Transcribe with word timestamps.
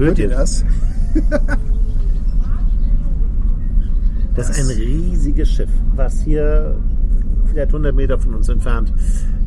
Hört 0.00 0.18
ihr 0.18 0.30
das? 0.30 0.64
Das 4.34 4.48
ist 4.48 4.60
ein 4.70 4.76
riesiges 4.76 5.50
Schiff, 5.50 5.68
was 5.94 6.22
hier 6.22 6.76
vielleicht 7.46 7.68
100 7.68 7.94
Meter 7.94 8.18
von 8.18 8.34
uns 8.34 8.48
entfernt 8.48 8.92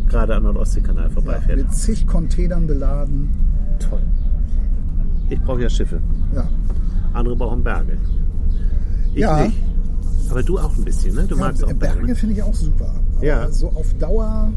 gerade 0.07 0.35
am 0.35 0.43
Nordostseekanal 0.43 1.09
vorbeifährt. 1.09 1.57
Mit 1.57 1.73
zig 1.73 2.05
Containern 2.05 2.67
beladen. 2.67 3.29
Toll. 3.79 4.01
Ich 5.29 5.41
brauche 5.41 5.63
ja 5.63 5.69
Schiffe. 5.69 5.99
Ja. 6.35 6.47
Andere 7.13 7.35
brauchen 7.35 7.63
Berge. 7.63 7.97
Ich 9.15 9.21
Ja. 9.21 9.43
nicht. 9.45 9.57
Aber 10.29 10.43
du 10.43 10.59
auch 10.59 10.75
ein 10.77 10.83
bisschen, 10.83 11.15
ne? 11.15 11.25
Du 11.25 11.35
Ja, 11.35 11.41
magst 11.45 11.63
auch 11.63 11.67
Berge. 11.73 11.79
Berge 11.95 12.07
ne? 12.07 12.15
finde 12.15 12.35
ich 12.35 12.43
auch 12.43 12.53
super. 12.53 12.93
Aber 13.15 13.25
Ja. 13.25 13.49
So 13.51 13.69
auf 13.69 13.91
Dauer. 13.95 14.51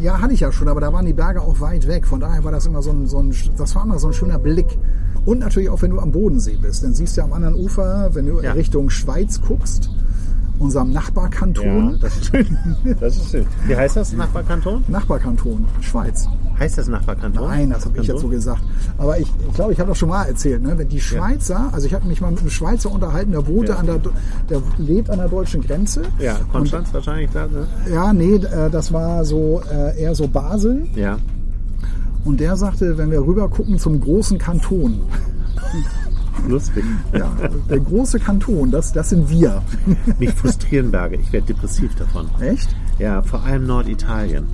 Ja, 0.00 0.20
hatte 0.20 0.32
ich 0.32 0.40
ja 0.40 0.50
schon, 0.50 0.68
aber 0.68 0.80
da 0.80 0.92
waren 0.92 1.04
die 1.06 1.12
Berge 1.12 1.40
auch 1.42 1.60
weit 1.60 1.86
weg. 1.86 2.06
Von 2.06 2.20
daher 2.20 2.42
war 2.44 2.52
das 2.52 2.66
immer 2.66 2.82
so 2.82 2.90
ein, 2.90 3.06
so 3.06 3.18
ein, 3.18 3.34
das 3.56 3.74
war 3.74 3.84
immer 3.84 3.98
so 3.98 4.06
ein 4.08 4.12
schöner 4.12 4.38
Blick. 4.38 4.78
Und 5.26 5.40
natürlich 5.40 5.68
auch, 5.68 5.82
wenn 5.82 5.90
du 5.90 5.98
am 6.00 6.10
Bodensee 6.12 6.56
bist. 6.60 6.82
Dann 6.82 6.94
siehst 6.94 7.16
du 7.16 7.22
am 7.22 7.32
anderen 7.34 7.54
Ufer, 7.54 8.10
wenn 8.14 8.26
du 8.26 8.40
Ja. 8.40 8.52
Richtung 8.52 8.88
Schweiz 8.88 9.40
guckst, 9.46 9.90
unserem 10.58 10.88
Ja, 10.88 11.00
Nachbarkanton. 11.00 11.98
das 12.00 12.16
ist 12.16 12.26
schön. 12.26 12.58
Das 12.98 13.16
ist 13.16 13.30
schön. 13.30 13.46
Wie 13.66 13.76
heißt 13.76 13.96
das, 13.96 14.12
Nachbarkanton? 14.14 14.84
Nachbarkanton, 14.88 15.66
Schweiz. 15.80 16.26
Heißt 16.60 16.76
das 16.78 16.88
Nachbarkanton? 16.88 17.48
Nein, 17.48 17.70
das 17.70 17.86
habe 17.86 17.98
ich 17.98 18.06
jetzt 18.06 18.20
so 18.20 18.28
gesagt. 18.28 18.60
Aber 18.98 19.18
ich 19.18 19.26
ich 19.48 19.54
glaube, 19.54 19.72
ich 19.72 19.80
habe 19.80 19.88
das 19.88 19.98
schon 19.98 20.10
mal 20.10 20.24
erzählt. 20.24 20.62
Ne? 20.62 20.76
Wenn 20.76 20.88
die 20.88 21.00
Schweizer, 21.00 21.70
also 21.72 21.86
ich 21.86 21.94
habe 21.94 22.06
mich 22.06 22.20
mal 22.20 22.30
mit 22.30 22.40
einem 22.40 22.50
Schweizer 22.50 22.92
unterhalten, 22.92 23.32
der 23.32 23.46
wohnte 23.46 23.72
Ja. 23.72 23.78
an 23.78 23.86
der, 23.86 23.98
der 24.50 24.62
lebt 24.76 25.08
an 25.10 25.18
der 25.18 25.28
deutschen 25.28 25.62
Grenze. 25.62 26.02
Ja, 26.18 26.36
Konstanz 26.52 26.92
wahrscheinlich 26.92 27.30
da, 27.32 27.46
ne? 27.46 27.66
Ja, 27.90 28.12
nee, 28.12 28.34
äh, 28.34 28.68
das 28.70 28.92
war 28.92 29.24
so 29.24 29.62
äh, 29.72 29.98
eher 30.02 30.14
so 30.14 30.28
Basel. 30.28 30.86
Ja. 30.94 31.16
Und 32.26 32.38
der 32.40 32.54
sagte, 32.56 32.98
wenn 32.98 33.10
wir 33.10 33.22
rüber 33.24 33.48
gucken 33.48 33.78
zum 33.78 33.98
großen 33.98 34.36
Kanton, 34.36 35.00
Lustig. 36.48 36.84
ja, 37.12 37.30
der 37.68 37.80
große 37.80 38.18
Kanton, 38.18 38.70
das, 38.70 38.92
das 38.92 39.10
sind 39.10 39.28
wir. 39.28 39.62
Mich 40.18 40.30
frustrieren 40.30 40.90
Berge. 40.90 41.16
Ich 41.16 41.32
werde 41.32 41.48
depressiv 41.48 41.94
davon. 41.96 42.28
Echt? 42.40 42.74
Ja, 42.98 43.22
vor 43.22 43.42
allem 43.44 43.66
Norditalien. 43.66 44.46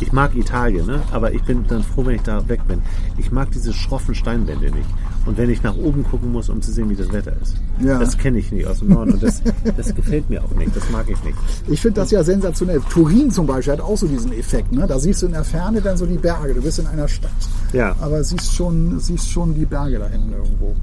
Ich 0.00 0.12
mag 0.12 0.34
Italien, 0.34 0.86
ne? 0.86 1.02
aber 1.12 1.32
ich 1.32 1.42
bin 1.44 1.64
dann 1.68 1.82
froh, 1.82 2.04
wenn 2.04 2.16
ich 2.16 2.22
da 2.22 2.48
weg 2.48 2.66
bin. 2.66 2.82
Ich 3.18 3.30
mag 3.30 3.50
diese 3.52 3.72
schroffen 3.72 4.14
Steinwände 4.14 4.70
nicht. 4.70 4.88
Und 5.26 5.38
wenn 5.38 5.48
ich 5.48 5.62
nach 5.62 5.76
oben 5.76 6.04
gucken 6.04 6.32
muss, 6.32 6.48
um 6.48 6.60
zu 6.60 6.70
sehen, 6.70 6.90
wie 6.90 6.96
das 6.96 7.10
Wetter 7.12 7.32
ist. 7.40 7.54
Ja. 7.80 7.98
Das 7.98 8.18
kenne 8.18 8.38
ich 8.38 8.52
nicht 8.52 8.66
aus 8.66 8.80
dem 8.80 8.88
Norden. 8.88 9.12
Und 9.12 9.22
das, 9.22 9.42
das 9.76 9.94
gefällt 9.94 10.28
mir 10.28 10.42
auch 10.42 10.50
nicht. 10.50 10.76
Das 10.76 10.90
mag 10.90 11.08
ich 11.08 11.22
nicht. 11.24 11.38
Ich 11.68 11.80
finde 11.80 12.00
das 12.00 12.10
ja 12.10 12.22
sensationell. 12.22 12.80
Turin 12.90 13.30
zum 13.30 13.46
Beispiel 13.46 13.74
hat 13.74 13.80
auch 13.80 13.96
so 13.96 14.06
diesen 14.06 14.32
Effekt. 14.32 14.72
Ne? 14.72 14.86
Da 14.86 14.98
siehst 14.98 15.22
du 15.22 15.26
in 15.26 15.32
der 15.32 15.44
Ferne 15.44 15.80
dann 15.80 15.96
so 15.96 16.04
die 16.04 16.18
Berge. 16.18 16.54
Du 16.54 16.62
bist 16.62 16.78
in 16.78 16.86
einer 16.86 17.08
Stadt. 17.08 17.30
Ja. 17.72 17.96
Aber 18.00 18.22
siehst 18.22 18.54
schon, 18.54 19.00
siehst 19.00 19.30
schon 19.30 19.54
die 19.54 19.64
Berge 19.64 19.98
da 19.98 20.08
hinten 20.08 20.32
irgendwo. 20.32 20.74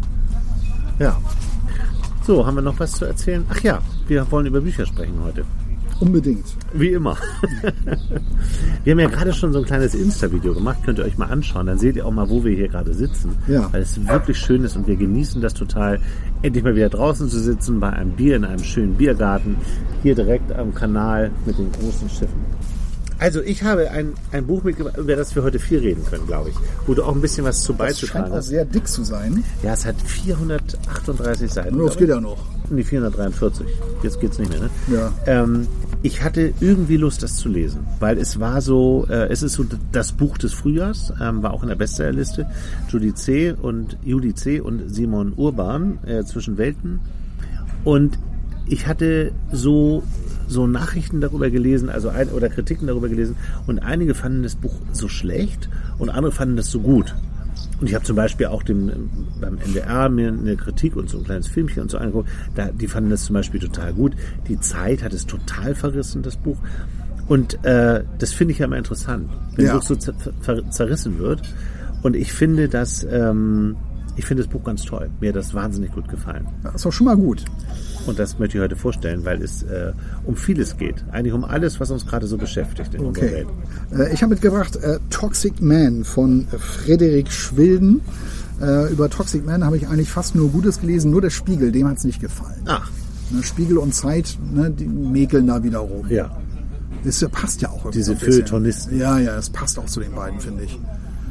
Ja. 0.99 1.17
So, 2.25 2.45
haben 2.45 2.55
wir 2.55 2.61
noch 2.61 2.79
was 2.79 2.91
zu 2.93 3.05
erzählen? 3.05 3.45
Ach 3.49 3.59
ja, 3.61 3.81
wir 4.07 4.29
wollen 4.31 4.45
über 4.45 4.61
Bücher 4.61 4.85
sprechen 4.85 5.19
heute. 5.23 5.43
Unbedingt. 6.01 6.45
Wie 6.73 6.93
immer. 6.93 7.15
wir 8.83 8.91
haben 8.91 8.99
ja 8.99 9.07
gerade 9.07 9.33
schon 9.33 9.53
so 9.53 9.59
ein 9.59 9.65
kleines 9.65 9.93
Insta-Video 9.93 10.55
gemacht, 10.55 10.79
könnt 10.83 10.97
ihr 10.97 11.05
euch 11.05 11.17
mal 11.19 11.27
anschauen. 11.27 11.67
Dann 11.67 11.77
seht 11.77 11.95
ihr 11.95 12.07
auch 12.07 12.11
mal, 12.11 12.27
wo 12.27 12.43
wir 12.43 12.55
hier 12.55 12.69
gerade 12.69 12.91
sitzen. 12.95 13.35
Ja. 13.47 13.71
Weil 13.71 13.83
es 13.83 14.03
wirklich 14.07 14.37
schön 14.39 14.63
ist 14.63 14.75
und 14.75 14.87
wir 14.87 14.95
genießen 14.95 15.41
das 15.41 15.53
total, 15.53 15.99
endlich 16.41 16.63
mal 16.63 16.75
wieder 16.75 16.89
draußen 16.89 17.29
zu 17.29 17.39
sitzen, 17.39 17.79
bei 17.79 17.91
einem 17.91 18.11
Bier 18.13 18.35
in 18.35 18.45
einem 18.45 18.63
schönen 18.63 18.95
Biergarten, 18.95 19.57
hier 20.01 20.15
direkt 20.15 20.51
am 20.51 20.73
Kanal 20.73 21.29
mit 21.45 21.59
den 21.59 21.71
großen 21.71 22.09
Schiffen. 22.09 22.41
Also 23.21 23.39
ich 23.41 23.61
habe 23.61 23.91
ein, 23.91 24.13
ein 24.31 24.47
Buch 24.47 24.63
mitgebracht, 24.63 24.97
über 24.97 25.15
das 25.15 25.35
wir 25.35 25.43
heute 25.43 25.59
viel 25.59 25.77
reden 25.77 26.03
können, 26.03 26.25
glaube 26.25 26.49
ich. 26.49 26.55
Wo 26.87 26.95
du 26.95 27.03
auch 27.03 27.13
ein 27.13 27.21
bisschen 27.21 27.45
was 27.45 27.61
zu 27.61 27.71
Das 27.73 27.77
beizutragen 27.77 28.23
scheint 28.23 28.33
auch 28.33 28.37
hast. 28.37 28.47
sehr 28.47 28.65
dick 28.65 28.87
zu 28.87 29.03
sein. 29.03 29.43
Ja, 29.61 29.73
es 29.73 29.85
hat 29.85 29.95
438 30.01 31.51
Seiten. 31.53 31.77
Nur 31.77 31.85
das 31.85 31.97
geht 31.97 32.09
ich. 32.09 32.15
ja 32.15 32.19
noch. 32.19 32.37
Die 32.71 32.83
443. 32.83 33.67
Jetzt 34.01 34.19
geht's 34.19 34.39
nicht 34.39 34.49
mehr, 34.51 34.61
ne? 34.61 34.69
Ja. 34.91 35.11
Ähm, 35.27 35.67
ich 36.01 36.23
hatte 36.23 36.51
irgendwie 36.61 36.97
Lust, 36.97 37.21
das 37.21 37.35
zu 37.37 37.47
lesen, 37.47 37.85
weil 37.99 38.17
es 38.17 38.39
war 38.39 38.59
so, 38.59 39.05
äh, 39.07 39.27
es 39.29 39.43
ist 39.43 39.53
so 39.53 39.65
das 39.91 40.13
Buch 40.13 40.39
des 40.39 40.51
Frühjahrs, 40.53 41.13
ähm, 41.21 41.43
war 41.43 41.53
auch 41.53 41.61
in 41.61 41.69
der 41.69 41.75
Bestsellerliste. 41.75 42.47
Judy 42.89 43.13
C. 43.13 43.51
und 43.51 43.97
Judy 44.03 44.33
C. 44.33 44.61
und 44.61 44.91
Simon 44.91 45.33
Urban 45.35 45.99
äh, 46.07 46.23
zwischen 46.23 46.57
Welten. 46.57 47.01
Und 47.83 48.17
ich 48.65 48.87
hatte 48.87 49.31
so 49.51 50.01
so 50.51 50.67
Nachrichten 50.67 51.21
darüber 51.21 51.49
gelesen, 51.49 51.89
also 51.89 52.09
ein, 52.09 52.29
oder 52.29 52.49
Kritiken 52.49 52.87
darüber 52.87 53.09
gelesen, 53.09 53.35
und 53.67 53.79
einige 53.79 54.13
fanden 54.13 54.43
das 54.43 54.55
Buch 54.55 54.73
so 54.91 55.07
schlecht 55.07 55.69
und 55.97 56.09
andere 56.09 56.31
fanden 56.31 56.55
das 56.57 56.69
so 56.69 56.79
gut. 56.79 57.15
Und 57.79 57.87
ich 57.87 57.95
habe 57.95 58.05
zum 58.05 58.15
Beispiel 58.15 58.45
auch 58.47 58.61
dem, 58.63 58.91
beim 59.39 59.57
NDR 59.57 60.07
mir 60.09 60.27
eine 60.29 60.55
Kritik 60.55 60.95
und 60.95 61.09
so 61.09 61.17
ein 61.17 61.23
kleines 61.23 61.47
Filmchen 61.47 61.81
und 61.81 61.89
so 61.91 61.97
angeguckt. 61.97 62.29
Da, 62.55 62.67
die 62.71 62.87
fanden 62.87 63.09
das 63.09 63.23
zum 63.25 63.33
Beispiel 63.33 63.59
total 63.59 63.91
gut. 63.93 64.13
Die 64.47 64.59
Zeit 64.59 65.01
hat 65.03 65.13
es 65.13 65.25
total 65.25 65.73
verrissen, 65.73 66.21
das 66.21 66.37
Buch. 66.37 66.57
Und 67.27 67.63
äh, 67.65 68.03
das 68.19 68.33
finde 68.33 68.51
ich 68.53 68.59
ja 68.59 68.65
immer 68.65 68.77
interessant, 68.77 69.29
wenn 69.55 69.65
Ja. 69.65 69.73
ein 69.73 69.79
Buch 69.79 69.85
so 69.85 69.95
zerrissen 70.69 71.17
wird. 71.17 71.41
Und 72.03 72.15
ich 72.15 72.33
finde 72.33 72.67
das, 72.69 73.03
ähm, 73.09 73.75
ich 74.15 74.25
finde 74.25 74.43
das 74.43 74.51
Buch 74.51 74.63
ganz 74.63 74.83
toll. 74.83 75.09
Mir 75.19 75.29
hat 75.29 75.35
das 75.35 75.53
wahnsinnig 75.53 75.91
gut 75.93 76.07
gefallen. 76.07 76.47
Das 76.63 76.75
ist 76.75 76.85
doch 76.85 76.91
schon 76.91 77.05
mal 77.05 77.15
gut. 77.17 77.45
Und 78.07 78.17
das 78.19 78.39
möchte 78.39 78.57
ich 78.57 78.63
heute 78.63 78.75
vorstellen, 78.75 79.23
weil 79.25 79.41
es 79.41 79.63
äh, 79.63 79.91
um 80.25 80.35
vieles 80.35 80.77
geht. 80.77 81.03
Eigentlich 81.11 81.33
um 81.33 81.43
alles, 81.43 81.79
was 81.79 81.91
uns 81.91 82.05
gerade 82.05 82.25
so 82.27 82.37
beschäftigt 82.37 82.93
in 82.95 83.01
unserer 83.01 83.25
Okay. 83.25 83.45
Welt. 83.91 84.09
Äh, 84.09 84.13
Ich 84.13 84.21
habe 84.23 84.31
mitgebracht 84.31 84.75
äh, 84.77 84.99
Toxic 85.09 85.61
Man 85.61 86.03
von 86.03 86.47
äh, 86.51 86.57
Frederik 86.57 87.31
Schwilden. 87.31 88.01
Äh, 88.61 88.91
Über 88.91 89.09
Toxic 89.09 89.45
Man 89.45 89.63
habe 89.63 89.77
ich 89.77 89.87
eigentlich 89.87 90.09
fast 90.09 90.35
nur 90.35 90.49
Gutes 90.49 90.79
gelesen, 90.81 91.11
nur 91.11 91.21
der 91.21 91.29
Spiegel, 91.29 91.71
dem 91.71 91.87
hat 91.87 91.97
es 91.97 92.03
nicht 92.03 92.19
gefallen. 92.21 92.61
Ach, 92.65 92.89
Ne, 93.33 93.41
Spiegel 93.43 93.77
und 93.77 93.93
Zeit, 93.95 94.37
ne, 94.53 94.69
die 94.71 94.85
mäkeln 94.87 95.47
da 95.47 95.63
wieder 95.63 95.79
rum. 95.79 96.05
ja. 96.09 96.35
Das 97.05 97.21
ja- 97.21 97.29
passt 97.29 97.61
ja 97.61 97.69
auch 97.69 97.85
irgendwie 97.85 97.99
Diese. 97.99 98.15
Feuilletonisten. 98.17 98.99
Ja, 98.99 99.17
ja, 99.19 99.37
es 99.37 99.49
passt 99.49 99.79
auch 99.79 99.85
zu 99.85 100.01
den 100.01 100.11
beiden, 100.11 100.39
finde 100.41 100.63
ich. 100.65 100.77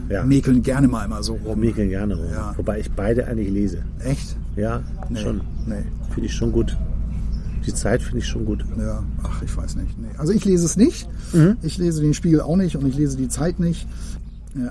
ja. 0.08 0.24
Mäkeln 0.24 0.62
gerne 0.62 0.88
mal 0.88 1.04
immer 1.04 1.22
so 1.22 1.34
rum. 1.34 1.60
Mäkeln 1.60 1.90
gerne 1.90 2.16
rum. 2.16 2.24
Ja. 2.32 2.54
Wobei 2.56 2.80
ich 2.80 2.90
beide 2.90 3.26
eigentlich 3.28 3.50
lese. 3.50 3.82
Echt? 4.02 4.34
Ja, 4.56 4.82
Nee. 5.08 5.20
schon. 5.20 5.40
Nee. 5.66 5.82
Finde 6.12 6.26
ich 6.26 6.34
schon 6.34 6.52
gut. 6.52 6.76
Die 7.66 7.74
Zeit 7.74 8.02
finde 8.02 8.18
ich 8.18 8.26
schon 8.26 8.44
gut. 8.46 8.64
Ja, 8.78 9.02
ach, 9.22 9.42
ich 9.42 9.54
weiß 9.56 9.76
nicht. 9.76 9.98
Nee. 9.98 10.08
Also 10.18 10.32
ich 10.32 10.44
lese 10.44 10.64
es 10.64 10.76
nicht. 10.76 11.08
Mhm. 11.32 11.56
Ich 11.62 11.76
lese 11.78 12.00
den 12.00 12.14
Spiegel 12.14 12.40
auch 12.40 12.56
nicht 12.56 12.76
und 12.76 12.86
ich 12.86 12.96
lese 12.96 13.16
die 13.16 13.28
Zeit 13.28 13.60
nicht. 13.60 13.86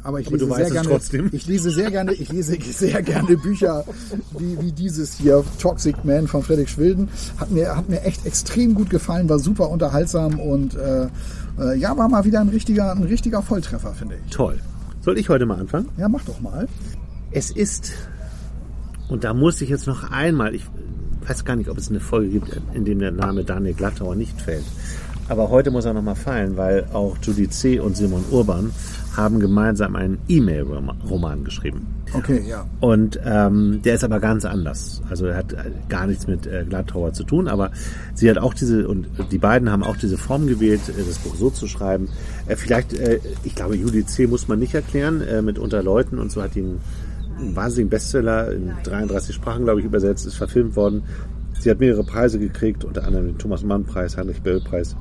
Aber 0.03 0.19
ich 0.19 0.27
Aber 0.27 0.35
lese 0.37 0.53
sehr 0.53 0.69
gerne. 0.71 0.89
trotzdem. 0.89 1.29
Ich 1.31 1.47
lese 1.47 1.71
sehr 1.71 1.89
gerne. 1.89 2.11
Ich 2.13 2.29
lese 2.31 2.57
sehr 2.73 3.01
gerne 3.01 3.37
Bücher 3.37 3.85
wie, 4.37 4.59
wie 4.59 4.71
dieses 4.73 5.13
hier 5.13 5.41
Toxic 5.59 6.03
Man 6.03 6.27
von 6.27 6.43
Friedrich 6.43 6.69
Schwilden. 6.69 7.07
Hat 7.37 7.51
mir 7.51 7.77
hat 7.77 7.87
mir 7.87 8.01
echt 8.01 8.25
extrem 8.25 8.73
gut 8.73 8.89
gefallen. 8.89 9.29
War 9.29 9.39
super 9.39 9.69
unterhaltsam 9.69 10.37
und 10.39 10.75
äh, 10.75 11.07
äh, 11.59 11.77
ja 11.77 11.95
war 11.95 12.09
mal 12.09 12.25
wieder 12.25 12.41
ein 12.41 12.49
richtiger 12.49 12.91
ein 12.91 13.03
richtiger 13.03 13.41
Volltreffer 13.41 13.93
finde 13.93 14.15
ich. 14.25 14.31
Toll. 14.35 14.59
Soll 15.01 15.17
ich 15.17 15.29
heute 15.29 15.45
mal 15.45 15.59
anfangen? 15.59 15.87
Ja 15.97 16.09
mach 16.09 16.25
doch 16.25 16.41
mal. 16.41 16.67
Es 17.31 17.49
ist, 17.51 17.91
und 19.09 19.23
da 19.23 19.33
muss 19.33 19.59
ich 19.61 19.69
jetzt 19.69 19.87
noch 19.87 20.09
einmal, 20.11 20.55
ich 20.55 20.63
weiß 21.27 21.43
gar 21.43 21.55
nicht, 21.55 21.69
ob 21.69 21.77
es 21.77 21.89
eine 21.89 21.99
Folge 21.99 22.29
gibt, 22.29 22.61
in 22.73 22.85
dem 22.85 22.99
der 22.99 23.11
Name 23.11 23.43
Daniel 23.43 23.73
Glattauer 23.73 24.15
nicht 24.15 24.39
fällt. 24.39 24.63
Aber 25.27 25.49
heute 25.49 25.69
muss 25.69 25.85
er 25.85 25.93
nochmal 25.93 26.15
fallen, 26.15 26.57
weil 26.57 26.85
auch 26.91 27.15
Judy 27.21 27.49
C. 27.49 27.79
und 27.79 27.95
Simon 27.95 28.23
Urban 28.31 28.71
haben 29.15 29.39
gemeinsam 29.39 29.95
einen 29.95 30.17
E-Mail-Roman 30.27 31.43
geschrieben. 31.43 31.85
Okay 32.13 32.43
ja. 32.47 32.65
Und 32.79 33.19
ähm, 33.23 33.81
der 33.83 33.95
ist 33.95 34.03
aber 34.03 34.19
ganz 34.19 34.45
anders. 34.45 35.03
Also 35.09 35.27
er 35.27 35.37
hat 35.37 35.53
äh, 35.53 35.57
gar 35.87 36.07
nichts 36.07 36.25
mit 36.25 36.47
äh, 36.47 36.65
Glattauer 36.67 37.13
zu 37.13 37.23
tun, 37.23 37.47
aber 37.47 37.71
sie 38.15 38.29
hat 38.29 38.39
auch 38.39 38.55
diese, 38.55 38.87
und 38.87 39.07
die 39.31 39.37
beiden 39.37 39.71
haben 39.71 39.83
auch 39.83 39.97
diese 39.97 40.17
Form 40.17 40.47
gewählt, 40.47 40.81
äh, 40.89 41.03
das 41.05 41.19
Buch 41.19 41.35
so 41.35 41.51
zu 41.51 41.67
schreiben. 41.67 42.09
Äh, 42.47 42.55
vielleicht, 42.55 42.93
äh, 42.93 43.19
ich 43.43 43.53
glaube, 43.53 43.75
Judy 43.75 44.05
C. 44.07 44.25
muss 44.25 44.47
man 44.47 44.57
nicht 44.57 44.73
erklären, 44.73 45.21
äh, 45.21 45.43
mit 45.43 45.59
unter 45.59 45.83
Leuten 45.83 46.17
und 46.17 46.31
so 46.31 46.41
hat 46.41 46.55
ihn 46.55 46.79
einen 47.39 47.55
wahnsinnigen 47.55 47.89
Bestseller 47.89 48.51
in 48.51 48.71
33 48.83 49.35
Sprachen, 49.35 49.63
glaube 49.63 49.79
ich, 49.79 49.85
übersetzt, 49.85 50.25
ist 50.25 50.35
verfilmt 50.35 50.75
worden. 50.75 51.03
Sie 51.59 51.69
hat 51.69 51.79
mehrere 51.79 52.03
Preise 52.03 52.39
gekriegt, 52.39 52.85
unter 52.85 53.03
anderem 53.05 53.27
den 53.27 53.37
Thomas 53.37 53.63
Mann 53.63 53.83
Preis, 53.83 54.17
Heinrich 54.17 54.41
Böll 54.41 54.61
Preis. 54.61 54.95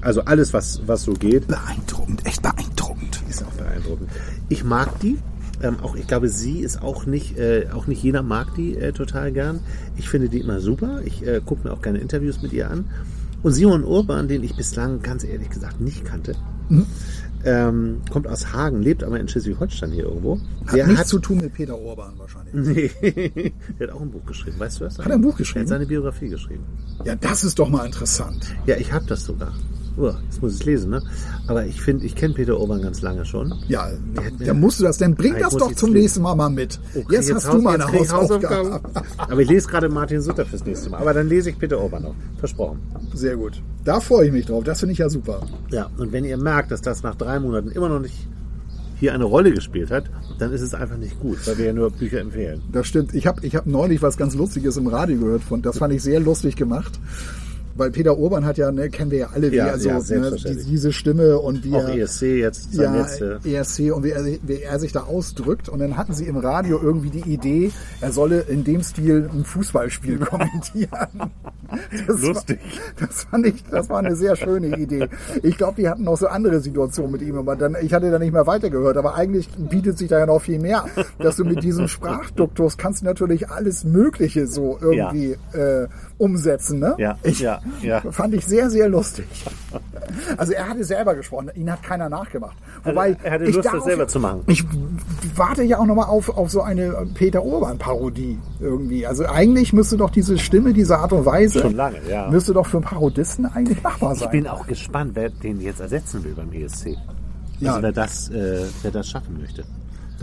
Also 0.00 0.22
alles, 0.22 0.52
was, 0.52 0.82
was 0.86 1.02
so 1.04 1.12
geht. 1.14 1.48
Beeindruckend, 1.48 2.26
echt 2.26 2.42
beeindruckend. 2.42 3.22
Ist 3.28 3.42
auch 3.42 3.50
beeindruckend. 3.52 4.08
beeindruckend. 4.08 4.10
Ich 4.48 4.64
mag 4.64 5.00
die. 5.00 5.18
Ähm, 5.62 5.76
auch 5.82 5.94
ich 5.96 6.06
glaube, 6.06 6.28
sie 6.28 6.60
ist 6.60 6.82
auch 6.82 7.06
nicht, 7.06 7.38
äh, 7.38 7.68
auch 7.72 7.86
nicht 7.86 8.02
jeder 8.02 8.22
mag 8.22 8.54
die 8.54 8.76
äh, 8.76 8.92
total 8.92 9.32
gern. 9.32 9.60
Ich 9.96 10.08
finde 10.08 10.28
die 10.28 10.40
immer 10.40 10.60
super. 10.60 11.00
Ich 11.04 11.26
äh, 11.26 11.40
gucke 11.44 11.66
mir 11.66 11.72
auch 11.72 11.80
gerne 11.80 11.98
Interviews 11.98 12.42
mit 12.42 12.52
ihr 12.52 12.70
an. 12.70 12.86
Und 13.42 13.52
Simon 13.52 13.84
Urban, 13.84 14.28
den 14.28 14.42
ich 14.42 14.56
bislang 14.56 15.00
ganz 15.02 15.24
ehrlich 15.24 15.50
gesagt 15.50 15.80
nicht 15.80 16.04
kannte, 16.04 16.34
Mhm. 16.68 16.86
Ähm, 17.44 18.00
kommt 18.10 18.26
aus 18.26 18.52
Hagen, 18.52 18.82
lebt 18.82 19.02
aber 19.04 19.18
in 19.20 19.28
Schleswig-Holstein 19.28 19.90
hier 19.92 20.04
irgendwo. 20.04 20.38
Hat 20.66 20.74
Der 20.76 20.86
nichts 20.86 21.00
hat, 21.00 21.06
zu 21.08 21.18
tun 21.18 21.38
mit 21.38 21.52
Peter 21.54 21.78
Orban 21.78 22.14
wahrscheinlich. 22.18 22.92
nee, 23.02 23.52
der 23.78 23.88
hat 23.88 23.94
auch 23.94 24.00
ein 24.00 24.10
Buch 24.10 24.24
geschrieben. 24.26 24.58
Weißt 24.58 24.80
du 24.80 24.84
was? 24.86 24.98
Hat 24.98 25.06
er 25.06 25.14
ein 25.14 25.20
Buch 25.22 25.34
Er 25.34 25.38
geschrieben? 25.38 25.60
hat 25.62 25.68
seine 25.68 25.86
Biografie 25.86 26.28
geschrieben. 26.28 26.64
Ja, 27.04 27.14
das 27.16 27.44
ist 27.44 27.58
doch 27.58 27.68
mal 27.68 27.84
interessant. 27.86 28.46
Ja, 28.66 28.76
ich 28.76 28.92
habe 28.92 29.04
das 29.06 29.24
sogar. 29.24 29.52
Oh, 29.96 30.10
jetzt 30.28 30.42
muss 30.42 30.54
ich 30.54 30.60
es 30.60 30.66
lesen, 30.66 30.90
ne? 30.90 31.02
Aber 31.46 31.64
ich 31.66 31.80
finde, 31.80 32.04
ich 32.04 32.16
kenne 32.16 32.34
Peter 32.34 32.58
Urban 32.58 32.82
ganz 32.82 33.00
lange 33.00 33.24
schon. 33.24 33.54
Ja, 33.68 33.88
dann 34.44 34.58
musst 34.58 34.80
du 34.80 34.84
das, 34.84 34.98
dann 34.98 35.14
bring 35.14 35.36
das 35.38 35.54
doch 35.54 35.68
jetzt 35.68 35.78
zum 35.78 35.90
lesen. 35.92 36.02
nächsten 36.02 36.22
Mal 36.22 36.34
mal 36.34 36.50
mit. 36.50 36.80
Okay, 36.96 37.06
jetzt, 37.14 37.32
hast 37.32 37.46
Haus- 37.46 37.54
du 37.54 37.62
mal 37.62 37.74
jetzt 37.74 37.82
eine 37.82 37.90
krieg 37.92 38.02
ich 38.06 38.12
Hausaufgabe. 38.12 38.80
Aber 39.18 39.40
ich 39.40 39.48
lese 39.48 39.68
gerade 39.68 39.88
Martin 39.88 40.20
Sutter 40.20 40.44
fürs 40.46 40.64
nächste 40.64 40.90
Mal. 40.90 41.00
Aber 41.00 41.14
dann 41.14 41.28
lese 41.28 41.50
ich 41.50 41.58
Peter 41.58 41.80
Urban 41.80 42.02
noch. 42.02 42.14
Versprochen. 42.38 42.80
Sehr 43.14 43.36
gut. 43.36 43.62
Da 43.84 44.00
freue 44.00 44.26
ich 44.26 44.32
mich 44.32 44.46
drauf. 44.46 44.64
Das 44.64 44.80
finde 44.80 44.94
ich 44.94 44.98
ja 44.98 45.08
super. 45.08 45.42
Ja, 45.70 45.88
und 45.96 46.10
wenn 46.12 46.24
ihr 46.24 46.38
merkt, 46.38 46.72
dass 46.72 46.82
das 46.82 47.02
nach 47.04 47.14
drei 47.14 47.38
Monaten 47.38 47.70
immer 47.70 47.88
noch 47.88 48.00
nicht 48.00 48.26
hier 48.96 49.12
eine 49.14 49.24
Rolle 49.24 49.52
gespielt 49.52 49.90
hat, 49.92 50.04
dann 50.38 50.52
ist 50.52 50.60
es 50.60 50.74
einfach 50.74 50.96
nicht 50.96 51.20
gut, 51.20 51.46
weil 51.46 51.58
wir 51.58 51.66
ja 51.66 51.72
nur 51.72 51.90
Bücher 51.90 52.20
empfehlen. 52.20 52.62
Das 52.72 52.86
stimmt. 52.88 53.14
Ich 53.14 53.26
habe 53.28 53.44
ich 53.46 53.54
hab 53.54 53.66
neulich 53.66 54.02
was 54.02 54.16
ganz 54.16 54.34
Lustiges 54.34 54.76
im 54.76 54.86
Radio 54.88 55.18
gehört 55.18 55.42
von. 55.42 55.62
Das 55.62 55.78
fand 55.78 55.92
ich 55.94 56.02
sehr 56.02 56.18
lustig 56.20 56.56
gemacht. 56.56 56.98
Weil 57.76 57.90
Peter 57.90 58.16
Urban 58.18 58.44
hat 58.44 58.56
ja, 58.56 58.70
ne, 58.70 58.88
kennen 58.88 59.10
wir 59.10 59.18
ja 59.18 59.28
alle, 59.34 59.50
wie 59.50 59.56
Ja, 59.56 59.66
er 59.66 59.78
so, 59.78 59.88
ja, 59.88 59.98
ne, 59.98 60.36
diese 60.68 60.92
Stimme 60.92 61.38
und 61.38 61.64
wie 61.64 61.74
Auch 61.74 61.88
er, 61.88 61.96
ESC 61.96 62.22
jetzt, 62.22 62.72
sein 62.72 62.94
ja, 62.94 63.00
letzte. 63.00 63.40
ESC 63.44 63.92
und 63.94 64.04
wie 64.04 64.10
er, 64.10 64.24
wie 64.24 64.62
er 64.62 64.78
sich 64.78 64.92
da 64.92 65.00
ausdrückt. 65.04 65.68
Und 65.68 65.80
dann 65.80 65.96
hatten 65.96 66.14
sie 66.14 66.26
im 66.26 66.36
Radio 66.36 66.80
irgendwie 66.80 67.10
die 67.10 67.32
Idee, 67.32 67.72
er 68.00 68.12
solle 68.12 68.40
in 68.40 68.64
dem 68.64 68.82
Stil 68.82 69.28
ein 69.32 69.44
Fußballspiel 69.44 70.18
kommentieren. 70.24 71.30
Das 72.06 72.20
Lustig. 72.20 72.60
War, 72.60 73.06
das 73.08 73.24
fand 73.24 73.46
ich, 73.46 73.64
das 73.70 73.88
war 73.88 73.98
eine 73.98 74.14
sehr 74.14 74.36
schöne 74.36 74.76
Idee. 74.78 75.08
Ich 75.42 75.56
glaube, 75.56 75.80
die 75.80 75.88
hatten 75.88 76.04
noch 76.04 76.16
so 76.16 76.28
andere 76.28 76.60
Situationen 76.60 77.10
mit 77.12 77.22
ihm, 77.22 77.36
aber 77.36 77.56
dann, 77.56 77.76
ich 77.82 77.92
hatte 77.92 78.10
da 78.10 78.18
nicht 78.18 78.32
mehr 78.32 78.46
weitergehört. 78.46 78.96
Aber 78.96 79.14
eigentlich 79.14 79.48
bietet 79.56 79.98
sich 79.98 80.08
da 80.08 80.18
ja 80.18 80.26
noch 80.26 80.40
viel 80.40 80.60
mehr, 80.60 80.84
dass 81.18 81.36
du 81.36 81.44
mit 81.44 81.62
diesem 81.62 81.88
Sprachduktus 81.88 82.76
kannst 82.76 83.02
du 83.02 83.06
natürlich 83.06 83.48
alles 83.50 83.84
Mögliche 83.84 84.46
so 84.46 84.78
irgendwie 84.80 85.36
äh, 85.52 85.88
umsetzen. 86.24 86.78
Ne? 86.80 86.94
Ja, 86.98 87.18
ich, 87.22 87.40
ja, 87.40 87.60
ja. 87.82 88.00
Fand 88.10 88.34
ich 88.34 88.44
sehr, 88.46 88.70
sehr 88.70 88.88
lustig. 88.88 89.26
Also 90.36 90.52
er 90.52 90.68
hatte 90.68 90.84
selber 90.84 91.14
gesprochen, 91.14 91.50
ihn 91.54 91.70
hat 91.72 91.82
keiner 91.82 92.08
nachgemacht. 92.08 92.56
Wobei 92.84 93.16
er 93.22 93.32
hatte 93.32 93.44
ich 93.44 93.54
Lust, 93.54 93.64
das 93.66 93.72
darauf- 93.72 93.84
selber 93.86 94.06
zu 94.06 94.20
machen. 94.20 94.42
Ich 94.46 94.62
warte 95.34 95.62
ja 95.62 95.78
auch 95.78 95.86
nochmal 95.86 96.06
auf, 96.06 96.28
auf 96.36 96.50
so 96.50 96.60
eine 96.62 96.94
Peter 97.14 97.42
Urban-Parodie 97.42 98.38
irgendwie. 98.60 99.06
Also 99.06 99.24
eigentlich 99.26 99.72
müsste 99.72 99.96
doch 99.96 100.10
diese 100.10 100.38
Stimme, 100.38 100.72
diese 100.72 100.98
Art 100.98 101.12
und 101.12 101.24
Weise, 101.24 101.60
Schon 101.60 101.74
lange, 101.74 101.96
ja. 102.08 102.28
müsste 102.30 102.52
doch 102.52 102.66
für 102.66 102.80
Parodisten 102.80 103.46
eigentlich 103.46 103.82
machbar 103.82 104.12
Ich 104.12 104.20
sein. 104.20 104.30
bin 104.30 104.46
auch 104.46 104.66
gespannt, 104.66 105.12
wer 105.14 105.30
den 105.30 105.60
jetzt 105.60 105.80
ersetzen 105.80 106.22
will 106.22 106.34
beim 106.34 106.52
ESC. 106.52 106.96
Ja. 107.60 107.70
Also 107.70 107.82
wer 107.82 107.92
das, 107.92 108.28
äh, 108.30 108.66
wer 108.82 108.90
das 108.90 109.08
schaffen 109.08 109.38
möchte. 109.40 109.64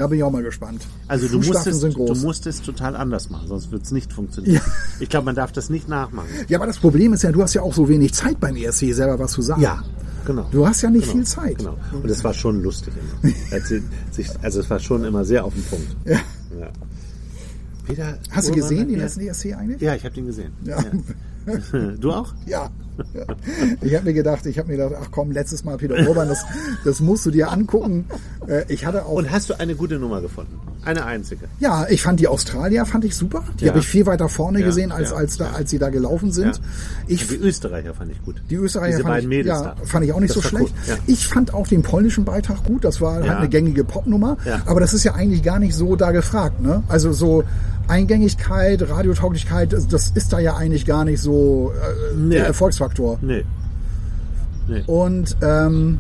Da 0.02 0.08
bin 0.08 0.18
ich 0.18 0.24
auch 0.24 0.32
mal 0.32 0.42
gespannt. 0.42 0.82
Also 1.08 1.28
du 1.28 1.36
Fußstapfen 1.44 1.74
musst, 1.74 1.84
es, 1.86 1.94
sind 1.94 1.96
du 1.96 2.16
musst 2.16 2.48
es 2.48 2.62
total 2.64 2.96
anders 2.96 3.30
machen, 3.30 3.48
sonst 3.48 3.72
wird 3.72 3.84
es 3.84 3.92
nicht 3.92 4.12
funktionieren. 4.12 4.56
Ja. 4.56 4.62
Ich 5.00 5.10
glaube, 5.10 5.26
man 5.26 5.36
darf 5.36 5.52
das 5.52 5.70
nicht 5.70 5.88
nachmachen. 5.88 6.28
ja, 6.48 6.58
aber 6.58 6.66
das 6.66 6.80
Problem 6.80 7.14
ist 7.14 7.22
ja, 7.22 7.32
du 7.32 7.44
hast 7.44 7.54
ja 7.54 7.62
auch 7.62 7.76
so 7.76 7.88
wenig 7.88 8.12
Zeit 8.12 8.40
beim 8.40 8.56
ESC 8.56 8.96
selber 8.96 9.20
was 9.20 9.34
zu 9.34 9.44
sagen. 9.44 9.62
Ja, 9.62 9.84
genau. 10.26 10.48
Du 10.52 10.68
hast 10.68 10.82
ja 10.82 10.90
nicht 10.90 11.04
genau, 11.04 11.18
viel 11.18 11.26
Zeit. 11.26 11.60
Genau. 11.60 11.78
Und 11.92 12.10
es 12.10 12.24
war 12.24 12.34
schon 12.34 12.64
lustig 12.64 12.96
immer. 12.96 13.32
Er 13.52 13.62
also 14.42 14.60
es 14.62 14.70
war 14.72 14.80
schon 14.80 15.04
immer 15.04 15.24
sehr 15.24 15.46
auf 15.46 15.54
den 15.54 15.64
Punkt. 15.66 15.96
Ja. 16.06 16.20
Ja. 16.60 16.72
Peter 17.86 18.18
Hast 18.32 18.48
du 18.48 18.54
Urban 18.54 18.70
gesehen, 18.70 18.88
den 18.88 19.00
letzten 19.02 19.22
ESC 19.22 19.54
eigentlich? 19.56 19.82
Ja, 19.82 19.94
ich 19.94 20.04
habe 20.04 20.16
den 20.16 20.26
gesehen. 20.26 20.52
Ja. 20.64 20.84
Du 22.00 22.12
auch? 22.12 22.34
Ja. 22.48 22.72
Ich 23.82 23.96
habe 23.96 24.06
mir 24.06 24.14
gedacht, 24.14 24.46
ich 24.46 24.58
habe 24.60 24.70
mir 24.72 24.78
gedacht, 24.78 24.96
ach 25.04 25.08
komm, 25.12 25.32
letztes 25.32 25.64
Mal 25.64 25.78
Peter 25.78 25.96
Urban, 26.08 26.28
das, 26.30 26.44
das 26.86 27.00
musst 27.00 27.26
du 27.26 27.32
dir 27.32 27.52
angucken. 27.52 28.06
Äh, 28.48 28.64
Ich 28.68 28.86
hatte 28.86 29.06
auch 29.06 29.14
Und 29.14 29.32
hast 29.32 29.50
du 29.50 29.60
eine 29.60 29.76
gute 29.76 29.98
Nummer 30.00 30.22
gefunden? 30.22 30.60
Eine 30.84 31.06
einzige. 31.06 31.46
Ja, 31.60 31.86
ich 31.90 32.02
fand 32.02 32.20
die 32.20 32.28
Australier 32.28 32.86
fand 32.86 33.06
ich 33.06 33.16
super. 33.16 33.44
Die 33.60 33.66
Ja. 33.66 33.70
habe 33.72 33.80
ich 33.80 33.88
viel 33.88 34.06
weiter 34.08 34.30
vorne 34.30 34.60
Ja, 34.62 34.66
gesehen, 34.66 34.92
als, 34.92 35.12
ja, 35.12 35.16
als, 35.18 35.38
da, 35.38 35.52
als 35.52 35.70
sie 35.70 35.78
da 35.80 35.90
gelaufen 35.90 36.32
sind. 36.32 36.60
Ich, 37.08 37.28
Die 37.28 37.36
Österreicher 37.36 37.94
fand 37.94 38.12
ich 38.12 38.24
gut. 38.24 38.42
die 38.50 38.56
Österreicher 38.56 38.98
Diese 38.98 39.08
fand, 39.08 39.32
ich, 39.32 39.46
ja, 39.46 39.76
fand 39.84 40.06
ich 40.06 40.14
auch 40.14 40.20
nicht 40.20 40.36
Das 40.36 40.42
so 40.42 40.48
schlecht. 40.50 40.74
cool. 40.88 40.98
Ich 41.08 41.28
fand 41.28 41.54
auch 41.54 41.68
den 41.68 41.84
polnischen 41.84 42.26
Beitrag 42.26 42.64
gut. 42.64 42.84
Das 42.84 43.00
war 43.02 43.16
halt 43.16 43.30
eine 43.30 43.50
gängige 43.50 43.84
Popnummer. 43.84 44.38
Aber 44.66 44.80
das 44.80 44.94
ist 44.94 45.04
ja 45.04 45.14
eigentlich 45.14 45.44
gar 45.44 45.60
nicht 45.60 45.76
so 45.76 45.96
da 45.96 46.12
gefragt. 46.12 46.62
Ne? 46.62 46.82
Also 46.88 47.12
so 47.14 47.44
Eingängigkeit, 47.92 48.82
Radiotauglichkeit, 48.90 49.74
das- 49.74 49.88
das 49.88 50.12
ist 50.12 50.32
da 50.34 50.40
ja 50.40 50.56
eigentlich 50.56 50.86
gar 50.86 51.04
nicht 51.06 51.22
so 51.22 51.72
äh, 51.76 52.16
Nee. 52.18 52.36
der 52.36 52.48
Erfolgsfaktor. 52.48 53.20
Nee. 53.22 53.44
Und 54.88 55.36
ähm, 55.42 56.00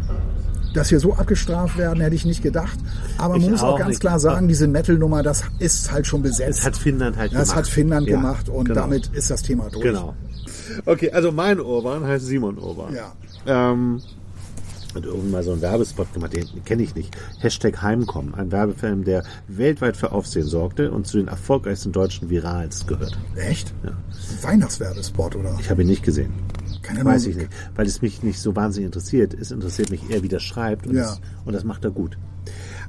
dass 0.73 0.89
wir 0.91 0.99
so 1.01 1.13
abgestraft 1.15 1.77
werden, 1.77 1.99
hätte 2.01 2.15
ich 2.15 2.23
nicht 2.25 2.41
gedacht. 2.41 2.79
Aber 3.17 3.33
man 3.33 3.41
Ich 3.41 3.49
muss 3.49 3.61
auch 3.61 3.73
auch 3.73 3.77
ganz 3.79 3.89
nicht. 3.89 3.99
klar 3.99 4.19
sagen, 4.19 4.47
diese 4.47 4.67
Metal-Nummer, 4.67 5.21
das 5.23 5.43
ist 5.59 5.91
halt 5.91 6.07
schon 6.07 6.21
besetzt. 6.21 6.59
Das 6.59 6.65
hat 6.65 6.77
Finnland 6.77 7.17
halt 7.17 7.33
Das 7.33 7.49
gemacht. 7.49 7.55
hat 7.57 7.67
Finnland 7.67 8.07
Ja, 8.07 8.15
gemacht 8.15 8.47
und 8.47 8.65
genau. 8.69 8.81
damit 8.81 9.07
ist 9.07 9.29
das 9.29 9.41
Thema 9.43 9.67
durch. 9.69 9.83
Genau. 9.83 10.13
Okay, 10.85 11.11
also 11.11 11.33
mein 11.33 11.59
Urban 11.59 12.05
heißt 12.05 12.25
Simon 12.25 12.57
Urban. 12.57 12.95
Ja. 12.95 13.11
Ähm, 13.71 14.01
hat 14.95 15.05
irgendwann 15.05 15.31
mal 15.31 15.43
so 15.43 15.51
einen 15.51 15.61
Werbespot 15.61 16.13
gemacht, 16.13 16.33
den 16.33 16.63
kenne 16.65 16.83
ich 16.83 16.95
nicht. 16.95 17.15
Hashtag 17.39 17.81
Heimkommen, 17.81 18.33
ein 18.35 18.51
Werbefilm, 18.51 19.03
der 19.03 19.23
weltweit 19.47 19.97
für 19.97 20.11
Aufsehen 20.11 20.45
sorgte 20.45 20.91
und 20.91 21.07
zu 21.07 21.17
den 21.17 21.27
erfolgreichsten 21.27 21.91
deutschen 21.91 22.29
Virals 22.29 22.85
gehört. 22.87 23.17
Echt? 23.35 23.73
Ja. 23.83 23.91
Weihnachtswerbespot, 24.41 25.35
oder? 25.35 25.57
Ich 25.59 25.69
habe 25.69 25.81
ihn 25.81 25.87
nicht 25.87 26.03
gesehen. 26.03 26.33
Keine 26.81 27.05
Weiß 27.05 27.27
ich 27.27 27.35
nicht, 27.35 27.49
weil 27.75 27.85
es 27.85 28.01
mich 28.01 28.23
nicht 28.23 28.39
so 28.39 28.55
wahnsinnig 28.55 28.87
interessiert. 28.87 29.33
Es 29.33 29.51
interessiert 29.51 29.91
mich 29.91 30.09
eher, 30.09 30.23
wie 30.23 30.27
das 30.27 30.41
schreibt 30.43 30.87
und, 30.87 30.95
Ja. 30.95 31.03
das, 31.03 31.21
und 31.45 31.53
das 31.53 31.63
macht 31.63 31.85
er 31.85 31.91
gut. 31.91 32.17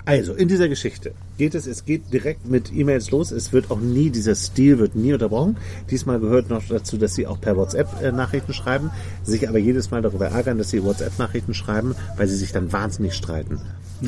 Also, 0.04 0.34
in 0.34 0.48
dieser 0.48 0.68
Geschichte 0.68 1.12
geht 1.38 1.54
es, 1.54 1.66
es 1.66 1.84
geht 1.84 2.12
direkt 2.12 2.48
mit 2.48 2.72
E-Mails 2.74 3.12
los. 3.12 3.30
Es 3.30 3.52
wird 3.52 3.70
auch 3.70 3.78
nie, 3.78 4.10
dieser 4.10 4.34
Stil 4.34 4.78
wird 4.80 4.96
nie 4.96 5.12
unterbrochen. 5.12 5.56
Diesmal 5.90 6.18
gehört 6.18 6.50
noch 6.50 6.62
dazu, 6.68 6.96
dass 6.96 7.14
sie 7.14 7.26
auch 7.26 7.40
per 7.40 7.56
WhatsApp 7.56 8.02
äh, 8.02 8.10
Nachrichten 8.10 8.52
schreiben, 8.52 8.90
sich 9.22 9.48
aber 9.48 9.58
jedes 9.58 9.92
Mal 9.92 10.02
darüber 10.02 10.26
ärgern, 10.26 10.58
dass 10.58 10.70
sie 10.70 10.82
WhatsApp-Nachrichten 10.82 11.54
schreiben, 11.54 11.94
weil 12.16 12.26
sie 12.26 12.36
sich 12.36 12.50
dann 12.50 12.72
wahnsinnig 12.72 13.14
streiten. 13.14 13.60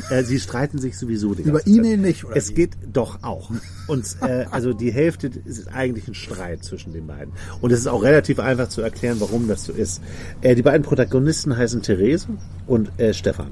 Äh, 0.09 0.23
sie 0.23 0.39
streiten 0.39 0.79
sich 0.79 0.97
sowieso 0.97 1.33
die 1.33 1.43
Über. 1.43 1.65
E-Mail 1.65 1.97
nicht, 1.97 2.25
oder 2.25 2.35
Es 2.35 2.49
wie? 2.49 2.55
geht 2.55 2.71
doch 2.91 3.23
auch. 3.23 3.49
Und 3.87 4.05
äh, 4.21 4.45
also 4.51 4.73
die 4.73 4.91
Hälfte 4.91 5.31
ist 5.45 5.69
eigentlich 5.73 6.09
ein 6.09 6.13
Streit 6.13 6.63
zwischen 6.65 6.91
den 6.91 7.07
beiden. 7.07 7.33
Und 7.61 7.71
es 7.71 7.79
ist 7.79 7.87
auch 7.87 8.03
relativ 8.03 8.39
einfach 8.39 8.67
zu 8.67 8.81
erklären, 8.81 9.17
warum 9.19 9.47
das 9.47 9.63
so 9.63 9.71
ist. 9.71 10.01
Äh, 10.41 10.55
die 10.55 10.61
beiden 10.61 10.83
Protagonisten 10.83 11.55
heißen 11.55 11.81
Therese 11.81 12.27
und 12.67 12.91
äh, 12.99 13.13
Stefan. 13.13 13.51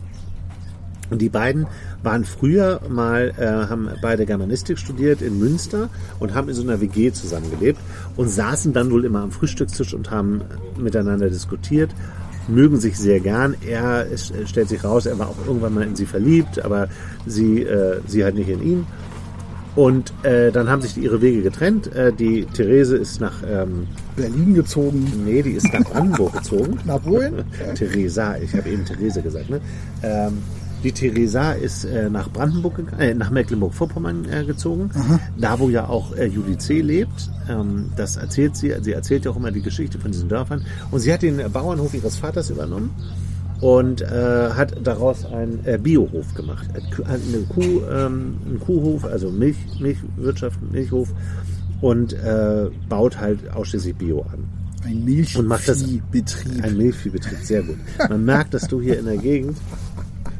Und 1.09 1.21
die 1.21 1.29
beiden 1.29 1.67
waren 2.03 2.25
früher 2.25 2.81
mal, 2.89 3.33
äh, 3.37 3.69
haben 3.69 3.89
beide 4.01 4.25
Germanistik 4.25 4.77
studiert 4.77 5.21
in 5.21 5.39
Münster 5.39 5.89
und 6.19 6.33
haben 6.33 6.49
in 6.49 6.55
so 6.55 6.61
einer 6.61 6.81
WG 6.81 7.11
zusammengelebt 7.11 7.79
und 8.15 8.29
saßen 8.29 8.73
dann 8.73 8.91
wohl 8.91 9.05
immer 9.05 9.21
am 9.21 9.31
Frühstückstisch 9.31 9.93
und 9.93 10.11
haben 10.11 10.41
miteinander 10.77 11.29
diskutiert, 11.29 11.91
mögen 12.47 12.79
sich 12.79 12.97
sehr 12.97 13.19
gern. 13.19 13.55
Er 13.65 14.05
es 14.11 14.31
äh, 14.31 14.45
stellt 14.45 14.69
sich 14.69 14.83
raus, 14.83 15.05
er 15.05 15.17
war 15.17 15.29
auch 15.29 15.47
irgendwann 15.47 15.73
mal 15.73 15.83
in 15.83 15.95
sie 15.95 16.05
verliebt, 16.05 16.63
aber 16.63 16.89
sie, 17.25 17.63
äh, 17.63 18.01
sie 18.05 18.23
halt 18.23 18.35
nicht 18.35 18.49
in 18.49 18.61
ihn. 18.61 18.85
Und 19.75 20.13
äh, 20.23 20.51
dann 20.51 20.69
haben 20.69 20.83
sich 20.83 20.97
ihre 20.97 21.21
Wege 21.21 21.41
getrennt. 21.41 21.91
Äh, 21.95 22.13
die 22.13 22.45
Therese 22.45 22.95
ist 22.95 23.19
nach, 23.19 23.41
ähm, 23.49 23.87
Berlin 24.15 24.53
gezogen. 24.53 25.23
nee, 25.25 25.41
die 25.41 25.53
ist 25.53 25.71
nach 25.73 25.83
Brandenburg 25.83 26.33
gezogen. 26.33 26.77
Nach 26.85 27.03
wohin? 27.03 27.43
Theresa, 27.75 28.37
ich 28.37 28.53
habe 28.53 28.69
eben 28.69 28.85
Therese 28.85 29.21
gesagt. 29.21 29.49
Ne? 29.49 29.59
Ähm, 30.03 30.37
die 30.83 30.91
Theresa 30.91 31.53
ist 31.53 31.85
äh, 31.85 32.09
nach 32.09 32.29
Brandenburg, 32.29 32.75
gegangen, 32.75 32.99
äh, 32.99 33.13
nach 33.13 33.29
Mecklenburg-Vorpommern 33.29 34.25
äh, 34.29 34.43
gezogen, 34.43 34.89
da 35.37 35.59
wo 35.59 35.69
ja 35.69 35.87
auch 35.87 36.15
äh, 36.15 36.25
Julie 36.25 36.57
C. 36.57 36.81
lebt. 36.81 37.29
Ähm, 37.49 37.91
das 37.95 38.17
erzählt 38.17 38.55
sie. 38.55 38.73
Sie 38.81 38.91
erzählt 38.91 39.25
ja 39.25 39.31
auch 39.31 39.37
immer 39.37 39.51
die 39.51 39.61
Geschichte 39.61 39.97
von 39.97 40.11
diesen 40.11 40.29
Dörfern. 40.29 40.65
Und 40.91 40.99
sie 40.99 41.13
hat 41.13 41.21
den 41.21 41.39
äh, 41.39 41.49
Bauernhof 41.49 41.93
ihres 41.93 42.17
Vaters 42.17 42.49
übernommen 42.49 42.91
und 43.61 44.01
äh, 44.01 44.49
hat 44.55 44.75
daraus 44.85 45.25
einen 45.25 45.59
äh, 45.65 45.77
Biohof 45.81 46.33
gemacht. 46.33 46.67
Eine 47.05 47.43
Kuh, 47.47 47.81
ähm, 47.89 48.37
einen 48.45 48.59
Kuhhof, 48.59 49.05
also 49.05 49.31
Milch, 49.31 49.57
Milchwirtschaft, 49.79 50.59
Milchhof 50.71 51.09
und 51.79 52.13
äh, 52.13 52.69
baut 52.89 53.19
halt 53.19 53.49
ausschließlich 53.51 53.95
Bio 53.95 54.21
an. 54.23 54.43
Ein 54.85 55.05
Milchviehbetrieb. 55.05 56.63
ein 56.63 56.75
Milchviehbetrieb, 56.75 57.37
sehr 57.41 57.63
gut. 57.63 57.77
Man 58.09 58.25
merkt, 58.25 58.53
dass 58.53 58.67
du 58.67 58.81
hier 58.81 58.99
in 58.99 59.05
der 59.05 59.17
Gegend 59.17 59.57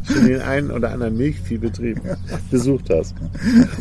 schon 0.03 0.25
den 0.25 0.41
einen 0.41 0.71
oder 0.71 0.91
anderen 0.91 1.17
Milchviehbetrieb 1.17 1.99
besucht 2.51 2.89
hast. 2.89 3.15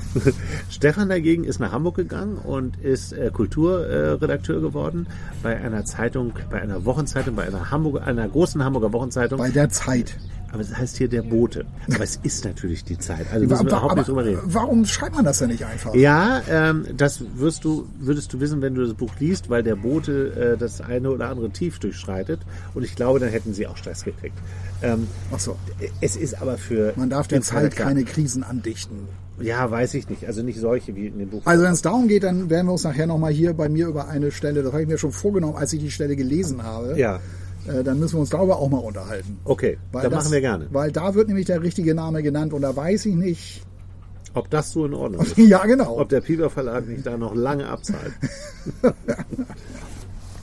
Stefan 0.71 1.09
dagegen 1.09 1.45
ist 1.45 1.61
nach 1.61 1.73
Hamburg 1.73 1.97
gegangen 1.97 2.37
und 2.37 2.77
ist 2.77 3.13
äh, 3.13 3.31
Kulturredakteur 3.33 4.61
geworden 4.61 5.07
bei 5.43 5.57
einer 5.57 5.85
Zeitung, 5.85 6.33
bei 6.51 6.61
einer 6.61 6.85
Wochenzeitung, 6.85 7.35
bei 7.35 7.45
einer 7.45 7.71
Hamburger, 7.71 8.05
einer 8.05 8.29
großen 8.29 8.63
Hamburger 8.65 8.93
Wochenzeitung. 8.93 9.39
Bei 9.39 9.51
der 9.51 9.69
Zeit. 9.69 10.17
Aber 10.53 10.61
es 10.61 10.77
heißt 10.77 10.99
hier 10.99 11.09
der 11.09 11.23
Bote. 11.23 11.65
Aber 11.93 12.05
es 12.05 12.21
ist 12.23 12.45
natürlich 12.45 12.85
die 12.85 12.99
Zeit. 12.99 13.27
Also 13.33 13.47
müssen 13.47 13.65
wir 13.65 13.71
überhaupt 13.71 13.97
nicht 13.97 14.09
drüber 14.09 14.25
reden. 14.25 14.41
warum 14.45 14.85
schreibt 14.85 15.17
man 15.17 15.25
das 15.25 15.39
denn 15.39 15.49
nicht 15.49 15.65
einfach? 15.65 15.95
Ja, 15.95 16.43
ähm, 16.49 16.87
das 16.95 17.25
wirst 17.37 17.65
du, 17.65 17.89
würdest 17.99 18.33
du 18.33 18.41
wissen, 18.41 18.61
wenn 18.61 18.75
du 18.75 18.85
das 18.85 18.95
Buch 18.95 19.13
liest, 19.19 19.49
weil 19.49 19.63
der 19.63 19.77
Bote 19.77 20.55
äh, 20.55 20.59
das 20.59 20.83
eine 20.83 21.11
oder 21.11 21.31
andere 21.31 21.51
tief 21.51 21.79
durchschreitet. 21.79 22.41
Und 22.75 22.85
ich 22.85 22.95
glaube, 22.97 23.19
dann 23.19 23.31
hätten 23.31 23.55
sie 23.55 23.67
auch 23.67 23.79
Stress 23.79 24.05
gekriegt. 24.05 24.37
Ähm, 24.83 25.09
Ach 25.33 25.41
so. 25.41 25.57
es 26.01 26.17
ist 26.17 26.41
aber 26.41 26.59
für 26.59 26.93
Man 26.97 27.09
darf 27.09 27.29
der 27.29 27.41
Zeit 27.41 27.75
keine 27.75 28.05
Krisen 28.05 28.43
andichten. 28.43 29.09
Ja, 29.41 29.71
weiß 29.71 29.95
ich 29.95 30.09
nicht. 30.09 30.27
Also 30.27 30.43
nicht 30.43 30.61
solche 30.61 30.95
wie 30.95 31.07
in 31.07 31.19
dem 31.19 31.31
Buch. 31.31 31.43
Also 31.45 31.65
wenn 31.65 31.73
es 31.73 31.83
darum 31.83 32.09
geht, 32.09 32.25
dann 32.25 32.51
werden 32.51 32.67
wir 32.67 32.73
uns 32.73 32.85
nachher 32.85 33.07
nochmal 33.07 33.33
hier 33.33 33.55
bei 33.55 33.69
mir 33.69 33.89
über 33.89 34.09
eine 34.09 34.31
Stelle, 34.31 34.63
das 34.63 34.73
habe 34.73 34.83
ich 34.83 34.89
mir 34.89 34.99
schon 34.99 35.13
vorgenommen, 35.13 35.57
als 35.57 35.73
ich 35.73 35.81
die 35.81 35.91
Stelle 35.91 36.15
gelesen 36.17 36.63
habe. 36.63 36.99
ja, 36.99 37.21
Äh, 37.67 37.85
dann 37.85 37.99
müssen 38.01 38.15
wir 38.17 38.21
uns 38.21 38.31
darüber 38.31 38.59
auch 38.59 38.69
mal 38.69 38.79
unterhalten. 38.79 39.39
okay, 39.45 39.79
Weil 39.93 40.03
das- 40.09 40.13
machen 40.25 40.33
wir 40.33 40.41
gerne. 40.41 40.67
Weil 40.71 40.91
da 40.93 41.15
wird 41.15 41.29
nämlich 41.29 41.47
der 41.47 41.63
richtige 41.63 41.95
Name 41.95 42.23
genannt 42.23 42.53
und 42.53 42.63
da 42.63 42.75
weiß 42.75 43.07
ich 43.07 43.15
nicht. 43.15 43.63
Ob 44.35 44.49
das 44.51 44.73
so 44.73 44.87
in 44.87 44.95
Ordnung 44.95 45.23
ist. 45.27 45.37
ja, 45.39 45.65
genau. 45.67 45.99
Ob 45.99 46.09
der 46.09 46.21
Pieper 46.23 46.49
Verlag 46.51 46.89
nicht 46.89 47.07
da 47.07 47.17
noch 47.17 47.35
lange 47.35 47.69
abzahlt. 47.69 48.13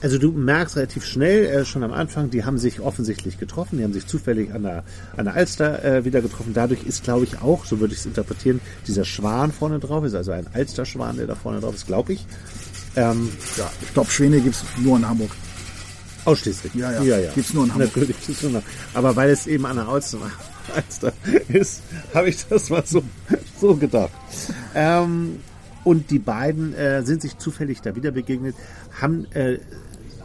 Also 0.02 0.16
du 0.16 0.32
merkst 0.32 0.76
relativ 0.76 1.04
schnell, 1.04 1.44
äh, 1.44 1.64
schon 1.66 1.82
am 1.82 1.92
Anfang, 1.92 2.30
die 2.30 2.44
haben 2.46 2.56
sich 2.56 2.80
offensichtlich 2.80 3.36
getroffen, 3.38 3.76
die 3.76 3.84
haben 3.84 3.92
sich 3.92 4.06
zufällig 4.06 4.50
an 4.54 4.62
der, 4.62 4.82
an 5.14 5.26
der 5.26 5.34
Alster 5.34 5.84
äh, 5.84 6.04
wieder 6.06 6.22
getroffen. 6.22 6.52
Dadurch 6.54 6.84
ist, 6.84 7.04
glaube 7.04 7.24
ich, 7.24 7.42
auch, 7.42 7.66
so 7.66 7.80
würde 7.80 7.92
ich 7.92 8.00
es 8.00 8.06
interpretieren, 8.06 8.62
dieser 8.86 9.04
Schwan 9.04 9.52
vorne 9.52 9.78
drauf 9.78 10.02
ist, 10.04 10.14
also 10.14 10.32
ein 10.32 10.46
Alsterschwan, 10.54 11.18
der 11.18 11.26
da 11.26 11.34
vorne 11.34 11.60
drauf 11.60 11.74
ist, 11.74 11.86
glaube 11.86 12.14
ich. 12.14 12.24
Ähm, 12.96 13.28
Ja, 13.58 13.70
ich 13.82 13.92
glaube, 13.92 14.10
Schwäne 14.10 14.40
gibt's 14.40 14.64
nur 14.82 14.96
in 14.96 15.06
Hamburg. 15.06 15.32
Ausschließlich. 16.24 16.74
Ja, 16.74 17.02
ja. 17.02 17.32
Gibt's 17.32 17.52
nur 17.54 17.64
in 17.64 17.72
Hamburg. 17.72 17.88
Natürlich 17.96 18.26
gibt's 18.26 18.42
nur 18.42 18.52
noch. 18.52 18.62
Aber 18.94 19.16
weil 19.16 19.30
es 19.30 19.46
eben 19.46 19.66
an 19.66 19.76
der 19.76 19.88
Alster, 20.74 21.12
ist, 21.48 21.82
habe 22.14 22.28
ich 22.28 22.46
das 22.46 22.70
mal 22.70 22.84
so, 22.86 23.02
so 23.60 23.74
gedacht. 23.74 24.10
Ähm, 24.74 25.40
und 25.84 26.10
die 26.10 26.18
beiden 26.18 26.74
äh, 26.74 27.02
sind 27.04 27.22
sich 27.22 27.38
zufällig 27.38 27.80
da 27.80 27.96
wieder 27.96 28.10
begegnet, 28.10 28.54
haben 29.00 29.26
äh, 29.32 29.58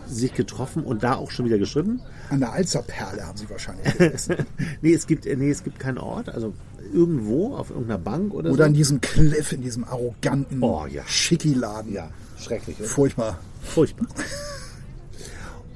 sich 0.07 0.33
getroffen 0.33 0.83
und 0.83 1.01
da 1.03 1.15
auch 1.15 1.31
schon 1.31 1.45
wieder 1.45 1.57
geschrieben. 1.57 2.01
An 2.29 2.39
der 2.41 2.51
Alzerperle 2.53 3.25
haben 3.25 3.37
sie 3.37 3.49
wahrscheinlich 3.49 3.91
gegessen. 3.97 4.35
nee, 4.81 4.93
es 4.93 5.07
gibt, 5.07 5.25
nee, 5.25 5.49
es 5.49 5.63
gibt 5.63 5.79
keinen 5.79 5.97
Ort, 5.97 6.29
also 6.29 6.53
irgendwo 6.93 7.55
auf 7.55 7.69
irgendeiner 7.71 7.97
Bank 7.99 8.33
oder, 8.33 8.51
Oder 8.51 8.65
so. 8.65 8.67
in 8.67 8.73
diesem 8.75 9.01
Cliff, 9.01 9.51
in 9.51 9.61
diesem 9.61 9.83
arroganten 9.83 10.61
Oh, 10.61 10.85
ja. 10.85 11.01
Schicki-Laden. 11.07 11.91
ja, 11.93 12.09
schrecklich. 12.39 12.79
Oder? 12.79 12.87
Furchtbar. 12.87 13.39
Furchtbar. 13.63 14.07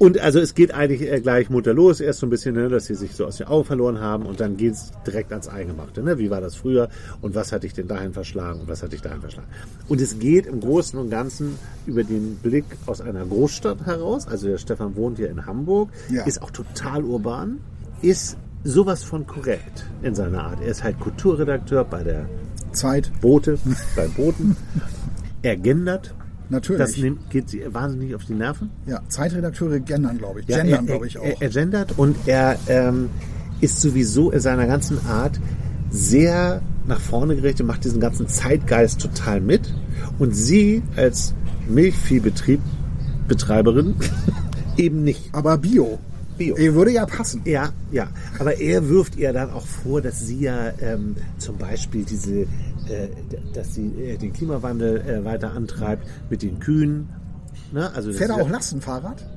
Und 0.00 0.18
also 0.18 0.40
es 0.40 0.54
geht 0.54 0.72
eigentlich 0.72 1.02
äh, 1.02 1.20
gleich 1.20 1.50
munter 1.50 1.74
los. 1.74 2.00
Erst 2.00 2.20
so 2.20 2.26
ein 2.26 2.30
bisschen, 2.30 2.54
ne, 2.54 2.70
dass 2.70 2.86
sie 2.86 2.94
sich 2.94 3.14
so 3.14 3.26
aus 3.26 3.36
den 3.36 3.48
Augen 3.48 3.66
verloren 3.66 4.00
haben 4.00 4.24
und 4.24 4.40
dann 4.40 4.56
geht's 4.56 4.92
direkt 5.06 5.30
ans 5.30 5.46
Eingemachte. 5.46 6.02
Ne? 6.02 6.16
Wie 6.16 6.30
war 6.30 6.40
das 6.40 6.56
früher 6.56 6.88
und 7.20 7.34
was 7.34 7.52
hatte 7.52 7.66
ich 7.66 7.74
denn 7.74 7.86
dahin 7.86 8.14
verschlagen 8.14 8.60
und 8.60 8.68
was 8.68 8.82
hatte 8.82 8.96
ich 8.96 9.02
dahin 9.02 9.20
verschlagen. 9.20 9.48
Und 9.88 10.00
es 10.00 10.18
geht 10.18 10.46
im 10.46 10.60
Großen 10.60 10.98
und 10.98 11.10
Ganzen 11.10 11.58
über 11.84 12.02
den 12.02 12.36
Blick 12.36 12.64
aus 12.86 13.02
einer 13.02 13.26
Großstadt 13.26 13.84
heraus. 13.84 14.26
Also 14.26 14.48
der 14.48 14.56
Stefan 14.56 14.96
wohnt 14.96 15.18
hier 15.18 15.28
in 15.28 15.44
Hamburg, 15.44 15.90
Ja. 16.08 16.24
ist 16.24 16.40
auch 16.40 16.50
total 16.50 17.04
urban, 17.04 17.58
ist 18.00 18.38
sowas 18.64 19.04
von 19.04 19.26
korrekt 19.26 19.84
in 20.00 20.14
seiner 20.14 20.44
Art. 20.44 20.62
Er 20.62 20.68
ist 20.68 20.82
halt 20.82 20.98
Kulturredakteur 20.98 21.84
bei 21.84 22.02
der 22.02 22.24
Zeit. 22.72 23.12
Bote, 23.20 23.58
beim 23.96 24.10
Boten. 24.12 24.56
Er 25.42 25.58
gendert. 25.58 26.14
Natürlich. 26.50 26.80
Das 26.82 26.96
nimmt, 26.96 27.30
geht 27.30 27.48
sie 27.48 27.62
wahnsinnig 27.72 28.14
auf 28.14 28.24
die 28.24 28.34
Nerven. 28.34 28.70
Ja, 28.86 29.00
Zeitredakteure 29.08 29.80
gendern, 29.80 30.18
glaube 30.18 30.40
ich. 30.40 30.48
Ja, 30.48 30.58
gendern, 30.58 30.80
er- 30.80 30.86
glaube 30.86 31.06
ich, 31.06 31.18
auch. 31.18 31.24
Er, 31.24 31.40
er 31.40 31.48
gendert 31.48 31.94
und 31.98 32.16
er 32.26 32.58
ähm, 32.68 33.08
ist 33.60 33.80
sowieso 33.80 34.30
in 34.30 34.40
seiner 34.40 34.66
ganzen 34.66 34.98
Art 35.06 35.40
sehr 35.90 36.60
nach 36.86 37.00
vorne 37.00 37.36
gerichtet, 37.36 37.66
macht 37.66 37.84
diesen 37.84 38.00
ganzen 38.00 38.26
Zeitgeist 38.28 39.00
total 39.00 39.40
mit. 39.40 39.72
Und 40.18 40.34
sie 40.34 40.82
als 40.96 41.34
Milchviehbetrieb, 41.68 42.60
Betreiberin, 43.28 43.94
eben 44.76 45.04
nicht. 45.04 45.28
Aber 45.32 45.56
Bio. 45.58 45.98
Bio. 46.36 46.56
Er 46.56 46.74
würde 46.74 46.90
ja 46.92 47.06
passen. 47.06 47.42
Ja, 47.44 47.70
ja. 47.92 48.08
Aber 48.38 48.58
er 48.58 48.88
wirft 48.88 49.16
ihr 49.16 49.32
dann 49.32 49.50
auch 49.50 49.66
vor, 49.66 50.00
dass 50.00 50.26
sie 50.26 50.40
ja 50.40 50.72
ähm, 50.80 51.14
zum 51.38 51.58
Beispiel 51.58 52.04
diese, 52.04 52.46
dass 53.54 53.74
sie 53.74 53.86
äh, 54.02 54.16
den 54.16 54.32
Klimawandel 54.32 55.00
äh, 55.00 55.24
weiter 55.24 55.52
antreibt 55.52 56.06
mit 56.30 56.42
den 56.42 56.58
Kühen. 56.60 57.08
Ne? 57.72 57.90
Also 57.94 58.12
Fährt 58.12 58.30
er 58.30 58.36
auch 58.36 58.48
Lastenfahrrad? 58.48 59.24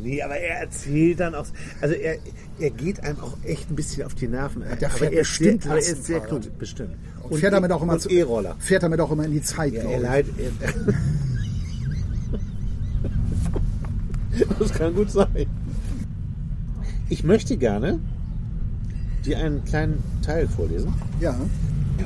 Nee, 0.00 0.22
aber 0.22 0.36
er 0.36 0.60
erzählt 0.60 1.18
dann 1.18 1.34
auch, 1.34 1.46
also 1.80 1.92
er, 1.94 2.18
er 2.60 2.70
geht 2.70 3.02
einem 3.02 3.18
auch 3.18 3.36
echt 3.42 3.68
ein 3.68 3.74
bisschen 3.74 4.04
auf 4.06 4.14
die 4.14 4.28
Nerven. 4.28 4.62
Der 4.80 4.88
aber 4.90 4.96
fährt 4.98 5.12
er 5.12 5.22
ist 5.22 5.34
sehr, 5.36 5.52
bestimmt 5.54 5.66
aber 5.66 5.74
er 5.74 5.80
ist 5.80 6.04
sehr 6.04 6.20
klug, 6.20 6.58
bestimmt. 6.58 6.94
Und 7.24 7.40
fährt 7.40 7.52
damit 7.52 7.72
auch 7.72 7.82
immer 7.82 7.94
und 7.94 8.00
zu- 8.02 8.08
E-Roller. 8.08 8.54
Fährt 8.60 8.84
damit 8.84 9.00
auch 9.00 9.10
immer 9.10 9.24
in 9.24 9.32
die 9.32 9.42
Zeit, 9.42 9.72
Ja, 9.74 9.82
er 9.82 9.98
leid, 9.98 10.26
er, 10.38 10.52
das 14.60 14.72
kann 14.72 14.94
gut 14.94 15.10
sein. 15.10 15.46
Ich 17.08 17.24
möchte 17.24 17.56
gerne 17.56 17.98
dir 19.28 19.38
einen 19.38 19.64
kleinen 19.64 20.02
Teil 20.24 20.48
vorlesen. 20.48 20.92
Ja. 21.20 21.34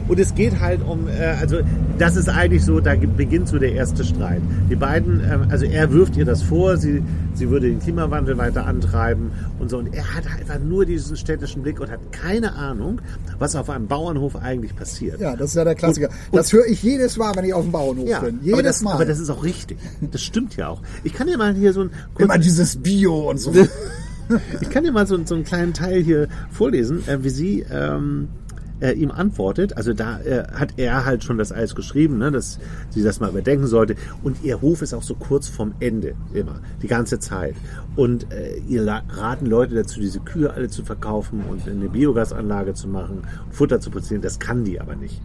Und 0.09 0.19
es 0.19 0.35
geht 0.35 0.59
halt 0.59 0.81
um, 0.83 1.07
äh, 1.07 1.37
also 1.39 1.59
das 1.99 2.17
ist 2.17 2.29
eigentlich 2.29 2.65
so, 2.65 2.81
da 2.81 2.95
beginnt 2.95 3.49
so 3.49 3.59
der 3.59 3.73
erste 3.75 4.05
Streit. 4.05 4.41
Die 4.71 4.75
beiden, 4.75 5.21
ähm, 5.21 5.47
also 5.51 5.67
er 5.67 5.93
wirft 5.93 6.17
ihr 6.17 6.25
das 6.25 6.43
vor, 6.43 6.79
sie, 6.79 7.03
sie 7.35 7.51
würde 7.51 7.69
den 7.69 7.79
Klimawandel 7.79 8.39
weiter 8.39 8.67
antreiben 8.67 9.31
und 9.59 9.69
so. 9.69 9.77
Und 9.79 9.95
er 9.95 10.15
hat 10.15 10.25
einfach 10.27 10.59
nur 10.61 10.87
diesen 10.87 11.17
städtischen 11.19 11.63
Blick 11.63 11.79
und 11.79 11.91
hat 11.91 12.01
keine 12.11 12.55
Ahnung, 12.55 13.01
was 13.39 13.55
auf 13.55 13.69
einem 13.69 13.87
Bauernhof 13.87 14.37
eigentlich 14.37 14.75
passiert. 14.75 15.21
Ja, 15.21 15.37
das 15.37 15.51
ist 15.51 15.57
ja 15.57 15.65
der 15.65 15.75
Klassiker. 15.75 16.09
Und- 16.31 16.39
das 16.39 16.53
höre 16.55 16.67
ich 16.67 16.83
jedes 16.83 17.19
Mal, 17.19 17.37
wenn 17.37 17.45
ich 17.45 17.53
auf 17.53 17.63
dem 17.65 17.73
Bauernhof 17.73 18.09
Ja, 18.09 18.21
bin. 18.21 18.39
Jedes 18.41 18.55
aber, 18.55 18.63
das, 18.63 18.83
Mal. 18.83 18.95
aber 18.95 19.05
das 19.05 19.19
ist 19.19 19.29
auch 19.29 19.45
richtig. 19.45 19.77
Das 20.11 20.23
stimmt 20.23 20.57
ja 20.57 20.69
auch. 20.69 20.81
Ich 21.05 21.13
kann 21.13 21.27
dir 21.27 21.37
mal 21.37 21.55
hier 21.55 21.75
so 21.75 21.83
ein 21.83 21.91
immer 22.19 22.39
dieses 22.39 22.77
Bio 22.77 23.29
und 23.31 23.39
so. 23.39 23.53
Ich 24.61 24.71
kann 24.71 24.85
dir 24.85 24.93
mal 24.93 25.07
so, 25.07 25.23
so 25.25 25.35
einen 25.35 25.45
kleinen 25.45 25.75
Teil 25.75 26.03
hier 26.03 26.29
vorlesen, 26.51 27.07
äh, 27.09 27.23
wie 27.23 27.31
sie 27.31 27.67
ähm, 27.71 28.29
äh, 28.81 28.93
ihm 28.93 29.11
antwortet. 29.11 29.77
Also 29.77 29.95
da 29.95 30.21
äh, 30.21 30.45
hat 30.53 30.75
er 30.77 31.05
halt 31.05 31.25
schon 31.25 31.39
das 31.39 31.53
alles 31.53 31.75
geschrieben, 31.75 32.19
ne, 32.19 32.31
dass 32.31 32.59
sie 32.91 33.03
das 33.03 33.21
mal 33.21 33.31
überdenken 33.31 33.67
sollte. 33.67 33.95
Und 34.23 34.43
ihr 34.43 34.61
Hof 34.61 34.83
ist 34.83 34.93
auch 34.93 35.03
so 35.03 35.15
kurz 35.15 35.49
vorm 35.49 35.75
Ende 35.81 36.15
immer, 36.35 36.61
die 36.83 36.89
ganze 36.89 37.19
Zeit. 37.19 37.55
Und 37.97 38.33
äh, 38.33 38.57
ihr 38.69 38.85
raten 38.87 39.47
Leute 39.47 39.75
dazu, 39.75 40.01
diese 40.01 40.21
Kühe 40.21 40.53
alle 40.53 40.69
zu 40.69 40.85
verkaufen 40.85 41.45
und 41.49 41.69
eine 41.69 41.89
Biogasanlage 41.89 42.75
zu 42.75 42.89
machen, 42.89 43.23
Futter 43.51 43.81
zu 43.81 43.91
produzieren. 43.91 44.23
Das 44.23 44.41
kann 44.41 44.65
die 44.65 44.81
aber 44.81 44.97
nicht, 44.97 45.21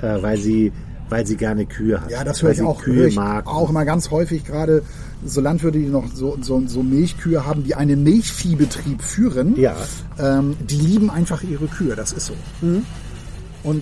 äh, 0.00 0.22
weil 0.22 0.36
sie 0.36 0.72
weil 1.08 1.26
sie 1.26 1.36
gerne 1.36 1.66
Kühe 1.66 2.00
hat. 2.00 2.10
Ja, 2.10 2.24
das 2.24 2.42
höre 2.42 2.50
ich 2.52 2.58
sie 2.58 2.64
auch, 2.64 2.82
Kühe 2.82 2.94
höre 2.96 3.06
ich 3.08 3.14
mag. 3.16 3.46
auch 3.46 3.68
immer 3.70 3.84
ganz 3.84 4.10
häufig, 4.10 4.44
gerade 4.44 4.82
so 5.24 5.40
Landwirte, 5.40 5.78
die 5.78 5.86
noch 5.86 6.06
so, 6.14 6.36
so, 6.40 6.62
so 6.66 6.82
Milchkühe 6.82 7.44
haben, 7.46 7.64
die 7.64 7.74
einen 7.74 8.02
Milchviehbetrieb 8.02 9.02
führen. 9.02 9.56
Ja. 9.58 9.76
Ähm, 10.18 10.56
die 10.60 10.76
lieben 10.76 11.10
einfach 11.10 11.42
ihre 11.42 11.66
Kühe, 11.66 11.94
das 11.96 12.12
ist 12.12 12.26
so. 12.26 12.34
Und 12.62 12.84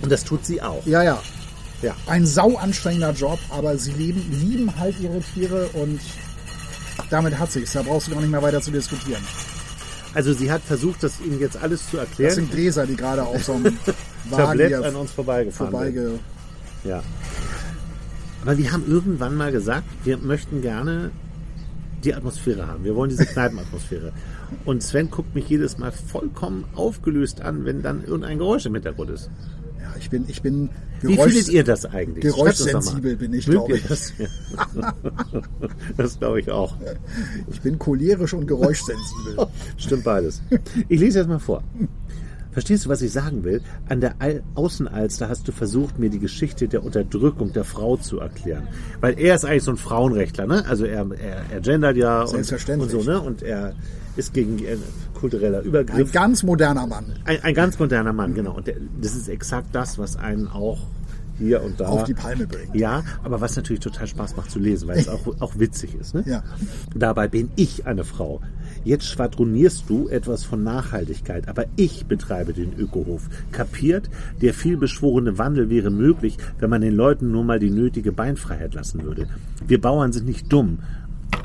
Und 0.03 0.11
das 0.11 0.23
tut 0.23 0.45
sie 0.45 0.61
auch. 0.61 0.85
ja, 0.85 1.03
ja, 1.03 1.19
Ja. 1.81 1.95
ein 2.07 2.25
sau 2.25 2.55
anstrengender 2.57 3.11
Job, 3.11 3.39
aber 3.49 3.77
sie 3.77 3.91
lieben, 3.91 4.23
lieben 4.31 4.71
halt 4.79 4.95
ihre 5.01 5.19
Tiere 5.19 5.67
und 5.73 5.99
damit 7.09 7.37
hat 7.39 7.51
sich's. 7.51 7.73
Da 7.73 7.81
brauchst 7.81 8.07
du 8.07 8.11
gar 8.11 8.21
nicht 8.21 8.29
mehr 8.31 8.41
weiter 8.41 8.61
zu 8.61 8.71
diskutieren. 8.71 9.21
Also 10.13 10.31
sie 10.33 10.51
hat 10.51 10.61
versucht, 10.61 11.01
das 11.03 11.13
ihnen 11.25 11.39
jetzt 11.39 11.57
alles 11.61 11.89
zu 11.89 11.97
erklären. 11.97 12.29
Das 12.29 12.35
sind 12.35 12.51
Gläser, 12.51 12.85
die 12.85 12.95
gerade 12.95 13.23
auf 13.23 13.43
so 13.43 13.53
einem 13.53 13.77
Tablett 14.31 14.73
an 14.75 14.95
uns 14.95 15.11
vorbeigefahren 15.11 15.93
sind. 15.93 16.19
Ja. 16.83 17.01
Aber 18.41 18.57
wir 18.57 18.71
haben 18.71 18.83
irgendwann 18.87 19.35
mal 19.35 19.51
gesagt, 19.51 19.85
wir 20.03 20.17
möchten 20.17 20.61
gerne 20.61 21.11
die 22.03 22.13
Atmosphäre 22.13 22.67
haben. 22.67 22.83
Wir 22.83 22.95
wollen 22.95 23.09
diese 23.09 23.25
Kneipenatmosphäre. 23.25 24.11
Und 24.65 24.83
Sven 24.83 25.09
guckt 25.09 25.33
mich 25.33 25.47
jedes 25.47 25.77
Mal 25.77 25.91
vollkommen 25.93 26.65
aufgelöst 26.75 27.41
an, 27.41 27.63
wenn 27.65 27.81
dann 27.81 28.03
irgendein 28.03 28.37
Geräusch 28.37 28.65
im 28.65 28.73
Hintergrund 28.73 29.09
ist. 29.11 29.29
Ja, 29.81 29.93
ich 29.97 30.09
bin, 30.09 30.25
ich 30.27 30.41
bin 30.41 30.69
Wie 31.01 31.15
Geräusch- 31.15 31.31
findet 31.31 31.49
ihr 31.49 31.63
das 31.63 31.85
eigentlich? 31.85 32.23
Geräuschsensibel 32.23 33.15
bin 33.15 33.33
ich, 33.33 33.47
Mögt 33.47 33.67
glaub 33.67 33.69
ihr 33.69 33.75
ich. 33.75 33.83
Das, 33.87 34.13
das 35.97 36.19
glaube 36.19 36.41
ich 36.41 36.51
auch. 36.51 36.75
Ich 37.51 37.61
bin 37.61 37.79
cholerisch 37.79 38.33
und 38.33 38.45
geräuschsensibel. 38.47 39.47
Stimmt 39.77 40.03
beides. 40.03 40.41
Ich 40.89 40.99
lese 40.99 41.19
jetzt 41.19 41.27
mal 41.29 41.39
vor. 41.39 41.63
Verstehst 42.53 42.85
du, 42.85 42.89
was 42.89 43.01
ich 43.01 43.11
sagen 43.11 43.43
will? 43.43 43.61
An 43.89 43.99
der 43.99 44.15
Al 44.19 44.43
Außenalster 44.55 45.27
hast 45.27 45.47
du 45.47 45.51
versucht, 45.51 45.99
mir 45.99 46.09
die 46.09 46.19
Geschichte 46.19 46.67
der 46.67 46.83
Unterdrückung 46.83 47.51
der 47.51 47.63
Frau 47.63 47.97
zu 47.97 48.19
erklären. 48.19 48.67
Weil 49.01 49.19
er 49.19 49.35
ist 49.35 49.43
eigentlich 49.43 49.63
so 49.63 49.71
ein 49.71 49.77
Frauenrechtler, 49.77 50.45
ne? 50.45 50.63
Also 50.67 50.85
er, 50.85 51.05
er, 51.11 51.45
er 51.51 51.61
gendert 51.61 51.97
ja 51.97 52.21
und, 52.21 52.35
und 52.35 52.89
so, 52.89 53.01
ne? 53.03 53.19
Und 53.19 53.43
er 53.43 53.73
ist 54.15 54.33
gegen 54.33 54.59
äh, 54.63 54.77
kultureller 55.13 55.59
Ein 55.59 55.65
Übergriff. 55.65 56.11
ganz 56.11 56.43
moderner 56.43 56.85
Mann. 56.85 57.05
Ein, 57.25 57.43
ein 57.43 57.53
ganz 57.53 57.79
moderner 57.79 58.13
Mann, 58.13 58.35
genau. 58.35 58.55
Und 58.55 58.67
der, 58.67 58.75
das 59.01 59.15
ist 59.15 59.27
exakt 59.27 59.69
das, 59.73 59.97
was 59.97 60.15
einen 60.15 60.47
auch 60.47 60.79
hier 61.39 61.63
und 61.63 61.79
da 61.79 61.87
Auf 61.87 62.03
die 62.03 62.13
Palme 62.13 62.45
bringt. 62.45 62.75
Ja, 62.75 63.03
aber 63.23 63.41
was 63.41 63.55
natürlich 63.55 63.79
total 63.79 64.07
Spaß 64.07 64.35
macht 64.35 64.51
zu 64.51 64.59
lesen, 64.59 64.87
weil 64.87 64.99
es 64.99 65.07
auch, 65.09 65.25
auch 65.39 65.57
witzig 65.57 65.95
ist. 65.95 66.13
Ne? 66.13 66.23
Ja. 66.27 66.43
Dabei 66.95 67.27
bin 67.27 67.51
ich 67.55 67.87
eine 67.87 68.03
Frau. 68.03 68.41
Jetzt 68.83 69.05
schwadronierst 69.05 69.85
du 69.87 70.09
etwas 70.09 70.43
von 70.43 70.63
Nachhaltigkeit, 70.63 71.47
aber 71.47 71.65
ich 71.75 72.05
betreibe 72.05 72.53
den 72.53 72.77
Ökohof. 72.77 73.29
Kapiert? 73.51 74.09
Der 74.41 74.53
vielbeschworene 74.53 75.37
Wandel 75.37 75.69
wäre 75.69 75.89
möglich, 75.89 76.37
wenn 76.59 76.69
man 76.69 76.81
den 76.81 76.95
Leuten 76.95 77.31
nur 77.31 77.43
mal 77.43 77.59
die 77.59 77.69
nötige 77.69 78.11
Beinfreiheit 78.11 78.73
lassen 78.73 79.03
würde. 79.03 79.27
Wir 79.65 79.79
Bauern 79.79 80.11
sind 80.11 80.25
nicht 80.25 80.51
dumm, 80.51 80.79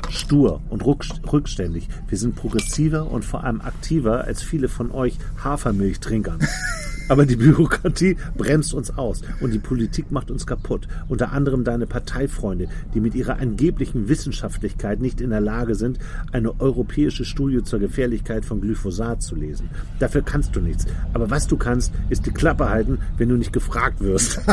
stur 0.09 0.61
und 0.69 0.83
rückständig. 0.85 1.87
Wir 2.07 2.17
sind 2.17 2.35
progressiver 2.35 3.09
und 3.09 3.23
vor 3.23 3.43
allem 3.43 3.61
aktiver 3.61 4.25
als 4.25 4.41
viele 4.41 4.67
von 4.67 4.91
euch 4.91 5.17
Hafermilchtrinkern. 5.43 6.39
Aber 7.09 7.25
die 7.25 7.35
Bürokratie 7.35 8.17
bremst 8.37 8.73
uns 8.73 8.97
aus 8.97 9.21
und 9.41 9.51
die 9.51 9.59
Politik 9.59 10.11
macht 10.11 10.31
uns 10.31 10.47
kaputt. 10.47 10.87
Unter 11.07 11.31
anderem 11.33 11.63
deine 11.63 11.87
Parteifreunde, 11.87 12.67
die 12.93 13.01
mit 13.01 13.15
ihrer 13.15 13.39
angeblichen 13.39 14.07
Wissenschaftlichkeit 14.07 15.01
nicht 15.01 15.19
in 15.19 15.31
der 15.31 15.41
Lage 15.41 15.75
sind, 15.75 15.99
eine 16.31 16.59
europäische 16.61 17.25
Studie 17.25 17.63
zur 17.63 17.79
Gefährlichkeit 17.79 18.45
von 18.45 18.61
Glyphosat 18.61 19.21
zu 19.21 19.35
lesen. 19.35 19.69
Dafür 19.99 20.21
kannst 20.21 20.55
du 20.55 20.61
nichts. 20.61 20.85
Aber 21.13 21.29
was 21.29 21.47
du 21.47 21.57
kannst, 21.57 21.91
ist 22.09 22.25
die 22.25 22.31
Klappe 22.31 22.69
halten, 22.69 22.99
wenn 23.17 23.29
du 23.29 23.35
nicht 23.35 23.53
gefragt 23.53 23.99
wirst. 24.01 24.39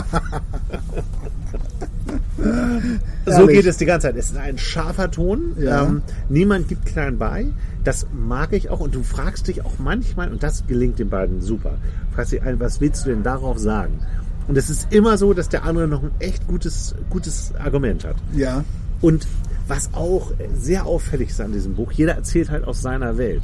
so 3.27 3.47
geht 3.47 3.67
es 3.67 3.77
die 3.77 3.87
ganze 3.87 4.09
Zeit. 4.09 4.17
Es 4.17 4.31
ist 4.31 4.37
ein 4.37 4.59
scharfer 4.59 5.11
Ton. 5.11 5.57
Ja. 5.59 5.85
Ähm, 5.85 6.03
niemand 6.29 6.69
gibt 6.69 6.87
klein 6.87 7.19
bei. 7.19 7.47
Das 7.85 8.07
mag 8.13 8.53
ich 8.53 8.71
auch. 8.71 8.81
Und 8.81 8.95
du 8.95 9.03
fragst 9.03 9.49
dich 9.49 9.65
auch 9.65 9.79
manchmal, 9.79 10.31
und 10.31 10.43
das 10.43 10.67
gelingt 10.67 10.99
den 10.99 11.11
beiden 11.11 11.41
super, 11.41 11.79
fragst 12.15 12.33
dich 12.33 12.43
ein, 12.43 12.61
was 12.61 12.81
willst 12.81 13.05
du 13.05 13.11
denn 13.11 13.23
darauf 13.23 13.59
sagen? 13.59 14.01
Und 14.49 14.57
es 14.57 14.71
ist 14.71 14.93
immer 14.93 15.19
so, 15.19 15.35
dass 15.35 15.49
der 15.49 15.65
andere 15.65 15.89
noch 15.89 16.03
ein 16.03 16.13
echt 16.21 16.47
gutes, 16.47 16.95
gutes 17.11 17.53
Argument 17.57 18.05
hat. 18.05 18.17
Ja. 18.35 18.65
Und 19.01 19.27
was 19.67 19.91
auch 19.93 20.33
sehr 20.55 20.87
auffällig 20.87 21.31
ist 21.31 21.41
an 21.41 21.53
diesem 21.53 21.75
Buch, 21.75 21.91
jeder 21.93 22.15
erzählt 22.15 22.51
halt 22.51 22.65
aus 22.65 22.81
seiner 22.81 23.19
Welt. 23.19 23.43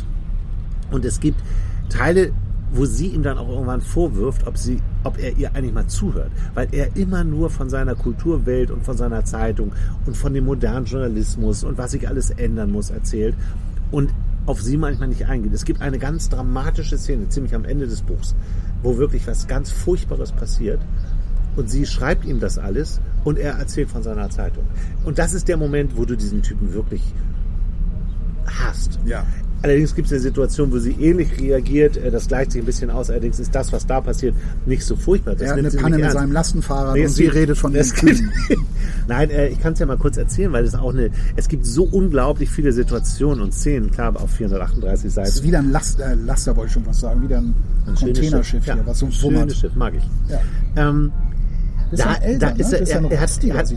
Und 0.90 1.04
es 1.04 1.18
gibt 1.18 1.40
Teile, 1.88 2.32
wo 2.72 2.86
sie 2.86 3.08
ihm 3.08 3.22
dann 3.22 3.38
auch 3.38 3.48
irgendwann 3.48 3.80
vorwirft, 3.80 4.46
ob, 4.46 4.56
sie, 4.56 4.80
ob 5.04 5.18
er 5.18 5.36
ihr 5.36 5.54
eigentlich 5.54 5.74
mal 5.74 5.86
zuhört. 5.86 6.30
Weil 6.54 6.68
er 6.72 6.96
immer 6.96 7.22
nur 7.22 7.50
von 7.50 7.68
seiner 7.68 7.94
Kulturwelt 7.94 8.70
und 8.70 8.82
von 8.84 8.96
seiner 8.96 9.24
Zeitung 9.24 9.72
und 10.06 10.16
von 10.16 10.32
dem 10.32 10.46
modernen 10.46 10.86
Journalismus 10.86 11.64
und 11.64 11.78
was 11.78 11.92
sich 11.92 12.08
alles 12.08 12.30
ändern 12.30 12.70
muss 12.70 12.90
erzählt 12.90 13.34
und 13.90 14.10
auf 14.46 14.60
sie 14.60 14.76
manchmal 14.76 15.08
nicht 15.08 15.26
eingeht. 15.26 15.52
Es 15.52 15.64
gibt 15.64 15.82
eine 15.82 15.98
ganz 15.98 16.28
dramatische 16.28 16.98
Szene, 16.98 17.28
ziemlich 17.28 17.54
am 17.54 17.64
Ende 17.64 17.86
des 17.86 18.02
Buchs, 18.02 18.34
wo 18.82 18.96
wirklich 18.96 19.26
was 19.26 19.46
ganz 19.46 19.70
Furchtbares 19.70 20.32
passiert. 20.32 20.80
Und 21.54 21.70
sie 21.70 21.84
schreibt 21.84 22.24
ihm 22.24 22.40
das 22.40 22.58
alles 22.58 23.00
und 23.24 23.38
er 23.38 23.54
erzählt 23.54 23.90
von 23.90 24.02
seiner 24.02 24.30
Zeitung. 24.30 24.64
Und 25.04 25.18
das 25.18 25.34
ist 25.34 25.48
der 25.48 25.58
Moment, 25.58 25.96
wo 25.96 26.06
du 26.06 26.16
diesen 26.16 26.42
Typen 26.42 26.72
wirklich 26.72 27.02
hast. 28.46 28.98
Ja. 29.04 29.24
Allerdings 29.62 29.94
gibt 29.94 30.06
es 30.06 30.12
eine 30.12 30.20
Situation, 30.20 30.72
wo 30.72 30.78
sie 30.78 30.92
ähnlich 30.92 31.40
reagiert. 31.40 31.96
Äh, 31.96 32.10
das 32.10 32.26
gleicht 32.26 32.52
sich 32.52 32.62
ein 32.62 32.66
bisschen 32.66 32.90
aus. 32.90 33.10
Allerdings 33.10 33.38
ist 33.38 33.54
das, 33.54 33.72
was 33.72 33.86
da 33.86 34.00
passiert, 34.00 34.34
nicht 34.66 34.84
so 34.84 34.96
furchtbar. 34.96 35.34
Das 35.34 35.42
er 35.42 35.50
hat 35.50 35.58
eine 35.58 35.70
Panne 35.70 35.96
mit 35.96 36.04
ernst. 36.04 36.18
seinem 36.18 36.32
Lastenfahrrad 36.32 36.94
nee, 36.94 37.04
und 37.04 37.10
sie 37.10 37.26
redet 37.28 37.56
von 37.56 37.72
das 37.72 37.92
Nein, 39.08 39.30
äh, 39.30 39.48
ich 39.48 39.60
kann 39.60 39.74
es 39.74 39.78
ja 39.78 39.86
mal 39.86 39.98
kurz 39.98 40.16
erzählen, 40.16 40.52
weil 40.52 40.64
es 40.64 40.74
auch 40.74 40.92
eine. 40.92 41.10
Es 41.36 41.48
gibt 41.48 41.64
so 41.64 41.84
unglaublich 41.84 42.50
viele 42.50 42.72
Situationen 42.72 43.40
und 43.40 43.54
Szenen, 43.54 43.90
klar, 43.90 44.14
auf 44.20 44.30
438 44.30 45.12
Seiten. 45.12 45.28
Es 45.28 45.36
ist 45.36 45.42
wieder 45.44 45.60
ein 45.60 45.70
Last, 45.70 46.00
äh, 46.00 46.14
Laster, 46.14 46.56
wollte 46.56 46.68
ich 46.68 46.72
schon 46.74 46.86
was 46.86 47.00
sagen, 47.00 47.22
wieder 47.22 47.38
ein, 47.38 47.54
ein 47.86 47.94
Containerschiff 47.94 48.64
hier, 48.64 48.76
ja, 48.76 48.86
was 48.86 48.98
so 48.98 49.06
ein 49.06 49.12
schönes 49.12 49.56
Schiff, 49.56 49.74
mag 49.76 49.94
ich. 49.94 50.04
Ja. 50.28 50.40
Ähm, 50.76 51.12
da, 51.92 52.16
da 52.38 52.48
ist 52.50 52.72
ne? 52.72 52.78
er, 52.78 52.86
er, 52.88 53.10
er, 53.10 53.20
hat, 53.20 53.44
er, 53.44 53.54
hat, 53.58 53.72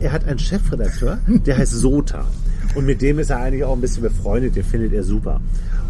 er 0.00 0.12
hat 0.12 0.24
einen 0.26 0.38
Chefredakteur, 0.38 1.18
der 1.26 1.58
heißt 1.58 1.72
Sota. 1.72 2.24
Und 2.76 2.84
mit 2.84 3.00
dem 3.00 3.18
ist 3.18 3.30
er 3.30 3.38
eigentlich 3.38 3.64
auch 3.64 3.72
ein 3.72 3.80
bisschen 3.80 4.02
befreundet, 4.02 4.54
den 4.54 4.62
findet 4.62 4.92
er 4.92 5.02
super. 5.02 5.40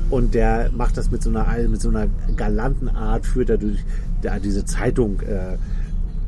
Und 0.09 0.35
der 0.35 0.71
macht 0.73 0.97
das 0.97 1.11
mit 1.11 1.21
so 1.21 1.31
einer, 1.31 1.45
mit 1.69 1.81
so 1.81 1.89
einer 1.89 2.07
galanten 2.37 2.89
Art, 2.89 3.27
führt 3.27 3.51
er 3.51 3.59
durch 3.59 3.85
der, 4.23 4.39
diese 4.39 4.65
Zeitung 4.65 5.21
äh, 5.23 5.57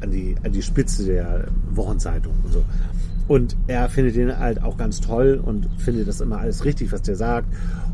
an, 0.02 0.10
die, 0.10 0.34
an 0.42 0.50
die 0.50 0.62
Spitze 0.62 1.04
der 1.04 1.44
Wochenzeitung 1.70 2.32
und 2.44 2.52
so. 2.52 2.64
Und 3.28 3.56
er 3.68 3.88
findet 3.88 4.16
den 4.16 4.36
halt 4.36 4.60
auch 4.60 4.76
ganz 4.76 5.00
toll 5.00 5.40
und 5.40 5.68
findet 5.78 6.08
das 6.08 6.20
immer 6.20 6.38
alles 6.38 6.64
richtig, 6.64 6.90
was 6.90 7.02
der 7.02 7.14
sagt. 7.14 7.46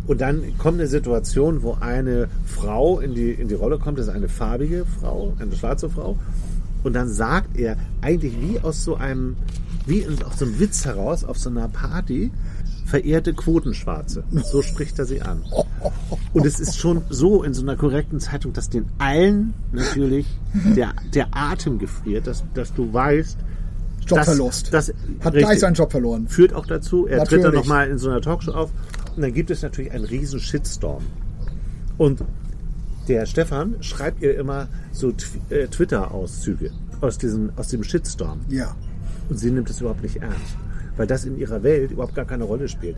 Und 0.07 0.23
dann 0.23 0.57
kommt 0.57 0.79
eine 0.81 0.89
Situation, 0.89 1.63
wo 1.63 1.77
eine 1.81 2.29
Frau 2.47 2.99
in 2.99 3.15
die, 3.15 3.33
in 3.33 3.49
die 3.49 3.55
Rolle 3.55 3.79
kommt, 3.79 3.99
das 3.99 4.07
ist 4.07 4.15
eine 4.15 4.29
farbige 4.29 4.87
Frau, 5.01 5.35
eine 5.39 5.55
schwarze 5.55 5.91
Frau. 5.91 6.19
Und 6.83 6.95
dann 6.95 7.11
sagt 7.11 7.59
er 7.59 7.77
eigentlich 8.01 8.35
wie 8.41 8.59
aus 8.61 8.85
so 8.85 8.95
einem, 8.95 9.37
wie 9.87 10.07
aus 10.07 10.39
so 10.39 10.47
einem 10.47 10.59
Witz 10.61 10.87
heraus, 10.87 11.25
auf 11.25 11.39
so 11.39 11.51
einer 11.51 11.69
Party, 11.69 12.31
verehrte 12.95 13.35
Quotenschwarze. 13.35 14.23
So 14.31 14.63
spricht 14.63 15.01
er 15.01 15.05
sie 15.05 15.21
an. 15.21 15.43
Und 16.33 16.47
es 16.47 16.61
ist 16.61 16.79
schon 16.79 17.03
so 17.11 17.43
in 17.43 17.53
so 17.53 17.63
einer 17.63 17.75
korrekten 17.75 18.21
Zeitung, 18.21 18.53
dass 18.53 18.71
den 18.71 18.87
allen 18.99 19.53
natürlich 19.73 20.27
der, 20.77 20.93
der 21.13 21.27
Atem 21.33 21.81
gefriert, 21.81 22.29
dass, 22.29 22.45
dass 22.55 22.73
du 22.73 22.93
weißt, 22.93 23.37
Jobverlust. 24.07 24.73
Das, 24.73 24.87
das, 24.87 24.97
Hat 25.25 25.33
richtig, 25.33 25.49
gleich 25.49 25.59
seinen 25.59 25.75
Job 25.75 25.91
verloren. 25.91 26.29
Führt 26.29 26.53
auch 26.53 26.67
dazu, 26.67 27.09
er 27.09 27.19
natürlich. 27.19 27.43
tritt 27.43 27.45
dann 27.45 27.55
nochmal 27.61 27.89
in 27.89 27.99
so 27.99 28.11
einer 28.11 28.21
Talkshow 28.21 28.53
auf 28.53 28.71
und 29.17 29.23
dann 29.23 29.35
gibt 29.35 29.51
es 29.51 29.63
natürlich 29.63 29.91
einen 29.91 30.05
riesen 30.05 30.39
Shitstorm. 30.39 31.03
Und 31.99 32.23
der 33.09 33.27
Stefan 33.27 33.75
schreibt 33.81 34.23
ihr 34.23 34.39
immer 34.39 34.69
so 34.93 35.13
äh, 35.51 35.67
Twitter-Auszüge 35.67 36.71
aus 37.01 37.19
diesem, 37.19 37.51
aus 37.57 37.69
dem 37.69 37.83
Shitstorm. 37.83 38.43
Ja. 38.49 38.77
Und 39.29 39.39
sie 39.39 39.51
nimmt 39.51 39.69
es 39.69 39.81
überhaupt 39.81 40.03
nicht 40.03 40.19
ernst 40.19 40.59
weil 40.97 41.07
das 41.07 41.25
in 41.25 41.39
ihrer 41.39 41.63
Welt 41.63 41.91
überhaupt 41.91 42.15
gar 42.15 42.25
keine 42.25 42.45
Rolle 42.45 42.69
spielt. 42.69 42.97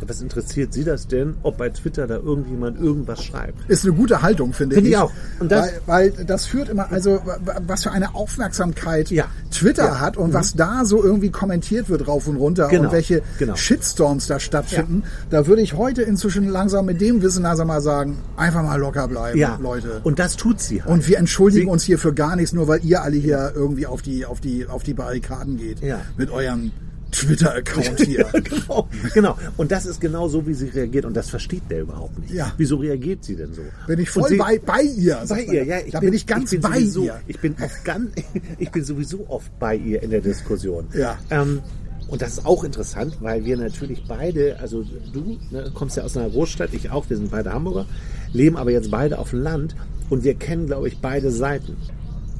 Was 0.00 0.20
interessiert 0.20 0.72
Sie 0.72 0.84
das 0.84 1.06
denn, 1.06 1.36
ob 1.42 1.56
bei 1.56 1.70
Twitter 1.70 2.06
da 2.06 2.16
irgendjemand 2.16 2.78
irgendwas 2.78 3.24
schreibt? 3.24 3.68
Ist 3.68 3.84
eine 3.84 3.94
gute 3.94 4.22
Haltung, 4.22 4.52
finde 4.52 4.74
find 4.74 4.86
ich. 4.86 4.92
ich 4.92 4.98
auch. 4.98 5.10
Und 5.40 5.50
das, 5.50 5.72
weil, 5.86 6.12
weil 6.14 6.24
das 6.24 6.46
führt 6.46 6.68
immer, 6.68 6.92
also 6.92 7.20
was 7.66 7.84
für 7.84 7.92
eine 7.92 8.14
Aufmerksamkeit 8.14 9.10
ja. 9.10 9.26
Twitter 9.50 9.84
ja. 9.84 10.00
hat 10.00 10.16
und 10.16 10.30
mhm. 10.30 10.34
was 10.34 10.54
da 10.54 10.84
so 10.84 11.02
irgendwie 11.02 11.30
kommentiert 11.30 11.88
wird 11.88 12.06
rauf 12.06 12.28
und 12.28 12.36
runter 12.36 12.68
genau. 12.68 12.84
und 12.84 12.92
welche 12.92 13.22
genau. 13.38 13.56
Shitstorms 13.56 14.26
da 14.26 14.38
stattfinden, 14.38 15.02
ja. 15.04 15.10
da 15.30 15.46
würde 15.46 15.62
ich 15.62 15.74
heute 15.74 16.02
inzwischen 16.02 16.48
langsam 16.48 16.86
mit 16.86 17.00
dem 17.00 17.22
Wissen 17.22 17.42
langsam 17.42 17.68
mal 17.68 17.80
sagen, 17.80 18.18
einfach 18.36 18.62
mal 18.62 18.78
locker 18.78 19.08
bleiben. 19.08 19.40
Leute. 19.60 20.00
Und 20.04 20.18
das 20.18 20.36
tut 20.36 20.60
sie 20.60 20.82
halt. 20.82 20.92
Und 20.92 21.08
wir 21.08 21.18
entschuldigen 21.18 21.66
sie 21.66 21.72
uns 21.72 21.84
hier 21.84 21.98
für 21.98 22.12
gar 22.12 22.36
nichts, 22.36 22.52
nur 22.52 22.68
weil 22.68 22.84
ihr 22.84 23.02
alle 23.02 23.16
hier 23.16 23.52
irgendwie 23.54 23.86
auf 23.86 24.02
die, 24.02 24.26
auf 24.26 24.40
die, 24.40 24.66
auf 24.66 24.82
die 24.82 24.94
Barrikaden 24.94 25.56
geht. 25.56 25.78
Mit 26.16 26.30
eurem 26.30 26.72
Twitter-Account 27.12 28.00
hier. 28.00 28.24
genau, 28.44 28.88
genau. 29.14 29.38
Und 29.56 29.70
das 29.72 29.86
ist 29.86 30.00
genau 30.00 30.28
so, 30.28 30.46
wie 30.46 30.54
sie 30.54 30.68
reagiert. 30.68 31.04
Und 31.04 31.14
das 31.14 31.30
versteht 31.30 31.62
der 31.70 31.82
überhaupt 31.82 32.18
nicht. 32.18 32.32
Ja. 32.32 32.52
Wieso 32.56 32.76
reagiert 32.76 33.24
sie 33.24 33.36
denn 33.36 33.54
so? 33.54 33.62
Bin 33.86 33.98
ich 33.98 34.10
voll 34.10 34.28
sie, 34.28 34.36
bei, 34.36 34.58
bei 34.58 34.82
ihr. 34.82 35.22
Bei 35.28 35.42
ihr, 35.42 35.64
ja. 35.64 35.78
Ich 35.84 35.92
da 35.92 36.00
bin, 36.00 36.10
bin 36.10 36.16
ich 36.16 36.26
ganz 36.26 36.52
ich 36.52 36.60
bin 36.60 36.70
bei 36.70 36.78
sowieso, 36.80 37.04
ihr. 37.04 37.20
Ich 37.26 37.40
bin, 37.40 37.56
oft 37.60 37.84
ganz, 37.84 38.10
ich 38.58 38.70
bin 38.70 38.84
sowieso 38.84 39.26
oft 39.28 39.58
bei 39.58 39.76
ihr 39.76 40.02
in 40.02 40.10
der 40.10 40.20
Diskussion. 40.20 40.86
Ja. 40.94 41.18
Ähm, 41.30 41.62
und 42.08 42.22
das 42.22 42.34
ist 42.34 42.46
auch 42.46 42.62
interessant, 42.62 43.18
weil 43.20 43.44
wir 43.44 43.56
natürlich 43.56 44.04
beide, 44.06 44.58
also 44.60 44.84
du 45.12 45.38
ne, 45.50 45.70
kommst 45.74 45.96
ja 45.96 46.04
aus 46.04 46.16
einer 46.16 46.30
Großstadt, 46.30 46.72
ich 46.72 46.90
auch, 46.90 47.08
wir 47.10 47.16
sind 47.16 47.30
beide 47.30 47.52
Hamburger, 47.52 47.86
leben 48.32 48.56
aber 48.56 48.70
jetzt 48.70 48.90
beide 48.90 49.18
auf 49.18 49.30
dem 49.30 49.42
Land 49.42 49.74
und 50.08 50.22
wir 50.22 50.34
kennen, 50.34 50.66
glaube 50.66 50.86
ich, 50.86 50.98
beide 50.98 51.32
Seiten. 51.32 51.76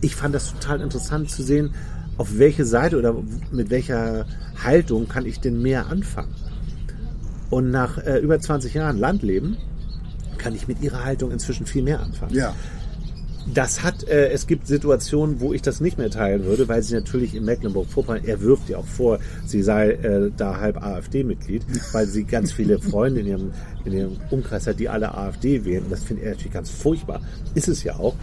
Ich 0.02 0.14
fand 0.14 0.35
das 0.35 0.52
total 0.52 0.83
interessant 0.83 1.31
zu 1.31 1.42
sehen, 1.42 1.74
auf 2.18 2.38
welche 2.38 2.64
Seite 2.64 2.98
oder 2.98 3.14
mit 3.50 3.70
welcher 3.70 4.26
Haltung 4.62 5.09
kann 5.09 5.26
ich 5.26 5.40
denn 5.40 5.61
mehr 5.61 5.87
anfangen? 5.88 6.35
Und 7.50 7.70
nach 7.70 7.98
äh, 7.98 8.18
über 8.18 8.40
20 8.40 8.74
Jahren 8.74 8.98
Landleben 8.98 9.57
kann 10.38 10.55
ich 10.55 10.68
mit 10.68 10.83
ihrer 10.83 11.05
Haltung 11.05 11.31
inzwischen 11.31 11.66
viel 11.66 11.83
mehr 11.83 12.00
anfangen. 12.00 12.35
Ja. 12.35 12.55
Das 13.55 13.85
hat, 13.85 14.02
äh, 14.09 14.31
es 14.31 14.48
gibt 14.48 14.66
Situationen, 14.66 15.40
wo 15.40 15.52
ich 15.52 15.62
das 15.62 15.81
nicht 15.81 15.98
mehr 15.98 16.11
teilen 16.11 16.44
würde, 16.44 16.66
weil 16.66 16.83
sie 16.83 16.94
natürlich 16.94 17.35
in 17.35 17.44
Mecklenburg-Vorpommern, 17.44 18.24
er 18.24 18.40
wirft 18.40 18.68
ja 18.68 18.79
auch 18.79 18.87
vor, 18.87 19.20
sie 19.44 19.62
sei 19.62 19.90
äh, 19.90 20.33
da 20.37 20.59
halb 20.59 20.83
AfD-Mitglied, 20.83 21.62
weil 21.92 22.07
sie 22.07 22.24
ganz 22.24 22.52
viele 22.52 22.79
Freunde 22.81 23.20
in 23.20 23.26
ihrem, 23.26 23.50
in 23.85 23.92
ihrem 23.92 24.16
Umkreis 24.31 24.66
hat, 24.66 24.81
die 24.81 24.88
alle 24.88 25.14
AfD 25.14 25.64
wählen. 25.64 25.85
Und 25.85 25.92
das 25.92 26.02
findet 26.02 26.24
er 26.24 26.31
natürlich 26.33 26.52
ganz 26.52 26.70
furchtbar. 26.70 27.20
Ist 27.55 27.68
es 27.68 27.85
ja 27.85 27.96
auch. 27.96 28.16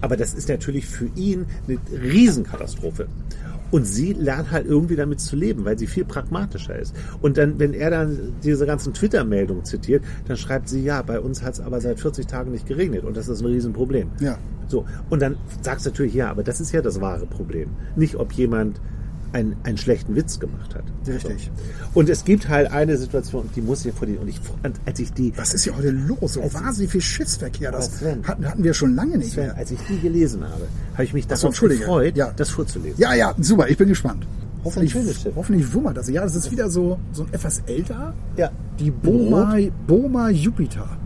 Aber 0.00 0.16
das 0.16 0.34
ist 0.34 0.48
natürlich 0.48 0.86
für 0.86 1.08
ihn 1.14 1.46
eine 1.66 1.78
Riesenkatastrophe. 1.92 3.08
Und 3.70 3.84
sie 3.84 4.14
lernt 4.14 4.50
halt 4.50 4.66
irgendwie 4.66 4.96
damit 4.96 5.20
zu 5.20 5.36
leben, 5.36 5.64
weil 5.64 5.78
sie 5.78 5.86
viel 5.86 6.04
pragmatischer 6.04 6.78
ist. 6.78 6.94
Und 7.20 7.36
dann, 7.36 7.58
wenn 7.58 7.74
er 7.74 7.90
dann 7.90 8.34
diese 8.42 8.64
ganzen 8.64 8.94
Twitter-Meldungen 8.94 9.64
zitiert, 9.64 10.02
dann 10.26 10.38
schreibt 10.38 10.68
sie, 10.68 10.82
ja, 10.82 11.02
bei 11.02 11.20
uns 11.20 11.42
hat 11.42 11.54
es 11.54 11.60
aber 11.60 11.80
seit 11.80 12.00
40 12.00 12.26
Tagen 12.26 12.50
nicht 12.50 12.66
geregnet 12.66 13.04
und 13.04 13.16
das 13.16 13.28
ist 13.28 13.40
ein 13.40 13.46
Riesenproblem. 13.46 14.08
Ja. 14.20 14.38
So. 14.68 14.86
Und 15.10 15.20
dann 15.20 15.36
sagst 15.60 15.84
du 15.84 15.90
natürlich, 15.90 16.14
ja, 16.14 16.30
aber 16.30 16.42
das 16.42 16.60
ist 16.60 16.72
ja 16.72 16.80
das 16.80 17.00
wahre 17.00 17.26
Problem. 17.26 17.70
Nicht, 17.94 18.16
ob 18.16 18.32
jemand 18.32 18.80
einen, 19.32 19.56
einen 19.64 19.78
schlechten 19.78 20.14
Witz 20.16 20.38
gemacht 20.38 20.74
hat. 20.74 20.84
Richtig. 21.06 21.50
So. 21.54 21.98
Und 21.98 22.08
es 22.08 22.24
gibt 22.24 22.48
halt 22.48 22.70
eine 22.70 22.96
Situation, 22.96 23.48
die 23.54 23.60
muss 23.60 23.84
ich 23.84 23.94
vor 23.94 24.06
die, 24.06 24.16
und 24.16 24.28
ich, 24.28 24.40
als 24.86 24.98
ich 24.98 25.12
die. 25.12 25.32
Was 25.36 25.54
ist 25.54 25.64
hier 25.64 25.76
heute 25.76 25.90
los? 25.90 26.34
So 26.34 26.42
wahnsinnig 26.54 26.90
viel 26.90 27.00
Schiffsverkehr. 27.00 27.72
Das 27.72 27.98
Sven, 27.98 28.26
hatten, 28.26 28.46
hatten 28.46 28.64
wir 28.64 28.74
schon 28.74 28.94
lange 28.94 29.18
nicht 29.18 29.32
Sven, 29.32 29.46
mehr. 29.46 29.56
Als 29.56 29.70
ich 29.70 29.78
die 29.88 29.98
gelesen 29.98 30.42
habe, 30.44 30.68
habe 30.94 31.04
ich 31.04 31.12
mich 31.12 31.26
darauf 31.26 31.56
so, 31.56 31.66
gefreut, 31.66 32.16
ja. 32.16 32.32
das 32.36 32.50
vorzulesen. 32.50 32.98
Ja, 32.98 33.14
ja, 33.14 33.34
super, 33.40 33.68
ich 33.68 33.76
bin 33.76 33.88
gespannt. 33.88 34.26
Hoffentlich, 34.64 34.94
hoffentlich 35.36 35.72
wummert 35.72 35.96
das. 35.96 36.08
Ja, 36.08 36.22
das 36.22 36.34
ist 36.34 36.50
wieder 36.50 36.68
so, 36.68 36.98
so 37.12 37.22
ein 37.22 37.32
etwas 37.32 37.60
älter. 37.66 38.14
Ja. 38.36 38.50
Die 38.78 38.90
Boma, 38.90 39.56
Boma 39.86 40.30
Jupiter 40.30 40.98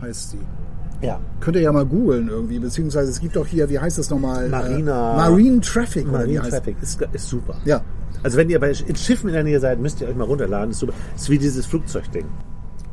heißt 0.00 0.30
sie. 0.30 0.38
Ja. 1.04 1.20
Könnt 1.40 1.56
ihr 1.56 1.62
ja 1.62 1.72
mal 1.72 1.84
googeln 1.86 2.28
irgendwie, 2.28 2.58
beziehungsweise 2.58 3.10
es 3.10 3.20
gibt 3.20 3.36
doch 3.36 3.46
hier, 3.46 3.68
wie 3.68 3.78
heißt 3.78 3.98
das 3.98 4.10
nochmal? 4.10 4.48
Marina- 4.48 5.14
Äh, 5.14 5.16
Marine 5.16 5.60
Traffic. 5.60 6.06
Marine 6.10 6.40
Traffic 6.48 6.76
ist, 6.82 7.00
ist 7.12 7.28
super. 7.28 7.56
Ja. 7.64 7.82
Also 8.22 8.38
wenn 8.38 8.48
ihr 8.48 8.58
bei 8.58 8.70
in 8.70 8.96
Schiffen 8.96 9.28
in 9.28 9.34
der 9.34 9.44
Nähe 9.44 9.60
seid, 9.60 9.78
müsst 9.80 10.00
ihr 10.00 10.08
euch 10.08 10.16
mal 10.16 10.24
runterladen. 10.24 10.70
Ist 10.70 10.78
super. 10.80 10.94
Ist 11.14 11.28
wie 11.28 11.38
dieses 11.38 11.66
Flugzeugding. 11.66 12.24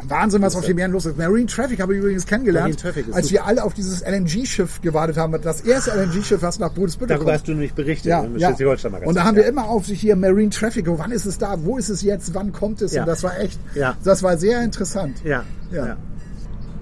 Wahnsinn, 0.07 0.41
was 0.41 0.55
auf 0.55 0.65
den 0.65 0.75
Meeren 0.75 0.91
los 0.91 1.05
ist. 1.05 1.15
Marine 1.17 1.45
Traffic 1.45 1.79
habe 1.79 1.93
ich 1.93 1.99
übrigens 2.01 2.25
kennengelernt, 2.25 2.83
als 2.83 2.95
super. 3.27 3.29
wir 3.29 3.45
alle 3.45 3.63
auf 3.63 3.75
dieses 3.75 4.01
LNG-Schiff 4.01 4.81
gewartet 4.81 5.15
haben. 5.15 5.39
Das 5.43 5.61
erste 5.61 5.91
LNG-Schiff, 5.91 6.41
was 6.41 6.57
nach 6.57 6.73
Bodesbüttel 6.73 7.09
Darüber 7.15 7.25
kommt. 7.25 7.37
hast 7.37 7.47
du 7.47 7.51
nämlich 7.51 7.73
berichtet 7.75 8.07
Ja, 8.07 8.25
ja. 8.35 8.49
Und 9.05 9.15
da 9.15 9.23
haben 9.23 9.35
wir 9.37 9.43
Ja. 9.43 9.49
immer 9.49 9.65
auf 9.69 9.85
sich 9.85 10.01
hier 10.01 10.15
Marine 10.15 10.49
Traffic. 10.49 10.89
oh, 10.89 10.97
Wann 10.97 11.11
ist 11.11 11.25
es 11.27 11.37
da? 11.37 11.55
Wo 11.63 11.77
ist 11.77 11.89
es 11.89 12.01
jetzt? 12.01 12.33
Wann 12.33 12.51
kommt 12.51 12.81
es? 12.81 12.93
Ja. 12.93 13.03
Und 13.03 13.07
das 13.09 13.21
war 13.23 13.39
echt, 13.39 13.59
Ja. 13.75 13.93
das 14.03 14.23
war 14.23 14.37
sehr 14.37 14.63
interessant. 14.63 15.21
Ja, 15.23 15.43
Ja. 15.71 15.97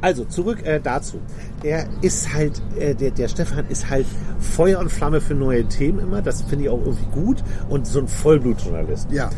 Also 0.01 0.23
zurück 0.25 0.65
äh, 0.65 0.79
dazu. 0.81 1.17
Er 1.63 1.85
ist 2.01 2.33
halt, 2.33 2.61
äh, 2.77 2.95
der, 2.95 3.11
der 3.11 3.27
Stefan 3.27 3.65
ist 3.67 3.89
halt 3.89 4.05
Feuer 4.39 4.79
und 4.79 4.89
Flamme 4.89 5.19
für 5.19 5.35
neue 5.35 5.65
Themen 5.65 5.99
immer. 5.99 6.21
Das 6.21 6.41
finde 6.43 6.65
ich 6.65 6.69
auch 6.69 6.79
irgendwie 6.79 7.11
gut. 7.11 7.43
Und 7.67 7.85
so 7.85 7.99
ein 7.99 8.07
Vollblutjournalist. 8.07 9.11
Ja. 9.11 9.29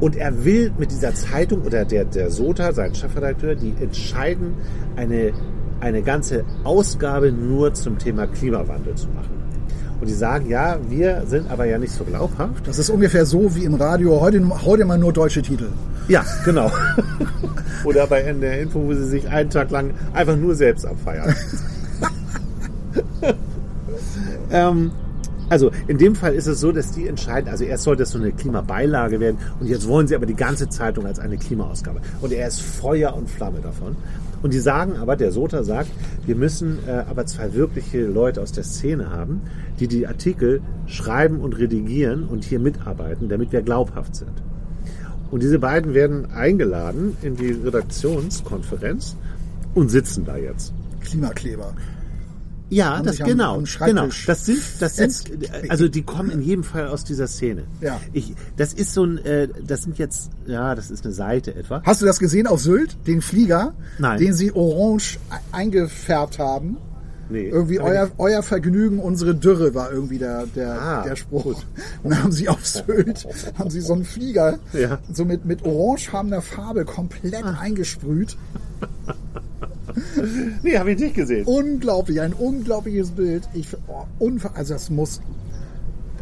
Und 0.00 0.16
er 0.16 0.44
will 0.44 0.72
mit 0.78 0.90
dieser 0.90 1.14
Zeitung 1.14 1.62
oder 1.62 1.84
der, 1.84 2.04
der 2.04 2.30
Sota, 2.30 2.72
sein 2.72 2.94
Chefredakteur, 2.94 3.54
die 3.54 3.74
entscheiden, 3.80 4.54
eine, 4.96 5.32
eine 5.80 6.02
ganze 6.02 6.44
Ausgabe 6.64 7.32
nur 7.32 7.74
zum 7.74 7.98
Thema 7.98 8.26
Klimawandel 8.26 8.94
zu 8.94 9.08
machen. 9.08 9.42
Und 10.00 10.08
die 10.08 10.14
sagen, 10.14 10.48
ja, 10.48 10.78
wir 10.88 11.22
sind 11.26 11.48
aber 11.50 11.64
ja 11.66 11.78
nicht 11.78 11.92
so 11.92 12.02
glaubhaft. 12.02 12.66
Das 12.66 12.78
ist 12.78 12.90
ungefähr 12.90 13.24
so 13.24 13.54
wie 13.54 13.64
im 13.64 13.74
Radio. 13.74 14.20
Heute, 14.20 14.42
heute 14.64 14.84
mal 14.84 14.98
nur 14.98 15.12
deutsche 15.12 15.42
Titel. 15.42 15.68
Ja, 16.08 16.24
genau. 16.44 16.72
Oder 17.84 18.06
bei 18.06 18.22
NDR 18.22 18.60
Info, 18.60 18.82
wo 18.84 18.94
sie 18.94 19.06
sich 19.06 19.28
einen 19.28 19.50
Tag 19.50 19.70
lang 19.70 19.92
einfach 20.12 20.36
nur 20.36 20.54
selbst 20.54 20.86
abfeiern. 20.86 21.34
ähm, 24.50 24.92
also 25.48 25.70
in 25.86 25.98
dem 25.98 26.14
Fall 26.14 26.34
ist 26.34 26.46
es 26.46 26.60
so, 26.60 26.72
dass 26.72 26.92
die 26.92 27.06
entscheiden, 27.06 27.50
also 27.50 27.64
erst 27.64 27.84
sollte 27.84 28.04
es 28.04 28.10
so 28.10 28.18
eine 28.18 28.32
Klimabeilage 28.32 29.20
werden 29.20 29.36
und 29.60 29.66
jetzt 29.66 29.86
wollen 29.86 30.06
sie 30.06 30.16
aber 30.16 30.24
die 30.24 30.34
ganze 30.34 30.68
Zeitung 30.70 31.04
als 31.04 31.18
eine 31.18 31.36
Klimaausgabe. 31.36 32.00
Und 32.22 32.32
er 32.32 32.48
ist 32.48 32.62
Feuer 32.62 33.14
und 33.14 33.28
Flamme 33.28 33.60
davon. 33.60 33.96
Und 34.42 34.54
die 34.54 34.58
sagen 34.58 34.96
aber, 34.96 35.14
der 35.14 35.30
Sota 35.30 35.62
sagt, 35.62 35.90
wir 36.26 36.36
müssen 36.36 36.78
äh, 36.86 37.04
aber 37.08 37.26
zwei 37.26 37.52
wirkliche 37.52 38.06
Leute 38.06 38.40
aus 38.40 38.52
der 38.52 38.64
Szene 38.64 39.10
haben, 39.10 39.42
die 39.78 39.88
die 39.88 40.06
Artikel 40.06 40.62
schreiben 40.86 41.40
und 41.40 41.58
redigieren 41.58 42.24
und 42.24 42.44
hier 42.44 42.58
mitarbeiten, 42.58 43.28
damit 43.28 43.52
wir 43.52 43.62
glaubhaft 43.62 44.16
sind. 44.16 44.42
Und 45.32 45.42
diese 45.42 45.58
beiden 45.58 45.94
werden 45.94 46.30
eingeladen 46.30 47.16
in 47.22 47.34
die 47.36 47.50
Redaktionskonferenz 47.52 49.16
und 49.74 49.88
sitzen 49.90 50.24
da 50.24 50.36
jetzt. 50.36 50.72
Klimakleber. 51.00 51.74
Ja, 52.68 53.02
das 53.02 53.20
am- 53.20 53.26
genau, 53.28 53.54
am 53.56 53.66
Schreibtisch 53.66 53.94
genau. 53.94 54.26
Das 54.26 54.46
sind, 54.46 54.58
das 54.80 54.96
sind, 54.96 55.12
festgeklebt. 55.12 55.70
also 55.70 55.88
die 55.88 56.02
kommen 56.02 56.30
in 56.30 56.40
jedem 56.40 56.64
Fall 56.64 56.86
aus 56.86 57.04
dieser 57.04 57.26
Szene. 57.26 57.64
Ja. 57.82 58.00
Ich, 58.14 58.34
das 58.56 58.72
ist 58.72 58.94
so 58.94 59.04
ein, 59.04 59.18
äh, 59.18 59.48
das 59.66 59.82
sind 59.82 59.98
jetzt, 59.98 60.30
ja, 60.46 60.74
das 60.74 60.90
ist 60.90 61.04
eine 61.04 61.12
Seite 61.12 61.54
etwa. 61.54 61.82
Hast 61.84 62.00
du 62.00 62.06
das 62.06 62.18
gesehen 62.18 62.46
auf 62.46 62.60
Sylt? 62.60 62.96
Den 63.06 63.20
Flieger, 63.20 63.74
Nein. 63.98 64.18
den 64.18 64.32
sie 64.34 64.52
orange 64.54 65.18
eingefärbt 65.50 66.38
haben? 66.38 66.76
Nee. 67.32 67.48
Irgendwie 67.48 67.80
euer, 67.80 68.10
euer 68.18 68.42
Vergnügen, 68.42 68.98
unsere 69.00 69.34
Dürre 69.34 69.74
war 69.74 69.90
irgendwie 69.90 70.18
der, 70.18 70.46
der, 70.46 70.80
Ah, 70.80 71.02
der 71.02 71.16
Spruch. 71.16 71.42
gut. 71.44 71.56
Und 72.02 72.10
dann 72.10 72.22
haben 72.22 72.32
sie 72.32 72.48
auf 72.48 72.64
Sylt, 72.66 73.26
haben 73.58 73.70
sie 73.70 73.80
so 73.80 73.94
einen 73.94 74.04
Flieger 74.04 74.58
Ja. 74.72 74.98
so 75.12 75.24
mit, 75.24 75.44
mit 75.44 75.64
orangefarbener 75.64 76.42
Farbe 76.42 76.84
komplett 76.84 77.42
Ah. 77.42 77.58
eingesprüht. 77.60 78.36
Nee, 80.62 80.78
habe 80.78 80.92
ich 80.92 80.98
nicht 81.00 81.14
gesehen. 81.14 81.44
Unglaublich, 81.46 82.20
ein 82.20 82.32
unglaubliches 82.32 83.10
Bild. 83.10 83.48
Ich, 83.52 83.68
oh, 83.88 84.04
also 84.54 84.74
das 84.74 84.88
muss, 84.90 85.18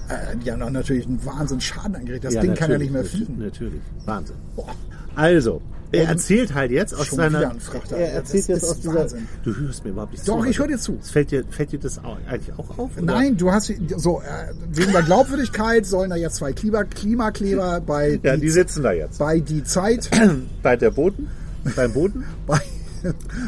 äh, 0.09 0.37
die 0.45 0.51
haben 0.51 0.63
auch 0.63 0.71
natürlich 0.71 1.07
einen 1.07 1.25
Wahnsinn 1.25 1.61
Schaden 1.61 1.95
angerichtet. 1.95 2.25
Das 2.25 2.35
Ja, 2.35 2.41
Ding 2.41 2.55
kann 2.55 2.71
ja 2.71 2.79
nicht 2.79 2.93
mehr 2.93 3.05
fliegen. 3.05 3.39
Natürlich, 3.39 3.81
Wahnsinn. 4.07 4.37
Boah. 4.57 4.67
Also, 5.15 5.61
er 5.93 6.09
erzählt 6.09 6.55
halt 6.55 6.71
jetzt 6.71 6.95
aus 6.95 7.11
seiner. 7.11 7.55
Er 7.91 8.13
erzählt 8.13 8.43
Das 8.43 8.49
jetzt 8.49 8.65
aus 8.65 8.81
dieser. 8.81 8.95
Wahnsinn. 8.95 9.29
Du 9.43 9.57
hörst 9.57 9.85
mir 9.85 9.91
überhaupt 9.91 10.13
nicht 10.13 10.25
zu. 10.25 10.31
Doch, 10.33 10.45
ich 10.45 10.59
höre 10.59 10.69
dir 10.69 10.79
zu. 10.79 10.99
Fällt 11.03 11.31
dir, 11.31 11.45
fällt 11.51 11.73
dir 11.73 11.79
das 11.81 12.01
eigentlich 12.05 12.53
auch 12.59 12.79
auf? 12.79 12.91
oder? 12.97 13.05
Nein, 13.05 13.37
du 13.37 13.51
hast 13.53 13.73
so 13.97 14.21
äh, 14.21 14.53
wegen 14.73 14.93
der 14.93 15.03
Glaubwürdigkeit 15.03 15.87
sollen 15.87 16.11
da 16.11 16.17
jetzt 16.17 16.37
zwei 16.37 16.53
Klima 16.53 16.85
Klimakleber 16.85 17.81
bei 17.81 18.21
Ja, 18.23 18.35
die, 18.37 18.43
die 18.43 18.51
sitzen 18.51 18.83
da 18.83 18.93
jetzt. 18.93 19.19
bei 19.19 19.41
die 19.41 19.65
Zeit 19.65 20.11
Bei 20.63 20.77
der 20.77 20.91
Boden, 20.91 21.29
beim 21.77 21.93
Boden. 21.93 22.25
bei 22.47 22.61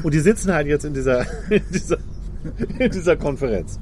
Und 0.02 0.14
die 0.14 0.20
sitzen 0.20 0.52
halt 0.52 0.66
jetzt 0.66 0.84
in 0.84 0.94
dieser, 0.94 1.26
in 1.50 1.62
dieser, 1.72 1.98
in 2.78 2.90
dieser 2.90 3.16
Konferenz. 3.16 3.78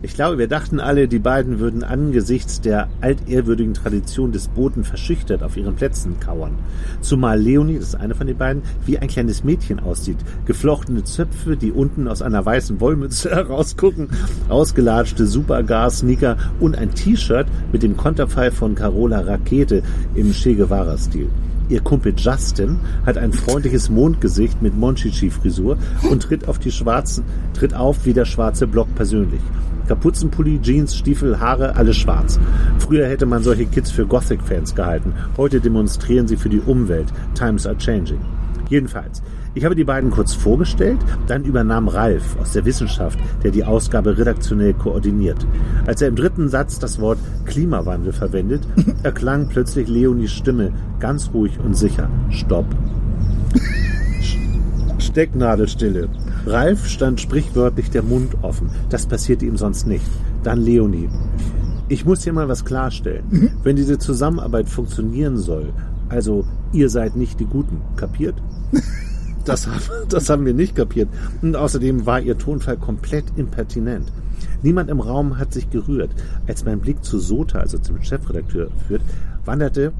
Ich 0.00 0.14
glaube, 0.14 0.38
wir 0.38 0.46
dachten 0.46 0.78
alle, 0.78 1.08
die 1.08 1.18
beiden 1.18 1.58
würden 1.58 1.82
angesichts 1.82 2.60
der 2.60 2.88
altehrwürdigen 3.00 3.74
Tradition 3.74 4.30
des 4.30 4.46
Boten 4.46 4.84
verschüchtert 4.84 5.42
auf 5.42 5.56
ihren 5.56 5.74
Plätzen 5.74 6.20
kauern. 6.20 6.52
Zumal 7.00 7.40
Leonie, 7.40 7.80
das 7.80 7.88
ist 7.88 7.94
eine 7.96 8.14
von 8.14 8.28
den 8.28 8.38
beiden, 8.38 8.62
wie 8.86 8.96
ein 9.00 9.08
kleines 9.08 9.42
Mädchen 9.42 9.80
aussieht. 9.80 10.18
Geflochtene 10.46 11.02
Zöpfe, 11.02 11.56
die 11.56 11.72
unten 11.72 12.06
aus 12.06 12.22
einer 12.22 12.46
weißen 12.46 12.80
Wollmütze 12.80 13.30
herausgucken, 13.34 14.10
ausgelatschte 14.48 15.26
Supergar-Sneaker 15.26 16.36
und 16.60 16.78
ein 16.78 16.94
T-Shirt 16.94 17.48
mit 17.72 17.82
dem 17.82 17.96
Konterfei 17.96 18.52
von 18.52 18.76
Carola 18.76 19.22
Rakete 19.22 19.82
im 20.14 20.32
Che 20.32 20.54
Guevara-Stil. 20.54 21.28
Ihr 21.70 21.80
Kumpel 21.80 22.14
Justin 22.16 22.78
hat 23.04 23.18
ein 23.18 23.32
freundliches 23.32 23.90
Mondgesicht 23.90 24.62
mit 24.62 24.76
Monchichi-Frisur 24.78 25.76
und 26.08 26.22
tritt 26.22 26.46
auf 26.46 26.60
die 26.60 26.70
schwarzen, 26.70 27.24
tritt 27.52 27.74
auf 27.74 28.06
wie 28.06 28.12
der 28.12 28.26
schwarze 28.26 28.68
Block 28.68 28.94
persönlich. 28.94 29.40
Kapuzenpulli, 29.88 30.60
Jeans, 30.60 30.94
Stiefel, 30.94 31.40
Haare, 31.40 31.74
alles 31.74 31.96
schwarz. 31.96 32.38
Früher 32.78 33.06
hätte 33.06 33.26
man 33.26 33.42
solche 33.42 33.66
Kids 33.66 33.90
für 33.90 34.06
Gothic-Fans 34.06 34.74
gehalten. 34.74 35.14
Heute 35.36 35.60
demonstrieren 35.60 36.28
sie 36.28 36.36
für 36.36 36.50
die 36.50 36.60
Umwelt. 36.60 37.08
Times 37.34 37.66
are 37.66 37.76
changing. 37.76 38.20
Jedenfalls, 38.68 39.22
ich 39.54 39.64
habe 39.64 39.74
die 39.74 39.84
beiden 39.84 40.10
kurz 40.10 40.34
vorgestellt, 40.34 40.98
dann 41.26 41.44
übernahm 41.44 41.88
Ralf 41.88 42.36
aus 42.38 42.52
der 42.52 42.66
Wissenschaft, 42.66 43.18
der 43.42 43.50
die 43.50 43.64
Ausgabe 43.64 44.18
redaktionell 44.18 44.74
koordiniert. 44.74 45.46
Als 45.86 46.02
er 46.02 46.08
im 46.08 46.16
dritten 46.16 46.48
Satz 46.48 46.78
das 46.78 47.00
Wort 47.00 47.18
Klimawandel 47.46 48.12
verwendet, 48.12 48.66
erklang 49.02 49.48
plötzlich 49.48 49.88
Leonies 49.88 50.32
Stimme 50.32 50.72
ganz 51.00 51.30
ruhig 51.32 51.58
und 51.60 51.74
sicher. 51.74 52.10
Stopp. 52.30 52.66
Stecknadelstille. 54.98 56.08
Ralf 56.48 56.86
stand 56.88 57.20
sprichwörtlich 57.20 57.90
der 57.90 58.02
Mund 58.02 58.36
offen. 58.42 58.70
Das 58.90 59.06
passierte 59.06 59.44
ihm 59.46 59.56
sonst 59.56 59.86
nicht. 59.86 60.04
Dann 60.42 60.60
Leonie. 60.60 61.08
Ich 61.88 62.04
muss 62.04 62.22
hier 62.24 62.32
mal 62.32 62.48
was 62.48 62.64
klarstellen. 62.64 63.50
Wenn 63.62 63.76
diese 63.76 63.98
Zusammenarbeit 63.98 64.68
funktionieren 64.68 65.36
soll, 65.36 65.72
also 66.08 66.44
ihr 66.72 66.88
seid 66.90 67.16
nicht 67.16 67.40
die 67.40 67.46
Guten, 67.46 67.80
kapiert? 67.96 68.34
Das, 69.44 69.66
haben- 69.66 69.80
das 70.10 70.28
haben 70.28 70.44
wir 70.44 70.52
nicht 70.52 70.76
kapiert. 70.76 71.08
Und 71.40 71.56
außerdem 71.56 72.04
war 72.04 72.20
ihr 72.20 72.36
Tonfall 72.36 72.76
komplett 72.76 73.24
impertinent. 73.36 74.12
Niemand 74.62 74.90
im 74.90 75.00
Raum 75.00 75.38
hat 75.38 75.54
sich 75.54 75.70
gerührt. 75.70 76.10
Als 76.46 76.66
mein 76.66 76.80
Blick 76.80 77.02
zu 77.02 77.18
Sota, 77.18 77.58
also 77.60 77.78
zum 77.78 78.02
Chefredakteur, 78.02 78.68
führt, 78.86 79.00
wanderte 79.46 79.92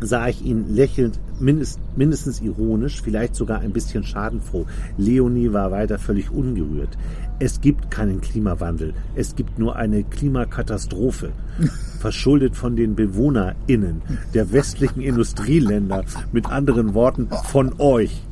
sah 0.00 0.28
ich 0.28 0.44
ihn 0.44 0.74
lächelnd, 0.74 1.18
mindest, 1.40 1.80
mindestens 1.96 2.40
ironisch, 2.40 3.02
vielleicht 3.02 3.34
sogar 3.34 3.60
ein 3.60 3.72
bisschen 3.72 4.04
schadenfroh. 4.04 4.66
Leonie 4.96 5.52
war 5.52 5.70
weiter 5.70 5.98
völlig 5.98 6.30
ungerührt. 6.30 6.96
Es 7.40 7.60
gibt 7.60 7.90
keinen 7.90 8.20
Klimawandel, 8.20 8.94
es 9.14 9.36
gibt 9.36 9.58
nur 9.58 9.76
eine 9.76 10.02
Klimakatastrophe, 10.02 11.30
verschuldet 12.00 12.56
von 12.56 12.74
den 12.74 12.96
BewohnerInnen 12.96 14.02
der 14.34 14.52
westlichen 14.52 15.00
Industrieländer, 15.00 16.04
mit 16.32 16.46
anderen 16.46 16.94
Worten 16.94 17.28
von 17.44 17.74
euch. 17.78 18.22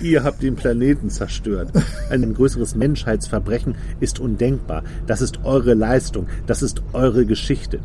Ihr 0.00 0.24
habt 0.24 0.42
den 0.42 0.56
Planeten 0.56 1.10
zerstört. 1.10 1.72
Ein 2.10 2.34
größeres 2.34 2.74
Menschheitsverbrechen 2.74 3.76
ist 4.00 4.20
undenkbar. 4.20 4.82
Das 5.06 5.22
ist 5.22 5.44
eure 5.44 5.74
Leistung, 5.74 6.26
das 6.46 6.62
ist 6.62 6.82
eure 6.92 7.26
Geschichte. 7.26 7.80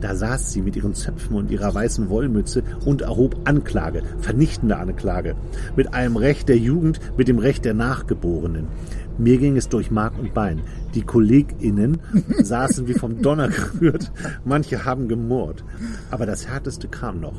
Da 0.00 0.14
saß 0.14 0.52
sie 0.52 0.62
mit 0.62 0.76
ihren 0.76 0.94
Zöpfen 0.94 1.36
und 1.36 1.50
ihrer 1.50 1.74
weißen 1.74 2.08
Wollmütze 2.08 2.62
und 2.84 3.02
erhob 3.02 3.36
Anklage, 3.44 4.02
vernichtende 4.18 4.76
Anklage, 4.76 5.36
mit 5.76 5.92
einem 5.94 6.16
Recht 6.16 6.48
der 6.48 6.58
Jugend, 6.58 7.00
mit 7.16 7.28
dem 7.28 7.38
Recht 7.38 7.64
der 7.64 7.74
Nachgeborenen. 7.74 8.66
Mir 9.18 9.36
ging 9.36 9.58
es 9.58 9.68
durch 9.68 9.90
Mark 9.90 10.18
und 10.18 10.32
Bein. 10.32 10.62
Die 10.94 11.02
KollegInnen 11.02 11.98
saßen 12.42 12.88
wie 12.88 12.94
vom 12.94 13.20
Donner 13.20 13.48
gerührt, 13.48 14.10
manche 14.44 14.86
haben 14.86 15.08
gemurrt. 15.08 15.62
Aber 16.10 16.24
das 16.24 16.48
Härteste 16.48 16.88
kam 16.88 17.20
noch. 17.20 17.36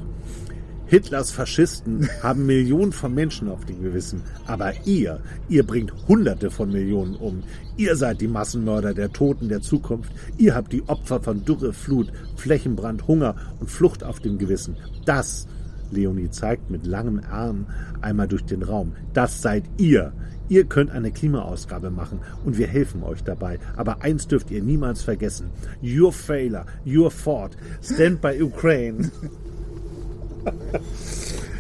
Hitlers 0.91 1.31
Faschisten 1.31 2.09
haben 2.21 2.45
Millionen 2.45 2.91
von 2.91 3.15
Menschen 3.15 3.47
auf 3.47 3.63
dem 3.63 3.81
Gewissen. 3.81 4.23
Aber 4.45 4.73
ihr, 4.83 5.21
ihr 5.47 5.65
bringt 5.65 5.93
Hunderte 6.09 6.51
von 6.51 6.69
Millionen 6.69 7.15
um. 7.15 7.43
Ihr 7.77 7.95
seid 7.95 8.19
die 8.19 8.27
Massenmörder 8.27 8.93
der 8.93 9.13
Toten 9.13 9.47
der 9.47 9.61
Zukunft. 9.61 10.11
Ihr 10.37 10.53
habt 10.53 10.73
die 10.73 10.83
Opfer 10.89 11.21
von 11.21 11.45
Dürre, 11.45 11.71
Flut, 11.71 12.11
Flächenbrand, 12.35 13.07
Hunger 13.07 13.37
und 13.61 13.71
Flucht 13.71 14.03
auf 14.03 14.19
dem 14.19 14.37
Gewissen. 14.37 14.75
Das, 15.05 15.47
Leonie 15.91 16.29
zeigt 16.29 16.69
mit 16.69 16.85
langem 16.85 17.21
Arm 17.31 17.67
einmal 18.01 18.27
durch 18.27 18.43
den 18.43 18.61
Raum, 18.61 18.91
das 19.13 19.41
seid 19.41 19.63
ihr. 19.77 20.11
Ihr 20.49 20.65
könnt 20.65 20.91
eine 20.91 21.11
Klimaausgabe 21.11 21.89
machen 21.89 22.19
und 22.43 22.57
wir 22.57 22.67
helfen 22.67 23.01
euch 23.03 23.23
dabei. 23.23 23.59
Aber 23.77 24.01
eins 24.01 24.27
dürft 24.27 24.51
ihr 24.51 24.61
niemals 24.61 25.03
vergessen. 25.03 25.51
Your 25.81 26.11
failure, 26.11 26.65
your 26.85 27.09
fault. 27.09 27.55
Stand 27.81 28.19
by 28.19 28.43
Ukraine. 28.43 29.09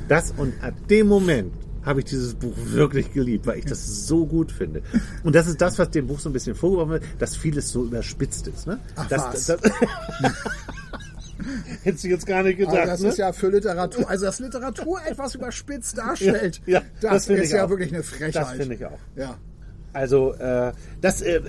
Das 0.07 0.33
und 0.35 0.53
ab 0.61 0.73
dem 0.89 1.07
Moment 1.07 1.53
habe 1.83 1.99
ich 1.99 2.05
dieses 2.05 2.35
Buch 2.35 2.53
wirklich 2.65 3.11
geliebt, 3.13 3.47
weil 3.47 3.59
ich 3.59 3.65
das 3.65 4.05
so 4.07 4.25
gut 4.25 4.51
finde. 4.51 4.81
Und 5.23 5.35
das 5.35 5.47
ist 5.47 5.61
das, 5.61 5.79
was 5.79 5.89
dem 5.89 6.07
Buch 6.07 6.19
so 6.19 6.29
ein 6.29 6.33
bisschen 6.33 6.55
vorgeworfen 6.55 6.91
wird, 6.91 7.03
dass 7.19 7.35
vieles 7.35 7.69
so 7.69 7.85
überspitzt 7.85 8.47
ist. 8.47 8.67
Ne? 8.67 8.79
Ach, 8.95 9.07
das, 9.07 9.21
was? 9.21 9.45
Das, 9.45 9.61
Hättest 11.83 12.03
du 12.03 12.07
jetzt 12.09 12.27
gar 12.27 12.43
nicht 12.43 12.57
gedacht. 12.57 12.77
Aber 12.77 12.85
das 12.85 13.01
ne? 13.01 13.09
ist 13.09 13.17
ja 13.17 13.33
für 13.33 13.49
Literatur, 13.49 14.07
also 14.07 14.25
dass 14.25 14.39
Literatur 14.39 14.99
etwas 15.07 15.35
überspitzt 15.35 15.97
darstellt, 15.97 16.61
Ja, 16.65 16.79
ja, 16.79 16.85
das, 17.01 17.25
das 17.25 17.39
ist 17.39 17.51
ja 17.51 17.65
auch. 17.65 17.69
wirklich 17.69 17.91
eine 17.93 18.03
Frechheit. 18.03 18.35
Das 18.35 18.51
finde 18.51 18.75
ich 18.75 18.85
auch. 18.85 18.99
Ja. 19.15 19.37
Also 19.93 20.33
äh, 20.35 20.71
das 21.01 21.21
äh, 21.21 21.41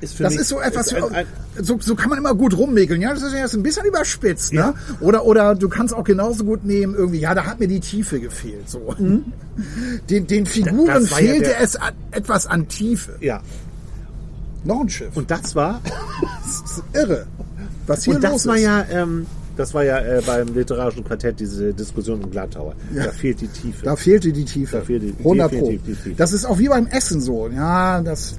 ist 0.00 0.14
für 0.14 0.22
Das 0.22 0.32
mich 0.34 0.42
ist 0.42 0.48
so 0.50 0.60
etwas, 0.60 0.92
ein, 0.94 1.02
ein, 1.12 1.26
so, 1.60 1.78
so 1.80 1.96
kann 1.96 2.10
man 2.10 2.18
immer 2.18 2.34
gut 2.34 2.56
rummäkeln. 2.56 3.00
Ja, 3.00 3.12
das 3.12 3.22
ist 3.24 3.32
ja 3.32 3.40
jetzt 3.40 3.54
ein 3.54 3.62
bisschen 3.64 3.86
überspitzt, 3.86 4.52
ne? 4.52 4.74
Oder, 5.00 5.24
oder 5.24 5.56
du 5.56 5.68
kannst 5.68 5.92
auch 5.94 6.04
genauso 6.04 6.44
gut 6.44 6.64
nehmen, 6.64 6.94
irgendwie, 6.94 7.18
ja, 7.18 7.34
da 7.34 7.44
hat 7.44 7.58
mir 7.58 7.66
die 7.66 7.80
Tiefe 7.80 8.20
gefehlt, 8.20 8.70
so. 8.70 8.94
Den, 10.08 10.26
den 10.28 10.46
Figuren 10.46 10.86
Das 10.86 11.10
war 11.10 11.20
ja 11.20 11.32
fehlte 11.32 11.48
der- 11.50 11.60
es 11.60 11.74
an, 11.74 11.92
etwas 12.12 12.46
an 12.46 12.68
Tiefe. 12.68 13.16
ja. 13.20 13.40
Noch 14.64 14.80
ein 14.80 14.88
Schiff. 14.88 15.16
Und 15.16 15.30
das 15.30 15.54
war 15.54 15.80
das 16.44 16.70
ist 16.78 16.82
irre. 16.92 17.26
Was 17.86 18.04
hier 18.04 18.14
und 18.16 18.22
los 18.22 18.32
das 18.32 18.46
war 18.46 18.56
ist. 18.56 18.62
ja 18.62 18.84
ähm, 18.90 19.26
das 19.58 19.74
war 19.74 19.84
ja 19.84 19.98
äh, 19.98 20.22
beim 20.24 20.54
literarischen 20.54 21.04
Quartett 21.04 21.38
diese 21.40 21.74
Diskussion 21.74 22.22
im 22.22 22.30
Gladtower. 22.30 22.74
Ja. 22.94 23.04
Da 23.06 23.10
fehlt 23.12 23.40
die 23.40 23.48
Tiefe. 23.48 23.84
Da 23.84 23.96
fehlte 23.96 24.32
die 24.32 24.44
Tiefe. 24.44 24.78
Da 24.78 24.82
fehlt 24.84 25.02
die- 25.02 25.14
100 25.18 25.50
Pro. 25.52 25.70
die 25.70 25.78
Tiefe. 25.78 26.10
Das 26.16 26.32
ist 26.32 26.44
auch 26.46 26.58
wie 26.58 26.68
beim 26.68 26.86
Essen 26.86 27.20
so. 27.20 27.48
Ja, 27.48 28.00
das, 28.00 28.38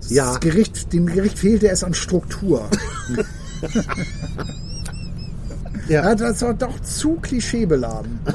das 0.00 0.10
Ja. 0.10 0.38
Gericht, 0.38 0.92
dem 0.92 1.06
Gericht 1.06 1.38
fehlte 1.38 1.68
es 1.68 1.84
an 1.84 1.92
Struktur. 1.94 2.68
Ja. 5.88 6.04
Ja, 6.04 6.14
das 6.14 6.40
war 6.42 6.54
doch 6.54 6.78
zu 6.80 7.14
klischeebeladen. 7.16 8.20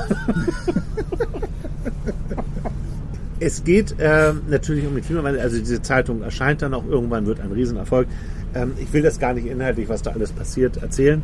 Es 3.39 3.63
geht 3.63 3.95
ähm, 3.99 4.41
natürlich 4.49 4.87
um 4.87 4.95
den 4.95 5.03
Klimawandel. 5.03 5.41
Also 5.41 5.57
diese 5.59 5.81
Zeitung 5.81 6.21
erscheint 6.21 6.61
dann 6.61 6.73
auch 6.73 6.85
irgendwann, 6.85 7.25
wird 7.25 7.41
ein 7.41 7.51
Riesenerfolg. 7.51 8.07
Ähm, 8.55 8.71
ich 8.81 8.91
will 8.93 9.01
das 9.01 9.19
gar 9.19 9.33
nicht 9.33 9.45
inhaltlich, 9.45 9.89
was 9.89 10.01
da 10.01 10.11
alles 10.11 10.31
passiert, 10.31 10.77
erzählen. 10.81 11.21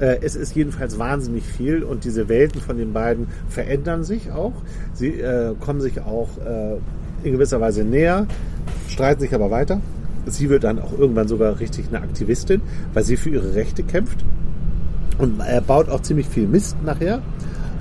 Äh, 0.00 0.18
es 0.22 0.36
ist 0.36 0.54
jedenfalls 0.54 0.98
wahnsinnig 0.98 1.44
viel 1.44 1.82
und 1.82 2.04
diese 2.04 2.28
Welten 2.28 2.60
von 2.60 2.76
den 2.76 2.92
beiden 2.92 3.26
verändern 3.48 4.04
sich 4.04 4.30
auch. 4.30 4.52
Sie 4.94 5.20
äh, 5.20 5.54
kommen 5.60 5.80
sich 5.80 6.00
auch 6.00 6.28
äh, 6.38 6.76
in 7.26 7.32
gewisser 7.32 7.60
Weise 7.60 7.84
näher, 7.84 8.26
streiten 8.88 9.20
sich 9.20 9.34
aber 9.34 9.50
weiter. 9.50 9.80
Sie 10.26 10.50
wird 10.50 10.64
dann 10.64 10.78
auch 10.78 10.96
irgendwann 10.96 11.26
sogar 11.26 11.58
richtig 11.58 11.88
eine 11.88 12.02
Aktivistin, 12.02 12.60
weil 12.92 13.02
sie 13.02 13.16
für 13.16 13.30
ihre 13.30 13.54
Rechte 13.54 13.82
kämpft. 13.82 14.24
Und 15.18 15.40
er 15.40 15.60
baut 15.60 15.88
auch 15.88 16.02
ziemlich 16.02 16.28
viel 16.28 16.46
Mist 16.46 16.76
nachher. 16.84 17.22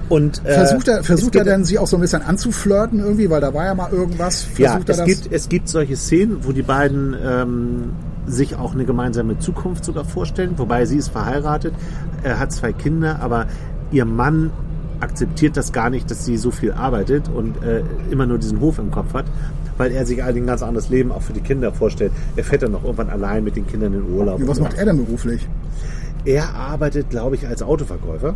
Und, 0.09 0.43
äh, 0.45 0.53
Versucht 0.53 0.87
er, 0.87 1.03
versucht 1.03 1.35
er 1.35 1.43
denn, 1.43 1.65
sie 1.65 1.77
auch 1.77 1.87
so 1.87 1.97
ein 1.97 2.01
bisschen 2.01 2.21
anzuflirten 2.21 2.99
irgendwie, 2.99 3.29
weil 3.29 3.41
da 3.41 3.53
war 3.53 3.65
ja 3.65 3.75
mal 3.75 3.91
irgendwas. 3.91 4.43
Versucht 4.43 4.87
Ja, 4.87 4.95
es 4.95 5.03
gibt, 5.03 5.33
es 5.33 5.49
gibt 5.49 5.69
solche 5.69 5.97
Szenen, 5.97 6.37
wo 6.43 6.53
die 6.53 6.61
beiden 6.61 7.15
ähm, 7.21 7.89
sich 8.27 8.55
auch 8.55 8.73
eine 8.73 8.85
gemeinsame 8.85 9.39
Zukunft 9.39 9.85
sogar 9.85 10.05
vorstellen. 10.05 10.53
Wobei 10.57 10.85
sie 10.85 10.97
ist 10.97 11.09
verheiratet, 11.09 11.73
er 12.23 12.39
hat 12.39 12.51
zwei 12.51 12.73
Kinder, 12.73 13.19
aber 13.21 13.47
ihr 13.91 14.05
Mann 14.05 14.51
akzeptiert 14.99 15.57
das 15.57 15.71
gar 15.71 15.89
nicht, 15.89 16.09
dass 16.11 16.25
sie 16.25 16.37
so 16.37 16.51
viel 16.51 16.73
arbeitet 16.73 17.29
und 17.29 17.63
äh, 17.63 17.83
immer 18.09 18.25
nur 18.25 18.37
diesen 18.37 18.59
Hof 18.59 18.79
im 18.79 18.91
Kopf 18.91 19.13
hat, 19.13 19.25
weil 19.77 19.91
er 19.91 20.05
sich 20.05 20.23
ein 20.23 20.45
ganz 20.45 20.63
anderes 20.63 20.89
Leben 20.89 21.11
auch 21.11 21.21
für 21.21 21.33
die 21.33 21.41
Kinder 21.41 21.71
vorstellt. 21.71 22.11
Er 22.35 22.43
fährt 22.43 22.63
dann 22.63 22.71
noch 22.71 22.83
irgendwann 22.83 23.09
allein 23.09 23.43
mit 23.43 23.55
den 23.55 23.67
Kindern 23.67 23.93
in 23.93 24.01
den 24.05 24.15
Urlaub. 24.15 24.39
Was 24.41 24.49
und 24.49 24.55
so. 24.55 24.63
macht 24.63 24.77
er 24.77 24.85
denn 24.85 24.97
beruflich? 24.97 25.47
Er 26.25 26.55
arbeitet, 26.55 27.09
glaube 27.09 27.35
ich, 27.35 27.47
als 27.47 27.61
Autoverkäufer. 27.61 28.35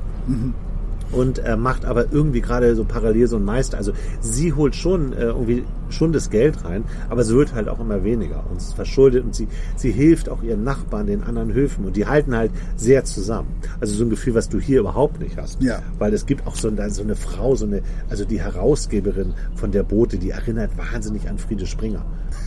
Und 1.12 1.40
äh, 1.40 1.58
macht 1.58 1.84
aber 1.86 2.12
irgendwie 2.12 2.42
gerade 2.42 2.76
so 2.76 2.84
parallel 2.86 3.28
so 3.28 3.36
ein 3.36 3.44
Meister. 3.44 3.78
Also 3.78 3.92
sie 4.22 4.54
holt 4.54 4.76
schon 4.76 5.14
äh, 5.14 5.26
irgendwie 5.26 5.64
schon 5.90 6.14
das 6.14 6.30
Geld 6.30 6.64
rein, 6.64 6.86
aber 7.10 7.22
es 7.22 7.30
wird 7.34 7.54
halt 7.54 7.68
auch 7.68 7.80
immer 7.82 8.04
weniger 8.06 8.46
und 8.50 8.58
es 8.62 8.68
ist 8.70 8.74
verschuldet 8.76 9.26
und 9.26 9.36
sie, 9.36 9.50
sie 9.76 9.92
hilft 9.92 10.30
auch 10.30 10.42
ihren 10.42 10.64
Nachbarn, 10.64 11.08
den 11.08 11.24
anderen 11.24 11.54
Höfen 11.54 11.84
und 11.84 11.98
die 11.98 12.06
halten 12.08 12.34
halt 12.34 12.52
sehr 12.78 13.04
zusammen. 13.04 13.50
Also 13.82 13.94
so 13.94 14.06
ein 14.06 14.10
Gefühl, 14.10 14.36
was 14.36 14.48
du 14.48 14.58
hier 14.60 14.80
überhaupt 14.80 15.20
nicht 15.20 15.36
hast. 15.38 15.62
Ja. 15.62 15.82
Weil 16.00 16.14
es 16.14 16.26
gibt 16.26 16.48
auch 16.48 16.56
so, 16.56 16.70
eine- 16.70 16.90
so 16.92 17.02
eine 17.04 17.16
Frau, 17.16 17.56
so 17.56 17.66
eine, 17.66 17.82
also 18.10 18.24
die 18.24 18.40
Herausgeberin 18.40 19.34
von 19.56 19.72
der 19.72 19.84
Bote, 19.84 20.18
die 20.18 20.30
erinnert 20.30 20.72
wahnsinnig 20.78 21.28
an 21.30 21.38
Friede 21.38 21.66
Springer. 21.66 22.06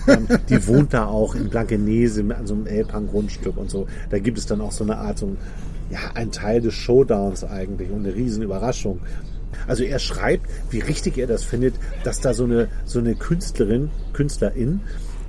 Ähm, 0.08 0.26
die 0.48 0.66
wohnt 0.66 0.94
da 0.94 1.04
auch 1.04 1.34
in 1.34 1.50
Blankenese 1.50 2.24
an 2.34 2.46
so 2.46 2.54
einem 2.54 2.66
Elbhang-Grundstück 2.66 3.58
und 3.58 3.68
so. 3.70 3.86
Da 4.08 4.18
gibt 4.18 4.38
es 4.38 4.46
dann 4.46 4.62
auch 4.62 4.72
so 4.72 4.84
eine 4.84 4.96
Art, 4.96 5.18
so 5.18 5.26
ein, 5.26 5.36
ja, 5.90 5.98
ein 6.14 6.30
Teil 6.32 6.60
des 6.60 6.74
Showdowns 6.74 7.44
eigentlich 7.44 7.90
und 7.90 8.04
eine 8.06 8.14
riesen 8.14 8.42
Überraschung. 8.42 9.00
Also 9.66 9.84
er 9.84 9.98
schreibt, 9.98 10.46
wie 10.70 10.80
richtig 10.80 11.16
er 11.18 11.26
das 11.26 11.44
findet, 11.44 11.74
dass 12.02 12.20
da 12.20 12.34
so 12.34 12.44
eine, 12.44 12.68
so 12.84 12.98
eine 12.98 13.14
Künstlerin, 13.14 13.90
Künstlerin, 14.12 14.80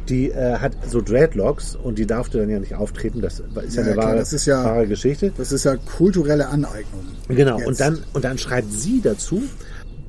die 0.10 0.30
äh, 0.32 0.58
hat 0.58 0.74
so 0.88 1.02
Dreadlocks 1.02 1.76
und 1.76 1.98
die 1.98 2.06
darf 2.06 2.30
dann 2.30 2.50
ja 2.50 2.60
nicht 2.60 2.76
auftreten. 2.76 3.22
Das 3.22 3.40
ist 3.40 3.76
ja, 3.76 3.82
Ja, 3.82 3.82
eine 3.84 3.94
klar, 3.94 4.06
wahre, 4.08 4.18
das 4.18 4.34
ist 4.34 4.46
ja- 4.46 4.64
wahre 4.64 4.88
Geschichte. 4.88 5.32
Das 5.38 5.52
ist 5.52 5.64
ja 5.66 5.76
kulturelle 5.78 6.48
Aneignung. 6.48 7.06
Genau, 7.28 7.58
Jetzt. 7.58 7.68
und 7.68 7.80
dann, 7.80 8.00
und 8.14 8.24
dann 8.24 8.38
schreibt 8.38 8.72
sie 8.72 9.02
dazu, 9.02 9.42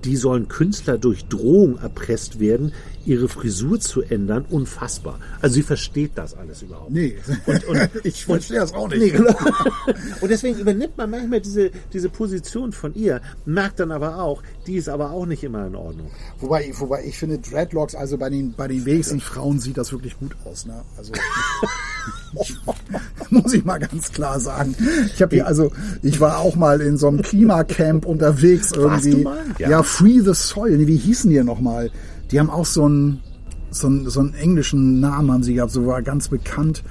die 0.07 0.16
sollen 0.16 0.47
Künstler 0.47 0.99
durch 0.99 1.27
Drohung 1.27 1.79
erpresst 1.79 2.38
werden, 2.38 2.73
ihre 3.05 3.29
Frisur 3.29 3.81
zu 3.81 4.03
ändern. 4.03 4.45
Unfassbar. 4.49 5.19
Also 5.40 5.57
sie 5.57 5.62
versteht 5.62 6.12
das 6.14 6.35
alles 6.35 6.62
überhaupt 6.62 6.92
Nee, 6.92 7.16
Und, 7.47 7.64
und, 7.64 7.90
ich 8.05 8.25
verstehe 8.25 8.61
das 8.61 8.73
auch 8.73 8.88
nicht. 8.88 9.01
Nee, 9.01 9.11
genau. 9.11 9.35
Und 10.21 10.29
deswegen 10.29 10.59
übernimmt 10.61 10.97
man 10.97 11.11
manchmal 11.11 11.40
diese, 11.40 11.73
diese 11.92 12.09
Position 12.09 12.73
von 12.73 12.95
ihr, 12.95 13.21
merkt 13.45 13.81
dann 13.81 13.90
aber 13.90 14.23
auch, 14.23 14.42
die 14.69 14.77
ist 14.77 14.88
aber 14.88 15.11
auch 15.11 15.27
nicht 15.27 15.42
immer 15.42 15.66
in 15.66 15.75
Ordnung. 15.75 16.11
Wobei, 16.38 16.73
wobei 16.79 17.05
ich 17.05 17.19
finde, 17.19 17.38
Dreadlocks, 17.38 17.97
also 17.97 18.16
bei 18.16 18.31
den, 18.31 18.53
bei 18.53 18.69
den 18.69 18.85
wenigsten 18.85 19.21
Frauen 19.21 19.59
sieht 19.59 19.77
das 19.77 19.90
wirklich 19.90 20.16
gut 20.19 20.37
aus. 20.45 20.66
Ne? 20.66 20.83
Also 20.97 21.12
muss 23.31 23.53
ich 23.53 23.64
mal 23.64 23.79
ganz 23.79 24.12
klar 24.12 24.38
sagen. 24.40 24.75
Ich 25.14 25.21
habe 25.23 25.37
hier, 25.37 25.47
also 25.47 25.73
ich 26.03 26.21
war 26.21 26.38
auch 26.38 26.55
mal 26.55 26.81
in 26.81 26.97
so 26.97 27.09
einem 27.09 27.23
Klimacamp 27.23 28.05
unterwegs 28.05 28.73
irgendwie. 28.73 29.11
du 29.11 29.19
mal? 29.19 29.45
Ja. 29.59 29.71
Ja. 29.71 29.83
Free 29.96 30.20
the 30.20 30.35
Soil. 30.35 30.76
Nee, 30.76 30.87
Wie 30.87 30.96
hießen 30.96 31.30
die 31.30 31.42
nochmal? 31.42 31.90
Die 32.30 32.38
haben 32.38 32.50
auch 32.50 32.66
so 32.66 32.85
einen, 32.85 33.20
so 33.70 33.87
einen, 33.87 34.11
so 34.11 34.20
einen 34.20 34.35
englischen 34.35 35.00
Namen 35.00 35.30
haben 35.32 35.42
sie 35.42 35.54
gehabt, 35.54 35.72
so 35.72 35.87
war 35.87 36.02
ganz 36.02 36.28
bekannt. 36.28 36.82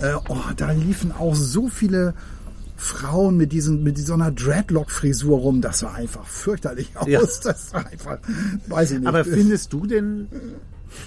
Äh, 0.00 0.14
oh, 0.28 0.36
da 0.56 0.70
liefen 0.72 1.12
auch 1.12 1.34
so 1.34 1.68
viele 1.68 2.14
Frauen 2.76 3.36
mit 3.36 3.52
diesen, 3.52 3.82
mit 3.82 3.98
so 3.98 4.14
einer 4.14 4.30
Dreadlock-Frisur 4.30 5.38
rum. 5.38 5.60
Das 5.60 5.80
sah 5.80 5.92
einfach 5.92 6.26
fürchterlich 6.26 6.90
aus. 6.96 7.06
Ja. 7.08 7.20
Das 7.42 7.72
war 7.74 7.86
einfach, 7.86 8.18
weiß 8.68 8.92
ich 8.92 8.98
nicht. 9.00 9.08
Aber 9.08 9.24
findest 9.24 9.72
du 9.72 9.86
denn, 9.86 10.28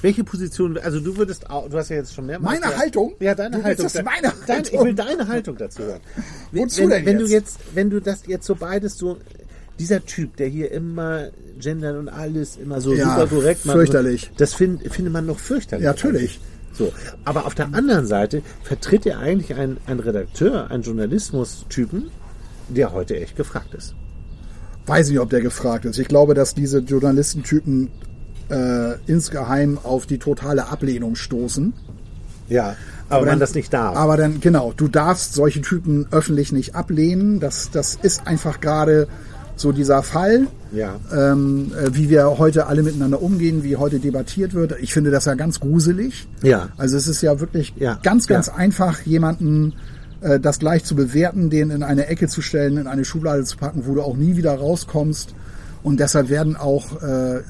welche 0.01 0.23
Position, 0.23 0.77
also 0.77 0.99
du 0.99 1.17
würdest 1.17 1.49
auch, 1.49 1.69
du 1.69 1.77
hast 1.77 1.89
ja 1.89 1.95
jetzt 1.97 2.13
schon 2.13 2.25
mehrmals... 2.27 2.45
Meine 2.59 2.61
gesagt- 2.61 2.79
Haltung? 2.81 3.13
Ja, 3.19 3.33
deine 3.35 3.57
Du 3.57 3.63
Haltung. 3.63 3.83
willst, 3.85 3.95
dass 3.95 4.03
meine 4.03 4.33
Dein, 4.45 4.61
ich 4.63 4.71
Haltung- 4.71 4.85
will 4.85 4.93
deine 4.93 5.27
Haltung 5.27 5.57
dazu 5.57 5.83
hören. 5.83 5.99
Wozu 6.51 6.81
wenn, 6.81 6.89
denn 6.89 7.05
wenn 7.05 7.19
jetzt? 7.19 7.27
du 7.29 7.33
jetzt, 7.33 7.59
wenn 7.73 7.89
du 7.89 8.01
das 8.01 8.21
jetzt 8.27 8.45
so 8.45 8.55
beides 8.55 8.97
so, 8.97 9.17
dieser 9.79 10.05
Typ, 10.05 10.35
der 10.37 10.47
hier 10.47 10.71
immer 10.71 11.27
gendern 11.59 11.97
und 11.97 12.09
alles 12.09 12.57
immer 12.57 12.81
so 12.81 12.93
Ja, 12.93 13.09
super 13.15 13.27
korrekt 13.27 13.65
macht, 13.65 13.75
fürchterlich. 13.77 14.31
das 14.37 14.53
find, 14.53 14.81
findet 14.93 15.13
man 15.13 15.25
noch 15.25 15.39
fürchterlich. 15.39 15.83
Ja, 15.85 15.91
natürlich. 15.91 16.39
So, 16.73 16.93
aber 17.25 17.45
auf 17.45 17.55
der 17.55 17.73
anderen 17.73 18.05
Seite 18.05 18.41
vertritt 18.63 19.05
er 19.05 19.19
eigentlich 19.19 19.55
einen, 19.55 19.77
einen 19.87 19.99
Redakteur, 19.99 20.69
einen 20.71 20.83
Journalismus-Typen, 20.83 22.11
der 22.69 22.93
heute 22.93 23.19
echt 23.19 23.35
gefragt 23.35 23.73
ist. 23.73 23.95
weiß 24.85 25.09
nicht, 25.09 25.19
ob 25.19 25.29
der 25.29 25.41
gefragt 25.41 25.85
ist. 25.85 25.97
Ich 25.99 26.07
glaube, 26.07 26.33
dass 26.35 26.53
diese 26.55 26.79
Journalistentypen 26.79 27.89
äh, 28.49 28.93
insgeheim 29.07 29.77
auf 29.83 30.05
die 30.05 30.17
totale 30.19 30.67
Ablehnung 30.67 31.15
stoßen. 31.15 31.73
Ja, 32.47 32.75
aber, 33.09 33.21
man 33.21 33.29
dann- 33.31 33.39
das 33.39 33.53
nicht 33.55 33.73
darf. 33.73 33.95
Aber 33.95 34.17
dann, 34.17 34.39
genau, 34.39 34.73
du 34.75 34.87
darfst 34.87 35.33
solche 35.33 35.61
Typen 35.61 36.07
öffentlich 36.11 36.51
nicht 36.51 36.75
ablehnen. 36.75 37.39
Das, 37.39 37.69
das 37.71 37.95
ist 38.01 38.25
einfach 38.27 38.61
gerade 38.61 39.07
so 39.59 39.71
dieser 39.71 40.03
Fall. 40.03 40.47
ja. 40.71 40.95
Ähm, 41.11 41.71
äh, 41.75 41.93
wie 41.95 42.09
wir 42.09 42.37
heute 42.37 42.67
alle 42.67 42.83
miteinander 42.83 43.21
umgehen, 43.21 43.63
wie 43.63 43.75
heute 43.75 43.99
debattiert 43.99 44.53
wird. 44.53 44.75
Ich 44.81 44.93
finde 44.93 45.11
das 45.11 45.25
ja 45.25 45.33
ganz 45.33 45.59
gruselig. 45.59 46.27
Ja. 46.43 46.69
Also 46.77 46.95
es 46.97 47.07
ist 47.07 47.21
ja 47.21 47.39
wirklich 47.39 47.73
Ja. 47.77 47.99
ganz, 48.03 48.27
ganz 48.27 48.47
Ja. 48.47 48.55
einfach, 48.55 49.01
jemanden 49.01 49.73
äh, 50.21 50.39
das 50.39 50.59
gleich 50.59 50.83
zu 50.83 50.95
bewerten, 50.95 51.49
den 51.49 51.69
in 51.71 51.81
eine 51.83 52.07
Ecke 52.07 52.27
zu 52.27 52.41
stellen, 52.41 52.77
in 52.77 52.87
eine 52.87 53.05
Schublade 53.05 53.43
zu 53.45 53.57
packen, 53.57 53.83
wo 53.85 53.95
du 53.95 54.01
auch 54.01 54.15
nie 54.17 54.35
wieder 54.37 54.53
rauskommst. 54.55 55.33
Und 55.81 55.99
deshalb 55.99 56.29
werden 56.29 56.57
auch, 56.57 57.01
äh, 57.01 57.41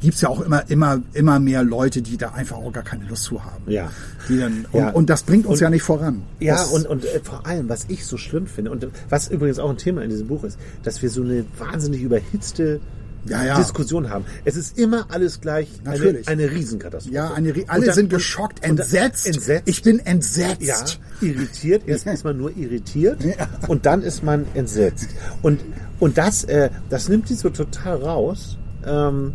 gibt's 0.00 0.20
ja 0.20 0.28
auch 0.28 0.40
immer, 0.40 0.68
immer, 0.70 1.00
immer 1.14 1.40
mehr 1.40 1.64
Leute, 1.64 2.00
die 2.00 2.16
da 2.16 2.30
einfach 2.30 2.56
auch 2.58 2.72
gar 2.72 2.84
keine 2.84 3.04
Lust 3.06 3.24
zu 3.24 3.44
haben. 3.44 3.64
Ja. 3.66 3.90
Die 4.28 4.38
dann, 4.38 4.66
und, 4.70 4.80
Ja. 4.80 4.90
und 4.90 5.10
das 5.10 5.24
bringt 5.24 5.46
uns 5.46 5.54
Und- 5.58 5.62
ja 5.64 5.70
nicht 5.70 5.82
voran. 5.82 6.22
Ja, 6.38 6.54
das, 6.54 6.68
und, 6.68 6.86
und 6.86 7.04
äh, 7.04 7.20
vor 7.22 7.44
allem, 7.46 7.68
was 7.68 7.86
ich 7.88 8.06
so 8.06 8.16
schlimm 8.16 8.46
finde, 8.46 8.70
und 8.70 8.86
was 9.08 9.28
übrigens 9.28 9.58
auch 9.58 9.70
ein 9.70 9.76
Thema 9.78 10.02
in 10.02 10.10
diesem 10.10 10.28
Buch 10.28 10.44
ist, 10.44 10.58
dass 10.84 11.02
wir 11.02 11.10
so 11.10 11.22
eine 11.22 11.44
wahnsinnig 11.58 12.02
überhitzte 12.02 12.80
Ja, 13.28 13.44
ja. 13.44 13.56
Diskussion 13.58 14.10
haben. 14.10 14.24
Es 14.44 14.56
ist 14.56 14.78
immer 14.78 15.06
alles 15.10 15.40
gleich 15.40 15.68
eine, 15.84 15.96
Natürlich. 15.98 16.28
eine 16.28 16.50
Riesenkatastrophe. 16.50 17.14
ja, 17.14 17.32
eine, 17.34 17.52
alle 17.68 17.86
dann- 17.86 17.94
sind 17.94 18.10
geschockt, 18.10 18.62
entsetzt. 18.64 19.26
entsetzt. 19.26 19.68
Ich 19.68 19.82
bin 19.82 19.98
entsetzt. 20.00 20.62
Ja, 20.62 20.76
irritiert. 21.20 21.82
Erst 21.86 22.06
ist 22.14 22.24
man 22.24 22.36
nur 22.38 22.56
irritiert 22.56 23.22
Ja. 23.24 23.48
und 23.68 23.86
dann 23.86 24.02
ist 24.02 24.22
man 24.22 24.46
entsetzt. 24.54 25.08
Und, 25.42 25.60
und 26.00 26.18
das, 26.18 26.44
äh, 26.44 26.70
das 26.88 27.08
nimmt 27.08 27.28
die 27.28 27.34
so 27.34 27.50
total 27.50 27.96
raus. 27.96 28.58
Ähm, 28.86 29.32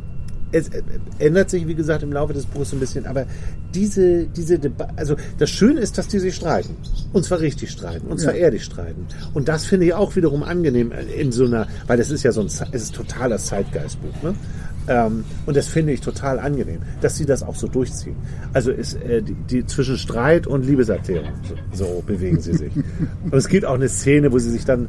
es 0.52 0.70
äh, 0.70 0.82
ändert 1.20 1.50
sich, 1.50 1.68
wie 1.68 1.76
gesagt, 1.76 2.04
im 2.04 2.12
Laufe 2.12 2.34
des 2.34 2.46
Buches 2.46 2.74
ein 2.74 2.80
bisschen, 2.80 3.06
aber 3.06 3.26
diese, 3.74 4.26
diese 4.26 4.60
Debatte, 4.60 4.94
also 4.98 5.16
das 5.38 5.50
Schöne 5.50 5.80
ist, 5.82 5.98
dass 5.98 6.08
die 6.08 6.20
sich 6.20 6.36
streiten. 6.36 6.76
Und 7.14 7.24
zwar 7.24 7.40
richtig 7.40 7.72
streiten. 7.72 8.08
Und 8.08 8.20
zwar 8.20 8.34
Ja. 8.36 8.42
ehrlich 8.42 8.64
streiten. 8.64 9.06
Und 9.34 9.48
das 9.48 9.66
finde 9.66 9.86
ich 9.86 9.94
auch 9.94 10.16
wiederum 10.16 10.44
angenehm 10.44 10.92
in 11.18 11.32
so 11.32 11.46
einer, 11.46 11.68
weil 11.88 11.98
das 11.98 12.12
ist 12.12 12.24
ja 12.24 12.32
so 12.32 12.42
ein, 12.42 12.48
es 12.48 12.62
ist 12.84 12.96
totaler 12.96 13.38
Zeitgeistbuch, 13.38 14.22
ne? 14.24 14.34
Ähm, 14.88 15.24
und 15.46 15.56
das 15.56 15.68
finde 15.68 15.94
ich 15.94 16.02
total 16.02 16.40
angenehm, 16.40 16.80
dass 17.02 17.16
sie 17.16 17.26
das 17.26 17.44
auch 17.44 17.56
so 17.56 17.68
durchziehen. 17.68 18.16
Also 18.52 18.72
ist 18.72 18.96
äh, 18.96 19.22
die, 19.22 19.36
die 19.36 19.66
zwischen 19.68 19.96
Streit 19.96 20.48
und 20.48 20.66
Liebeserklärung 20.66 21.30
so, 21.48 21.86
so 21.86 22.04
bewegen 22.06 22.42
sie 22.42 22.54
sich. 22.54 22.72
und 23.24 23.34
es 23.36 23.48
gibt 23.48 23.64
auch 23.66 23.76
eine 23.76 23.90
Szene, 23.90 24.32
wo 24.32 24.40
sie 24.40 24.50
sich 24.50 24.66
dann 24.66 24.88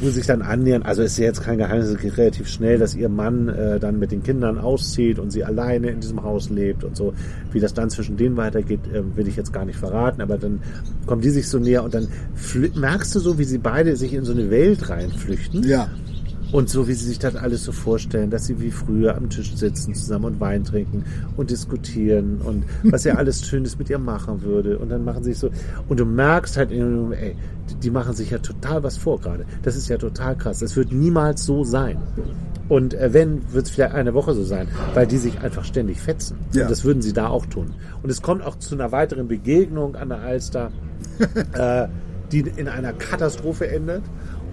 wo 0.00 0.08
sich 0.10 0.26
dann 0.26 0.42
annähern, 0.42 0.82
also 0.82 1.02
ist 1.02 1.18
ja 1.18 1.24
jetzt 1.24 1.42
kein 1.42 1.58
Geheimnis, 1.58 1.96
relativ 2.16 2.48
schnell, 2.48 2.78
dass 2.78 2.94
ihr 2.94 3.08
Mann 3.08 3.48
äh, 3.48 3.78
dann 3.78 3.98
mit 3.98 4.12
den 4.12 4.22
Kindern 4.22 4.58
auszieht 4.58 5.18
und 5.18 5.30
sie 5.30 5.44
alleine 5.44 5.88
in 5.90 6.00
diesem 6.00 6.22
Haus 6.22 6.50
lebt 6.50 6.84
und 6.84 6.96
so. 6.96 7.12
Wie 7.52 7.60
das 7.60 7.74
dann 7.74 7.90
zwischen 7.90 8.16
denen 8.16 8.36
weitergeht, 8.36 8.80
äh, 8.92 9.16
will 9.16 9.28
ich 9.28 9.36
jetzt 9.36 9.52
gar 9.52 9.64
nicht 9.64 9.78
verraten, 9.78 10.22
aber 10.22 10.38
dann 10.38 10.60
kommen 11.06 11.20
die 11.20 11.30
sich 11.30 11.48
so 11.48 11.58
näher 11.58 11.84
und 11.84 11.94
dann 11.94 12.08
merkst 12.74 13.14
du 13.14 13.20
so, 13.20 13.38
wie 13.38 13.44
sie 13.44 13.58
beide 13.58 13.96
sich 13.96 14.14
in 14.14 14.24
so 14.24 14.32
eine 14.32 14.50
Welt 14.50 14.88
reinflüchten. 14.88 15.62
Ja. 15.68 15.88
Und 16.52 16.68
so 16.68 16.88
wie 16.88 16.94
sie 16.94 17.06
sich 17.06 17.18
das 17.18 17.36
alles 17.36 17.64
so 17.64 17.70
vorstellen, 17.72 18.30
dass 18.30 18.46
sie 18.46 18.60
wie 18.60 18.70
früher 18.72 19.16
am 19.16 19.30
Tisch 19.30 19.54
sitzen 19.54 19.94
zusammen 19.94 20.24
und 20.24 20.40
Wein 20.40 20.64
trinken 20.64 21.04
und 21.36 21.50
diskutieren 21.50 22.40
und 22.44 22.64
was 22.82 23.06
er 23.06 23.18
alles 23.18 23.46
Schönes 23.46 23.78
mit 23.78 23.88
ihr 23.88 23.98
machen 23.98 24.42
würde. 24.42 24.78
Und 24.78 24.88
dann 24.88 25.04
machen 25.04 25.22
sie 25.22 25.30
sich 25.30 25.38
so. 25.38 25.50
Und 25.88 26.00
du 26.00 26.04
merkst 26.04 26.56
halt, 26.56 26.72
ey, 26.72 27.36
die- 27.82 27.90
machen 27.90 28.14
sich 28.14 28.30
ja 28.30 28.38
total 28.38 28.82
was 28.82 28.96
vor 28.96 29.20
gerade. 29.20 29.44
Das 29.62 29.76
ist 29.76 29.88
ja 29.88 29.96
total 29.96 30.36
krass. 30.36 30.58
Das 30.58 30.74
wird 30.76 30.92
niemals 30.92 31.44
so 31.44 31.62
sein. 31.64 31.98
Und 32.68 32.94
äh, 32.94 33.12
wenn, 33.12 33.52
wird 33.52 33.66
es 33.66 33.70
vielleicht 33.70 33.94
eine 33.94 34.14
Woche 34.14 34.32
so 34.34 34.44
sein, 34.44 34.68
weil 34.94 35.06
die 35.06 35.18
sich 35.18 35.40
einfach 35.40 35.64
ständig 35.64 36.00
fetzen. 36.00 36.36
Ja. 36.52 36.62
Und 36.62 36.70
das 36.70 36.84
würden 36.84 37.02
sie 37.02 37.12
da 37.12 37.28
auch 37.28 37.46
tun. 37.46 37.74
Und 38.02 38.10
es 38.10 38.22
kommt 38.22 38.42
auch 38.44 38.58
zu 38.58 38.74
einer 38.74 38.92
weiteren 38.92 39.28
Begegnung 39.28 39.96
an 39.96 40.08
der 40.08 40.20
Alster, 40.20 40.70
äh, 41.52 41.88
die 42.32 42.40
in 42.56 42.68
einer 42.68 42.92
Katastrophe 42.92 43.68
endet. 43.68 44.02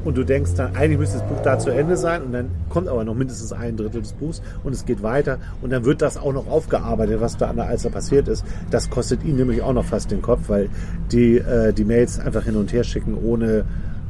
Und 0.08 0.15
du 0.15 0.24
denkst 0.24 0.52
dann, 0.56 0.74
eigentlich 0.74 1.00
müsste 1.00 1.17
das 1.17 1.28
Buch 1.28 1.41
da 1.43 1.60
zu 1.60 1.70
Ende 1.70 1.98
sein 1.98 2.22
und 2.22 2.32
dann 2.32 2.46
kommt 2.70 2.88
aber 2.88 3.04
noch 3.04 3.13
mindestens 3.13 3.52
ein 3.52 3.76
Drittel 3.76 4.02
des 4.02 4.13
Buchs 4.13 4.41
und 4.63 4.72
es 4.72 4.86
geht 4.86 5.04
weiter 5.04 5.38
und 5.62 5.70
dann 5.70 5.84
wird 5.84 6.02
das 6.02 6.15
auch 6.15 6.32
noch 6.32 6.48
aufgearbeitet, 6.48 7.20
was 7.20 7.36
da 7.36 7.48
an 7.50 7.58
der 7.58 7.65
Alster 7.65 7.89
passiert 7.89 8.30
ist. 8.30 8.46
Das 8.72 8.89
kostet 8.89 9.26
ihn 9.26 9.36
nämlich 9.36 9.62
auch 9.62 9.74
noch 9.74 9.84
fast 9.84 10.10
den 10.10 10.22
Kopf, 10.22 10.48
weil 10.48 10.70
die 11.12 11.39
äh, 11.39 11.74
die 11.74 11.84
Mails 11.84 12.22
einfach 12.22 12.46
hin 12.46 12.56
und 12.56 12.72
her 12.72 12.86
schicken 12.86 13.17
ohne, 13.22 13.65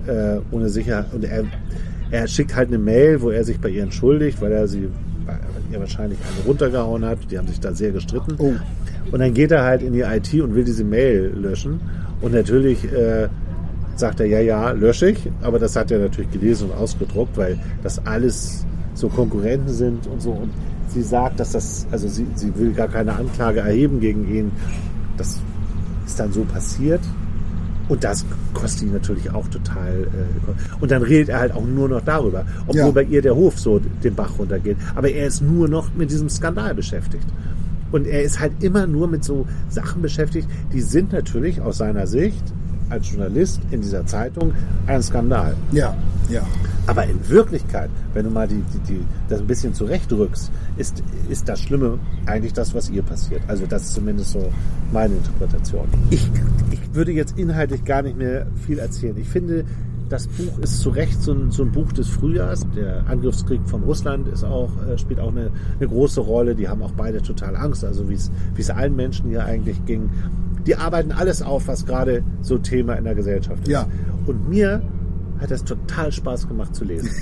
äh, 0.05 0.37
ohne 0.51 0.69
Sicherheit. 0.69 1.07
Und 1.15 1.23
er, 1.23 1.45
er 2.11 2.27
schickt 2.27 2.55
halt 2.55 2.67
eine 2.67 2.77
Mail, 2.77 3.23
wo 3.23 3.31
er 3.31 3.43
sich 3.43 3.59
bei 3.59 3.69
ihr 3.69 3.81
entschuldigt, 3.81 4.39
weil 4.39 4.51
er 4.51 4.67
sie 4.67 4.89
ihr 5.71 5.79
wahrscheinlich 5.79 6.19
eine 6.19 6.45
runtergehauen 6.45 7.05
hat. 7.05 7.17
Die 7.31 7.39
haben 7.39 7.47
sich 7.47 7.59
da 7.59 7.73
sehr 7.73 7.91
gestritten. 7.91 8.35
Oh. 8.37 8.53
Und 9.11 9.19
dann 9.19 9.33
geht 9.33 9.49
er 9.49 9.63
halt 9.63 9.81
in 9.81 9.93
die 9.93 10.01
IT 10.01 10.31
und 10.35 10.53
will 10.53 10.63
diese 10.63 10.83
Mail 10.83 11.33
löschen. 11.35 11.81
Und 12.21 12.33
natürlich 12.33 12.83
äh, 12.85 13.29
sagt 13.99 14.19
er, 14.19 14.25
ja, 14.27 14.39
ja, 14.39 14.71
lösche 14.71 15.09
ich. 15.11 15.29
Aber 15.41 15.59
das 15.59 15.75
hat 15.75 15.91
er 15.91 15.99
natürlich 15.99 16.31
gelesen 16.31 16.69
und 16.69 16.77
ausgedruckt, 16.77 17.37
weil 17.37 17.57
das 17.83 18.05
alles 18.05 18.65
so 18.93 19.09
Konkurrenten 19.09 19.69
sind 19.73 20.07
und 20.07 20.21
so. 20.21 20.31
Und 20.31 20.49
sie 20.87 21.01
sagt, 21.03 21.39
dass 21.39 21.51
das, 21.51 21.87
also 21.91 22.07
sie, 22.07 22.25
sie 22.35 22.55
will 22.57 22.73
gar 22.73 22.87
keine 22.87 23.13
Anklage 23.15 23.59
erheben 23.59 23.99
gegen 23.99 24.27
ihn. 24.33 24.51
Das 25.17 25.39
ist 26.05 26.19
dann 26.19 26.31
so 26.31 26.41
passiert. 26.43 27.01
Und 27.89 28.03
das 28.03 28.25
kostet 28.53 28.83
ihn 28.83 28.93
natürlich 28.93 29.31
auch 29.33 29.47
total. 29.47 30.03
Äh, 30.03 30.81
und 30.81 30.91
dann 30.91 31.03
redet 31.03 31.29
er 31.29 31.39
halt 31.39 31.53
auch 31.53 31.63
nur 31.65 31.87
noch 31.87 32.01
darüber, 32.01 32.45
obwohl 32.67 32.77
Ja. 32.81 32.91
bei 32.91 33.03
ihr 33.03 33.21
der 33.21 33.35
Hof 33.35 33.57
so 33.57 33.79
den 34.03 34.13
Bach 34.13 34.31
runtergeht. 34.37 34.75
Aber 34.95 35.09
er 35.09 35.27
ist 35.27 35.41
nur 35.41 35.69
noch 35.69 35.93
mit 35.95 36.11
diesem 36.11 36.27
Skandal 36.29 36.75
beschäftigt. 36.75 37.25
Und 37.93 38.05
er 38.05 38.21
ist 38.23 38.41
halt 38.41 38.51
immer 38.61 38.85
nur 38.87 39.07
mit 39.07 39.23
so 39.23 39.45
Sachen 39.69 40.01
beschäftigt, 40.01 40.49
die 40.73 40.81
sind 40.81 41.13
natürlich 41.13 41.61
aus 41.61 41.77
seiner 41.77 42.05
Sicht 42.07 42.43
als 42.89 43.09
Journalist 43.09 43.59
in 43.71 43.81
dieser 43.81 44.05
Zeitung 44.05 44.53
ein 44.85 45.01
Skandal. 45.01 45.55
Ja, 45.71 45.95
ja. 46.29 46.41
Aber 46.87 47.05
in 47.05 47.27
Wirklichkeit, 47.29 47.89
wenn 48.13 48.23
du 48.23 48.31
mal 48.31 48.47
die, 48.47 48.63
die, 48.73 48.79
die, 48.93 49.05
das 49.27 49.41
ein 49.41 49.47
bisschen 49.47 49.73
zurechtrückst, 49.73 50.51
ist, 50.77 51.03
ist 51.29 51.49
das 51.49 51.59
Schlimme 51.59 51.99
eigentlich 52.25 52.53
das, 52.53 52.73
was 52.73 52.89
ihr 52.89 53.03
passiert. 53.03 53.41
Also 53.47 53.65
das 53.65 53.83
ist 53.83 53.93
zumindest 53.93 54.31
so 54.31 54.51
meine 54.93 55.15
Interpretation. 55.15 55.87
Ich, 56.09 56.29
ich 56.71 56.79
würde 56.93 57.11
jetzt 57.11 57.37
inhaltlich 57.37 57.83
gar 57.83 58.03
nicht 58.03 58.17
mehr 58.17 58.47
viel 58.65 58.79
erzählen. 58.79 59.17
Ich 59.17 59.27
finde, 59.27 59.65
das 60.09 60.27
Buch 60.27 60.57
ist 60.59 60.79
zu 60.79 60.89
Recht 60.89 61.21
so 61.21 61.33
ein, 61.33 61.51
so 61.51 61.63
ein 61.63 61.71
Buch 61.71 61.91
des 61.91 62.07
Frühjahrs. 62.07 62.65
Der 62.75 63.05
Angriffskrieg 63.07 63.61
von 63.65 63.83
Russland 63.83 64.27
ist 64.27 64.43
auch, 64.43 64.71
äh, 64.87 64.97
spielt 64.97 65.19
auch 65.19 65.31
eine, 65.31 65.51
eine 65.79 65.87
große 65.87 66.21
Rolle. 66.21 66.55
Die 66.55 66.67
haben 66.67 66.81
auch 66.81 66.91
beide 66.91 67.21
total 67.21 67.55
Angst, 67.55 67.83
also 67.83 68.09
wie 68.09 68.15
es 68.15 68.31
wie 68.55 68.61
es 68.61 68.69
allen 68.69 68.95
Menschen 68.95 69.29
hier 69.29 69.45
eigentlich 69.45 69.85
ging. 69.85 70.09
Die 70.67 70.75
arbeiten 70.75 71.11
alles 71.13 71.41
auf, 71.41 71.67
was 71.67 71.85
gerade 71.85 72.23
so 72.41 72.57
Thema 72.57 72.93
in 72.93 73.05
der 73.05 73.15
Gesellschaft 73.15 73.63
ist. 73.63 73.69
Ja. 73.69 73.87
Und 74.25 74.49
mir 74.49 74.81
hat 75.39 75.51
das 75.51 75.63
total 75.63 76.11
Spaß 76.11 76.47
gemacht 76.47 76.75
zu 76.75 76.83
lesen. 76.83 77.09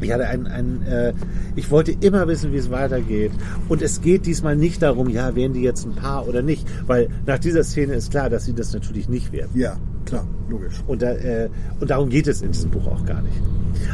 Ich 0.00 0.12
hatte 0.12 0.28
ein, 0.28 0.46
ein 0.46 0.82
äh, 0.82 1.12
ich 1.56 1.72
wollte 1.72 1.90
immer 2.00 2.28
wissen, 2.28 2.52
wie 2.52 2.56
es 2.56 2.70
weitergeht. 2.70 3.32
Und 3.68 3.82
es 3.82 4.00
geht 4.00 4.24
diesmal 4.26 4.54
nicht 4.54 4.80
darum, 4.80 5.08
ja, 5.08 5.34
werden 5.34 5.54
die 5.54 5.62
jetzt 5.62 5.84
ein 5.84 5.96
Paar 5.96 6.28
oder 6.28 6.40
nicht, 6.40 6.66
weil 6.86 7.08
nach 7.26 7.40
dieser 7.40 7.64
Szene 7.64 7.94
ist 7.94 8.12
klar, 8.12 8.30
dass 8.30 8.44
sie 8.44 8.54
das 8.54 8.72
natürlich 8.72 9.08
nicht 9.08 9.32
werden. 9.32 9.50
Ja, 9.54 9.76
klar, 10.06 10.24
logisch. 10.48 10.74
Und, 10.86 11.02
da, 11.02 11.10
äh, 11.12 11.50
und 11.80 11.90
darum 11.90 12.08
geht 12.10 12.28
es 12.28 12.42
in 12.42 12.52
diesem 12.52 12.70
Buch 12.70 12.86
auch 12.86 13.04
gar 13.04 13.22
nicht. 13.22 13.36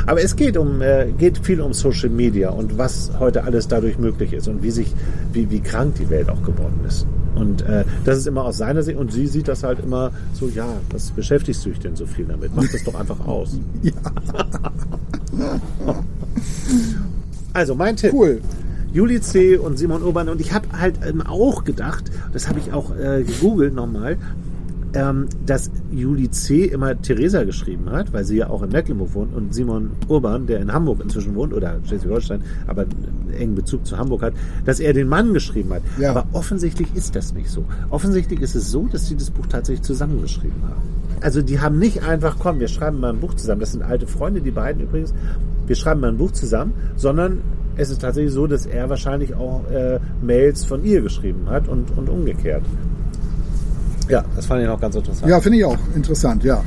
Aber 0.04 0.22
es 0.22 0.36
geht 0.36 0.58
um 0.58 0.82
äh, 0.82 1.10
geht 1.16 1.38
viel 1.38 1.62
um 1.62 1.72
Social 1.72 2.10
Media 2.10 2.50
und 2.50 2.76
was 2.76 3.10
heute 3.18 3.44
alles 3.44 3.66
dadurch 3.66 3.98
möglich 3.98 4.34
ist 4.34 4.48
und 4.48 4.62
wie 4.62 4.70
sich 4.70 4.94
wie, 5.32 5.50
wie 5.50 5.60
krank 5.60 5.94
die 5.94 6.10
Welt 6.10 6.28
auch 6.28 6.42
geworden 6.42 6.80
ist. 6.86 7.06
Und 7.36 7.62
äh, 7.62 7.84
das 8.04 8.18
ist 8.18 8.26
immer 8.26 8.44
aus 8.44 8.56
seiner 8.56 8.82
Sicht 8.82 8.98
und 8.98 9.12
sie 9.12 9.26
sieht 9.26 9.46
das 9.46 9.62
halt 9.62 9.78
immer 9.80 10.10
so, 10.32 10.48
ja, 10.48 10.66
was 10.90 11.10
beschäftigst 11.10 11.64
du 11.64 11.70
dich 11.70 11.78
denn 11.78 11.94
so 11.94 12.06
viel 12.06 12.24
damit? 12.24 12.50
Mach 12.54 12.66
das 12.70 12.82
doch 12.84 12.94
einfach 12.94 13.20
aus. 13.26 13.58
Also 17.52 17.74
mein 17.74 17.96
Tipp. 17.96 18.12
Cool. 18.12 18.42
Juli 18.92 19.18
C. 19.20 19.56
und 19.56 19.78
Simon 19.78 20.02
Urban. 20.02 20.28
Und 20.28 20.42
ich 20.42 20.52
habe 20.52 20.66
halt 20.78 20.96
ähm, 21.06 21.22
auch 21.22 21.64
gedacht, 21.64 22.04
das 22.34 22.48
habe 22.48 22.58
ich 22.58 22.72
auch 22.74 22.94
äh, 22.94 23.24
gegoogelt 23.24 23.74
nochmal, 23.74 24.18
ähm, 24.96 25.26
dass 25.44 25.70
Juli 25.92 26.30
C. 26.30 26.64
immer 26.64 27.00
Theresa 27.00 27.44
geschrieben 27.44 27.90
hat, 27.90 28.14
weil 28.14 28.24
sie 28.24 28.38
ja 28.38 28.48
auch 28.48 28.62
in 28.62 28.70
Mecklenburg 28.70 29.14
wohnt 29.14 29.34
und 29.34 29.54
Simon 29.54 29.90
Urban, 30.08 30.46
der 30.46 30.60
in 30.60 30.72
Hamburg 30.72 31.00
inzwischen 31.02 31.34
wohnt 31.34 31.52
oder 31.52 31.78
Schleswig-Holstein, 31.84 32.40
aber 32.66 32.82
einen 32.82 33.34
engen 33.38 33.54
Bezug 33.54 33.86
zu 33.86 33.98
Hamburg 33.98 34.22
hat, 34.22 34.32
dass 34.64 34.80
er 34.80 34.94
den 34.94 35.08
Mann 35.08 35.34
geschrieben 35.34 35.74
hat. 35.74 35.82
Ja. 36.00 36.10
Aber 36.10 36.26
offensichtlich 36.32 36.88
ist 36.94 37.14
das 37.14 37.34
nicht 37.34 37.50
so. 37.50 37.64
Offensichtlich 37.90 38.40
ist 38.40 38.54
es 38.54 38.70
so, 38.70 38.86
dass 38.86 39.06
sie 39.06 39.16
das 39.16 39.30
Buch 39.30 39.46
tatsächlich 39.46 39.82
zusammengeschrieben 39.82 40.62
haben. 40.62 40.82
Also 41.20 41.42
die 41.42 41.60
haben 41.60 41.78
nicht 41.78 42.02
einfach, 42.02 42.36
komm, 42.38 42.58
wir 42.58 42.68
schreiben 42.68 42.98
mal 42.98 43.12
ein 43.12 43.20
Buch 43.20 43.34
zusammen. 43.34 43.60
Das 43.60 43.72
sind 43.72 43.82
alte 43.82 44.06
Freunde, 44.06 44.40
die 44.40 44.50
beiden 44.50 44.82
übrigens. 44.82 45.12
Wir 45.66 45.76
schreiben 45.76 46.00
mal 46.00 46.08
ein 46.08 46.16
Buch 46.16 46.32
zusammen, 46.32 46.72
sondern 46.96 47.42
es 47.76 47.90
ist 47.90 48.00
tatsächlich 48.00 48.32
so, 48.32 48.46
dass 48.46 48.64
er 48.64 48.88
wahrscheinlich 48.88 49.34
auch 49.34 49.68
äh, 49.70 50.00
Mails 50.22 50.64
von 50.64 50.84
ihr 50.84 51.02
geschrieben 51.02 51.50
hat 51.50 51.68
und, 51.68 51.90
und 51.98 52.08
umgekehrt. 52.08 52.62
Ja, 54.08 54.24
das 54.34 54.46
fand 54.46 54.62
ich 54.62 54.68
noch 54.68 54.80
ganz 54.80 54.94
interessant. 54.94 55.28
Ja, 55.28 55.40
finde 55.40 55.58
ich 55.58 55.64
auch 55.64 55.78
interessant, 55.94 56.44
ja. 56.44 56.62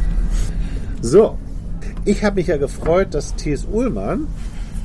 So, 1.01 1.37
ich 2.05 2.23
habe 2.23 2.35
mich 2.37 2.47
ja 2.47 2.57
gefreut, 2.57 3.13
dass 3.13 3.35
T.S. 3.35 3.65
Ullmann 3.71 4.27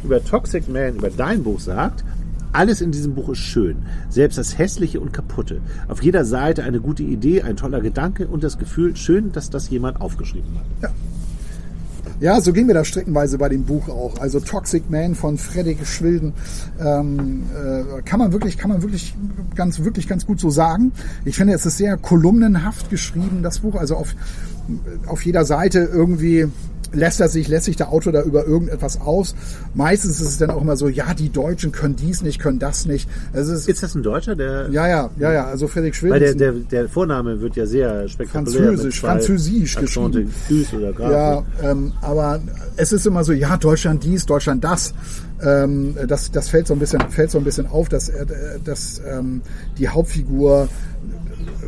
über 0.05 0.23
Toxic 0.23 0.69
Man, 0.69 0.97
über 0.97 1.11
dein 1.11 1.43
Buch 1.43 1.61
sagt, 1.61 2.05
alles 2.53 2.81
in 2.81 2.93
diesem 2.93 3.15
Buch 3.15 3.31
ist 3.31 3.39
schön, 3.39 3.79
selbst 4.09 4.39
das 4.39 4.59
Hässliche 4.59 5.01
und 5.01 5.13
Kaputte. 5.13 5.61
Auf 5.89 6.03
jeder 6.03 6.25
Seite 6.25 6.63
eine 6.63 6.81
gute 6.81 7.03
Idee, 7.03 7.43
ein 7.43 7.57
toller 7.57 7.81
Gedanke 7.81 8.29
und 8.29 8.45
das 8.45 8.59
Gefühl, 8.59 8.95
schön, 8.95 9.33
dass 9.33 9.51
das 9.51 9.71
jemand 9.71 10.01
aufgeschrieben 10.01 10.51
hat. 10.55 10.65
Ja, 10.83 10.91
so 12.41 12.53
ging 12.53 12.67
mir 12.67 12.75
das 12.75 12.89
streckenweise 12.89 13.39
bei 13.39 13.49
dem 13.49 13.65
Buch 13.65 13.89
auch. 13.89 14.19
Also 14.21 14.41
Toxic 14.41 14.91
Man 14.91 15.15
von 15.15 15.39
Fredrik 15.39 15.87
Schwilden 15.87 16.33
ähm, 16.81 17.45
äh, 17.53 18.03
kann 18.03 18.19
man 18.19 18.33
wirklich, 18.33 18.57
kann 18.57 18.71
man 18.71 18.83
wirklich 18.83 19.15
ganz, 19.55 19.81
wirklich 19.81 20.09
ganz 20.09 20.27
gut 20.27 20.41
so 20.41 20.51
sagen. 20.51 20.93
Ich 21.25 21.37
finde, 21.37 21.55
es 21.55 21.67
ist 21.67 21.79
sehr 21.79 21.97
kolumnenhaft 21.97 22.91
geschrieben, 22.91 23.43
das 23.43 23.61
Buch. 23.61 23.75
Also 23.75 23.97
auf, 23.97 24.15
auf 25.07 25.25
jeder 25.25 25.45
Seite 25.45 25.81
irgendwie 25.93 26.49
lässt 26.95 27.21
er 27.21 27.29
sich, 27.29 27.49
lässt 27.49 27.67
sich 27.67 27.77
der 27.77 27.93
Autor 27.93 28.13
da 28.13 28.23
über 28.23 28.47
irgendetwas 28.47 29.01
aus. 29.01 29.35
Meistens 29.75 30.21
ist 30.21 30.29
es 30.29 30.39
dann 30.39 30.51
auch 30.51 30.63
immer 30.63 30.77
so, 30.77 30.89
ja, 30.89 31.15
die 31.15 31.31
Deutschen 31.31 31.73
können 31.73 31.97
dies 31.97 32.23
nicht, 32.23 32.39
können 32.39 32.59
das 32.59 32.87
nicht. 32.87 33.09
Also 33.33 33.53
es 33.53 33.61
ist, 33.61 33.69
Ist 33.69 33.83
das 33.83 33.95
ein 33.95 34.03
Deutscher, 34.03 34.37
der. 34.37 34.69
ja, 34.71 34.89
ja, 34.89 35.11
ja, 35.19 35.33
ja, 35.33 35.45
also 35.47 35.69
Friedrich 35.69 35.95
Schwilden. 35.97 36.21
Weil 36.21 36.35
der, 36.35 36.53
der, 36.53 36.53
der 36.53 36.89
Vorname 36.89 37.41
wird 37.41 37.57
ja 37.57 37.67
sehr 37.67 38.09
spektakulär. 38.09 38.69
Französisch, 38.69 39.01
französisch 39.01 39.77
geschrieben. 39.77 40.33
Oder 40.77 40.93
Graf. 40.93 41.11
Ja, 41.11 41.71
ähm, 41.71 41.93
aber 42.01 42.41
es 42.77 42.93
ist 42.93 43.07
immer 43.07 43.25
so, 43.25 43.33
ja, 43.33 43.57
Deutschland 43.57 44.05
dies, 44.05 44.27
Deutschland 44.27 44.65
das. 44.65 44.95
Ähm, 45.43 45.95
das, 46.07 46.31
das 46.31 46.49
fällt 46.49 46.67
so 46.67 46.75
ein 46.75 46.79
bisschen, 46.79 47.01
fällt 47.11 47.31
so 47.31 47.39
ein 47.39 47.45
bisschen 47.45 47.67
auf, 47.67 47.89
dass, 47.89 48.09
äh, 48.09 48.25
dass 48.65 49.01
ähm, 49.07 49.43
die 49.79 49.89
Hauptfigur 49.89 50.69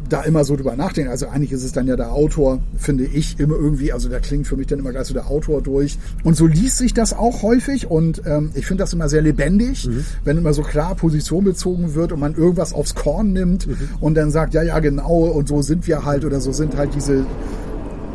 da 0.09 0.22
immer 0.22 0.44
so 0.44 0.57
drüber 0.57 0.76
nachdenkt. 0.76 1.11
Also 1.11 1.28
eigentlich 1.28 1.52
ist 1.52 1.64
es 1.64 1.72
dann 1.72 1.86
ja 1.86 1.96
der 1.96 2.12
Autor, 2.12 2.61
finde 2.76 3.04
ich, 3.04 3.38
immer 3.38 3.54
irgendwie, 3.57 3.92
also 3.92 4.09
da 4.09 4.20
klingt 4.20 4.46
für 4.46 4.57
mich 4.57 4.66
dann 4.66 4.78
immer 4.78 4.92
gleich 4.92 5.07
so 5.07 5.14
der 5.14 5.28
Autor 5.28 5.62
durch. 5.62 5.98
Und 6.24 6.36
so 6.36 6.46
liest 6.46 6.78
sich 6.78 6.94
das 6.94 7.12
auch 7.12 7.42
häufig 7.42 7.90
und 7.90 8.22
ähm, 8.26 8.50
ich 8.54 8.66
finde 8.66 8.82
das 8.82 8.92
immer 8.92 9.09
sehr 9.09 9.22
lebendig, 9.22 9.88
wenn 10.24 10.38
immer 10.38 10.52
so 10.52 10.62
klar 10.62 10.94
Position 10.94 11.44
bezogen 11.44 11.94
wird 11.94 12.12
und 12.12 12.20
man 12.20 12.34
irgendwas 12.34 12.72
aufs 12.72 12.94
Korn 12.94 13.32
nimmt 13.32 13.68
und 14.00 14.14
dann 14.14 14.30
sagt, 14.30 14.54
ja, 14.54 14.62
ja, 14.62 14.78
genau, 14.78 15.24
und 15.24 15.48
so 15.48 15.62
sind 15.62 15.86
wir 15.86 16.04
halt 16.04 16.24
oder 16.24 16.40
so 16.40 16.52
sind 16.52 16.76
halt 16.76 16.94
diese, 16.94 17.24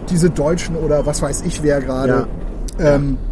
diese 0.09 0.29
Deutschen 0.29 0.75
oder 0.75 1.05
was 1.05 1.21
weiß 1.21 1.43
ich 1.45 1.63
wer 1.63 1.81
gerade. 1.81 2.27
Ja. 2.79 2.95
Ähm, 2.95 3.17
ja, 3.17 3.30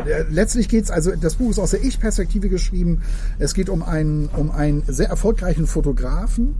der- 0.00 0.26
letztlich 0.30 0.68
geht's 0.68 0.90
also 0.90 1.12
das 1.20 1.34
Buch 1.36 1.50
ist 1.50 1.58
aus 1.58 1.70
der 1.70 1.84
Ich-Perspektive 1.84 2.48
geschrieben. 2.48 3.02
Es 3.38 3.54
geht 3.54 3.68
um 3.68 3.82
einen, 3.82 4.28
um 4.36 4.50
einen 4.50 4.82
sehr 4.88 5.08
erfolgreichen 5.08 5.66
Fotografen. 5.66 6.54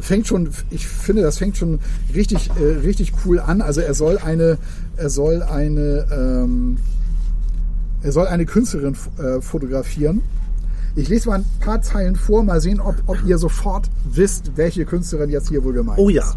Fängt 0.00 0.26
schon, 0.26 0.48
ich 0.70 0.86
finde, 0.86 1.22
das 1.22 1.38
fängt 1.38 1.56
schon 1.56 1.80
richtig, 2.14 2.50
äh, 2.60 2.64
richtig 2.84 3.12
cool 3.24 3.40
an. 3.40 3.60
Also 3.60 3.80
er 3.80 3.94
soll 3.94 4.18
eine, 4.18 4.58
er 4.96 5.10
soll 5.10 5.42
eine, 5.42 6.06
ähm, 6.12 6.76
er 8.02 8.12
soll 8.12 8.26
eine 8.26 8.46
Künstlerin 8.46 8.96
äh, 9.18 9.40
fotografieren. 9.40 10.22
Ich 10.94 11.08
lese 11.08 11.28
mal 11.28 11.38
ein 11.38 11.44
paar 11.60 11.80
Zeilen 11.82 12.16
vor, 12.16 12.42
mal 12.42 12.60
sehen, 12.60 12.80
ob, 12.80 12.96
ob 13.06 13.24
ihr 13.26 13.38
sofort 13.38 13.88
wisst, 14.04 14.52
welche 14.56 14.84
Künstlerin 14.84 15.30
jetzt 15.30 15.48
hier 15.48 15.64
wohl 15.64 15.72
gemeint 15.72 15.98
Oh 15.98 16.08
ist. 16.10 16.36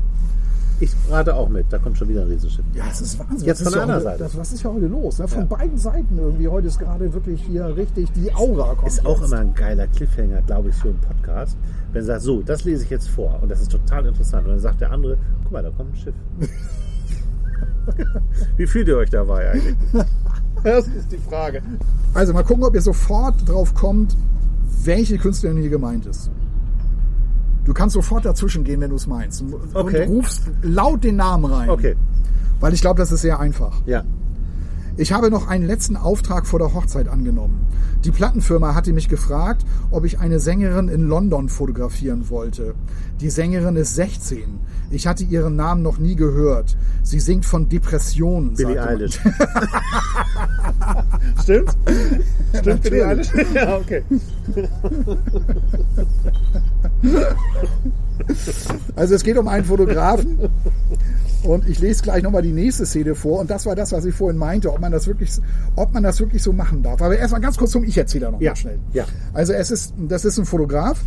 Ich 0.82 0.91
rate 1.09 1.34
auch 1.36 1.47
mit. 1.47 1.65
Da 1.71 1.78
kommt 1.78 1.97
schon 1.97 2.09
wieder 2.09 2.21
ein 2.23 2.28
Riesenschiff. 2.28 2.65
Ja, 2.73 2.84
es 2.91 2.99
ist 3.01 3.17
Wahnsinn. 3.17 3.47
Jetzt 3.47 3.63
von 3.63 3.71
der 3.71 3.78
ja 3.80 3.84
anderen 3.84 4.03
Seite. 4.03 4.19
Das, 4.23 4.38
was 4.38 4.51
ist 4.51 4.63
ja 4.63 4.73
heute 4.73 4.88
los? 4.88 5.19
Ne? 5.19 5.28
Von 5.28 5.39
Ja. 5.41 5.45
beiden 5.45 5.78
Seiten 5.78 6.17
irgendwie. 6.17 6.47
Heute 6.49 6.67
ist 6.67 6.80
gerade 6.80 7.13
wirklich 7.13 7.41
hier 7.43 7.76
richtig 7.78 8.11
die 8.11 8.34
Aura 8.36 8.76
kommt. 8.76 8.88
Ist 8.91 9.05
auch 9.05 9.19
jetzt. 9.21 9.32
immer 9.32 9.41
ein 9.41 9.53
geiler 9.53 9.88
Cliffhanger, 9.88 10.41
glaube 10.41 10.69
ich, 10.69 10.76
für 10.76 10.89
einen 10.89 10.99
Podcast. 10.99 11.55
Wenn 11.93 12.01
er 12.01 12.05
sagt, 12.05 12.21
so, 12.23 12.41
das 12.41 12.65
lese 12.65 12.84
ich 12.84 12.89
jetzt 12.89 13.07
vor 13.07 13.39
und 13.41 13.49
das 13.49 13.61
ist 13.61 13.71
total 13.71 14.05
interessant. 14.05 14.45
Und 14.45 14.51
dann 14.53 14.59
sagt 14.59 14.82
der 14.82 14.91
andere, 14.91 15.17
guck 15.43 15.51
mal, 15.53 15.63
da 15.63 15.69
kommt 15.71 15.93
ein 15.93 15.95
Schiff. 15.95 16.15
Wie 18.57 18.67
fühlt 18.67 18.88
ihr 18.88 18.97
euch 18.97 19.09
dabei 19.09 19.51
eigentlich? 19.51 19.76
Das 20.63 20.88
ist 20.88 21.11
die 21.11 21.17
Frage. 21.17 21.61
Also 22.15 22.34
mal 22.34 22.41
gucken, 22.43 22.63
ob 22.63 22.73
ihr 22.73 22.82
sofort 22.82 23.36
drauf 23.47 23.76
kommt, 23.76 24.15
welche 24.84 25.19
Künstlerin 25.19 25.57
hier 25.57 25.69
gemeint 25.69 26.07
ist. 26.07 26.32
Du 27.66 27.74
kannst 27.74 27.93
sofort 27.93 28.26
dazwischen 28.26 28.63
gehen, 28.63 28.80
wenn 28.82 28.91
du 28.91 28.95
es 28.95 29.07
meinst. 29.07 29.41
Und 29.41 29.55
Okay. 29.74 30.05
rufst 30.05 30.43
laut 30.61 31.03
den 31.03 31.16
Namen 31.18 31.45
rein. 31.51 31.70
Okay, 31.70 31.95
Weil 32.59 32.74
ich 32.74 32.82
glaube, 32.82 32.97
das 32.99 33.11
ist 33.11 33.22
sehr 33.22 33.39
einfach. 33.39 33.74
ja. 33.86 34.03
Ich 34.97 35.11
habe 35.11 35.29
noch 35.29 35.47
einen 35.47 35.65
letzten 35.65 35.97
Auftrag 35.97 36.47
vor 36.47 36.59
der 36.59 36.73
Hochzeit 36.73 37.09
angenommen. 37.09 37.67
Die 38.05 38.11
Plattenfirma 38.11 38.75
hatte 38.75 38.93
mich 38.93 39.09
gefragt, 39.09 39.65
ob 39.91 40.05
ich 40.05 40.19
eine 40.19 40.39
Sängerin 40.39 40.87
in 40.87 41.07
London 41.07 41.49
fotografieren 41.49 42.29
wollte. 42.29 42.75
Die 43.19 43.29
Sängerin 43.29 43.75
ist 43.75 43.95
16. 43.95 44.43
Ich 44.91 45.07
hatte 45.07 45.25
ihren 45.25 45.57
Namen 45.57 45.81
noch 45.81 45.97
nie 45.97 46.15
gehört. 46.15 46.77
Sie 47.03 47.19
singt 47.19 47.45
von 47.45 47.67
Depressionen. 47.67 48.53
Billie. 48.53 48.81
Eilish. 48.81 49.19
Stimmt? 51.43 51.75
Stimmt, 52.57 52.83
Billie 52.83 53.05
Eilish? 53.05 53.27
Ja, 53.53 53.77
okay. 53.77 54.03
Also 58.95 59.15
es 59.15 59.23
geht 59.23 59.37
um 59.37 59.49
einen 59.49 59.65
Fotografen 59.65 60.39
und 61.45 61.67
ich 61.67 61.79
lese 61.79 62.03
gleich 62.03 62.23
nochmal 62.23 62.41
die 62.41 62.51
nächste 62.51 62.85
Szene 62.85 63.15
vor 63.15 63.39
und 63.39 63.49
das 63.49 63.65
war 63.65 63.75
das, 63.75 63.91
was 63.91 64.05
ich 64.05 64.13
vorhin 64.15 64.37
meinte, 64.37 64.71
ob 64.71 64.79
man 64.79 64.91
das 64.91 65.07
wirklich, 65.07 65.31
ob 65.75 65.93
man 65.93 66.03
das 66.03 66.19
wirklich 66.19 66.41
so 66.43 66.51
machen 66.53 66.81
darf. 66.83 67.01
Aber 67.01 67.17
erstmal 67.17 67.41
ganz 67.41 67.57
kurz 67.57 67.71
zum 67.71 67.83
Ich-Erzähler 67.83 68.31
noch 68.31 68.41
Ja, 68.41 68.51
mal 68.51 68.55
schnell. 68.55 68.79
ja. 68.93 69.05
Also 69.33 69.53
es 69.53 69.71
ist, 69.71 69.93
das 69.97 70.25
ist 70.25 70.37
ein 70.37 70.45
Fotograf 70.45 70.99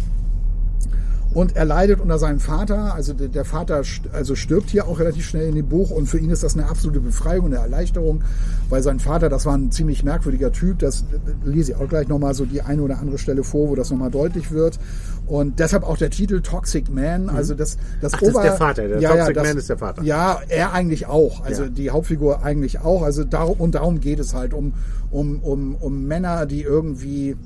und 1.38 1.54
er 1.54 1.64
leidet 1.64 2.00
unter 2.00 2.18
seinem 2.18 2.40
Vater. 2.40 2.94
Also 2.96 3.12
der, 3.12 3.44
Vater 3.44 3.82
also 4.12 4.34
stirbt 4.34 4.70
hier 4.70 4.88
auch 4.88 4.98
relativ 4.98 5.24
schnell 5.24 5.48
in 5.48 5.54
dem 5.54 5.68
Buch 5.68 5.92
und 5.92 6.06
für 6.06 6.18
ihn 6.18 6.30
ist 6.30 6.42
das 6.42 6.56
eine 6.56 6.68
absolute 6.68 6.98
Befreiung, 6.98 7.46
eine 7.46 7.58
Erleichterung, 7.58 8.22
weil 8.70 8.82
sein 8.82 8.98
Vater, 8.98 9.28
das 9.28 9.46
war 9.46 9.56
ein 9.56 9.70
ziemlich 9.70 10.02
merkwürdiger 10.02 10.50
Typ. 10.50 10.80
Das 10.80 11.02
äh, 11.02 11.48
lese 11.48 11.70
ich 11.72 11.78
auch 11.78 11.88
gleich 11.88 12.08
nochmal 12.08 12.34
so 12.34 12.44
die 12.44 12.62
eine 12.62 12.82
oder 12.82 12.98
andere 12.98 13.18
Stelle 13.18 13.44
vor, 13.44 13.68
wo 13.68 13.76
das 13.76 13.88
nochmal 13.92 14.10
deutlich 14.10 14.50
wird. 14.50 14.80
Und 15.28 15.60
deshalb 15.60 15.84
auch 15.84 15.96
der 15.96 16.10
Titel 16.10 16.40
Toxic 16.40 16.92
Man. 16.92 17.28
Also 17.28 17.54
das, 17.54 17.78
das, 18.00 18.14
Mhm. 18.14 18.16
Ach, 18.16 18.20
das 18.20 18.28
ist 18.34 18.42
der 18.42 18.52
Vater, 18.56 18.88
der 18.88 19.00
Toxic 19.00 19.36
Man 19.36 19.56
ist 19.58 19.68
der 19.68 19.78
Vater. 19.78 20.02
Ja, 20.02 20.40
er 20.48 20.72
eigentlich 20.72 21.06
auch. 21.06 21.44
Also 21.44 21.64
Ja. 21.64 21.68
die 21.68 21.90
Hauptfigur 21.90 22.42
eigentlich 22.42 22.80
auch. 22.80 23.02
Also 23.02 23.22
darum, 23.22 23.60
und 23.60 23.76
darum 23.76 24.00
geht 24.00 24.18
es 24.18 24.34
halt 24.34 24.54
um, 24.54 24.72
um, 25.12 25.38
um, 25.38 25.76
um 25.76 26.04
Männer, 26.04 26.46
die 26.46 26.62
irgendwie 26.62 27.36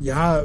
ja 0.00 0.42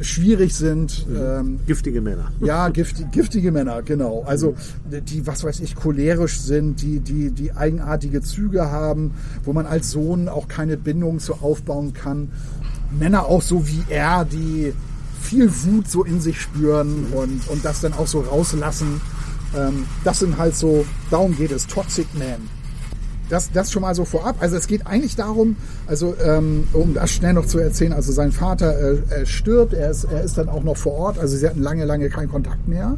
schwierig 0.00 0.54
sind. 0.54 1.06
Mhm. 1.08 1.16
Ähm, 1.16 1.60
Giftige 1.66 2.00
Männer. 2.00 2.32
ja, 2.40 2.68
gifti 2.68 3.04
giftige 3.10 3.52
Männer, 3.52 3.82
genau. 3.82 4.22
Also 4.26 4.54
die, 4.84 5.26
was 5.26 5.44
weiß 5.44 5.60
ich, 5.60 5.74
cholerisch 5.74 6.40
sind, 6.40 6.82
die, 6.82 7.00
die, 7.00 7.30
die 7.30 7.52
eigenartige 7.52 8.22
Züge 8.22 8.70
haben, 8.70 9.12
wo 9.44 9.52
man 9.52 9.66
als 9.66 9.90
Sohn 9.90 10.28
auch 10.28 10.48
keine 10.48 10.76
Bindung 10.76 11.18
zu 11.18 11.34
aufbauen 11.34 11.92
kann. 11.92 12.30
Männer 12.98 13.26
auch 13.26 13.42
so 13.42 13.66
wie 13.66 13.82
er, 13.88 14.24
die 14.24 14.72
viel 15.20 15.50
Wut 15.64 15.88
so 15.88 16.04
in 16.04 16.20
sich 16.20 16.40
spüren 16.40 17.06
und, 17.12 17.48
und 17.48 17.64
das 17.64 17.80
dann 17.80 17.94
auch 17.94 18.06
so 18.06 18.20
rauslassen. 18.20 19.00
Ähm, 19.56 19.86
das 20.04 20.20
sind 20.20 20.38
halt 20.38 20.54
so, 20.54 20.84
darum 21.10 21.36
geht 21.36 21.50
es, 21.50 21.66
Toxic 21.66 22.06
Man. 22.14 22.48
Das, 23.28 23.50
das 23.52 23.72
schon 23.72 23.82
mal 23.82 23.94
so 23.94 24.04
vorab. 24.04 24.36
Also 24.40 24.56
es 24.56 24.66
geht 24.66 24.86
eigentlich 24.86 25.16
darum, 25.16 25.56
also 25.86 26.14
ähm, 26.22 26.68
um 26.72 26.94
das 26.94 27.10
schnell 27.10 27.32
noch 27.32 27.46
zu 27.46 27.58
erzählen, 27.58 27.92
also 27.92 28.12
sein 28.12 28.32
Vater 28.32 28.74
äh, 29.10 29.26
stirbt, 29.26 29.72
er 29.72 29.90
ist, 29.90 30.04
er 30.04 30.22
ist 30.22 30.36
dann 30.36 30.48
auch 30.48 30.62
noch 30.62 30.76
vor 30.76 30.92
Ort, 30.92 31.18
also 31.18 31.36
sie 31.36 31.48
hatten 31.48 31.62
lange, 31.62 31.84
lange 31.84 32.08
keinen 32.10 32.28
Kontakt 32.28 32.68
mehr. 32.68 32.94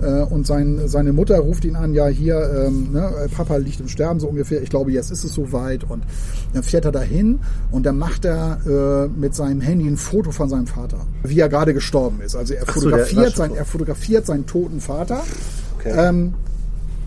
Äh, 0.00 0.22
und 0.22 0.46
sein, 0.46 0.80
seine 0.86 1.12
Mutter 1.12 1.38
ruft 1.38 1.64
ihn 1.64 1.76
an, 1.76 1.94
ja 1.94 2.06
hier, 2.06 2.66
ähm, 2.66 2.92
ne, 2.92 3.28
Papa 3.34 3.56
liegt 3.56 3.80
im 3.80 3.88
Sterben 3.88 4.20
so 4.20 4.28
ungefähr, 4.28 4.62
ich 4.62 4.70
glaube 4.70 4.92
jetzt 4.92 5.10
ist 5.10 5.24
es 5.24 5.32
soweit. 5.32 5.84
Und 5.84 6.04
dann 6.52 6.62
fährt 6.62 6.84
er 6.84 6.92
dahin 6.92 7.40
und 7.70 7.86
dann 7.86 7.98
macht 7.98 8.24
er 8.24 8.58
äh, 8.66 9.08
mit 9.08 9.34
seinem 9.34 9.60
Handy 9.60 9.86
ein 9.86 9.96
Foto 9.96 10.30
von 10.30 10.48
seinem 10.48 10.66
Vater, 10.66 10.98
wie 11.22 11.38
er 11.38 11.48
gerade 11.48 11.74
gestorben 11.74 12.20
ist. 12.20 12.34
Also 12.36 12.54
er 12.54 12.66
so, 12.66 12.72
fotografiert, 12.72 13.34
schon 13.34 13.36
sein, 13.36 13.54
er 13.54 13.64
fotografiert 13.64 14.26
seinen 14.26 14.46
toten 14.46 14.80
Vater. 14.80 15.22
Okay. 15.78 15.92
Ähm, 15.96 16.34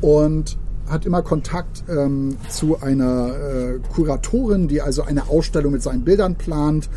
und 0.02 0.58
hat 0.90 1.06
immer 1.06 1.22
Kontakt 1.22 1.84
ähm, 1.90 2.38
zu 2.50 2.82
einer 2.82 3.30
äh, 3.30 3.80
Kuratorin, 3.94 4.68
die 4.68 4.82
also 4.82 5.04
eine 5.04 5.30
Ausstellung 5.30 5.74
mit 5.74 5.84
seinen 5.84 6.04
Bildern 6.04 6.36
plant. 6.36 6.90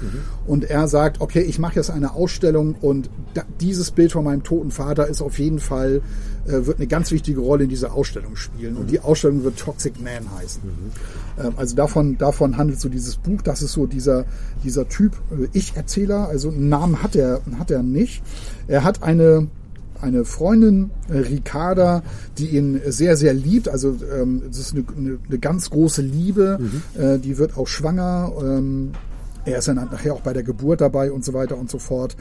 Und 0.46 0.64
er 0.64 0.88
sagt, 0.88 1.20
okay, 1.20 1.40
ich 1.40 1.58
mache 1.58 1.76
jetzt 1.76 1.90
eine 1.90 2.14
Ausstellung 2.14 2.74
und 2.80 3.10
da, 3.34 3.42
dieses 3.60 3.90
Bild 3.90 4.12
von 4.12 4.24
meinem 4.24 4.42
toten 4.42 4.70
Vater 4.70 5.06
ist 5.06 5.22
auf 5.22 5.38
jeden 5.38 5.60
Fall, 5.60 6.02
äh, 6.46 6.66
wird 6.66 6.78
eine 6.78 6.86
ganz 6.86 7.10
wichtige 7.10 7.40
Rolle 7.40 7.64
in 7.64 7.70
dieser 7.70 7.92
Ausstellung 7.92 8.36
spielen. 8.36 8.76
Und 8.76 8.90
die 8.90 9.00
Ausstellung 9.00 9.44
wird 9.44 9.58
Toxic 9.58 10.00
Man 10.02 10.30
heißen. 10.38 10.62
Ähm, 11.38 11.52
also 11.56 11.76
davon, 11.76 12.18
davon 12.18 12.56
handelt 12.56 12.80
so 12.80 12.88
dieses 12.88 13.16
Buch. 13.16 13.42
Das 13.42 13.62
ist 13.62 13.72
so 13.72 13.86
dieser, 13.86 14.24
dieser 14.64 14.88
Typ 14.88 15.12
äh, 15.30 15.48
Ich-Erzähler. 15.52 16.28
Also 16.28 16.48
einen 16.48 16.68
Namen 16.68 17.02
hat 17.02 17.14
er, 17.16 17.40
hat 17.58 17.70
er 17.70 17.82
nicht. 17.82 18.22
Er 18.66 18.84
hat 18.84 19.02
eine 19.02 19.48
eine 20.02 20.24
Freundin, 20.24 20.90
äh, 21.08 21.18
Ricarda, 21.18 22.02
die 22.38 22.48
ihn 22.48 22.80
sehr, 22.86 23.16
sehr 23.16 23.32
liebt. 23.32 23.68
Also 23.68 23.96
ähm, 24.14 24.42
das 24.46 24.58
ist 24.58 24.74
eine, 24.74 24.84
eine, 24.96 25.18
eine 25.28 25.38
ganz 25.38 25.70
große 25.70 26.02
Liebe. 26.02 26.58
Äh, 26.98 27.18
die 27.18 27.38
wird 27.38 27.56
auch 27.56 27.68
schwanger. 27.68 28.32
Ähm, 28.40 28.92
er 29.44 29.58
ist 29.58 29.68
dann 29.68 29.76
nachher 29.76 30.14
auch 30.14 30.20
bei 30.20 30.32
der 30.32 30.42
Geburt 30.42 30.80
dabei 30.80 31.10
und 31.10 31.24
so 31.24 31.32
weiter 31.32 31.56
und 31.56 31.70
so 31.70 31.78
fort. 31.78 32.16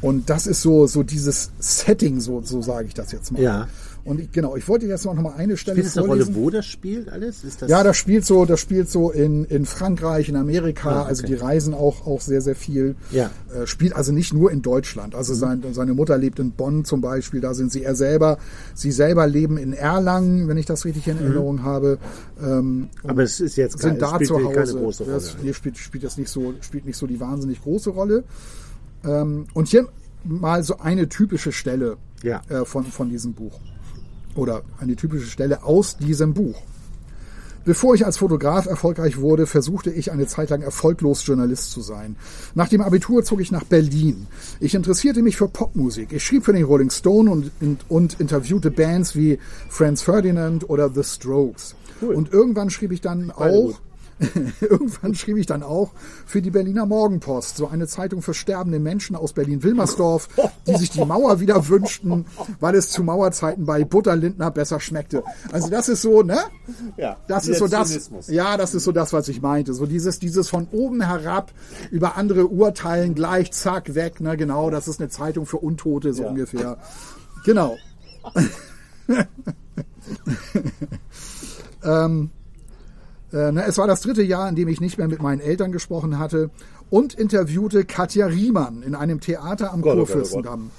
Und 0.00 0.30
das 0.30 0.46
ist 0.46 0.62
so, 0.62 0.86
so 0.86 1.02
dieses 1.02 1.50
Setting, 1.58 2.20
so, 2.20 2.40
so 2.42 2.62
sage 2.62 2.88
ich 2.88 2.94
das 2.94 3.12
jetzt 3.12 3.32
mal. 3.32 3.42
Ja. 3.42 3.68
Und 4.02 4.18
ich, 4.18 4.32
genau, 4.32 4.56
ich 4.56 4.66
wollte 4.66 4.86
jetzt 4.86 5.04
noch 5.04 5.14
mal 5.14 5.34
eine 5.36 5.58
Stelle 5.58 5.76
Spielt 5.76 5.88
es 5.88 5.98
eine 5.98 6.06
Rolle, 6.06 6.24
vorlesen. 6.24 6.42
wo 6.42 6.48
das 6.48 6.64
spielt 6.64 7.10
alles? 7.10 7.44
Ist 7.44 7.60
das 7.60 7.70
Ja, 7.70 7.84
das 7.84 7.98
spielt 7.98 8.24
so, 8.24 8.46
das 8.46 8.58
spielt 8.58 8.88
so 8.88 9.10
in, 9.10 9.44
in 9.44 9.66
Frankreich, 9.66 10.30
in 10.30 10.36
Amerika. 10.36 10.90
Ah, 10.90 11.00
okay. 11.00 11.08
Also 11.08 11.26
die 11.26 11.34
reisen 11.34 11.74
auch, 11.74 12.06
auch 12.06 12.22
sehr, 12.22 12.40
sehr 12.40 12.56
viel. 12.56 12.96
Ja. 13.10 13.30
Äh, 13.54 13.66
spielt 13.66 13.94
also 13.94 14.12
nicht 14.12 14.32
nur 14.32 14.50
in 14.50 14.62
Deutschland. 14.62 15.14
Also 15.14 15.34
sein, 15.34 15.62
seine 15.72 15.92
Mutter 15.92 16.16
lebt 16.16 16.38
in 16.38 16.52
Bonn 16.52 16.86
zum 16.86 17.02
Beispiel. 17.02 17.42
Da 17.42 17.52
sind 17.52 17.72
sie 17.72 17.84
er 17.84 17.94
selber. 17.94 18.38
Sie 18.74 18.90
selber 18.90 19.26
leben 19.26 19.58
in 19.58 19.74
Erlangen, 19.74 20.48
wenn 20.48 20.56
ich 20.56 20.66
das 20.66 20.86
richtig 20.86 21.06
in 21.06 21.18
Erinnerung 21.18 21.62
habe. 21.62 21.98
Ähm, 22.42 22.88
aber 23.04 23.22
es 23.22 23.38
ist 23.38 23.56
jetzt 23.56 23.78
sind 23.80 23.90
kein, 23.90 23.98
da 23.98 24.14
spielt 24.14 24.28
zu 24.28 24.34
keine 24.36 24.60
Hause. 24.60 24.78
große 24.78 25.02
Rolle. 25.04 25.14
Das, 25.14 25.36
nee, 25.42 25.52
spielt, 25.52 25.76
spielt 25.76 26.04
das 26.04 26.16
nicht 26.16 26.30
so, 26.30 26.54
spielt 26.62 26.86
nicht 26.86 26.96
so 26.96 27.06
die 27.06 27.20
wahnsinnig 27.20 27.60
große 27.60 27.90
Rolle. 27.90 28.24
Ähm, 29.04 29.46
und 29.54 29.68
hier 29.68 29.88
mal 30.24 30.62
so 30.62 30.78
eine 30.78 31.08
typische 31.08 31.52
Stelle 31.52 31.96
Ja. 32.22 32.42
äh, 32.48 32.64
von, 32.64 32.84
von 32.84 33.08
diesem 33.08 33.32
Buch. 33.34 33.58
Oder 34.34 34.62
eine 34.78 34.96
typische 34.96 35.26
Stelle 35.26 35.64
aus 35.64 35.96
diesem 35.96 36.34
Buch. 36.34 36.56
Bevor 37.64 37.94
ich 37.94 38.06
als 38.06 38.16
Fotograf 38.16 38.64
erfolgreich 38.66 39.18
wurde, 39.18 39.46
versuchte 39.46 39.90
ich 39.90 40.10
eine 40.12 40.26
Zeit 40.26 40.48
lang 40.48 40.62
erfolglos 40.62 41.26
Journalist 41.26 41.72
zu 41.72 41.82
sein. 41.82 42.16
Nach 42.54 42.68
dem 42.68 42.80
Abitur 42.80 43.22
zog 43.22 43.40
ich 43.40 43.52
nach 43.52 43.64
Berlin. 43.64 44.26
Ich 44.60 44.74
interessierte 44.74 45.20
mich 45.20 45.36
für 45.36 45.46
Popmusik. 45.48 46.10
Ich 46.12 46.24
schrieb 46.24 46.44
für 46.46 46.54
den 46.54 46.64
Rolling 46.64 46.88
Stone 46.90 47.30
und, 47.30 47.50
und, 47.60 47.84
und 47.90 48.18
interviewte 48.18 48.70
Bands 48.70 49.14
wie 49.14 49.38
Franz 49.68 50.00
Ferdinand 50.00 50.70
oder 50.70 50.88
The 50.90 51.04
Strokes. 51.04 51.74
Cool. 52.00 52.14
Und 52.14 52.32
irgendwann 52.32 52.70
schrieb 52.70 52.92
ich 52.92 53.02
dann 53.02 53.30
auch. 53.30 53.78
irgendwann 54.60 55.14
schrieb 55.14 55.36
ich 55.38 55.46
dann 55.46 55.62
auch 55.62 55.92
für 56.26 56.42
die 56.42 56.50
Berliner 56.50 56.84
Morgenpost, 56.86 57.56
so 57.56 57.68
eine 57.68 57.86
Zeitung 57.86 58.20
für 58.22 58.34
sterbende 58.34 58.78
Menschen 58.78 59.16
aus 59.16 59.32
Berlin-Wilmersdorf, 59.32 60.28
die 60.66 60.76
sich 60.76 60.90
die 60.90 61.04
Mauer 61.04 61.40
wieder 61.40 61.68
wünschten, 61.68 62.26
weil 62.60 62.74
es 62.74 62.90
zu 62.90 63.02
Mauerzeiten 63.02 63.64
bei 63.64 63.84
Butterlindner 63.84 64.50
besser 64.50 64.78
schmeckte. 64.80 65.22
Also 65.52 65.70
das 65.70 65.88
ist 65.88 66.02
so, 66.02 66.22
ne? 66.22 66.38
Ja, 66.98 67.16
Das 67.28 67.48
ist 67.48 67.58
so 67.58 67.66
das, 67.66 67.88
Zynismus. 67.88 68.28
ja, 68.28 68.56
das 68.58 68.74
ist 68.74 68.84
so 68.84 68.92
das, 68.92 69.12
was 69.12 69.28
ich 69.28 69.40
meinte. 69.40 69.72
So 69.72 69.86
dieses, 69.86 70.18
dieses 70.18 70.48
von 70.48 70.68
oben 70.70 71.00
herab 71.00 71.52
über 71.90 72.16
andere 72.16 72.46
urteilen, 72.46 73.14
gleich, 73.14 73.52
zack, 73.52 73.94
weg, 73.94 74.20
ne, 74.20 74.36
genau, 74.36 74.68
das 74.70 74.86
ist 74.86 75.00
eine 75.00 75.08
Zeitung 75.08 75.46
für 75.46 75.56
Untote, 75.58 76.12
so 76.12 76.24
Ja. 76.24 76.28
ungefähr. 76.28 76.76
Genau. 77.44 77.76
ähm, 81.84 82.30
äh, 83.32 83.52
es 83.66 83.78
war 83.78 83.86
das 83.86 84.00
dritte 84.00 84.22
Jahr, 84.22 84.48
in 84.48 84.54
dem 84.56 84.68
ich 84.68 84.80
nicht 84.80 84.98
mehr 84.98 85.08
mit 85.08 85.22
meinen 85.22 85.40
Eltern 85.40 85.72
gesprochen 85.72 86.18
hatte 86.18 86.50
und 86.90 87.14
interviewte 87.14 87.84
Katja 87.84 88.26
Riemann 88.26 88.82
in 88.82 88.94
einem 88.94 89.20
Theater 89.20 89.72
am 89.72 89.82
Gott, 89.82 89.92
oh 89.94 89.96
Gott, 89.96 90.08
oh 90.10 90.12
Kurfürstendamm. 90.12 90.70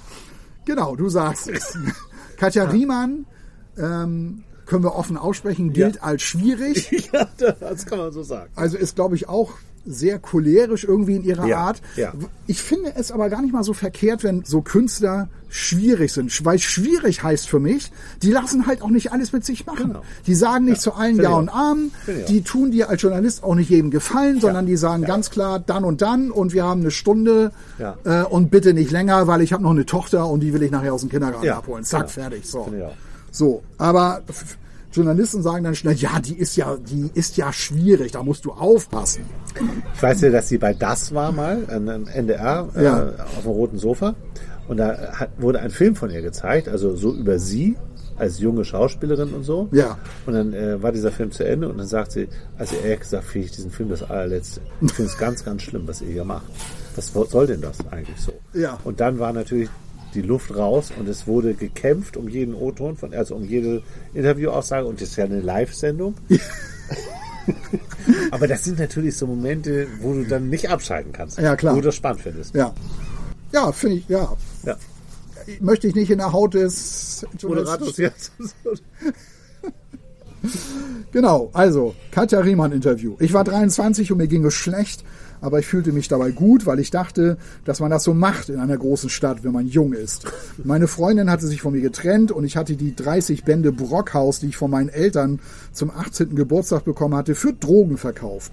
Genau, 0.64 0.94
du 0.96 1.08
sagst 1.08 1.48
es. 1.48 1.76
Katja 2.36 2.64
Riemann, 2.64 3.26
ähm, 3.78 4.44
können 4.66 4.84
wir 4.84 4.94
offen 4.94 5.16
aussprechen, 5.16 5.72
gilt 5.72 5.96
Ja. 5.96 6.02
als 6.02 6.22
schwierig. 6.22 6.90
Ja, 7.12 7.28
das 7.60 7.86
kann 7.86 7.98
man 7.98 8.12
so 8.12 8.22
sagen. 8.22 8.50
Also 8.54 8.76
ist, 8.78 8.94
glaube 8.94 9.16
ich, 9.16 9.28
auch 9.28 9.52
sehr 9.84 10.18
cholerisch 10.18 10.84
irgendwie 10.84 11.16
in 11.16 11.24
ihrer 11.24 11.46
Ja, 11.46 11.58
Art. 11.58 11.82
ja. 11.96 12.12
Ich 12.46 12.62
finde 12.62 12.92
es 12.96 13.10
aber 13.10 13.28
gar 13.30 13.42
nicht 13.42 13.52
mal 13.52 13.64
so 13.64 13.72
verkehrt, 13.72 14.22
wenn 14.22 14.44
so 14.44 14.62
Künstler 14.62 15.28
schwierig 15.48 16.12
sind. 16.12 16.44
Weil 16.44 16.58
schwierig 16.58 17.22
heißt 17.22 17.48
für 17.48 17.58
mich, 17.60 17.90
die 18.22 18.30
lassen 18.30 18.66
halt 18.66 18.80
auch 18.82 18.88
nicht 18.90 19.12
alles 19.12 19.32
mit 19.32 19.44
sich 19.44 19.66
machen. 19.66 19.88
Genau. 19.88 20.02
Die 20.26 20.34
sagen 20.34 20.64
nicht 20.66 20.80
zu 20.80 20.94
allen 20.94 21.20
Ja 21.20 21.30
und. 21.30 21.48
Amen. 21.48 21.90
Die 22.28 22.42
tun 22.42 22.70
dir 22.70 22.88
als 22.90 23.02
Journalist 23.02 23.42
auch 23.44 23.54
nicht 23.54 23.70
jedem 23.70 23.90
gefallen, 23.90 24.40
sondern 24.40 24.66
die 24.66 24.76
sagen 24.76 25.04
ganz 25.04 25.30
klar 25.30 25.58
dann 25.58 25.84
und 25.84 26.00
dann 26.00 26.30
und 26.30 26.52
wir 26.52 26.64
haben 26.64 26.80
eine 26.80 26.90
Stunde 26.90 27.52
Ja. 27.78 27.96
äh, 28.04 28.24
und 28.24 28.50
bitte 28.50 28.72
nicht 28.74 28.90
länger, 28.92 29.26
weil 29.26 29.42
ich 29.42 29.52
habe 29.52 29.62
noch 29.62 29.70
eine 29.72 29.84
Tochter 29.84 30.26
und 30.28 30.40
die 30.40 30.52
will 30.54 30.62
ich 30.62 30.70
nachher 30.70 30.94
aus 30.94 31.00
dem 31.02 31.10
Kindergarten 31.10 31.44
Ja, 31.46 31.58
abholen. 31.58 31.84
Zack, 31.84 32.10
fertig. 32.10 32.46
So. 32.46 32.72
So, 33.30 33.62
aber 33.78 34.22
Journalisten 34.92 35.42
sagen 35.42 35.64
dann 35.64 35.74
schnell, 35.74 35.94
ja, 35.94 36.20
die 36.20 36.36
ist 36.38 36.56
ja, 36.56 36.76
die 36.76 37.10
ist 37.14 37.36
ja 37.36 37.52
schwierig, 37.52 38.12
da 38.12 38.22
musst 38.22 38.44
du 38.44 38.52
aufpassen. 38.52 39.24
Ich 39.94 40.02
weiß 40.02 40.20
ja, 40.22 40.30
dass 40.30 40.48
sie 40.48 40.58
bei 40.58 40.74
Das 40.74 41.14
war 41.14 41.32
mal, 41.32 41.64
an 41.68 41.88
an 41.88 42.06
NDR, 42.06 42.68
Ja. 42.80 43.08
äh, 43.08 43.12
auf 43.36 43.42
dem 43.42 43.50
roten 43.52 43.78
Sofa. 43.78 44.14
Und 44.68 44.76
da 44.76 45.12
hat, 45.14 45.30
wurde 45.38 45.60
ein 45.60 45.70
Film 45.70 45.96
von 45.96 46.10
ihr 46.10 46.22
gezeigt, 46.22 46.68
also 46.68 46.94
so 46.96 47.12
über 47.12 47.38
sie 47.38 47.76
als 48.16 48.38
junge 48.38 48.64
Schauspielerin 48.64 49.32
und 49.32 49.42
so. 49.42 49.68
Ja. 49.72 49.98
Und 50.26 50.34
dann 50.34 50.52
äh, 50.52 50.80
war 50.82 50.92
dieser 50.92 51.10
Film 51.10 51.32
zu 51.32 51.44
Ende 51.44 51.68
und 51.68 51.78
dann 51.78 51.86
sagt 51.86 52.12
sie, 52.12 52.28
also 52.58 52.76
ehrlich 52.76 53.00
gesagt 53.00 53.24
finde 53.24 53.46
ich 53.46 53.52
diesen 53.52 53.70
Film 53.70 53.88
das 53.88 54.02
allerletzte. 54.02 54.60
Ich 54.82 54.92
finde 54.92 55.10
es 55.10 55.18
ganz, 55.18 55.44
ganz 55.44 55.62
schlimm, 55.62 55.82
was 55.86 56.00
ihr 56.02 56.08
hier 56.12 56.24
macht. 56.24 56.44
Was 56.94 57.12
soll 57.30 57.46
denn 57.46 57.60
das 57.62 57.78
eigentlich 57.90 58.20
so? 58.20 58.32
Ja. 58.52 58.78
Und 58.84 59.00
dann 59.00 59.18
war 59.18 59.32
natürlich 59.32 59.68
die 60.14 60.22
Luft 60.22 60.54
raus 60.54 60.92
und 60.98 61.08
es 61.08 61.26
wurde 61.26 61.54
gekämpft 61.54 62.16
um 62.16 62.28
jeden 62.28 62.54
O-Ton, 62.54 62.96
von, 62.96 63.14
also 63.14 63.34
um 63.34 63.44
jede 63.44 63.82
Interviewaussage 64.14 64.86
und 64.86 65.00
das 65.00 65.10
ist 65.10 65.16
ja 65.16 65.24
eine 65.24 65.40
Live-Sendung. 65.40 66.14
Aber 68.30 68.48
das 68.48 68.64
sind 68.64 68.78
natürlich 68.78 69.16
so 69.16 69.26
Momente, 69.26 69.86
wo 70.00 70.12
du 70.14 70.24
dann 70.24 70.48
nicht 70.48 70.70
abschalten 70.70 71.12
kannst. 71.12 71.38
Ja, 71.38 71.56
klar. 71.56 71.74
Wo 71.74 71.80
du 71.80 71.86
das 71.86 71.96
spannend 71.96 72.22
findest. 72.22 72.54
Ja. 72.54 72.74
Ja, 73.52 73.72
finde 73.72 73.96
ich, 73.96 74.08
ja. 74.08 74.36
Ja. 74.64 74.76
Möchte 75.60 75.88
ich 75.88 75.94
nicht 75.94 76.10
in 76.10 76.18
der 76.18 76.32
Haut 76.32 76.54
des 76.54 77.26
Moderators 77.42 77.96
jetzt. 77.96 78.32
Genau, 81.12 81.50
also 81.52 81.94
Katja 82.10 82.40
Riemann 82.40 82.72
Interview. 82.72 83.16
Ich 83.20 83.32
war 83.32 83.44
23 83.44 84.10
und 84.10 84.18
mir 84.18 84.26
ging 84.26 84.44
es 84.44 84.54
schlecht, 84.54 85.04
aber 85.42 85.58
ich 85.58 85.66
fühlte 85.66 85.92
mich 85.92 86.08
dabei 86.08 86.30
gut, 86.30 86.64
weil 86.64 86.78
ich 86.78 86.90
dachte, 86.90 87.36
dass 87.64 87.80
man 87.80 87.90
das 87.90 88.04
so 88.04 88.14
macht 88.14 88.48
in 88.48 88.58
einer 88.58 88.78
großen 88.78 89.10
Stadt, 89.10 89.44
wenn 89.44 89.52
man 89.52 89.66
jung 89.66 89.92
ist. 89.92 90.24
Meine 90.64 90.88
Freundin 90.88 91.30
hatte 91.30 91.46
sich 91.46 91.60
von 91.60 91.74
mir 91.74 91.82
getrennt 91.82 92.32
und 92.32 92.44
ich 92.44 92.56
hatte 92.56 92.76
die 92.76 92.96
30 92.96 93.44
Bände 93.44 93.72
Brockhaus, 93.72 94.40
die 94.40 94.46
ich 94.46 94.56
von 94.56 94.70
meinen 94.70 94.88
Eltern 94.88 95.40
zum 95.72 95.90
18. 95.90 96.34
Geburtstag 96.34 96.84
bekommen 96.84 97.14
hatte, 97.14 97.34
für 97.34 97.52
Drogen 97.52 97.98
verkauft. 97.98 98.52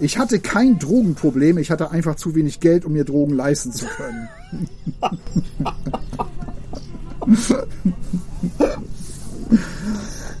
Ich 0.00 0.18
hatte 0.18 0.40
kein 0.40 0.78
Drogenproblem, 0.78 1.58
ich 1.58 1.70
hatte 1.70 1.90
einfach 1.90 2.16
zu 2.16 2.34
wenig 2.34 2.60
Geld, 2.60 2.84
um 2.84 2.94
mir 2.94 3.04
Drogen 3.04 3.34
leisten 3.34 3.72
zu 3.72 3.86
können. 3.86 4.28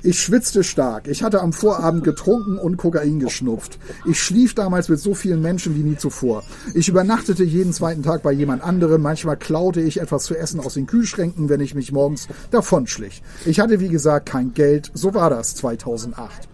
Ich 0.04 0.20
schwitzte 0.20 0.64
stark. 0.64 1.06
Ich 1.06 1.22
hatte 1.22 1.40
am 1.40 1.52
Vorabend 1.52 2.02
getrunken 2.02 2.58
und 2.58 2.76
Kokain 2.76 3.20
geschnupft. 3.20 3.78
Ich 4.04 4.20
schlief 4.20 4.52
damals 4.52 4.88
mit 4.88 4.98
so 4.98 5.14
vielen 5.14 5.40
Menschen 5.40 5.76
wie 5.76 5.84
nie 5.84 5.96
zuvor. 5.96 6.42
Ich 6.74 6.88
übernachtete 6.88 7.44
jeden 7.44 7.72
zweiten 7.72 8.02
Tag 8.02 8.22
bei 8.24 8.32
jemand 8.32 8.64
anderem. 8.64 9.00
Manchmal 9.00 9.36
klaute 9.36 9.80
ich 9.80 10.00
etwas 10.00 10.24
zu 10.24 10.34
essen 10.36 10.58
aus 10.58 10.74
den 10.74 10.86
Kühlschränken, 10.86 11.48
wenn 11.48 11.60
ich 11.60 11.76
mich 11.76 11.92
morgens 11.92 12.26
davonschlich. 12.50 13.22
Ich 13.44 13.60
hatte, 13.60 13.78
wie 13.78 13.90
gesagt, 13.90 14.26
kein 14.28 14.54
Geld. 14.54 14.90
So 14.92 15.14
war 15.14 15.30
das 15.30 15.54
2008. 15.54 16.48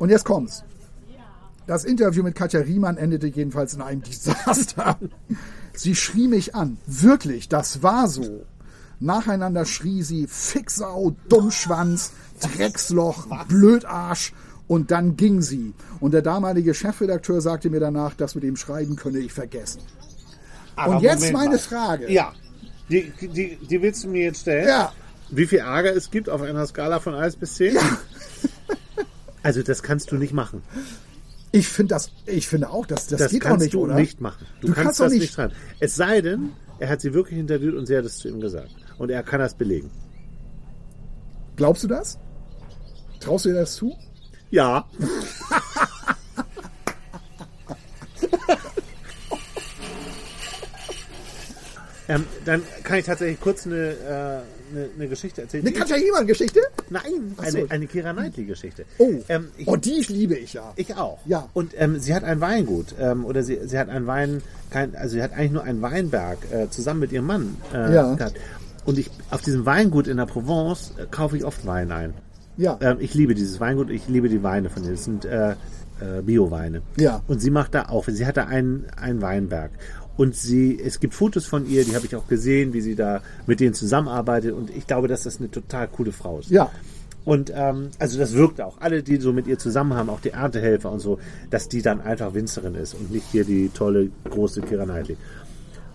Und 0.00 0.10
jetzt 0.10 0.24
kommt's. 0.24 0.64
Das 1.68 1.84
Interview 1.84 2.24
mit 2.24 2.34
Katja 2.34 2.60
Riemann 2.60 2.96
endete 2.96 3.28
jedenfalls 3.28 3.74
in 3.74 3.82
einem 3.82 4.02
Desaster. 4.06 4.98
Sie 5.74 5.94
schrie 5.94 6.26
mich 6.26 6.56
an. 6.56 6.78
Wirklich, 6.86 7.48
das 7.48 7.84
war 7.84 8.08
so. 8.08 8.42
Nacheinander 9.00 9.64
schrie 9.64 10.02
sie 10.02 10.26
Fixau, 10.26 11.14
Dummschwanz, 11.28 12.12
Drecksloch, 12.38 13.26
Blödarsch 13.48 14.32
und 14.66 14.90
dann 14.90 15.16
ging 15.16 15.40
sie. 15.42 15.74
Und 16.00 16.12
der 16.12 16.22
damalige 16.22 16.74
Chefredakteur 16.74 17.40
sagte 17.40 17.70
mir 17.70 17.80
danach, 17.80 18.14
das 18.14 18.34
mit 18.34 18.44
dem 18.44 18.56
Schreiben 18.56 18.96
könne 18.96 19.18
ich 19.18 19.32
vergessen. 19.32 19.80
Aber 20.76 20.96
Und 20.96 21.02
jetzt 21.02 21.20
Moment 21.20 21.32
meine 21.34 21.50
mal. 21.52 21.58
Frage. 21.58 22.12
Ja. 22.12 22.32
Die, 22.90 23.12
die, 23.20 23.56
die 23.56 23.82
willst 23.82 24.04
du 24.04 24.08
mir 24.08 24.24
jetzt 24.24 24.40
stellen? 24.42 24.66
Ja. 24.68 24.92
Wie 25.30 25.46
viel 25.46 25.58
Ärger 25.58 25.94
es 25.94 26.10
gibt 26.10 26.28
auf 26.30 26.40
einer 26.40 26.66
Skala 26.66 27.00
von 27.00 27.14
1 27.14 27.36
bis 27.36 27.54
10? 27.56 27.74
Ja. 27.74 27.80
Also 29.42 29.62
das 29.62 29.82
kannst 29.84 30.10
du 30.10 30.16
nicht 30.16 30.32
machen. 30.34 30.62
Ich 31.52 31.68
finde 31.68 31.94
das, 31.94 32.10
ich 32.26 32.48
finde 32.48 32.68
auch, 32.70 32.84
das, 32.86 33.06
das, 33.06 33.20
Das 33.20 33.30
geht 33.32 33.42
auch 33.44 33.50
kannst 33.50 33.62
nicht, 33.64 33.74
du 33.74 33.82
oder? 33.84 33.94
nicht 33.94 34.20
machen. 34.20 34.46
Du, 34.60 34.66
Du 34.66 34.72
kannst, 34.74 34.84
kannst 34.84 35.00
das 35.00 35.12
nicht- 35.12 35.20
nicht 35.22 35.32
schreiben. 35.34 35.54
Es 35.78 35.94
sei 35.94 36.20
denn, 36.20 36.50
er 36.80 36.88
hat 36.90 37.00
sie 37.00 37.14
wirklich 37.14 37.38
interviewt 37.38 37.74
und 37.76 37.86
sie 37.86 37.96
hat 37.96 38.04
es 38.04 38.18
zu 38.18 38.28
ihm 38.28 38.40
gesagt. 38.40 38.68
Und 38.98 39.10
er 39.10 39.22
kann 39.22 39.38
das 39.40 39.54
belegen. 39.54 39.90
Glaubst 41.56 41.84
du 41.84 41.88
das? 41.88 42.18
Traust 43.20 43.44
du 43.44 43.50
dir 43.50 43.56
das 43.56 43.74
zu? 43.74 43.94
Ja. 44.50 44.86
ähm, 52.08 52.24
dann 52.44 52.62
kann 52.82 52.98
ich 52.98 53.04
tatsächlich 53.04 53.40
kurz 53.40 53.66
eine, 53.66 53.76
äh, 53.76 54.72
eine, 54.72 54.88
eine 54.96 55.08
Geschichte 55.08 55.42
erzählen. 55.42 55.66
Eine 55.66 55.76
Katja 55.76 55.96
Riemann-Geschichte? 55.96 56.60
ich, 56.60 56.90
nein, 56.90 57.34
so. 57.36 57.42
eine, 57.42 57.70
eine 57.70 57.86
Kira 57.86 58.12
Knightley-Geschichte. 58.12 58.84
Oh, 58.98 59.12
Ähm, 59.28 59.50
ich, 59.58 59.68
oh, 59.68 59.76
die 59.76 60.04
liebe 60.08 60.34
ich 60.36 60.54
ja. 60.54 60.72
ich 60.76 60.94
auch. 60.96 61.18
Ja. 61.26 61.48
Und 61.52 61.72
ähm, 61.76 61.98
sie 62.00 62.14
hat 62.14 62.24
ein 62.24 62.40
Weingut 62.40 62.94
ähm, 62.98 63.24
oder 63.26 63.42
sie, 63.42 63.58
sie 63.66 63.78
hat 63.78 63.90
ein 63.90 64.06
Wein, 64.06 64.42
kein, 64.70 64.96
also 64.96 65.16
sie 65.16 65.22
hat 65.22 65.32
eigentlich 65.32 65.52
nur 65.52 65.64
einen 65.64 65.82
Weinberg 65.82 66.38
äh, 66.50 66.70
zusammen 66.70 67.00
mit 67.00 67.12
ihrem 67.12 67.26
Mann 67.26 67.56
äh, 67.74 67.94
Ja. 67.94 68.14
gehabt. 68.14 68.36
Und 68.86 68.98
ich 68.98 69.10
auf 69.30 69.42
diesem 69.42 69.66
Weingut 69.66 70.06
in 70.06 70.16
der 70.16 70.26
Provence 70.26 70.92
äh, 70.96 71.04
kaufe 71.10 71.36
ich 71.36 71.44
oft 71.44 71.66
Wein 71.66 71.92
ein. 71.92 72.14
Ja. 72.58 72.76
Ähm, 72.82 72.98
ich 73.00 73.14
liebe 73.14 73.34
dieses 73.34 73.60
Weingut, 73.60 73.88
ich 73.88 74.06
liebe 74.08 74.28
die 74.28 74.42
Weine 74.42 74.68
von 74.68 74.84
ihr. 74.84 74.90
Das 74.90 75.04
sind 75.04 75.24
äh, 75.24 75.52
äh, 75.52 76.22
Bio-Weine. 76.22 76.82
Ja. 76.96 77.22
Und 77.26 77.40
sie 77.40 77.50
macht 77.50 77.74
da 77.74 77.88
auch, 77.88 78.06
sie 78.08 78.26
hat 78.26 78.36
da 78.36 78.44
einen, 78.44 78.86
einen 78.96 79.22
Weinberg. 79.22 79.70
Und 80.16 80.34
sie, 80.34 80.78
es 80.78 80.98
gibt 80.98 81.14
Fotos 81.14 81.46
von 81.46 81.66
ihr, 81.66 81.84
die 81.84 81.94
habe 81.94 82.04
ich 82.04 82.16
auch 82.16 82.26
gesehen, 82.26 82.72
wie 82.72 82.80
sie 82.80 82.96
da 82.96 83.22
mit 83.46 83.60
denen 83.60 83.72
zusammenarbeitet. 83.72 84.52
Und 84.52 84.68
ich 84.76 84.86
glaube, 84.86 85.06
dass 85.06 85.22
das 85.22 85.38
eine 85.38 85.50
total 85.50 85.86
coole 85.86 86.10
Frau 86.10 86.40
ist. 86.40 86.50
Ja. 86.50 86.70
Und 87.24 87.52
ähm, 87.54 87.90
also 87.98 88.18
das 88.18 88.32
wirkt 88.32 88.60
auch. 88.60 88.80
Alle, 88.80 89.02
die 89.02 89.18
so 89.18 89.32
mit 89.32 89.46
ihr 89.46 89.58
zusammen 89.58 89.94
haben, 89.94 90.10
auch 90.10 90.20
die 90.20 90.30
Erntehelfer 90.30 90.90
und 90.90 90.98
so, 90.98 91.20
dass 91.50 91.68
die 91.68 91.82
dann 91.82 92.00
einfach 92.00 92.34
Winzerin 92.34 92.74
ist 92.74 92.94
und 92.94 93.12
nicht 93.12 93.26
hier 93.30 93.44
die 93.44 93.68
tolle 93.68 94.10
große 94.28 94.62
Kira 94.62 94.84
Knightley. 94.84 95.16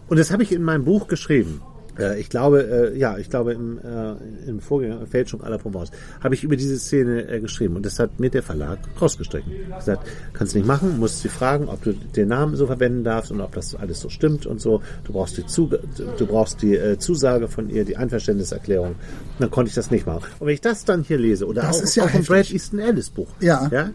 Und 0.08 0.20
das 0.20 0.32
habe 0.32 0.44
ich 0.44 0.52
in 0.54 0.64
meinem 0.64 0.86
Buch 0.86 1.08
geschrieben. 1.08 1.62
Äh, 2.00 2.20
ich 2.20 2.30
glaube, 2.30 2.92
äh, 2.94 2.98
ja, 2.98 3.18
ich 3.18 3.30
glaube, 3.30 3.54
im, 3.54 3.78
äh, 3.80 4.50
im 4.50 4.60
Vorgänger 4.60 5.06
Fälschung 5.06 5.44
aller 5.44 5.58
Provence 5.58 5.92
habe 6.22 6.34
ich 6.36 6.44
über 6.44 6.56
diese 6.56 6.78
Szene 6.80 7.28
äh, 7.28 7.40
geschrieben 7.40 7.76
und 7.76 7.86
das 7.86 8.00
hat 8.00 8.20
mir 8.20 8.30
der 8.30 8.44
Verlag 8.44 8.80
rausgestrichen. 9.02 9.52
Gesagt, 9.78 10.08
kannst 10.34 10.56
nicht 10.56 10.66
machen, 10.68 11.00
musst 11.00 11.20
sie 11.22 11.30
fragen, 11.30 11.68
ob 11.68 11.84
du 11.84 11.94
den 11.94 12.28
Namen 12.30 12.56
so 12.56 12.66
verwenden 12.68 13.04
darfst 13.04 13.32
und 13.32 13.42
ob 13.42 13.54
das 13.54 13.76
alles 13.76 14.00
so 14.00 14.10
stimmt 14.10 14.46
und 14.46 14.60
so. 14.62 14.82
Du 15.04 15.14
brauchst 15.14 15.38
die, 15.38 15.46
Zu 15.46 15.70
du 16.18 16.26
brauchst 16.26 16.62
die 16.62 16.76
äh, 16.76 16.98
Zusage 16.98 17.48
von 17.48 17.70
ihr, 17.70 17.86
die 17.86 17.98
Einverständniserklärung. 17.98 18.96
Dann 19.40 19.52
konnte 19.52 19.70
ich 19.70 19.76
das 19.76 19.92
nicht 19.92 20.06
machen. 20.06 20.24
Und 20.40 20.48
wenn 20.48 20.54
ich 20.54 20.62
das 20.62 20.86
dann 20.86 21.04
hier 21.04 21.18
lese 21.18 21.46
oder 21.48 21.62
Das 21.64 21.80
auch, 21.80 21.84
ist 21.84 21.96
ja 21.96 22.04
auch 22.04 22.08
ein 22.08 22.14
heftig. 22.14 22.28
Brad 22.30 22.52
Easton 22.52 22.80
Ellis 22.80 23.10
Buch, 23.10 23.28
Ja. 23.40 23.68
ja, 23.72 23.90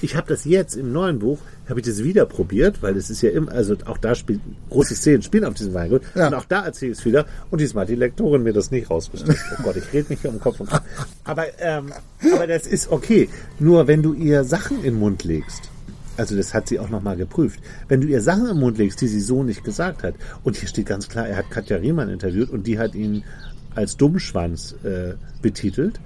ich 0.00 0.16
habe 0.16 0.26
das 0.28 0.44
jetzt 0.44 0.74
im 0.76 0.92
neuen 0.92 1.18
Buch, 1.18 1.38
habe 1.68 1.80
ich 1.80 1.86
das 1.86 2.02
wieder 2.02 2.26
probiert, 2.26 2.82
weil 2.82 2.96
es 2.96 3.10
ist 3.10 3.22
ja 3.22 3.30
immer, 3.30 3.52
also 3.52 3.76
auch 3.86 3.98
da 3.98 4.14
spielt 4.14 4.40
große 4.70 4.94
Szenen 4.94 5.22
spielen 5.22 5.44
auf 5.44 5.54
diesem 5.54 5.74
Weingut. 5.74 6.02
Ja. 6.14 6.28
Und 6.28 6.34
auch 6.34 6.44
da 6.44 6.64
erzähle 6.64 6.92
ich 6.92 6.98
es 6.98 7.04
wieder. 7.04 7.26
Und 7.50 7.60
diesmal 7.60 7.82
hat 7.82 7.90
die 7.90 7.94
Lektorin 7.94 8.42
mir 8.42 8.52
das 8.52 8.70
nicht 8.70 8.90
rausgestellt. 8.90 9.38
Oh 9.58 9.62
Gott, 9.64 9.76
ich 9.76 9.92
rede 9.92 10.06
mich 10.08 10.20
hier 10.20 10.30
um 10.30 10.40
Kopf 10.40 10.60
und 10.60 10.70
Kragen. 10.70 10.84
Aber, 11.24 11.44
ähm, 11.60 11.92
aber 12.34 12.46
das 12.46 12.66
ist 12.66 12.90
okay. 12.90 13.28
Nur 13.58 13.86
wenn 13.86 14.02
du 14.02 14.14
ihr 14.14 14.44
Sachen 14.44 14.78
in 14.78 14.94
den 14.94 14.98
Mund 14.98 15.24
legst, 15.24 15.70
also 16.16 16.36
das 16.36 16.54
hat 16.54 16.68
sie 16.68 16.78
auch 16.78 16.88
nochmal 16.88 17.16
geprüft, 17.16 17.60
wenn 17.88 18.00
du 18.00 18.08
ihr 18.08 18.20
Sachen 18.20 18.46
im 18.46 18.58
Mund 18.58 18.78
legst, 18.78 19.00
die 19.00 19.08
sie 19.08 19.20
so 19.20 19.42
nicht 19.42 19.64
gesagt 19.64 20.02
hat, 20.02 20.14
und 20.42 20.56
hier 20.56 20.68
steht 20.68 20.86
ganz 20.86 21.08
klar, 21.08 21.28
er 21.28 21.36
hat 21.36 21.50
Katja 21.50 21.76
Riemann 21.76 22.08
interviewt 22.08 22.50
und 22.50 22.66
die 22.66 22.78
hat 22.78 22.94
ihn 22.94 23.24
als 23.74 23.96
Dummschwanz 23.96 24.74
äh, 24.84 25.14
betitelt, 25.40 26.00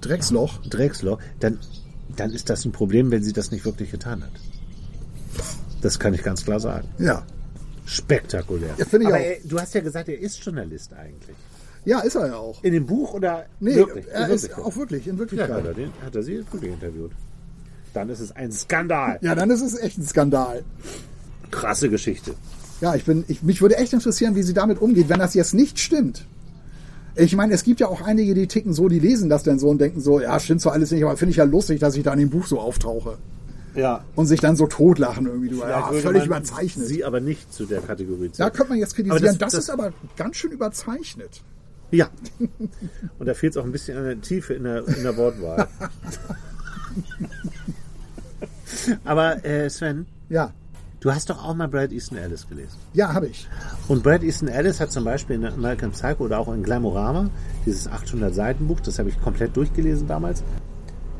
Drecksloch. 0.00 0.58
Drechsler, 0.68 1.18
dann, 1.40 1.58
dann 2.16 2.32
ist 2.32 2.50
das 2.50 2.64
ein 2.64 2.72
Problem, 2.72 3.10
wenn 3.10 3.22
sie 3.22 3.32
das 3.32 3.50
nicht 3.50 3.64
wirklich 3.64 3.90
getan 3.90 4.22
hat. 4.22 4.32
Das 5.84 5.98
kann 5.98 6.14
ich 6.14 6.22
ganz 6.22 6.42
klar 6.46 6.58
sagen. 6.60 6.88
Ja. 6.98 7.24
Spektakulär. 7.84 8.70
Ja, 8.78 8.86
ich 8.86 8.94
Aber 9.06 9.14
auch. 9.16 9.20
Er, 9.20 9.36
du 9.44 9.60
hast 9.60 9.74
ja 9.74 9.82
gesagt, 9.82 10.08
er 10.08 10.18
ist 10.18 10.42
Journalist 10.42 10.94
eigentlich. 10.94 11.36
Ja, 11.84 12.00
ist 12.00 12.14
er 12.14 12.28
ja 12.28 12.36
auch. 12.36 12.64
In 12.64 12.72
dem 12.72 12.86
Buch 12.86 13.12
oder 13.12 13.44
Nee, 13.60 13.74
wirklich? 13.74 14.06
er 14.10 14.30
ist 14.30 14.56
auch 14.56 14.74
wirklich, 14.76 15.06
in 15.06 15.12
Ja, 15.14 15.18
Wirklichkeit. 15.18 15.50
hat 15.50 15.66
er, 15.66 15.74
den, 15.74 15.90
hat 16.02 16.14
er 16.16 16.22
sie 16.22 16.38
wirklich 16.50 16.72
interviewt. 16.72 17.12
Dann 17.92 18.08
ist 18.08 18.20
es 18.20 18.32
ein 18.34 18.50
Skandal. 18.50 19.18
Ja, 19.20 19.34
dann 19.34 19.50
ist 19.50 19.60
es 19.60 19.78
echt 19.78 19.98
ein 19.98 20.06
Skandal. 20.06 20.64
Krasse 21.50 21.90
Geschichte. 21.90 22.32
Ja, 22.80 22.94
ich 22.94 23.04
bin, 23.04 23.24
ich, 23.28 23.42
mich 23.42 23.60
würde 23.60 23.76
echt 23.76 23.92
interessieren, 23.92 24.34
wie 24.36 24.42
sie 24.42 24.54
damit 24.54 24.80
umgeht, 24.80 25.10
wenn 25.10 25.18
das 25.18 25.34
jetzt 25.34 25.52
nicht 25.52 25.78
stimmt. 25.78 26.24
Ich 27.14 27.36
meine, 27.36 27.52
es 27.52 27.62
gibt 27.62 27.78
ja 27.80 27.88
auch 27.88 28.00
einige, 28.00 28.32
die 28.32 28.46
ticken 28.48 28.72
so, 28.72 28.88
die 28.88 28.98
lesen 29.00 29.28
das 29.28 29.42
dann 29.42 29.58
so 29.58 29.68
und 29.68 29.78
denken 29.82 30.00
so, 30.00 30.18
ja, 30.20 30.40
stimmt 30.40 30.62
zwar 30.62 30.72
alles 30.72 30.90
nicht, 30.90 31.04
aber 31.04 31.18
finde 31.18 31.32
ich 31.32 31.36
ja 31.36 31.44
lustig, 31.44 31.78
dass 31.80 31.94
ich 31.94 32.02
da 32.02 32.14
in 32.14 32.20
dem 32.20 32.30
Buch 32.30 32.46
so 32.46 32.58
auftauche. 32.58 33.18
Ja. 33.74 34.04
Und 34.14 34.26
sich 34.26 34.40
dann 34.40 34.56
so 34.56 34.66
totlachen 34.66 35.26
irgendwie. 35.26 35.48
Du, 35.48 35.58
ja, 35.60 35.90
völlig 35.92 36.26
überzeichnet. 36.26 36.86
Sie 36.86 37.04
aber 37.04 37.20
nicht 37.20 37.52
zu 37.52 37.66
der 37.66 37.80
Kategorie 37.80 38.28
Da 38.28 38.34
zählen. 38.34 38.52
könnte 38.52 38.70
man 38.72 38.78
jetzt 38.78 38.94
kritisieren. 38.94 39.18
Aber 39.28 39.38
das, 39.38 39.38
das- 39.38 39.54
ist 39.54 39.70
aber 39.70 39.92
ganz 40.16 40.36
schön 40.36 40.52
überzeichnet. 40.52 41.42
Ja. 41.90 42.08
Und 43.18 43.26
da 43.26 43.34
fehlt 43.34 43.52
es 43.52 43.56
auch 43.56 43.64
ein 43.64 43.72
bisschen 43.72 43.96
an 43.98 44.04
der 44.04 44.20
Tiefe 44.20 44.54
in 44.54 44.64
der, 44.64 44.86
in 44.88 45.02
der 45.02 45.16
Wortwahl. 45.16 45.68
aber 49.04 49.44
äh, 49.44 49.68
Sven, 49.70 50.06
Ja, 50.28 50.52
du 51.00 51.12
hast 51.12 51.30
doch 51.30 51.42
auch 51.44 51.54
mal 51.54 51.68
Brad 51.68 51.92
Easton 51.92 52.18
Ellis 52.18 52.48
gelesen. 52.48 52.76
ja, 52.94 53.12
habe 53.12 53.26
ich. 53.28 53.48
Und 53.88 54.02
Brad 54.02 54.22
Easton 54.22 54.48
Ellis 54.48 54.80
hat 54.80 54.92
zum 54.92 55.04
Beispiel 55.04 55.36
in 55.36 55.44
American 55.46 55.90
Psycho 55.92 56.24
oder 56.24 56.38
auch 56.38 56.52
in 56.52 56.62
Glamorama, 56.62 57.30
dieses 57.66 57.88
800 57.88 58.34
Seiten 58.34 58.66
Buch, 58.66 58.80
das 58.80 58.98
habe 58.98 59.08
ich 59.08 59.20
komplett 59.20 59.56
durchgelesen 59.56 60.08
damals, 60.08 60.42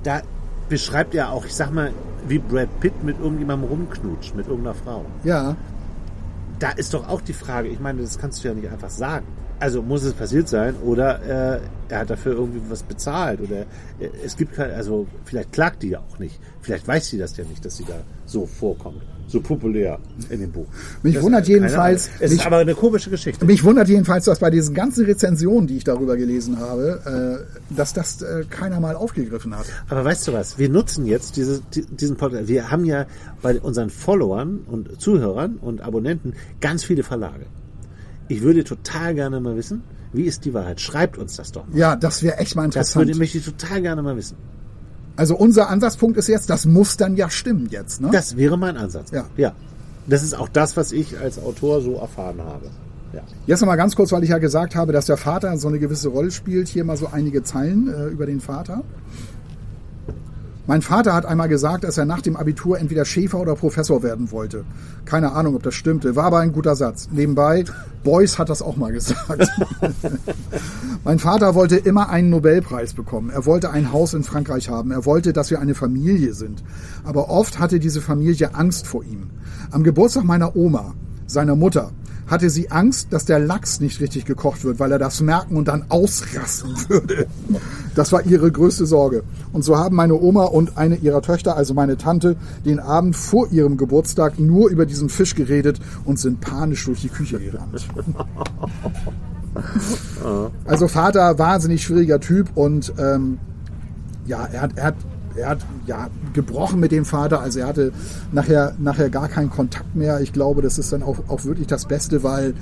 da 0.03 0.23
beschreibt 0.69 1.15
er 1.15 1.31
auch, 1.31 1.45
ich 1.45 1.55
sag 1.55 1.73
mal, 1.73 1.93
wie 2.29 2.39
Brad 2.39 2.69
Pitt 2.81 3.03
mit 3.05 3.19
irgendjemandem 3.19 3.69
rumknutscht, 3.69 4.35
mit 4.35 4.47
irgendeiner 4.47 4.75
Frau. 4.75 5.05
Ja, 5.25 5.57
Da 6.59 6.71
ist 6.71 6.95
doch 6.95 7.09
auch 7.09 7.21
die 7.21 7.33
Frage, 7.33 7.69
ich 7.69 7.81
meine, 7.81 8.01
das 8.03 8.17
kannst 8.19 8.43
du 8.45 8.49
ja 8.49 8.55
nicht 8.55 8.71
einfach 8.71 8.91
sagen. 8.91 9.27
Also 9.65 9.81
muss 9.81 10.05
es 10.05 10.13
passiert 10.13 10.47
sein 10.47 10.75
oder 10.85 11.23
äh, 11.23 11.61
er 11.89 12.01
hat 12.01 12.11
dafür 12.11 12.33
irgendwie 12.35 12.61
was 12.69 12.83
bezahlt 12.83 13.41
oder 13.41 13.61
äh, 13.99 14.11
es 14.23 14.37
gibt 14.37 14.53
kein, 14.55 14.71
also 14.73 15.07
vielleicht 15.25 15.53
klagt 15.53 15.83
die 15.83 15.89
ja 15.89 16.01
auch 16.01 16.19
nicht. 16.19 16.39
Vielleicht 16.61 16.87
weiß 16.87 17.09
sie 17.09 17.17
das 17.17 17.35
ja 17.39 17.45
nicht, 17.45 17.65
dass 17.65 17.79
sie 17.79 17.85
da 17.85 17.95
so 18.27 18.45
vorkommt, 18.45 19.01
so 19.27 19.41
populär 19.41 19.99
in 20.29 20.41
dem 20.41 20.53
Buch. 20.53 20.67
Mich 21.03 21.15
Das- 21.15 21.23
wundert 21.23 21.49
jedenfalls-. 21.49 22.11
Es 22.21 22.31
mich- 22.33 22.41
ist 22.41 22.47
aber 22.47 22.59
eine 22.59 22.75
komische 22.75 23.09
Geschichte. 23.09 23.43
Mich 23.47 23.65
wundert 23.65 23.89
jedenfalls, 23.89 24.27
dass 24.27 24.39
bei 24.39 24.51
diesen 24.51 24.75
ganzen 24.75 25.07
Rezensionen, 25.07 25.67
die 25.67 25.79
ich 25.79 25.85
darüber 25.85 26.19
gelesen 26.19 26.59
habe, 26.61 27.47
äh, 27.71 27.75
dass 27.75 27.95
das 27.95 28.21
äh, 28.21 28.45
keiner 28.51 28.81
mal 28.81 28.97
aufgegriffen 28.97 29.57
hat. 29.57 29.65
Aber 29.89 30.05
weißt 30.05 30.29
du 30.29 30.35
was? 30.35 30.59
Wir 30.59 30.69
nutzen 30.69 31.07
jetzt 31.07 31.39
diese, 31.39 31.63
die- 31.75 31.87
diesen 31.87 32.17
Podcast. 32.19 32.49
Wir 32.49 32.71
haben 32.71 32.85
ja 32.85 33.07
bei 33.41 33.59
unseren 33.61 33.89
Followern 33.89 34.61
und 34.71 35.01
Zuhörern 35.01 35.57
und 35.57 35.81
Abonnenten 35.81 36.35
ganz 36.61 36.85
viele 36.85 37.03
Verlage. 37.03 37.47
Ich 38.29 38.43
würde 38.43 38.65
total 38.65 39.15
gerne 39.15 39.41
mal 39.41 39.57
wissen, 39.57 39.83
wie 40.13 40.25
ist 40.25 40.45
die 40.45 40.55
Wahrheit? 40.55 40.81
Schreibt 40.81 41.19
uns 41.19 41.37
das 41.37 41.53
doch 41.53 41.67
mal. 41.67 41.77
Ja, 41.77 41.97
das 41.97 42.23
wäre 42.23 42.39
echt 42.39 42.57
mal 42.57 42.69
Das 42.69 42.95
würde 42.95 43.11
interessant. 43.13 43.19
möchte 43.19 43.39
ich 43.39 43.45
total 43.45 43.83
gerne 43.83 44.03
mal 44.03 44.17
wissen. 44.17 44.37
Also 45.17 45.37
unser 45.37 45.69
Ansatzpunkt 45.69 46.17
ist 46.17 46.29
jetzt, 46.29 46.51
das 46.51 46.67
muss 46.67 46.97
dann 46.97 47.17
ja 47.17 47.31
stimmen 47.31 47.69
jetzt. 47.71 48.01
Ne? 48.01 48.11
Das 48.13 48.37
wäre 48.37 48.57
mein 48.57 48.77
Ansatz. 48.77 49.11
Ja. 49.11 49.27
ja. 49.37 49.53
Das 50.07 50.23
ist 50.23 50.35
auch 50.35 50.49
das, 50.49 50.77
was 50.77 50.93
ich 50.93 51.19
als 51.19 51.39
Autor 51.39 51.81
so 51.81 51.95
erfahren 51.97 52.41
habe. 52.41 52.67
Ja. 53.13 53.23
Jetzt 53.47 53.61
noch 53.61 53.69
mal 53.69 53.77
ganz 53.77 53.95
kurz, 53.95 54.11
weil 54.13 54.25
ich 54.25 54.31
ja 54.31 54.39
gesagt 54.39 54.75
habe, 54.75 54.93
dass 54.93 55.07
der 55.07 55.17
Vater 55.17 55.57
so 55.57 55.69
eine 55.69 55.79
gewisse 55.79 56.09
Rolle 56.09 56.31
spielt. 56.31 56.69
Hier 56.69 56.85
mal 56.85 56.97
so 56.97 57.09
einige 57.13 57.43
Zeilen 57.45 57.89
äh, 57.89 58.07
über 58.07 58.27
den 58.27 58.41
Vater. 58.41 58.83
Mein 60.67 60.81
Vater 60.81 61.13
hat 61.13 61.27
einmal 61.27 61.51
gesagt, 61.51 61.85
dass 61.85 61.99
er 61.99 62.07
nach 62.07 62.23
dem 62.23 62.37
Abitur 62.37 62.79
entweder 62.79 63.05
Schäfer 63.05 63.39
oder 63.39 63.55
Professor 63.55 64.03
werden 64.03 64.31
wollte. 64.31 64.65
Keine 65.05 65.33
Ahnung, 65.33 65.57
ob 65.57 65.63
das 65.63 65.75
stimmte. 65.75 66.17
War 66.17 66.25
aber 66.25 66.39
ein 66.39 66.53
guter 66.53 66.75
Satz. 66.75 67.09
Nebenbei, 67.13 67.65
Beuys 68.03 68.39
hat 68.39 68.49
das 68.49 68.63
auch 68.63 68.77
mal 68.77 68.91
gesagt. 68.91 69.47
mein 71.05 71.19
Vater 71.19 71.55
wollte 71.55 71.77
immer 71.77 72.09
einen 72.09 72.31
Nobelpreis 72.31 72.95
bekommen. 72.95 73.29
Er 73.29 73.45
wollte 73.45 73.73
ein 73.73 73.93
Haus 73.93 74.15
in 74.15 74.25
Frankreich 74.25 74.71
haben. 74.71 74.91
Er 74.91 75.05
wollte, 75.05 75.35
dass 75.35 75.51
wir 75.51 75.61
eine 75.61 75.75
Familie 75.75 76.33
sind. 76.33 76.65
Aber 77.05 77.29
oft 77.29 77.59
hatte 77.59 77.79
diese 77.79 78.01
Familie 78.01 78.55
Angst 78.55 78.87
vor 78.87 79.05
ihm. 79.05 79.29
Am 79.71 79.83
Geburtstag 79.83 80.25
meiner 80.25 80.57
Oma, 80.57 80.95
seiner 81.27 81.57
Mutter, 81.57 81.91
hatte 82.27 82.51
sie 82.51 82.71
Angst, 82.71 83.09
dass 83.11 83.25
der 83.25 83.39
Lachs 83.39 83.81
nicht 83.81 84.01
richtig 84.01 84.25
gekocht 84.25 84.65
wird, 84.65 84.79
weil 84.79 84.93
er 84.93 84.99
das 84.99 85.21
merken 85.21 85.57
und 85.57 85.69
dann 85.69 85.85
ausrasten 85.89 86.75
würde. 86.89 87.27
Das 87.95 88.13
war 88.13 88.25
ihre 88.27 88.51
größte 88.51 88.87
Sorge. 88.87 89.23
Und 89.53 89.63
so 89.63 89.77
haben 89.77 89.97
meine 89.97 90.15
Oma 90.15 90.45
und 90.45 90.77
eine 90.77 90.97
ihrer 90.97 91.23
Töchter, 91.23 91.57
also 91.57 91.75
meine 91.75 91.97
Tante, 91.97 92.37
den 92.65 92.81
Abend 92.81 93.17
vor 93.17 93.51
ihrem 93.51 93.77
Geburtstag 93.77 94.39
nur 94.39 94.71
über 94.71 94.87
diesen 94.87 95.09
Fisch 95.09 95.35
geredet 95.35 95.81
und 96.05 96.19
sind 96.19 96.41
panisch 96.41 96.85
durch 96.85 97.01
die 97.01 97.09
Küche 97.09 97.39
gerannt. 97.39 97.87
Also 100.65 100.89
Vater, 100.89 101.39
wahnsinnig 101.39 101.85
schwieriger 101.85 102.19
Typ 102.19 102.49
und 102.57 102.93
ähm, 102.99 103.39
ja, 104.27 104.49
er 104.51 104.63
hat, 104.63 104.77
er 104.77 104.85
hat, 104.87 104.95
er 105.37 105.49
hat 105.51 105.59
ja 105.87 106.09
gebrochen 106.33 106.81
mit 106.81 106.93
dem 106.93 107.05
Vater. 107.05 107.41
Also 107.41 107.61
er 107.61 107.67
hatte 107.67 107.93
nachher, 108.33 108.75
nachher 108.79 109.11
gar 109.11 109.29
keinen 109.29 109.51
Kontakt 109.51 109.95
mehr. 109.97 110.21
Ich 110.21 110.33
glaube, 110.33 110.63
das 110.63 110.79
ist 110.79 110.93
dann 110.93 111.03
auch, 111.03 111.19
auch 111.29 111.45
wirklich 111.45 111.67
das 111.67 111.87
Beste, 111.87 112.23
weil 112.23 112.55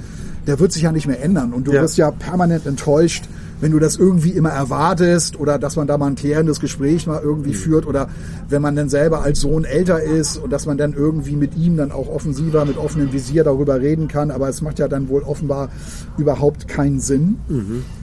der 0.46 0.58
wird 0.58 0.72
sich 0.72 0.82
ja 0.82 0.92
nicht 0.92 1.06
mehr 1.06 1.22
ändern 1.22 1.52
und 1.52 1.66
du 1.66 1.72
Ja. 1.72 1.82
wirst 1.82 1.96
ja 1.98 2.10
permanent 2.10 2.66
enttäuscht, 2.66 3.24
wenn 3.62 3.70
du 3.70 3.78
das 3.78 3.96
irgendwie 3.96 4.30
immer 4.30 4.50
erwartest 4.50 5.38
oder 5.38 5.56
dass 5.56 5.76
man 5.76 5.86
da 5.86 5.96
mal 5.96 6.08
ein 6.08 6.16
klärendes 6.16 6.58
Gespräch 6.58 7.06
mal 7.06 7.22
irgendwie 7.22 7.54
führt 7.54 7.86
oder 7.86 8.08
wenn 8.48 8.60
man 8.60 8.74
dann 8.74 8.88
selber 8.88 9.22
als 9.22 9.40
Sohn 9.40 9.64
älter 9.64 10.02
ist 10.02 10.36
und 10.36 10.52
dass 10.52 10.66
man 10.66 10.76
dann 10.76 10.94
irgendwie 10.94 11.36
mit 11.36 11.56
ihm 11.56 11.76
dann 11.76 11.92
auch 11.92 12.08
offensiver, 12.08 12.64
mit 12.64 12.76
offenem 12.76 13.12
Visier 13.12 13.44
darüber 13.44 13.80
reden 13.80 14.08
kann. 14.08 14.32
Aber 14.32 14.48
es 14.48 14.62
macht 14.62 14.80
ja 14.80 14.88
dann 14.88 15.08
wohl 15.08 15.22
offenbar 15.22 15.70
überhaupt 16.18 16.66
keinen 16.66 16.98
Sinn. 16.98 17.36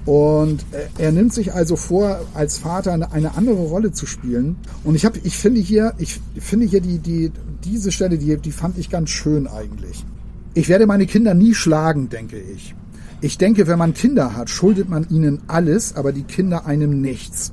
Und 0.05 0.61
äh, 0.71 1.03
er 1.03 1.11
nimmt 1.11 1.33
sich 1.33 1.53
also 1.53 1.75
vor, 1.75 2.21
als 2.33 2.57
Vater 2.57 2.93
eine, 2.93 3.11
eine 3.11 3.35
andere 3.35 3.59
Rolle 3.59 3.91
zu 3.91 4.05
spielen. 4.05 4.55
Und 4.85 4.95
ich 4.95 5.03
habe, 5.03 5.19
ich 5.23 5.37
finde 5.37 5.59
hier, 5.59 5.93
ich 5.97 6.21
finde 6.39 6.67
hier 6.67 6.79
die, 6.79 6.99
die, 6.99 7.33
diese 7.65 7.91
Stelle, 7.91 8.17
die, 8.17 8.37
die 8.37 8.51
fand 8.53 8.77
ich 8.77 8.89
ganz 8.89 9.09
schön 9.09 9.45
eigentlich. 9.45 10.05
Ich 10.53 10.69
werde 10.69 10.87
meine 10.87 11.05
Kinder 11.05 11.33
nie 11.33 11.53
schlagen, 11.53 12.07
denke 12.07 12.37
ich. 12.37 12.75
Ich 13.21 13.37
denke, 13.37 13.67
wenn 13.67 13.77
man 13.77 13.93
Kinder 13.93 14.37
hat, 14.37 14.49
schuldet 14.49 14.89
man 14.89 15.07
ihnen 15.09 15.41
alles, 15.47 15.95
aber 15.95 16.13
die 16.13 16.23
Kinder 16.23 16.65
einem 16.65 17.01
nichts. 17.01 17.51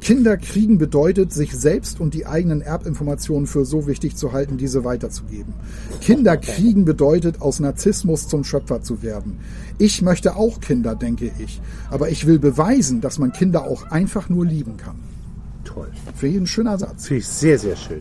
Kinder 0.00 0.36
kriegen 0.36 0.76
bedeutet, 0.76 1.32
sich 1.32 1.56
selbst 1.56 2.00
und 2.00 2.14
die 2.14 2.26
eigenen 2.26 2.60
Erbinformationen 2.60 3.46
für 3.46 3.64
so 3.64 3.86
wichtig 3.86 4.16
zu 4.16 4.32
halten, 4.32 4.58
diese 4.58 4.84
weiterzugeben. 4.84 5.54
Kinder 6.00 6.36
kriegen 6.36 6.84
bedeutet, 6.84 7.40
aus 7.40 7.60
Narzissmus 7.60 8.28
zum 8.28 8.44
Schöpfer 8.44 8.82
zu 8.82 9.02
werden. 9.02 9.38
Ich 9.78 10.02
möchte 10.02 10.36
auch 10.36 10.60
Kinder, 10.60 10.94
denke 10.94 11.30
ich. 11.38 11.60
Aber 11.90 12.10
ich 12.10 12.26
will 12.26 12.38
beweisen, 12.38 13.00
dass 13.00 13.18
man 13.18 13.32
Kinder 13.32 13.64
auch 13.64 13.90
einfach 13.90 14.28
nur 14.28 14.44
lieben 14.44 14.76
kann. 14.76 14.96
Toll. 15.64 15.88
Für 16.16 16.26
jeden 16.26 16.46
schöner 16.46 16.76
Satz. 16.76 17.06
Finde 17.06 17.20
ich 17.20 17.28
sehr, 17.28 17.58
sehr 17.58 17.76
schön. 17.76 18.00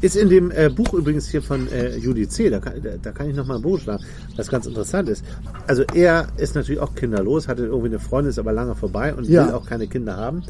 Ist 0.00 0.16
in 0.16 0.28
dem 0.28 0.50
äh, 0.52 0.68
Buch 0.70 0.94
übrigens 0.94 1.28
hier 1.28 1.42
von 1.42 1.66
äh, 1.72 1.96
Judy 1.96 2.28
C., 2.28 2.50
da 2.50 2.60
kann, 2.60 2.74
da, 2.82 2.90
da 3.02 3.10
kann 3.10 3.28
ich 3.28 3.34
noch 3.36 3.46
mal 3.46 3.56
ein 3.56 3.62
Buch 3.62 3.80
schlagen, 3.80 4.04
was 4.36 4.48
ganz 4.48 4.66
interessant 4.66 5.08
ist. 5.08 5.24
Also 5.66 5.82
er 5.94 6.28
ist 6.36 6.54
natürlich 6.54 6.80
auch 6.80 6.94
kinderlos, 6.94 7.48
hatte 7.48 7.64
irgendwie 7.64 7.88
eine 7.88 7.98
Freundin, 7.98 8.30
ist 8.30 8.38
aber 8.38 8.52
lange 8.52 8.74
vorbei 8.76 9.12
und 9.14 9.28
Ja. 9.28 9.46
will 9.48 9.54
auch 9.54 9.66
keine 9.66 9.88
Kinder 9.88 10.16
haben. 10.16 10.44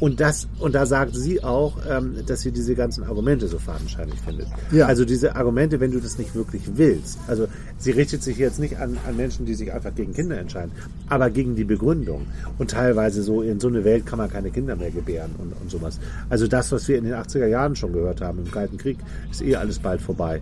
Und 0.00 0.20
das, 0.20 0.48
und 0.58 0.74
da 0.74 0.86
sagt 0.86 1.14
sie 1.14 1.42
auch, 1.44 1.78
ähm, 1.88 2.16
dass 2.26 2.40
sie 2.40 2.50
diese 2.50 2.74
ganzen 2.74 3.04
Argumente 3.04 3.46
so 3.46 3.58
fadenscheinig 3.58 4.14
findet. 4.24 4.48
Ja. 4.72 4.86
Also 4.86 5.04
diese 5.04 5.36
Argumente, 5.36 5.80
wenn 5.80 5.92
du 5.92 6.00
das 6.00 6.18
nicht 6.18 6.34
wirklich 6.34 6.62
willst. 6.74 7.18
Also 7.28 7.46
sie 7.78 7.92
richtet 7.92 8.22
sich 8.22 8.36
jetzt 8.38 8.58
nicht 8.58 8.78
an, 8.78 8.96
an 9.06 9.16
Menschen, 9.16 9.46
die 9.46 9.54
sich 9.54 9.72
einfach 9.72 9.94
gegen 9.94 10.12
Kinder 10.12 10.38
entscheiden, 10.38 10.72
aber 11.08 11.30
gegen 11.30 11.54
die 11.56 11.64
Begründung. 11.64 12.26
Und 12.58 12.70
teilweise 12.70 13.22
so, 13.22 13.42
in 13.42 13.60
so 13.60 13.68
eine 13.68 13.84
Welt 13.84 14.04
kann 14.06 14.18
man 14.18 14.30
keine 14.30 14.50
Kinder 14.50 14.74
mehr 14.76 14.90
gebären 14.90 15.30
und, 15.38 15.52
und 15.60 15.70
sowas. 15.70 16.00
Also 16.28 16.46
das, 16.48 16.72
was 16.72 16.88
wir 16.88 16.98
in 16.98 17.04
den 17.04 17.14
80er 17.14 17.46
Jahren 17.46 17.76
schon 17.76 17.92
gehört 17.92 18.20
haben, 18.20 18.38
im 18.40 18.50
Kalten 18.50 18.76
Krieg, 18.78 18.93
ist 19.30 19.42
eh 19.42 19.56
alles 19.56 19.78
bald 19.78 20.00
vorbei. 20.00 20.40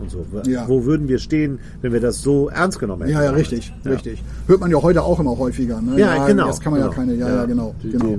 Und 0.00 0.10
so. 0.10 0.24
Ja. 0.46 0.66
Wo 0.66 0.84
würden 0.84 1.08
wir 1.08 1.18
stehen, 1.18 1.58
wenn 1.82 1.92
wir 1.92 2.00
das 2.00 2.22
so 2.22 2.48
ernst 2.48 2.78
genommen 2.78 3.02
hätten? 3.02 3.12
Ja, 3.14 3.24
ja, 3.24 3.30
richtig, 3.32 3.72
Ja. 3.84 3.90
richtig. 3.92 4.22
Hört 4.46 4.60
man 4.60 4.70
ja 4.70 4.80
heute 4.80 5.02
auch 5.02 5.20
immer 5.20 5.36
häufiger. 5.36 5.80
Ne? 5.82 5.98
Ja, 6.00 6.26
genau, 6.26 6.46
Jetzt 6.46 6.62
kann 6.62 6.72
man 6.72 6.80
genau. 6.80 6.90
ja 6.92 6.96
keine, 6.96 7.14
ja, 7.14 7.28
ja, 7.28 7.34
Ja. 7.36 7.44
genau. 7.44 7.74
Genau. 7.82 8.18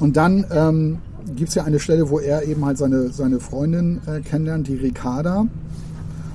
Und 0.00 0.16
dann 0.16 0.44
ähm, 0.50 0.98
gibt 1.36 1.50
es 1.50 1.54
ja 1.54 1.62
eine 1.62 1.78
Stelle, 1.78 2.10
wo 2.10 2.18
er 2.18 2.42
eben 2.44 2.64
halt 2.64 2.76
seine, 2.78 3.10
seine 3.10 3.38
Freundin 3.38 4.00
äh, 4.06 4.20
kennenlernt, 4.20 4.66
die 4.66 4.74
Ricarda. 4.74 5.46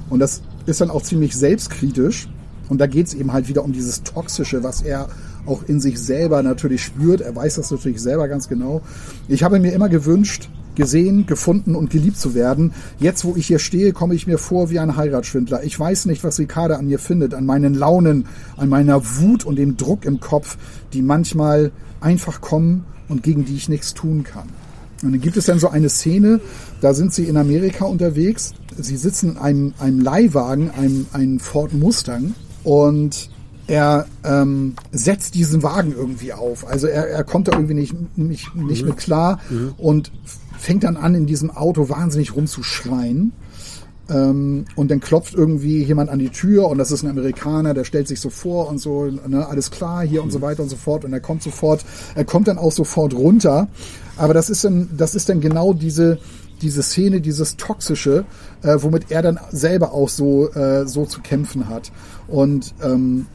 Und 0.09 0.19
das 0.19 0.41
ist 0.67 0.79
dann 0.79 0.89
auch 0.89 1.01
ziemlich 1.01 1.35
selbstkritisch. 1.35 2.29
Und 2.69 2.79
da 2.79 2.87
geht 2.87 3.07
es 3.07 3.13
eben 3.13 3.33
halt 3.33 3.49
wieder 3.49 3.63
um 3.65 3.73
dieses 3.73 4.03
Toxische, 4.03 4.63
was 4.63 4.81
er 4.81 5.07
auch 5.45 5.63
in 5.67 5.79
sich 5.79 5.99
selber 5.99 6.43
natürlich 6.43 6.83
spürt. 6.83 7.21
Er 7.21 7.35
weiß 7.35 7.55
das 7.55 7.71
natürlich 7.71 8.01
selber 8.01 8.27
ganz 8.27 8.47
genau. 8.47 8.81
Ich 9.27 9.43
habe 9.43 9.59
mir 9.59 9.71
immer 9.73 9.89
gewünscht, 9.89 10.49
gesehen, 10.77 11.25
gefunden 11.25 11.75
und 11.75 11.89
geliebt 11.89 12.17
zu 12.17 12.35
werden. 12.35 12.71
Jetzt, 12.99 13.25
wo 13.25 13.35
ich 13.35 13.47
hier 13.47 13.59
stehe, 13.59 13.91
komme 13.91 14.15
ich 14.15 14.27
mir 14.27 14.37
vor 14.37 14.69
wie 14.69 14.79
ein 14.79 14.95
Heiratsschwindler. 14.95 15.63
Ich 15.63 15.77
weiß 15.77 16.05
nicht, 16.05 16.23
was 16.23 16.39
Ricarda 16.39 16.75
an 16.75 16.87
mir 16.87 16.99
findet, 16.99 17.33
an 17.33 17.45
meinen 17.45 17.73
Launen, 17.73 18.27
an 18.55 18.69
meiner 18.69 19.01
Wut 19.19 19.43
und 19.43 19.57
dem 19.57 19.75
Druck 19.75 20.05
im 20.05 20.19
Kopf, 20.19 20.57
die 20.93 21.01
manchmal 21.01 21.71
einfach 21.99 22.39
kommen 22.39 22.85
und 23.09 23.23
gegen 23.23 23.43
die 23.43 23.55
ich 23.55 23.67
nichts 23.67 23.93
tun 23.93 24.23
kann. 24.23 24.47
Und 25.03 25.11
dann 25.11 25.21
gibt 25.21 25.35
es 25.35 25.45
dann 25.45 25.59
so 25.59 25.69
eine 25.69 25.89
Szene, 25.89 26.39
da 26.79 26.93
sind 26.93 27.13
sie 27.13 27.25
in 27.25 27.37
Amerika 27.37 27.85
unterwegs. 27.85 28.53
Sie 28.77 28.97
sitzen 28.97 29.31
in 29.31 29.37
einem, 29.37 29.73
einem 29.79 29.99
Leihwagen, 29.99 30.69
einem, 30.71 31.07
einem 31.11 31.39
Ford 31.39 31.73
Mustang 31.73 32.33
und 32.63 33.29
er 33.67 34.07
ähm, 34.23 34.75
setzt 34.91 35.35
diesen 35.35 35.61
Wagen 35.63 35.93
irgendwie 35.95 36.33
auf. 36.33 36.65
Also 36.67 36.87
er, 36.87 37.07
er 37.09 37.23
kommt 37.23 37.47
da 37.47 37.53
irgendwie 37.53 37.73
nicht, 37.73 38.17
nicht, 38.17 38.55
nicht 38.55 38.85
mit 38.85 38.97
klar 38.97 39.39
und 39.77 40.11
fängt 40.57 40.83
dann 40.83 40.97
an, 40.97 41.15
in 41.15 41.25
diesem 41.25 41.51
Auto 41.51 41.89
wahnsinnig 41.89 42.35
rumzuschreien. 42.35 43.33
Ähm, 44.09 44.65
und 44.75 44.89
dann 44.89 45.01
klopft 45.01 45.33
irgendwie 45.33 45.83
jemand 45.83 46.09
an 46.09 46.19
die 46.19 46.29
Tür 46.29 46.69
und 46.69 46.77
das 46.77 46.91
ist 46.91 47.03
ein 47.03 47.09
Amerikaner, 47.09 47.73
der 47.73 47.83
stellt 47.83 48.07
sich 48.07 48.21
so 48.21 48.29
vor 48.29 48.69
und 48.69 48.77
so, 48.77 49.05
ne, 49.05 49.45
alles 49.45 49.69
klar 49.69 50.01
hier 50.05 50.23
und 50.23 50.31
so 50.31 50.41
weiter 50.41 50.63
und 50.63 50.69
so 50.69 50.77
fort 50.77 51.03
und 51.03 51.11
er 51.11 51.19
kommt 51.19 51.43
sofort, 51.43 51.83
er 52.15 52.23
kommt 52.23 52.47
dann 52.47 52.57
auch 52.57 52.71
sofort 52.71 53.13
runter. 53.13 53.67
Aber 54.15 54.33
das 54.33 54.49
ist 54.49 54.63
dann, 54.63 54.89
das 54.95 55.13
ist 55.13 55.27
dann 55.27 55.41
genau 55.41 55.73
diese, 55.73 56.19
diese 56.61 56.83
Szene, 56.83 57.19
dieses 57.19 57.57
Toxische, 57.57 58.23
äh, 58.63 58.77
womit 58.79 59.11
er 59.11 59.21
dann 59.21 59.39
selber 59.51 59.91
auch 59.91 60.09
so, 60.09 60.49
äh, 60.53 60.87
so 60.87 61.05
zu 61.05 61.21
kämpfen 61.21 61.67
hat. 61.67 61.91
Und 62.27 62.73
ähm, 62.81 63.25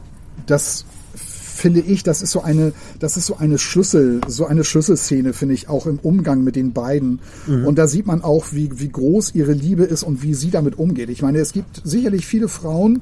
das 0.45 0.85
finde 1.53 1.79
ich, 1.79 2.03
das 2.03 2.21
ist 2.21 2.31
so 2.31 2.41
eine, 2.41 2.73
das 2.99 3.15
ist 3.15 3.27
so 3.27 3.37
eine 3.37 3.57
Schlüssel, 3.57 4.19
so 4.27 4.45
eine 4.45 4.63
Schlüsselszene, 4.63 5.33
finde 5.33 5.53
ich, 5.55 5.69
auch 5.69 5.85
im 5.85 5.99
Umgang 5.99 6.43
mit 6.43 6.55
den 6.55 6.73
beiden. 6.73 7.19
Und 7.65 7.77
da 7.77 7.87
sieht 7.87 8.05
man 8.05 8.21
auch, 8.21 8.47
wie, 8.51 8.79
wie 8.79 8.89
groß 8.89 9.33
ihre 9.35 9.53
Liebe 9.53 9.83
ist 9.83 10.03
und 10.03 10.23
wie 10.23 10.33
sie 10.33 10.49
damit 10.49 10.77
umgeht. 10.77 11.09
Ich 11.09 11.21
meine, 11.21 11.39
es 11.39 11.53
gibt 11.53 11.81
sicherlich 11.85 12.25
viele 12.25 12.47
Frauen, 12.49 13.01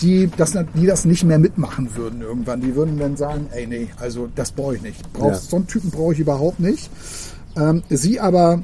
die 0.00 0.30
das, 0.36 0.56
die 0.74 0.86
das 0.86 1.04
nicht 1.04 1.24
mehr 1.24 1.38
mitmachen 1.38 1.96
würden 1.96 2.22
irgendwann. 2.22 2.60
Die 2.60 2.74
würden 2.74 2.98
dann 2.98 3.16
sagen, 3.16 3.46
ey, 3.52 3.66
nee, 3.66 3.88
also 3.98 4.28
das 4.34 4.52
brauche 4.52 4.76
ich 4.76 4.82
nicht. 4.82 5.12
Brauchst, 5.12 5.44
Ja. 5.44 5.50
So 5.50 5.56
einen 5.56 5.66
Typen 5.66 5.90
brauche 5.90 6.14
ich 6.14 6.20
überhaupt 6.20 6.60
nicht. 6.60 6.88
Ähm, 7.56 7.82
sie 7.90 8.20
aber, 8.20 8.62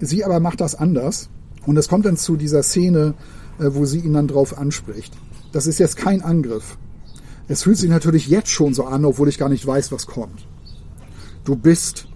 sie 0.00 0.24
aber 0.24 0.40
macht 0.40 0.60
das 0.60 0.74
anders. 0.74 1.28
Und 1.66 1.76
es 1.76 1.88
kommt 1.88 2.06
dann 2.06 2.16
zu 2.16 2.36
dieser 2.36 2.62
Szene, 2.62 3.14
äh, 3.58 3.64
wo 3.68 3.84
sie 3.84 3.98
ihn 3.98 4.14
dann 4.14 4.28
drauf 4.28 4.56
anspricht. 4.56 5.12
Das 5.52 5.66
ist 5.66 5.78
jetzt 5.78 5.96
kein 5.96 6.22
Angriff. 6.22 6.78
Es 7.48 7.62
fühlt 7.62 7.78
sich 7.78 7.88
natürlich 7.88 8.28
jetzt 8.28 8.50
schon 8.50 8.74
so 8.74 8.84
an, 8.84 9.04
obwohl 9.04 9.28
ich 9.28 9.38
gar 9.38 9.48
nicht 9.48 9.66
weiß, 9.66 9.90
was 9.90 10.06
kommt. 10.06 10.46
Du 11.44 11.56
bist 11.56 12.06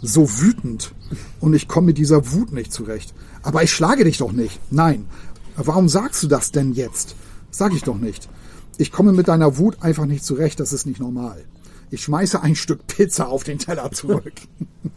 so 0.00 0.40
wütend 0.40 0.94
und 1.40 1.54
ich 1.54 1.68
komme 1.68 1.88
mit 1.88 1.98
dieser 1.98 2.32
Wut 2.32 2.52
nicht 2.52 2.72
zurecht. 2.72 3.14
Aber 3.42 3.62
ich 3.62 3.70
schlage 3.70 4.04
dich 4.04 4.18
doch 4.18 4.32
nicht. 4.32 4.58
Nein. 4.70 5.06
Warum 5.56 5.88
sagst 5.88 6.22
du 6.22 6.28
das 6.28 6.52
denn 6.52 6.72
jetzt? 6.72 7.16
Sag 7.50 7.74
ich 7.74 7.82
doch 7.82 7.98
nicht. 7.98 8.28
Ich 8.78 8.92
komme 8.92 9.12
mit 9.12 9.28
deiner 9.28 9.58
Wut 9.58 9.82
einfach 9.82 10.06
nicht 10.06 10.24
zurecht. 10.24 10.58
Das 10.60 10.72
ist 10.72 10.86
nicht 10.86 11.00
normal. 11.00 11.44
Ich 11.90 12.02
schmeiße 12.02 12.40
ein 12.42 12.54
Stück 12.54 12.86
Pizza 12.86 13.28
auf 13.28 13.44
den 13.44 13.58
Teller 13.58 13.90
zurück. 13.92 14.32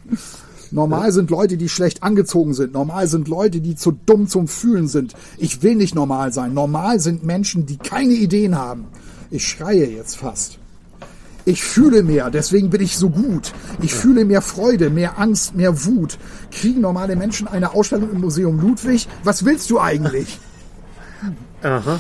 Normal 0.72 1.12
sind 1.12 1.30
Leute, 1.30 1.58
die 1.58 1.68
schlecht 1.68 2.02
angezogen 2.02 2.54
sind. 2.54 2.72
Normal 2.74 3.08
sind 3.08 3.28
Leute, 3.28 3.60
die 3.60 3.76
zu 3.76 3.92
dumm 3.92 4.28
zum 4.28 4.48
Fühlen 4.48 4.88
sind. 4.88 5.14
Ich 5.38 5.64
will 5.64 5.76
nicht 5.76 5.96
normal 5.96 6.32
sein. 6.32 6.54
Normal 6.54 7.02
sind 7.02 7.26
Menschen, 7.26 7.66
die 7.66 7.78
keine 7.78 8.14
Ideen 8.14 8.58
haben. 8.58 8.86
Ich 9.32 9.48
schreie 9.48 9.90
jetzt 9.90 10.18
fast. 10.18 10.60
Ich 11.46 11.64
fühle 11.64 12.04
mehr, 12.04 12.30
deswegen 12.30 12.70
bin 12.70 12.82
ich 12.82 12.98
so 12.98 13.10
gut. 13.10 13.54
Ich 13.82 13.94
fühle 13.94 14.26
mehr 14.26 14.42
Freude, 14.42 14.90
mehr 14.90 15.18
Angst, 15.18 15.56
mehr 15.56 15.86
Wut. 15.86 16.20
Kriegen 16.52 16.82
normale 16.82 17.16
Menschen 17.16 17.48
eine 17.48 17.74
Ausstellung 17.74 18.12
im 18.12 18.22
Museum 18.22 18.60
Ludwig? 18.60 19.08
Was 19.24 19.44
willst 19.44 19.70
du 19.72 19.80
eigentlich? 19.80 20.38
Aha. 21.64 22.00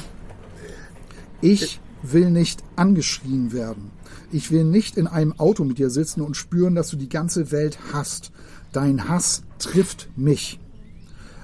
Ich 1.39 1.79
will 2.03 2.29
nicht 2.29 2.63
angeschrien 2.75 3.51
werden. 3.51 3.91
Ich 4.31 4.51
will 4.51 4.63
nicht 4.63 4.97
in 4.97 5.07
einem 5.07 5.39
Auto 5.39 5.63
mit 5.63 5.77
dir 5.77 5.89
sitzen 5.89 6.21
und 6.21 6.37
spüren, 6.37 6.75
dass 6.75 6.89
du 6.89 6.97
die 6.97 7.09
ganze 7.09 7.51
Welt 7.51 7.79
hasst. 7.93 8.31
Dein 8.71 9.07
Hass 9.07 9.43
trifft 9.57 10.09
mich. 10.15 10.59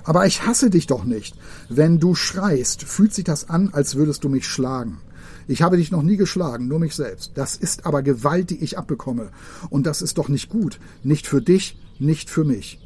Aber 0.04 0.26
ich 0.26 0.46
hasse 0.46 0.70
dich 0.70 0.88
doch 0.88 1.04
nicht. 1.04 1.36
Wenn 1.68 2.00
du 2.00 2.16
schreist, 2.16 2.84
fühlt 2.84 3.14
sich 3.14 3.26
das 3.26 3.50
an, 3.50 3.70
als 3.74 3.96
würdest 3.96 4.24
du 4.24 4.30
mich 4.30 4.48
schlagen. 4.48 5.00
Ich 5.48 5.62
habe 5.62 5.78
dich 5.78 5.92
noch 5.92 6.04
nie 6.04 6.18
geschlagen, 6.18 6.68
nur 6.68 6.80
mich 6.80 6.96
selbst. 6.96 7.32
Das 7.36 7.56
ist 7.56 7.86
aber 7.86 8.04
Gewalt, 8.04 8.50
die 8.50 8.64
ich 8.64 8.78
abbekomme. 8.78 9.30
Und 9.70 9.88
das 9.88 10.02
ist 10.02 10.18
doch 10.18 10.28
nicht 10.28 10.50
gut. 10.50 10.80
Nicht 11.04 11.28
für 11.28 11.42
dich, 11.42 11.80
nicht 12.00 12.30
für 12.30 12.44
mich. 12.44 12.80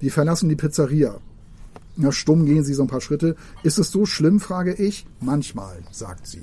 Wir 0.00 0.12
verlassen 0.12 0.48
die 0.48 0.56
Pizzeria. 0.56 1.18
Na, 1.96 2.12
stumm 2.12 2.44
gehen 2.46 2.64
sie 2.64 2.74
so 2.74 2.82
ein 2.82 2.88
paar 2.88 3.00
Schritte. 3.00 3.36
Ist 3.62 3.78
es 3.78 3.90
so 3.90 4.06
schlimm, 4.06 4.40
frage 4.40 4.74
ich. 4.74 5.06
Manchmal, 5.20 5.78
sagt 5.90 6.26
sie. 6.26 6.42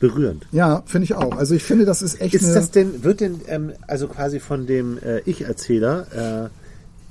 Berührend. 0.00 0.46
Ja, 0.52 0.82
finde 0.86 1.04
ich 1.04 1.14
auch. 1.14 1.36
Also 1.36 1.54
ich 1.54 1.64
finde, 1.64 1.84
das 1.84 2.02
ist 2.02 2.20
echt 2.20 2.34
Ist 2.34 2.54
das 2.54 2.70
denn, 2.70 3.02
wird 3.02 3.20
denn, 3.20 3.40
ähm, 3.48 3.72
also 3.86 4.06
quasi 4.06 4.38
von 4.38 4.66
dem 4.66 4.98
äh, 4.98 5.20
Ich-Erzähler 5.20 6.46
äh, 6.46 6.48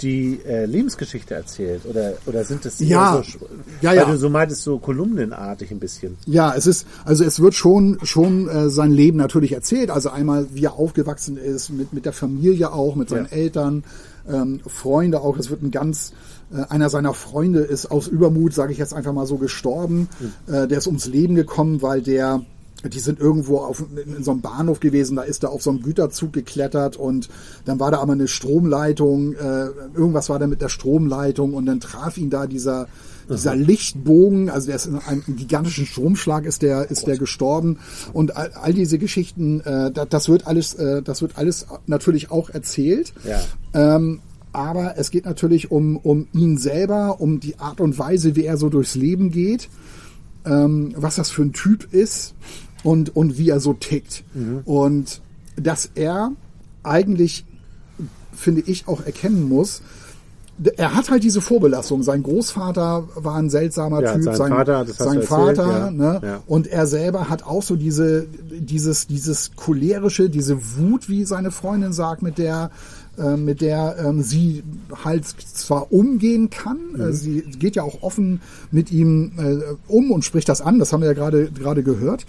die 0.02 0.40
äh, 0.46 0.66
Lebensgeschichte 0.66 1.34
erzählt? 1.34 1.82
Oder, 1.86 2.14
oder 2.26 2.44
sind 2.44 2.66
das 2.66 2.80
eher 2.82 2.88
Ja. 2.90 3.24
so, 3.26 3.46
Ja, 3.82 3.94
ja. 3.94 4.06
du 4.06 4.18
so 4.18 4.30
meintest, 4.30 4.64
so 4.64 4.78
kolumnenartig 4.80 5.72
ein 5.72 5.80
bisschen? 5.80 6.18
Ja, 6.26 6.54
es 6.56 6.68
ist, 6.68 6.86
also 7.06 7.24
es 7.24 7.40
wird 7.40 7.56
schon, 7.56 7.98
schon 8.04 8.48
äh, 8.48 8.70
sein 8.70 8.92
Leben 8.92 9.18
natürlich 9.18 9.54
erzählt. 9.54 9.90
Also 9.90 10.10
einmal, 10.10 10.48
wie 10.54 10.66
er 10.66 10.74
aufgewachsen 10.74 11.38
ist, 11.38 11.70
mit, 11.70 11.94
mit 11.94 12.06
der 12.06 12.14
Familie 12.14 12.72
auch, 12.74 12.96
mit 12.96 13.10
seinen 13.10 13.26
Ja. 13.26 13.32
Eltern, 13.32 13.84
ähm, 14.30 14.60
Freunde 14.68 15.22
auch. 15.22 15.38
Es 15.38 15.50
wird 15.50 15.64
ein 15.64 15.72
ganz, 15.72 16.14
äh, 16.54 16.62
einer 16.70 16.90
seiner 16.90 17.14
Freunde 17.14 17.60
ist 17.62 17.90
aus 17.90 18.08
Übermut, 18.08 18.54
sage 18.54 18.72
ich 18.74 18.78
jetzt 18.78 18.94
einfach 18.94 19.14
mal 19.14 19.26
so, 19.26 19.38
gestorben. 19.38 20.10
Äh, 20.48 20.68
der 20.68 20.78
ist 20.78 20.88
ums 20.88 21.08
Leben 21.08 21.36
gekommen, 21.36 21.82
weil 21.82 22.02
der 22.02 22.42
die 22.84 23.00
sind 23.00 23.20
irgendwo 23.20 23.58
auf, 23.58 23.84
in, 24.06 24.24
so 24.24 24.32
einem 24.32 24.42
Bahnhof 24.42 24.80
gewesen, 24.80 25.16
da 25.16 25.24
ist 25.24 25.44
er 25.44 25.52
auf 25.52 25.64
so 25.64 25.72
einem 25.72 25.82
Güterzug 25.82 26.34
geklettert 26.34 26.96
und 26.96 27.30
dann 27.66 27.80
war 27.80 27.92
da 27.92 28.00
aber 28.00 28.14
eine 28.14 28.28
Stromleitung, 28.28 29.34
äh, 29.34 29.68
irgendwas 29.96 30.30
war 30.30 30.40
da 30.40 30.48
mit 30.48 30.62
der 30.62 30.70
Stromleitung 30.70 31.54
und 31.54 31.66
dann 31.66 31.80
traf 31.80 32.18
ihn 32.18 32.30
da 32.30 32.46
dieser, 32.46 32.88
dieser 33.30 33.56
Lichtbogen, 33.56 34.50
also 34.50 34.68
der 34.68 34.76
ist 34.76 34.86
in 34.86 34.96
einem 35.00 35.24
gigantischen 35.28 35.86
Stromschlag 35.86 36.46
ist 36.46 36.62
der, 36.62 36.90
ist 36.90 37.08
der 37.08 37.18
gestorben 37.18 37.80
und 38.14 38.38
all, 38.38 38.52
all 38.54 38.74
diese 38.74 39.00
Geschichten, 39.00 39.62
äh, 39.62 39.92
das, 39.92 40.08
das 40.10 40.30
wird 40.30 40.48
alles, 40.48 40.76
äh, 40.76 41.02
das 41.02 41.22
wird 41.22 41.38
alles 41.38 41.66
natürlich 41.88 42.32
auch 42.32 42.50
erzählt. 42.50 43.14
Ja. 43.26 43.96
Ähm, 43.96 44.22
aber 44.54 44.98
es 44.98 45.12
geht 45.12 45.26
natürlich 45.26 45.72
um, 45.72 45.98
um 45.98 46.28
ihn 46.34 46.58
selber, 46.58 47.20
um 47.20 47.40
die 47.40 47.60
Art 47.60 47.80
und 47.82 48.00
Weise, 48.00 48.36
wie 48.36 48.46
er 48.46 48.58
so 48.58 48.70
durchs 48.70 48.96
Leben 48.96 49.30
geht, 49.30 49.70
ähm, 50.46 50.94
was 50.96 51.16
das 51.16 51.30
für 51.30 51.44
ein 51.44 51.54
Typ 51.54 51.94
ist 51.94 52.34
und, 52.84 53.16
und 53.16 53.38
wie 53.38 53.50
er 53.50 53.60
so 53.60 53.74
tickt. 53.74 54.24
Und 54.66 55.22
dass 55.56 55.90
er 55.96 56.32
eigentlich, 56.84 57.46
finde 58.34 58.62
ich, 58.66 58.88
auch 58.88 59.06
erkennen 59.06 59.48
muss, 59.50 59.82
er 60.76 60.96
hat 60.96 61.12
halt 61.12 61.24
diese 61.24 61.40
Vorbelastung. 61.40 62.02
Sein 62.02 62.24
Großvater 62.24 63.08
war 63.16 63.36
ein 63.36 63.50
seltsamer 63.52 64.02
Ja, 64.02 64.14
Typ, 64.14 64.24
sein 64.24 64.36
sein, 64.36 64.50
Vater, 64.50 64.86
sein 64.88 65.08
erzählt, 65.22 65.26
Vater, 65.26 65.68
ja, 65.70 65.92
ne? 65.92 66.20
ja. 66.24 66.44
Und 66.48 66.66
er 66.66 66.88
selber 66.88 67.30
hat 67.30 67.44
auch 67.44 67.62
so 67.62 67.76
diese, 67.76 68.26
dieses, 68.60 69.06
dieses 69.06 69.52
cholerische, 69.56 70.30
diese 70.32 70.58
Wut, 70.78 71.10
wie 71.10 71.26
seine 71.26 71.52
Freundin 71.52 71.94
sagt, 71.94 72.24
mit 72.24 72.40
der, 72.40 72.72
äh, 73.20 73.38
mit 73.38 73.62
der 73.62 73.98
ähm, 74.04 74.24
sie 74.24 74.64
halt 75.04 75.26
zwar 75.28 75.92
umgehen 75.94 76.50
kann, 76.50 76.78
Mhm. 76.96 77.02
äh, 77.02 77.14
sie 77.14 77.42
geht 77.60 77.76
ja 77.76 77.84
auch 77.84 78.02
offen 78.02 78.42
mit 78.72 78.92
ihm 78.92 79.34
äh, 79.38 79.60
um 79.88 80.10
und 80.12 80.26
spricht 80.26 80.50
das 80.50 80.62
an, 80.62 80.80
das 80.80 80.92
haben 80.92 81.02
wir 81.02 81.08
ja 81.10 81.14
gerade 81.14 81.52
gerade 81.52 81.84
gehört. 81.84 82.26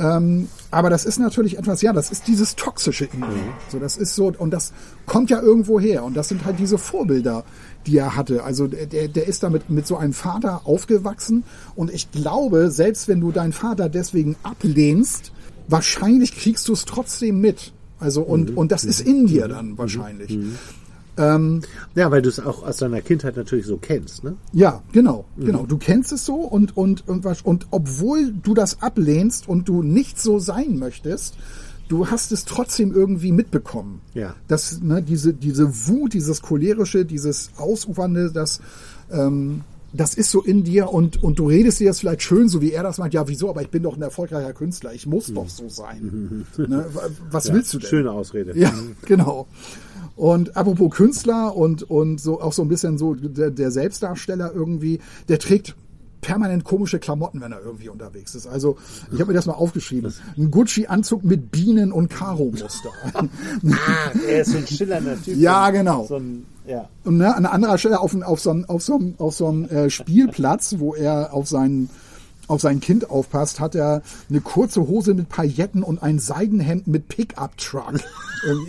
Ähm, 0.00 0.48
aber 0.70 0.88
das 0.88 1.04
ist 1.04 1.18
natürlich 1.18 1.58
etwas, 1.58 1.82
ja, 1.82 1.92
das 1.92 2.10
ist 2.10 2.26
dieses 2.26 2.56
Toxische 2.56 3.04
in 3.04 3.20
ihm. 3.20 3.52
So, 3.68 3.78
das 3.78 3.96
ist 3.96 4.14
so, 4.14 4.32
und 4.38 4.50
das 4.50 4.72
kommt 5.04 5.30
ja 5.30 5.40
irgendwo 5.40 5.78
her. 5.78 6.04
Und 6.04 6.16
das 6.16 6.28
sind 6.28 6.44
halt 6.44 6.58
diese 6.58 6.78
Vorbilder, 6.78 7.44
die 7.86 7.98
er 7.98 8.16
hatte. 8.16 8.42
Also 8.42 8.66
der, 8.66 9.08
der 9.08 9.28
ist 9.28 9.42
damit 9.42 9.68
mit 9.68 9.86
so 9.86 9.96
einem 9.96 10.14
Vater 10.14 10.62
aufgewachsen. 10.64 11.44
Und 11.76 11.92
ich 11.92 12.10
glaube, 12.10 12.70
selbst 12.70 13.08
wenn 13.08 13.20
du 13.20 13.30
deinen 13.30 13.52
Vater 13.52 13.88
deswegen 13.88 14.36
ablehnst, 14.42 15.32
wahrscheinlich 15.68 16.34
kriegst 16.34 16.66
du 16.68 16.72
es 16.72 16.86
trotzdem 16.86 17.40
mit. 17.40 17.72
Also, 17.98 18.22
und, 18.22 18.56
und 18.56 18.72
das 18.72 18.84
ist 18.84 19.00
in 19.00 19.26
dir 19.26 19.46
dann 19.46 19.76
wahrscheinlich. 19.76 20.38
Ja, 21.16 22.10
weil 22.10 22.22
du 22.22 22.28
es 22.30 22.40
auch 22.40 22.62
aus 22.62 22.78
deiner 22.78 23.00
Kindheit 23.02 23.36
natürlich 23.36 23.66
so 23.66 23.76
kennst, 23.76 24.24
ne? 24.24 24.36
Ja, 24.52 24.82
genau, 24.92 25.26
genau. 25.38 25.66
Du 25.66 25.76
kennst 25.76 26.12
es 26.12 26.24
so 26.24 26.36
und, 26.36 26.76
und, 26.76 27.06
und, 27.08 27.26
und 27.44 27.66
obwohl 27.70 28.32
du 28.32 28.54
das 28.54 28.80
ablehnst 28.80 29.46
und 29.48 29.68
du 29.68 29.82
nicht 29.82 30.18
so 30.20 30.38
sein 30.38 30.78
möchtest, 30.78 31.34
du 31.88 32.06
hast 32.06 32.32
es 32.32 32.44
trotzdem 32.46 32.94
irgendwie 32.94 33.32
mitbekommen. 33.32 34.00
Ja. 34.14 34.34
Das, 34.48 34.80
ne, 34.80 35.02
diese, 35.02 35.34
diese 35.34 35.88
Wut, 35.88 36.14
dieses 36.14 36.40
cholerische, 36.40 37.04
dieses 37.04 37.50
Ausufernde, 37.58 38.30
das, 38.32 38.60
ähm, 39.10 39.62
das 39.92 40.14
ist 40.14 40.30
so 40.30 40.40
in 40.40 40.62
dir 40.62 40.90
und, 40.90 41.20
und 41.22 41.40
du 41.40 41.48
redest 41.48 41.80
dir 41.80 41.88
das 41.88 41.98
vielleicht 41.98 42.22
schön, 42.22 42.48
so 42.48 42.60
wie 42.62 42.70
er 42.70 42.84
das 42.84 42.98
meint, 42.98 43.12
ja, 43.12 43.26
wieso, 43.26 43.50
aber 43.50 43.60
ich 43.62 43.70
bin 43.70 43.82
doch 43.82 43.96
ein 43.96 44.02
erfolgreicher 44.02 44.52
Künstler, 44.52 44.94
ich 44.94 45.06
muss 45.06 45.34
doch 45.34 45.48
so 45.48 45.68
sein. 45.68 46.46
ne, 46.56 46.86
wa- 46.94 47.08
was 47.32 47.48
Ja, 47.48 47.54
willst 47.54 47.74
du 47.74 47.78
denn? 47.80 47.88
Schöne 47.90 48.12
Ausrede. 48.12 48.56
Ja, 48.56 48.72
genau. 49.04 49.48
Und 50.20 50.54
apropos 50.54 50.90
Künstler 50.90 51.56
und, 51.56 51.82
und 51.82 52.20
so 52.20 52.42
auch 52.42 52.52
so 52.52 52.60
ein 52.60 52.68
bisschen 52.68 52.98
so 52.98 53.14
der, 53.14 53.50
der 53.50 53.70
Selbstdarsteller 53.70 54.52
irgendwie, 54.54 54.98
der 55.30 55.38
trägt 55.38 55.74
permanent 56.20 56.62
komische 56.64 56.98
Klamotten, 56.98 57.40
wenn 57.40 57.52
er 57.52 57.62
irgendwie 57.62 57.88
unterwegs 57.88 58.34
ist. 58.34 58.46
Also 58.46 58.76
ich 59.10 59.18
habe 59.18 59.30
mir 59.32 59.34
das 59.36 59.46
mal 59.46 59.54
aufgeschrieben. 59.54 60.12
Ein 60.36 60.50
Gucci-Anzug 60.50 61.24
mit 61.24 61.50
Bienen- 61.50 61.90
und 61.90 62.10
Karo-Muster. 62.10 62.90
Ah, 63.14 64.10
er 64.28 64.42
ist 64.42 64.50
so 64.52 64.58
ein 64.58 64.66
schillernder 64.66 65.16
Typ. 65.22 65.38
Ja, 65.38 65.70
genau. 65.70 66.04
So 66.04 66.16
ein, 66.16 66.44
ja. 66.66 66.86
Und 67.04 67.16
ne, 67.16 67.34
an 67.34 67.46
anderer 67.46 67.78
Stelle 67.78 67.98
auf, 68.00 68.14
auf 68.22 68.40
so 68.40 68.50
einem 68.50 68.66
auf 68.66 68.82
so 68.82 68.96
einem- 68.96 69.14
auf 69.16 69.34
so 69.34 69.46
einem, 69.46 69.64
äh, 69.70 69.88
Spielplatz, 69.88 70.74
wo 70.78 70.94
er 70.94 71.32
auf 71.32 71.48
sein, 71.48 71.88
auf 72.50 72.60
sein 72.60 72.80
Kind 72.80 73.08
aufpasst, 73.10 73.60
hat 73.60 73.74
er 73.74 74.02
eine 74.28 74.40
kurze 74.40 74.86
Hose 74.88 75.14
mit 75.14 75.28
Pailletten 75.28 75.82
und 75.82 76.02
ein 76.02 76.18
Seidenhemd 76.18 76.86
mit 76.86 77.08
Pickup-Truck. 77.08 77.94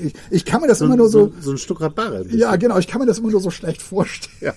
Ich, 0.04 0.14
ich 0.30 0.44
kann 0.44 0.60
mir 0.60 0.68
das 0.68 0.80
So, 0.80 0.86
immer 0.86 0.98
nur 0.98 1.08
so, 1.08 1.28
so, 1.28 1.42
so 1.42 1.52
ein 1.52 1.58
Stuttgart 1.58 1.96
Barre. 1.96 2.26
Ja, 2.30 2.58
genau. 2.58 2.78
Ich 2.78 2.88
kann 2.88 3.00
mir 3.00 3.08
das 3.08 3.20
immer 3.20 3.32
nur 3.32 3.40
so 3.40 3.52
schlecht 3.52 3.82
vorstellen, 3.82 4.52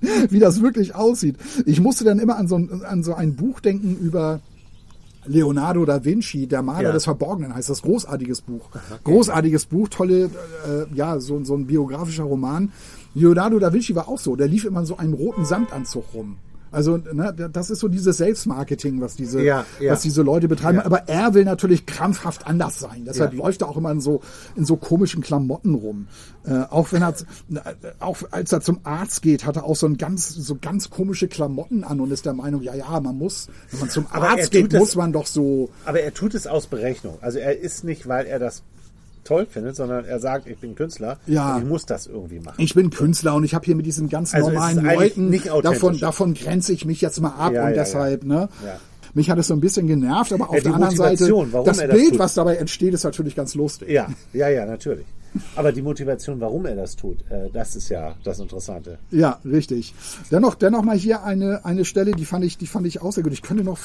wie 0.28 0.40
das 0.40 0.60
wirklich 0.60 0.96
aussieht. 0.96 1.36
Ich 1.66 1.80
musste 1.80 2.02
dann 2.02 2.18
immer 2.18 2.36
an 2.36 2.48
so, 2.48 2.56
ein, 2.56 2.82
an 2.84 3.04
so 3.04 3.14
ein 3.14 3.36
Buch 3.36 3.60
denken 3.60 3.96
über 3.96 4.40
Leonardo 5.24 5.84
da 5.84 6.04
Vinci, 6.04 6.48
der 6.48 6.62
Maler 6.62 6.88
Ja. 6.88 6.92
des 6.92 7.04
Verborgenen 7.04 7.54
heißt 7.54 7.70
das. 7.70 7.82
Großartiges 7.82 8.40
Buch. 8.40 8.70
Großartiges 9.04 9.66
Buch, 9.66 9.88
tolle, 9.88 10.24
äh, 10.24 10.92
ja, 10.96 11.20
so, 11.20 11.44
so 11.44 11.54
ein 11.54 11.68
biografischer 11.68 12.24
Roman. 12.24 12.72
Leonardo 13.14 13.56
da 13.60 13.72
Vinci 13.72 13.94
war 13.94 14.08
auch 14.08 14.18
so. 14.18 14.34
Der 14.34 14.48
lief 14.48 14.64
immer 14.64 14.80
in 14.80 14.86
so 14.86 14.96
einem 14.96 15.14
roten 15.14 15.44
Samtanzug 15.44 16.06
rum. 16.12 16.38
Also, 16.72 16.96
ne, 16.98 17.34
das 17.52 17.70
ist 17.70 17.80
so 17.80 17.88
dieses 17.88 18.16
Selbstmarketing, 18.18 19.00
was 19.00 19.16
diese, 19.16 19.42
Ja, 19.42 19.64
ja. 19.80 19.92
was 19.92 20.02
diese 20.02 20.22
Leute 20.22 20.48
betreiben. 20.48 20.78
Ja. 20.78 20.84
Aber 20.86 21.08
er 21.08 21.34
will 21.34 21.44
natürlich 21.44 21.86
krampfhaft 21.86 22.46
anders 22.46 22.78
sein. 22.78 23.04
Deshalb 23.06 23.34
läuft 23.34 23.62
er 23.62 23.68
auch 23.68 23.76
immer 23.76 23.90
in 23.90 24.00
so, 24.00 24.20
in 24.56 24.64
so 24.64 24.76
komischen 24.76 25.22
Klamotten 25.22 25.74
rum. 25.74 26.06
Äh, 26.44 26.60
auch 26.70 26.92
wenn 26.92 27.02
er, 27.02 27.14
auch 27.98 28.18
als 28.30 28.52
er 28.52 28.60
zum 28.60 28.80
Arzt 28.84 29.22
geht, 29.22 29.44
hat 29.44 29.56
er 29.56 29.64
auch 29.64 29.76
so 29.76 29.86
ein 29.86 29.96
ganz, 29.96 30.28
so 30.28 30.56
ganz 30.60 30.90
komische 30.90 31.28
Klamotten 31.28 31.84
an 31.84 32.00
und 32.00 32.10
ist 32.12 32.24
der 32.24 32.34
Meinung, 32.34 32.62
ja, 32.62 32.74
ja, 32.74 33.00
man 33.00 33.18
muss, 33.18 33.48
wenn 33.70 33.80
man 33.80 33.90
zum 33.90 34.06
Arzt 34.10 34.50
geht, 34.50 34.72
das- 34.72 34.80
muss 34.80 34.96
man 34.96 35.12
doch 35.12 35.26
so, 35.26 35.70
Aber 35.84 36.00
er 36.00 36.14
tut 36.14 36.34
es 36.34 36.46
aus 36.46 36.66
Berechnung. 36.66 37.18
Also 37.20 37.38
er 37.38 37.58
ist 37.58 37.84
nicht, 37.84 38.06
weil 38.08 38.26
er 38.26 38.38
das 38.38 38.62
toll 39.24 39.46
findet, 39.46 39.76
sondern 39.76 40.04
er 40.04 40.18
sagt, 40.20 40.46
ich 40.46 40.58
bin 40.58 40.74
Künstler 40.74 41.18
Ja. 41.26 41.58
ich 41.58 41.64
muss 41.64 41.86
das 41.86 42.06
irgendwie 42.06 42.40
machen. 42.40 42.56
ich 42.58 42.74
bin 42.74 42.90
Künstler 42.90 43.34
und 43.34 43.44
ich 43.44 43.54
habe 43.54 43.64
hier 43.64 43.76
mit 43.76 43.86
diesen 43.86 44.08
ganz 44.08 44.34
Also 44.34 44.48
normalen 44.50 44.84
Leuten, 44.84 45.28
nicht 45.30 45.46
davon, 45.62 45.98
davon 45.98 46.34
grenze 46.34 46.72
ich 46.72 46.84
mich 46.84 47.00
jetzt 47.00 47.20
mal 47.20 47.30
ab 47.30 47.52
Ja, 47.52 47.64
und 47.64 47.70
ja, 47.70 47.74
deshalb, 47.76 48.24
ne? 48.24 48.48
Ja. 48.64 48.78
Mich 49.12 49.28
hat 49.28 49.38
es 49.38 49.48
so 49.48 49.54
ein 49.54 49.60
bisschen 49.60 49.88
genervt, 49.88 50.32
aber 50.32 50.50
auf 50.50 50.62
der 50.62 50.72
anderen 50.74 50.94
Seite, 50.94 51.28
das 51.52 51.64
das 51.64 51.88
Bild, 51.88 52.10
tut. 52.10 52.18
was 52.20 52.34
dabei 52.34 52.56
entsteht, 52.56 52.94
ist 52.94 53.02
natürlich 53.02 53.34
ganz 53.34 53.54
lustig. 53.56 53.88
Ja, 53.90 54.08
ja, 54.32 54.48
ja, 54.48 54.66
natürlich. 54.66 55.04
Aber 55.56 55.72
die 55.72 55.82
Motivation, 55.82 56.40
warum 56.40 56.66
er 56.66 56.74
das 56.76 56.96
tut, 56.96 57.20
äh, 57.30 57.50
das 57.52 57.76
ist 57.76 57.88
ja 57.88 58.14
das 58.24 58.38
Interessante. 58.40 58.98
Ja, 59.10 59.38
richtig. 59.44 59.94
Dennoch, 60.30 60.54
dennoch 60.54 60.82
mal 60.82 60.96
hier 60.96 61.22
eine, 61.24 61.64
eine 61.64 61.84
Stelle, 61.84 62.12
die 62.12 62.24
fand 62.24 62.44
ich, 62.44 62.58
die 62.58 62.66
fand 62.66 62.86
ich 62.86 63.00
auch 63.02 63.12
sehr 63.12 63.22
gut. 63.24 63.32
Ich 63.32 63.42
könnte 63.42 63.62
noch 63.64 63.78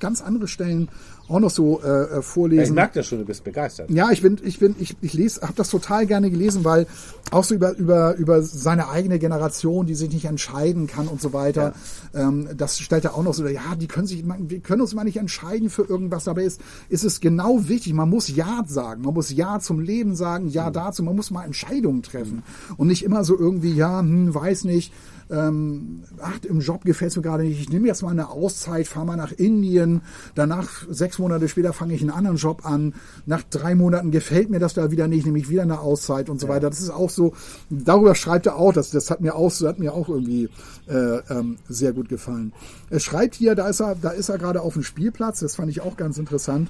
ganz 0.00 0.20
andere 0.22 0.48
Stellen 0.48 0.88
auch 1.28 1.40
noch 1.40 1.50
so 1.50 1.80
äh, 1.82 1.86
äh, 1.88 2.18
Ich 2.20 2.24
vorlesen. 2.24 2.74
merke 2.74 2.94
das 3.00 3.06
schon, 3.06 3.18
du 3.18 3.24
bist 3.24 3.44
begeistert. 3.44 3.90
Ja, 3.90 4.10
ich 4.10 4.22
bin, 4.22 4.38
ich 4.42 4.58
bin, 4.58 4.74
ich, 4.78 4.96
ich 5.00 5.12
lese, 5.14 5.42
habe 5.42 5.54
das 5.56 5.68
total 5.70 6.06
gerne 6.06 6.30
gelesen, 6.30 6.64
weil 6.64 6.86
auch 7.30 7.44
so 7.44 7.54
über 7.54 7.76
über 7.76 8.14
über 8.16 8.42
seine 8.42 8.88
eigene 8.88 9.18
Generation, 9.18 9.86
die 9.86 9.94
sich 9.94 10.10
nicht 10.10 10.24
entscheiden 10.24 10.86
kann 10.86 11.08
und 11.08 11.20
so 11.20 11.32
weiter. 11.32 11.74
Ähm, 12.14 12.48
das 12.56 12.78
stellt 12.78 13.04
er 13.04 13.14
auch 13.14 13.22
noch 13.22 13.34
so, 13.34 13.46
ja, 13.46 13.74
die 13.78 13.86
können 13.86 14.06
sich, 14.06 14.24
wir 14.26 14.60
können 14.60 14.80
uns 14.80 14.94
mal 14.94 15.04
nicht 15.04 15.18
entscheiden 15.18 15.68
für 15.70 15.82
irgendwas. 15.82 16.24
Dabei 16.24 16.44
ist 16.44 16.60
ist 16.88 17.04
es 17.04 17.20
genau 17.20 17.68
wichtig. 17.68 17.92
Man 17.92 18.08
muss 18.08 18.28
Ja 18.34 18.64
sagen, 18.66 19.02
man 19.02 19.14
muss 19.14 19.30
Ja 19.30 19.60
zum 19.60 19.80
Leben 19.80 20.14
sagen, 20.16 20.48
Ja 20.48 20.70
dazu. 20.70 21.02
Man 21.02 21.16
muss 21.16 21.30
mal 21.30 21.44
Entscheidungen 21.44 22.02
treffen 22.02 22.42
und 22.76 22.86
nicht 22.88 23.04
immer 23.04 23.24
so 23.24 23.38
irgendwie, 23.38 23.74
ja, 23.74 24.00
hm, 24.00 24.34
weiß 24.34 24.64
nicht. 24.64 24.92
Ähm, 25.30 26.04
ach, 26.20 26.38
im 26.44 26.60
Job 26.60 26.84
gefällt 26.84 27.10
es 27.10 27.16
mir 27.16 27.22
gerade 27.22 27.44
nicht. 27.44 27.60
Ich 27.60 27.68
nehme 27.68 27.86
jetzt 27.86 28.02
mal 28.02 28.10
eine 28.10 28.30
Auszeit, 28.30 28.88
fahre 28.88 29.06
mal 29.06 29.16
nach 29.16 29.32
Indien. 29.32 30.02
Danach, 30.34 30.86
sechs 30.88 31.18
Monate 31.18 31.48
später, 31.48 31.72
fange 31.72 31.94
ich 31.94 32.00
einen 32.00 32.10
anderen 32.10 32.36
Job 32.36 32.64
an. 32.64 32.94
Nach 33.26 33.42
drei 33.42 33.74
Monaten 33.74 34.10
gefällt 34.10 34.50
mir 34.50 34.58
das 34.58 34.74
da 34.74 34.90
wieder 34.90 35.08
nicht, 35.08 35.26
nehme 35.26 35.38
ich 35.38 35.50
wieder 35.50 35.62
eine 35.62 35.80
Auszeit 35.80 36.30
und 36.30 36.40
so 36.40 36.48
weiter. 36.48 36.70
Das 36.70 36.80
ist 36.80 36.90
auch 36.90 37.10
so, 37.10 37.34
darüber 37.70 38.14
schreibt 38.14 38.46
er 38.46 38.56
auch, 38.56 38.72
das, 38.72 38.90
das 38.90 39.10
hat 39.10 39.20
mir 39.20 39.34
auch, 39.34 39.52
hat 39.60 39.78
mir 39.78 39.92
auch 39.92 40.08
irgendwie 40.08 40.48
äh, 40.88 41.18
ähm, 41.30 41.58
sehr 41.68 41.92
gut 41.92 42.08
gefallen. 42.08 42.52
Er 42.90 43.00
schreibt 43.00 43.34
hier, 43.34 43.54
da 43.54 43.68
ist 43.68 43.80
er, 43.80 43.94
da 43.94 44.10
ist 44.10 44.28
er 44.28 44.38
gerade 44.38 44.62
auf 44.62 44.74
dem 44.74 44.82
Spielplatz, 44.82 45.40
das 45.40 45.56
fand 45.56 45.70
ich 45.70 45.80
auch 45.82 45.96
ganz 45.96 46.18
interessant. 46.18 46.68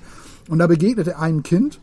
Und 0.48 0.58
da 0.58 0.66
begegnet 0.66 1.06
er 1.06 1.20
einem 1.20 1.42
Kind, 1.42 1.80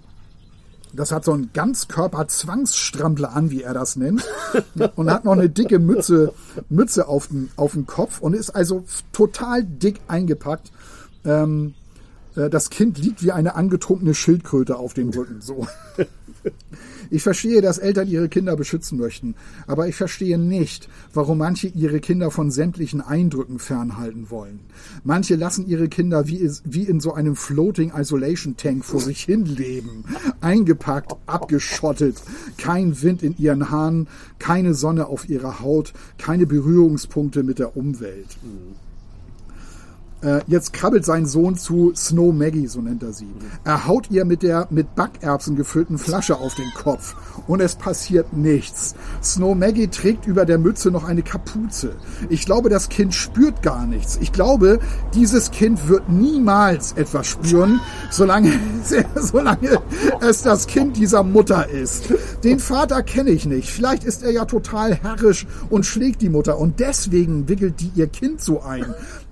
das 0.96 1.12
hat 1.12 1.26
so 1.26 1.34
einen 1.34 1.52
Ganzkörper-Zwangsstrampler 1.54 3.34
an, 3.34 3.52
wie 3.52 3.62
er 3.62 3.74
das 3.74 3.96
nennt. 3.96 4.24
Und 4.96 5.12
hat 5.12 5.26
noch 5.26 5.34
eine 5.34 5.50
dicke 5.50 5.80
Mütze, 5.80 6.34
Mütze 6.70 7.08
auf 7.08 7.28
dem, 7.28 7.50
auf 7.56 7.74
dem 7.74 7.86
Kopf 7.86 8.22
und 8.22 8.34
ist 8.34 8.52
also 8.52 8.86
total 9.12 9.64
dick 9.64 10.00
eingepackt. 10.08 10.72
Ähm, 11.26 11.74
äh, 12.36 12.50
das 12.50 12.70
Kind 12.70 12.98
liegt 12.98 13.24
wie 13.24 13.32
eine 13.32 13.56
angetrunkene 13.56 14.14
Schildkröte 14.14 14.78
auf 14.78 14.94
dem 14.94 15.10
Rücken. 15.10 15.42
So. 15.42 15.68
Ich 17.12 17.24
verstehe, 17.24 17.62
dass 17.62 17.78
Eltern 17.78 18.08
ihre 18.08 18.30
Kinder 18.30 18.56
beschützen 18.56 18.98
möchten, 18.98 19.36
aber 19.68 19.88
ich 19.88 19.96
verstehe 19.96 20.38
nicht, 20.38 20.90
warum 21.14 21.38
manche 21.38 21.68
ihre 21.68 22.00
Kinder 22.00 22.32
von 22.32 22.52
sämtlichen 22.52 23.02
Eindrücken 23.02 23.60
fernhalten 23.60 24.30
wollen. 24.30 24.60
Manche 25.04 25.36
lassen 25.36 25.68
ihre 25.68 25.88
Kinder 25.88 26.28
wie, 26.28 26.84
in 26.84 27.00
so 27.00 27.14
einem 27.14 27.36
Floating 27.36 27.92
Isolation 27.96 28.58
Tank 28.58 28.86
vor 28.86 29.00
sich 29.02 29.24
hin 29.24 29.46
leben, 29.46 30.06
eingepackt, 30.42 31.16
abgeschottet, 31.26 32.22
kein 32.58 33.02
Wind 33.02 33.22
in 33.24 33.38
ihren 33.38 33.70
Haaren, 33.70 34.08
keine 34.40 34.74
Sonne 34.74 35.08
auf 35.08 35.30
ihrer 35.30 35.60
Haut, 35.60 35.94
keine 36.18 36.46
Berührungspunkte 36.46 37.44
mit 37.44 37.60
der 37.60 37.78
Umwelt. 37.78 38.38
Äh, 40.26 40.42
jetzt 40.48 40.74
krabbelt 40.74 41.06
sein 41.06 41.28
Sohn 41.28 41.56
zu 41.56 41.94
Snow 41.96 42.34
Maggie, 42.34 42.66
so 42.66 42.82
nennt 42.82 43.04
er 43.04 43.14
sie. 43.14 43.28
Er 43.64 43.86
haut 43.86 44.10
ihr 44.10 44.26
mit 44.26 44.42
der 44.42 44.68
mit 44.72 44.96
Backerbsen 44.96 45.56
gefüllten 45.56 46.00
Flasche 46.00 46.38
auf 46.38 46.56
den 46.56 46.72
Kopf 46.74 47.16
und 47.46 47.62
es 47.62 47.76
passiert 47.76 48.34
nichts. 48.34 48.96
Snow 49.22 49.56
Maggie 49.56 49.88
trägt 49.88 50.26
über 50.26 50.46
der 50.46 50.58
Mütze 50.58 50.90
noch 50.90 51.04
eine 51.04 51.22
Kapuze. 51.22 51.92
Ich 52.30 52.46
glaube, 52.46 52.70
das 52.70 52.90
Kind 52.90 53.14
spürt 53.14 53.62
gar 53.62 53.86
nichts. 53.86 54.18
Ich 54.20 54.32
glaube, 54.32 54.80
dieses 55.14 55.52
Kind 55.52 55.88
wird 55.88 56.10
niemals 56.10 56.94
etwas 56.94 57.28
spüren, 57.28 57.80
solange, 58.10 58.52
solange 59.16 59.80
es 60.22 60.42
das 60.42 60.66
Kind 60.66 60.98
dieser 60.98 61.22
Mutter 61.22 61.70
ist. 61.70 62.06
Den 62.44 62.60
Vater 62.60 63.04
kenne 63.04 63.30
ich 63.30 63.46
nicht. 63.46 63.70
Vielleicht 63.70 64.04
ist 64.04 64.24
er 64.24 64.32
ja 64.32 64.46
total 64.46 64.96
herrisch 64.96 65.46
und 65.70 65.86
schlägt 65.86 66.24
die 66.24 66.30
Mutter 66.30 66.58
und 66.58 66.80
deswegen 66.80 67.48
wickelt 67.48 67.80
die 67.80 67.92
ihr 67.94 68.08
Kind 68.08 68.42
so 68.42 68.64
ein. 68.64 68.86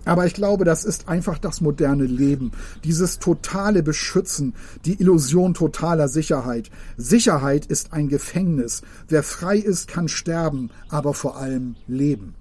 Aber 0.06 0.26
ich 0.26 0.34
glaube, 0.34 0.66
das 0.66 0.84
ist 0.84 1.08
einfach 1.08 1.38
das 1.38 1.62
moderne 1.62 2.06
Leben. 2.06 2.52
Dieses 2.84 3.20
totale 3.20 3.84
Beschützen, 3.84 4.54
die 4.86 5.00
Illusion 5.00 5.54
totaler 5.54 6.08
Sicherheit. 6.08 6.70
Sicherheit 6.98 7.66
ist 7.66 7.94
ein 7.94 8.10
Gefängnis. 8.10 8.82
Wer 9.08 9.24
frei 9.24 9.58
ist, 9.58 9.88
kann 9.88 10.08
sterben, 10.08 10.72
aber 10.90 11.14
vor 11.14 11.38
allem 11.38 11.76
leben. 11.88 12.36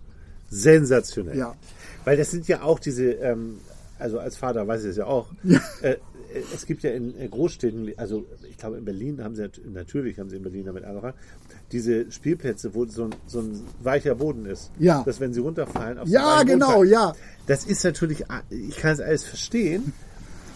Sensationell. 0.50 1.36
Ja. 1.36 1.54
Weil 2.04 2.16
das 2.16 2.30
sind 2.30 2.48
ja 2.48 2.62
auch 2.62 2.78
diese, 2.78 3.12
ähm, 3.12 3.58
also 3.98 4.18
als 4.18 4.36
Vater 4.36 4.66
weiß 4.66 4.82
ich 4.84 4.90
es 4.90 4.96
ja 4.96 5.06
auch. 5.06 5.28
Ja. 5.44 5.60
Äh, 5.82 5.96
es 6.54 6.66
gibt 6.66 6.82
ja 6.82 6.90
in 6.90 7.14
Großstädten, 7.30 7.92
also 7.96 8.24
ich 8.48 8.56
glaube 8.56 8.78
in 8.78 8.84
Berlin 8.84 9.22
haben 9.22 9.34
sie 9.34 9.50
natürlich 9.72 10.18
haben 10.18 10.30
sie 10.30 10.36
in 10.36 10.42
Berlin 10.42 10.64
damit 10.64 10.84
angefangen, 10.84 11.14
diese 11.72 12.10
Spielplätze, 12.12 12.74
wo 12.74 12.84
so 12.86 13.04
ein, 13.04 13.14
so 13.26 13.40
ein 13.40 13.60
weicher 13.82 14.14
Boden 14.14 14.46
ist. 14.46 14.70
Ja. 14.78 15.02
Dass 15.04 15.18
wenn 15.20 15.32
sie 15.32 15.40
runterfallen, 15.40 15.98
auf 15.98 16.08
Ja, 16.08 16.42
genau, 16.44 16.76
runter. 16.78 16.90
ja. 16.90 17.12
Das 17.46 17.64
ist 17.64 17.82
natürlich, 17.84 18.24
ich 18.50 18.76
kann 18.76 18.92
es 18.92 19.00
alles 19.00 19.24
verstehen, 19.24 19.92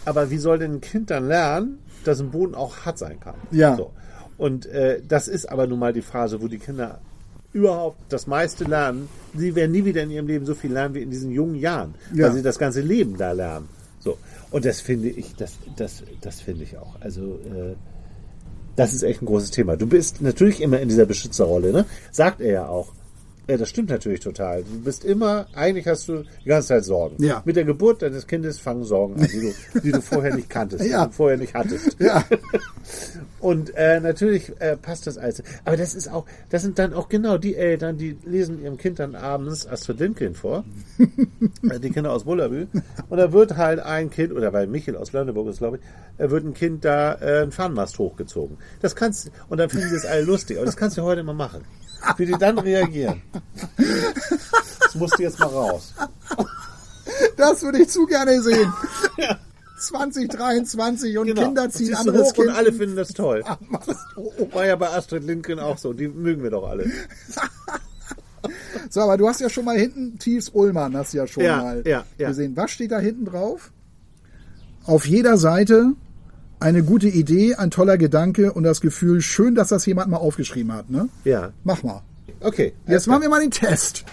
aber 0.05 0.31
wie 0.31 0.39
soll 0.39 0.59
denn 0.59 0.75
ein 0.75 0.81
Kind 0.81 1.11
dann 1.11 1.27
lernen, 1.27 1.79
dass 2.05 2.21
ein 2.21 2.31
Boden 2.31 2.55
auch 2.55 2.77
hart 2.85 2.99
sein 2.99 3.19
kann? 3.19 3.35
Ja. 3.51 3.77
So. 3.77 3.91
Und 4.39 4.67
äh, 4.67 5.01
das 5.07 5.29
ist 5.29 5.47
aber 5.51 5.67
nun 5.67 5.79
mal 5.79 5.93
die 5.93 6.03
Phase, 6.03 6.41
wo 6.43 6.47
die 6.49 6.59
Kinder 6.59 7.01
überhaupt 7.53 7.99
das 8.11 8.27
meiste 8.27 8.65
lernen. 8.65 9.09
Sie 9.35 9.55
werden 9.55 9.73
nie 9.73 9.85
wieder 9.87 10.03
in 10.03 10.11
ihrem 10.11 10.27
Leben 10.27 10.45
so 10.45 10.55
viel 10.55 10.73
lernen 10.73 10.95
wie 10.95 11.01
in 11.03 11.11
diesen 11.11 11.31
jungen 11.31 11.55
Jahren, 11.57 11.95
Ja. 12.15 12.27
weil 12.27 12.35
sie 12.35 12.43
das 12.43 12.59
ganze 12.59 12.83
Leben 12.83 13.17
da 13.17 13.33
lernen. 13.33 13.69
So. 13.99 14.19
Und 14.51 14.65
das 14.67 14.81
finde 14.81 15.09
ich, 15.09 15.35
das, 15.37 15.55
das, 15.77 16.03
das 16.21 16.41
finde 16.43 16.65
ich 16.65 16.77
auch. 16.77 17.01
Also, 17.01 17.41
äh, 17.47 17.75
das 18.77 18.95
ist 18.95 19.03
echt 19.03 19.23
ein 19.23 19.27
großes 19.27 19.51
Thema. 19.51 19.77
Du 19.77 19.87
bist 19.87 20.21
natürlich 20.21 20.61
immer 20.61 20.79
in 20.81 20.89
dieser 20.89 21.07
Beschützerrolle, 21.07 21.73
ne? 21.73 21.87
Sagt 22.13 22.41
er 22.41 22.53
ja 22.53 22.69
auch. 22.69 22.93
Ja, 23.49 23.57
das 23.57 23.69
stimmt 23.69 23.91
natürlich 23.91 24.21
total. 24.21 24.65
Du 24.65 24.81
bist 24.83 25.05
immer, 25.05 25.47
eigentlich 25.55 25.87
hast 25.87 26.09
du 26.09 26.25
die 26.45 26.49
ganze 26.49 26.69
Zeit 26.69 26.85
Sorgen. 26.85 27.23
Ja. 27.23 27.43
Mit 27.45 27.55
der 27.55 27.65
Geburt 27.65 28.03
deines 28.03 28.27
Kindes 28.27 28.59
fangen 28.59 28.83
Sorgen 28.83 29.15
an, 29.21 29.29
die 29.33 29.41
du, 29.41 29.81
die 29.81 29.93
du 29.93 30.01
vorher 30.03 30.35
nicht 30.35 30.51
kanntest, 30.51 30.85
Ja. 30.85 31.05
die 31.05 31.11
du 31.11 31.17
vorher 31.17 31.39
nicht 31.39 31.55
hattest. 31.55 31.97
Ja. 32.01 32.25
Und 33.41 33.73
äh, 33.77 34.01
natürlich 34.01 34.53
äh, 34.61 34.77
passt 34.77 35.07
das 35.07 35.19
alles. 35.19 35.43
Aber 35.65 35.77
das 35.77 35.95
ist 35.95 36.11
auch, 36.11 36.25
das 36.51 36.63
sind 36.63 36.79
dann 36.81 36.93
auch 36.95 37.09
genau 37.09 37.39
die 37.39 37.55
Eltern, 37.55 37.97
die 37.99 38.17
lesen 38.25 38.61
ihrem 38.61 38.77
Kind 38.79 38.99
dann 38.99 39.15
abends 39.15 39.67
Astrid 39.67 40.01
Lindgren 40.01 40.35
vor. 40.35 40.65
Äh, 41.71 41.81
die 41.81 41.91
Kinder 41.91 42.13
aus 42.13 42.25
Bullabü. 42.25 42.67
Und 43.09 43.19
da 43.19 43.33
wird 43.33 43.57
halt 43.57 43.81
ein 43.81 44.11
Kind, 44.11 44.33
oder 44.33 44.53
weil 44.53 44.67
Michel 44.67 44.97
aus 44.97 45.13
Lönneburg 45.13 45.49
ist, 45.49 45.59
glaube 45.59 45.79
ich, 45.79 46.21
äh, 46.25 46.31
wird 46.31 46.45
ein 46.45 46.55
Kind 46.55 46.85
da 46.85 47.15
äh, 47.15 47.43
einen 47.43 47.53
Fahnenmast 47.53 47.99
hochgezogen. 47.99 48.57
Das 48.81 48.95
kannst 48.97 49.31
und 49.49 49.59
dann 49.59 49.69
finden 49.71 49.89
sie 49.89 49.97
es 49.97 50.07
alle 50.07 50.23
lustig. 50.23 50.57
Aber 50.57 50.67
das 50.67 50.77
kannst 50.77 50.97
du 50.97 51.03
heute 51.03 51.23
mal 51.23 51.35
machen. 51.35 51.63
Wie 52.17 52.27
die 52.27 52.33
dann 52.39 52.59
reagieren. 52.59 53.23
Das 54.81 54.95
musst 54.95 55.19
du 55.19 55.23
jetzt 55.23 55.39
mal 55.39 55.47
raus. 55.47 55.93
Das 57.37 57.63
würde 57.63 57.83
ich 57.83 57.89
zu 57.89 58.07
gerne 58.07 58.41
sehen. 58.43 58.73
Ja. 59.19 59.39
2023 59.79 61.19
und 61.19 61.27
Genau. 61.27 61.43
Kinder 61.43 61.71
ziehen 61.71 61.95
anderes 61.95 62.29
hoch 62.29 62.33
Kind. 62.35 62.49
und 62.49 62.55
alle 62.55 62.73
finden 62.73 62.97
das 62.97 63.09
toll. 63.09 63.45
War 64.53 64.67
ja 64.67 64.75
bei 64.77 64.89
Astrid 64.91 65.25
Lindgren 65.25 65.59
auch 65.59 65.77
so. 65.79 65.93
Die 65.93 66.09
mögen 66.09 66.43
wir 66.43 66.51
doch 66.51 66.69
alle. 66.69 66.91
So, 68.91 69.01
aber 69.01 69.17
du 69.17 69.29
hast 69.29 69.41
ja 69.41 69.49
schon 69.51 69.65
mal 69.65 69.77
hinten 69.77 70.19
Thies 70.21 70.51
Ullmann, 70.51 70.97
hast 70.97 71.13
du 71.13 71.17
ja 71.19 71.27
schon 71.27 71.43
Ja, 71.43 71.57
mal 71.57 71.83
ja, 71.85 72.05
ja. 72.17 72.29
gesehen. 72.29 72.57
Was 72.57 72.71
steht 72.71 72.93
da 72.93 73.01
hinten 73.01 73.25
drauf? 73.25 73.73
Auf 74.85 75.05
jeder 75.07 75.37
Seite 75.37 75.93
eine 76.59 76.83
gute 76.83 77.09
Idee, 77.09 77.55
ein 77.55 77.71
toller 77.71 77.99
Gedanke 77.99 78.53
und 78.53 78.65
das 78.65 78.81
Gefühl, 78.81 79.21
schön, 79.21 79.55
dass 79.55 79.69
das 79.69 79.87
jemand 79.87 80.11
mal 80.11 80.19
aufgeschrieben 80.19 80.73
hat. 80.73 80.91
Ne? 80.91 81.09
Ja. 81.25 81.53
Mach 81.65 81.83
mal. 81.83 82.03
Okay. 82.41 82.73
Jetzt 82.87 83.07
machen 83.07 83.23
wir 83.23 83.29
mal 83.29 83.41
den 83.41 83.51
Test. 83.51 84.05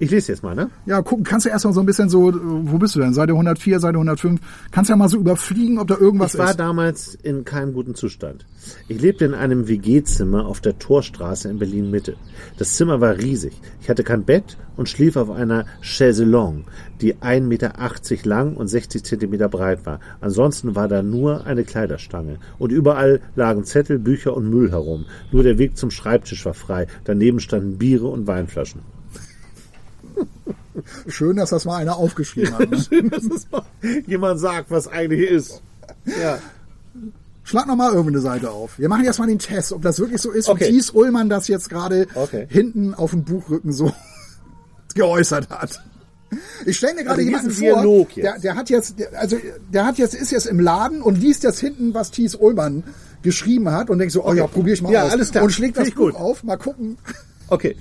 Ich 0.00 0.10
lese 0.10 0.32
jetzt 0.32 0.42
mal, 0.42 0.54
ne? 0.54 0.70
Ja, 0.86 1.02
gucken, 1.02 1.24
kannst 1.24 1.46
du 1.46 1.50
erstmal 1.50 1.74
so 1.74 1.80
ein 1.80 1.86
bisschen 1.86 2.08
so, 2.08 2.32
wo 2.32 2.78
bist 2.78 2.94
du 2.94 3.00
denn? 3.00 3.12
Seite 3.14 3.32
104, 3.32 3.80
Seite 3.80 3.96
105. 3.96 4.40
Kannst 4.70 4.90
ja 4.90 4.96
mal 4.96 5.08
so 5.08 5.18
überfliegen, 5.18 5.78
ob 5.78 5.88
da 5.88 5.96
irgendwas 5.96 6.34
Ich 6.34 6.38
war 6.38 6.50
ist. 6.50 6.60
damals 6.60 7.14
in 7.16 7.44
keinem 7.44 7.72
guten 7.72 7.94
Zustand. 7.94 8.46
Ich 8.86 9.00
lebte 9.00 9.24
in 9.24 9.34
einem 9.34 9.66
WG-Zimmer 9.66 10.46
auf 10.46 10.60
der 10.60 10.78
Torstraße 10.78 11.48
in 11.48 11.58
Berlin-Mitte. 11.58 12.16
Das 12.58 12.74
Zimmer 12.74 13.00
war 13.00 13.16
riesig. 13.16 13.52
Ich 13.80 13.88
hatte 13.88 14.04
kein 14.04 14.24
Bett 14.24 14.56
und 14.76 14.88
schlief 14.88 15.16
auf 15.16 15.30
einer 15.30 15.64
Chaiselong, 15.80 16.64
die 17.00 17.16
1,80 17.16 17.40
Meter 17.42 17.72
lang 18.28 18.54
und 18.56 18.68
60 18.68 19.02
Zentimeter 19.02 19.48
breit 19.48 19.84
war. 19.86 20.00
Ansonsten 20.20 20.76
war 20.76 20.86
da 20.86 21.02
nur 21.02 21.46
eine 21.46 21.64
Kleiderstange. 21.64 22.38
Und 22.58 22.70
überall 22.70 23.20
lagen 23.34 23.64
Zettel, 23.64 23.98
Bücher 23.98 24.36
und 24.36 24.48
Müll 24.48 24.70
herum. 24.70 25.06
Nur 25.32 25.42
der 25.42 25.58
Weg 25.58 25.76
zum 25.76 25.90
Schreibtisch 25.90 26.44
war 26.46 26.54
frei. 26.54 26.86
Daneben 27.04 27.40
standen 27.40 27.78
Biere 27.78 28.06
und 28.06 28.26
Weinflaschen. 28.26 28.82
Schön, 31.08 31.36
dass 31.36 31.50
das 31.50 31.64
mal 31.64 31.76
einer 31.76 31.96
aufgeschrieben 31.96 32.56
hat. 32.56 32.70
Ne? 32.70 32.78
Schön, 32.88 33.10
dass 33.10 33.24
es 33.24 33.50
mal 33.50 33.62
jemand 34.06 34.38
sagt, 34.40 34.70
was 34.70 34.86
eigentlich 34.88 35.28
ist. 35.28 35.60
Ja. 36.20 36.38
Schlag 37.44 37.66
noch 37.66 37.76
mal 37.76 37.90
irgendeine 37.92 38.20
Seite 38.20 38.50
auf. 38.50 38.78
Wir 38.78 38.88
machen 38.88 39.04
jetzt 39.04 39.18
mal 39.18 39.26
den 39.26 39.38
Test, 39.38 39.72
ob 39.72 39.82
das 39.82 39.98
wirklich 39.98 40.20
so 40.20 40.30
ist, 40.30 40.48
Okay. 40.48 40.66
wie 40.68 40.72
Thies 40.72 40.90
Ullmann 40.90 41.28
das 41.28 41.48
jetzt 41.48 41.70
gerade 41.70 42.06
Okay. 42.14 42.46
hinten 42.48 42.94
auf 42.94 43.10
dem 43.10 43.24
Buchrücken 43.24 43.72
so 43.72 43.92
geäußert 44.94 45.48
hat. 45.50 45.82
Ich 46.66 46.76
stelle 46.76 46.94
mir 46.96 47.04
gerade 47.04 47.20
Also 47.22 47.30
jemanden 47.30 47.50
vor, 47.50 48.06
der, 48.16 48.38
der 48.38 48.54
hat 48.54 48.68
jetzt, 48.68 48.98
der, 48.98 49.18
also 49.18 49.38
der 49.72 49.86
hat 49.86 49.96
jetzt, 49.96 50.14
ist 50.14 50.30
jetzt 50.30 50.46
im 50.46 50.60
Laden 50.60 51.00
und 51.00 51.16
liest 51.18 51.42
jetzt 51.42 51.58
hinten, 51.58 51.94
was 51.94 52.10
Thies 52.10 52.34
Ullmann 52.34 52.84
geschrieben 53.22 53.70
hat 53.72 53.88
und 53.88 53.98
denkt 53.98 54.12
so, 54.12 54.24
oh 54.26 54.34
ja, 54.34 54.46
probier 54.46 54.74
ich 54.74 54.82
mal 54.82 54.92
Ja, 54.92 55.04
aus. 55.04 55.12
alles 55.12 55.30
klar. 55.30 55.42
Und 55.44 55.50
schlägt 55.50 55.78
das 55.78 55.88
Buch 55.90 55.96
gut. 55.96 56.14
auf, 56.16 56.44
mal 56.44 56.58
gucken. 56.58 56.98
Okay. 57.48 57.76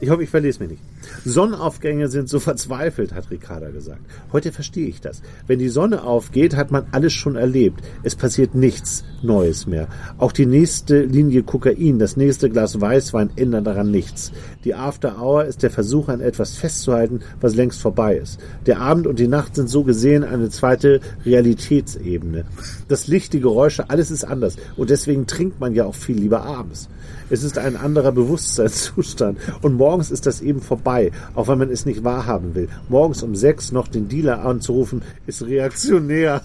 Ich 0.00 0.10
hoffe, 0.10 0.22
ich 0.22 0.30
verlese 0.30 0.60
mich 0.60 0.70
nicht. 0.70 0.82
Sonnenaufgänge 1.24 2.08
sind 2.08 2.28
so 2.28 2.38
verzweifelt, 2.38 3.12
hat 3.14 3.32
Ricarda 3.32 3.70
gesagt. 3.70 4.00
Heute 4.32 4.52
verstehe 4.52 4.86
ich 4.86 5.00
das. 5.00 5.22
Wenn 5.48 5.58
die 5.58 5.68
Sonne 5.68 6.04
aufgeht, 6.04 6.54
hat 6.54 6.70
man 6.70 6.86
alles 6.92 7.12
schon 7.12 7.34
erlebt. 7.34 7.82
Es 8.04 8.14
passiert 8.14 8.54
nichts 8.54 9.04
Neues 9.22 9.66
mehr. 9.66 9.88
Auch 10.16 10.30
die 10.30 10.46
nächste 10.46 11.02
Linie 11.02 11.42
Kokain, 11.42 11.98
das 11.98 12.16
nächste 12.16 12.48
Glas 12.48 12.80
Weißwein 12.80 13.30
ändern 13.34 13.64
daran 13.64 13.90
nichts. 13.90 14.30
Die 14.64 14.74
After 14.74 15.20
Hour 15.20 15.46
ist 15.46 15.64
der 15.64 15.70
Versuch, 15.70 16.08
an 16.08 16.20
etwas 16.20 16.54
festzuhalten, 16.54 17.20
was 17.40 17.56
längst 17.56 17.80
vorbei 17.80 18.16
ist. 18.16 18.38
Der 18.66 18.80
Abend 18.80 19.08
und 19.08 19.18
die 19.18 19.26
Nacht 19.26 19.56
sind 19.56 19.68
so 19.68 19.82
gesehen 19.82 20.22
eine 20.22 20.48
zweite 20.50 21.00
Realitätsebene. 21.24 22.44
Das 22.86 23.08
Licht, 23.08 23.32
die 23.32 23.40
Geräusche, 23.40 23.90
alles 23.90 24.12
ist 24.12 24.24
anders. 24.24 24.56
Und 24.76 24.90
deswegen 24.90 25.26
trinkt 25.26 25.58
man 25.58 25.74
ja 25.74 25.86
auch 25.86 25.96
viel 25.96 26.16
lieber 26.16 26.44
abends. 26.44 26.88
Es 27.30 27.42
ist 27.42 27.58
ein 27.58 27.76
anderer 27.76 28.12
Bewusstseinszustand. 28.12 29.38
Und 29.60 29.78
morgens 29.88 30.10
ist 30.10 30.26
das 30.26 30.42
eben 30.42 30.60
vorbei, 30.60 31.10
auch 31.34 31.48
wenn 31.48 31.56
man 31.58 31.70
es 31.70 31.86
nicht 31.86 32.04
wahrhaben 32.04 32.54
will. 32.54 32.68
Morgens 32.90 33.22
um 33.22 33.34
sechs 33.34 33.72
noch 33.72 33.88
den 33.88 34.06
Dealer 34.06 34.44
anzurufen, 34.44 35.00
ist 35.26 35.40
reaktionär. 35.46 36.42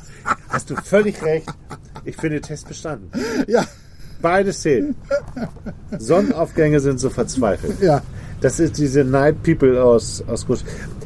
Hast 0.47 0.69
du 0.69 0.75
völlig 0.77 1.21
recht. 1.23 1.49
Ich 2.05 2.15
finde 2.15 2.39
Test 2.39 2.69
bestanden. 2.69 3.09
Ja, 3.47 3.65
Beides 4.21 4.61
zählt. 4.61 4.95
Sonnenaufgänge 5.99 6.79
sind 6.79 6.99
so 7.01 7.09
verzweifelt. 7.09 7.81
ja. 7.81 8.01
Das 8.39 8.59
ist 8.59 8.77
diese 8.77 9.03
Night 9.05 9.41
People 9.43 9.81
aus, 9.81 10.21
aus 10.27 10.45
Groß. 10.45 10.63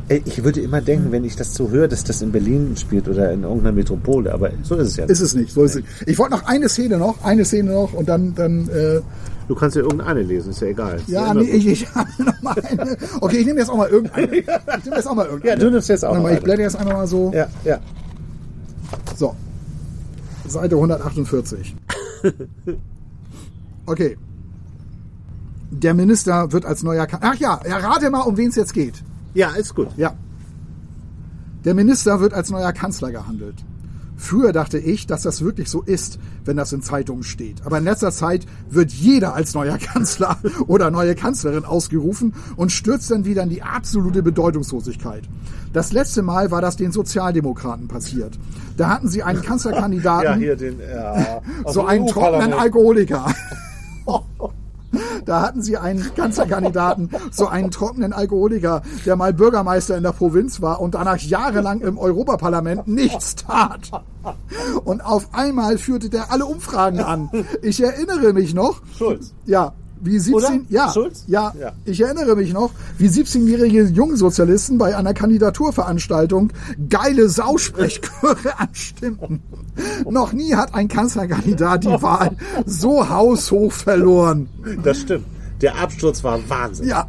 Ey, 0.07 0.21
Ich 0.25 0.43
würde 0.43 0.59
immer 0.61 0.81
denken, 0.81 1.11
wenn 1.11 1.23
ich 1.23 1.35
das 1.35 1.53
so 1.53 1.69
höre, 1.69 1.87
dass 1.87 2.03
das 2.03 2.21
in 2.23 2.31
Berlin 2.31 2.75
spielt 2.77 3.07
oder 3.07 3.31
in 3.31 3.43
irgendeiner 3.43 3.73
Metropole, 3.73 4.31
aber 4.33 4.51
so 4.63 4.75
ist 4.75 4.87
es 4.89 4.95
ja. 4.97 5.05
Ist 5.05 5.21
es 5.21 5.33
nicht. 5.35 5.51
So 5.51 5.63
ist 5.63 5.75
es. 5.75 5.83
Ich 6.07 6.17
wollte 6.17 6.33
noch 6.35 6.45
eine 6.45 6.67
Szene 6.69 6.97
noch, 6.97 7.23
eine 7.23 7.45
Szene 7.45 7.71
noch 7.71 7.93
und 7.93 8.07
dann, 8.09 8.33
dann 8.35 8.67
äh, 8.69 9.01
Du 9.47 9.55
kannst 9.55 9.77
ja 9.77 9.81
irgendeine 9.81 10.21
lesen, 10.23 10.49
ist 10.49 10.61
ja 10.61 10.67
egal. 10.67 10.97
Ist 10.97 11.07
ja, 11.07 11.31
immer 11.31 11.41
nee, 11.41 11.49
ich, 11.49 11.67
ich 11.67 11.95
habe 11.95 12.09
noch 12.23 12.41
mal 12.41 12.55
eine. 12.61 12.97
Okay, 13.21 13.37
ich 13.37 13.45
nehme 13.45 13.59
jetzt 13.59 13.69
auch 13.69 13.77
mal 13.77 13.89
irgendeine. 13.89 14.27
Ich 14.37 14.45
nehme 14.85 14.95
jetzt 14.97 15.07
auch 15.07 15.15
mal 15.15 15.25
irgendeine. 15.25 15.53
Ja, 15.53 15.59
du 15.59 15.71
nimmst 15.71 15.89
jetzt 15.89 16.03
auch 16.03 16.19
mal, 16.19 16.33
ich 16.33 16.43
blätter 16.43 16.61
jetzt 16.61 16.75
einfach 16.75 16.93
mal 16.93 17.07
so. 17.07 17.31
Ja, 17.33 17.47
ja. 17.63 17.79
So. 19.15 19.35
Seite 20.47 20.75
148. 20.75 21.75
Okay. 23.89 24.17
Der 25.71 25.93
Minister 25.93 26.51
wird 26.51 26.65
als 26.65 26.83
neuer 26.83 27.07
Kan 27.07 27.21
Ach 27.23 27.35
ja, 27.35 27.57
errate 27.63 28.09
mal, 28.09 28.23
um 28.23 28.35
wen 28.35 28.49
es 28.49 28.55
jetzt 28.55 28.73
geht. 28.73 29.01
Ja, 29.33 29.51
ist 29.51 29.73
gut. 29.75 29.87
Ja. 29.95 30.13
Der 31.63 31.73
Minister 31.73 32.19
wird 32.19 32.33
als 32.33 32.49
neuer 32.49 32.73
Kanzler 32.73 33.11
gehandelt. 33.11 33.63
Früher 34.17 34.51
dachte 34.51 34.79
ich, 34.79 35.05
dass 35.05 35.21
das 35.21 35.41
wirklich 35.43 35.69
so 35.69 35.83
ist, 35.83 36.19
wenn 36.43 36.57
das 36.57 36.73
in 36.73 36.81
Zeitungen 36.81 37.23
steht. 37.23 37.65
Aber 37.65 37.77
in 37.77 37.83
letzter 37.83 38.11
Zeit 38.11 38.45
wird 38.69 38.91
jeder 38.91 39.35
als 39.35 39.53
neuer 39.53 39.77
Kanzler 39.93 40.37
oder 40.67 40.89
neue 40.91 41.15
Kanzlerin 41.15 41.63
ausgerufen 41.63 42.33
und 42.55 42.71
stürzt 42.71 43.11
dann 43.11 43.25
wieder 43.25 43.43
in 43.43 43.49
die 43.49 43.61
absolute 43.61 44.23
Bedeutungslosigkeit. 44.23 45.23
Das 45.71 45.91
letzte 45.93 46.23
Mal 46.23 46.49
war 46.49 46.61
das 46.61 46.75
den 46.75 46.91
Sozialdemokraten 46.91 47.87
passiert. 47.87 48.37
Da 48.75 48.89
hatten 48.89 49.07
sie 49.07 49.21
einen 49.21 49.41
Kanzlerkandidaten, 49.43 50.25
Ja, 50.25 50.35
hier 50.35 50.55
den. 50.55 50.79
Ja, 50.79 51.41
so 51.67 51.81
dem 51.81 51.89
einen 51.89 52.07
trockenen. 52.07 52.53
Alkoholiker. 52.53 53.27
Da 55.25 55.41
hatten 55.41 55.61
sie 55.61 55.77
einen 55.77 56.13
Kanzlerkandidaten, 56.15 57.09
so 57.31 57.47
einen 57.47 57.71
trockenen 57.71 58.13
Alkoholiker, 58.13 58.81
der 59.05 59.15
mal 59.15 59.33
Bürgermeister 59.33 59.97
in 59.97 60.03
der 60.03 60.11
Provinz 60.11 60.61
war 60.61 60.81
und 60.81 60.95
danach 60.95 61.17
jahrelang 61.17 61.81
im 61.81 61.97
Europaparlament 61.97 62.87
nichts 62.87 63.35
tat. 63.35 63.91
Und 64.83 65.01
auf 65.05 65.29
einmal 65.33 65.77
führte 65.77 66.09
der 66.09 66.31
alle 66.31 66.45
Umfragen 66.45 66.99
an. 66.99 67.29
Ich 67.61 67.81
erinnere 67.81 68.33
mich 68.33 68.53
noch. 68.53 68.81
Schulz. 68.97 69.33
Ja, 69.45 69.73
wie 69.99 70.19
17, 70.19 70.35
Oder? 70.35 70.53
ja, 70.69 70.93
ja, 71.27 71.53
Ja. 71.59 71.71
ich 71.85 71.99
erinnere 72.01 72.35
mich 72.35 72.53
noch, 72.53 72.71
wie 72.99 73.07
17-jährige 73.07 73.83
Jungsozialisten 73.85 74.77
bei 74.77 74.95
einer 74.95 75.13
Kandidaturveranstaltung 75.13 76.51
geile 76.89 77.29
Sausprechchöre 77.29 78.57
anstimmten. 78.59 79.41
Noch 80.09 80.33
nie 80.33 80.55
hat 80.55 80.73
ein 80.73 80.87
Kanzlerkandidat 80.87 81.83
die 81.83 82.01
Wahl 82.01 82.31
so 82.65 83.07
haushoch 83.09 83.71
verloren. 83.71 84.49
Das 84.83 85.01
stimmt. 85.01 85.25
Der 85.61 85.77
Absturz 85.79 86.23
war 86.23 86.39
Wahnsinn. 86.47 86.87
Ja. 86.87 87.07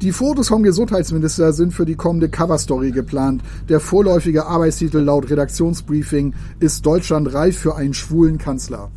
Die 0.00 0.12
Fotos 0.12 0.48
vom 0.48 0.62
Gesundheitsminister 0.64 1.52
sind 1.52 1.72
für 1.72 1.84
die 1.84 1.94
kommende 1.94 2.28
Coverstory 2.28 2.90
geplant. 2.90 3.42
Der 3.68 3.78
vorläufige 3.80 4.46
Arbeitstitel 4.46 4.98
laut 4.98 5.30
Redaktionsbriefing 5.30 6.34
ist 6.58 6.84
Deutschland 6.84 7.32
reif 7.32 7.58
für 7.58 7.76
einen 7.76 7.94
schwulen 7.94 8.38
Kanzler. 8.38 8.90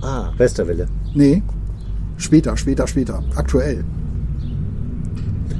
Ah, 0.00 0.30
Westerwelle. 0.38 0.86
Nee, 1.14 1.42
später, 2.16 2.56
später, 2.56 2.86
später. 2.86 3.22
Aktuell. 3.36 3.84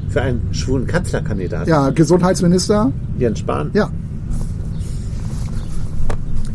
Für 0.09 0.23
einen 0.23 0.55
schwulen 0.55 0.87
Kanzlerkandidaten. 0.87 1.69
Ja, 1.69 1.91
Gesundheitsminister, 1.91 2.91
Jens 3.19 3.41
Spahn. 3.41 3.71
ja. 3.75 3.91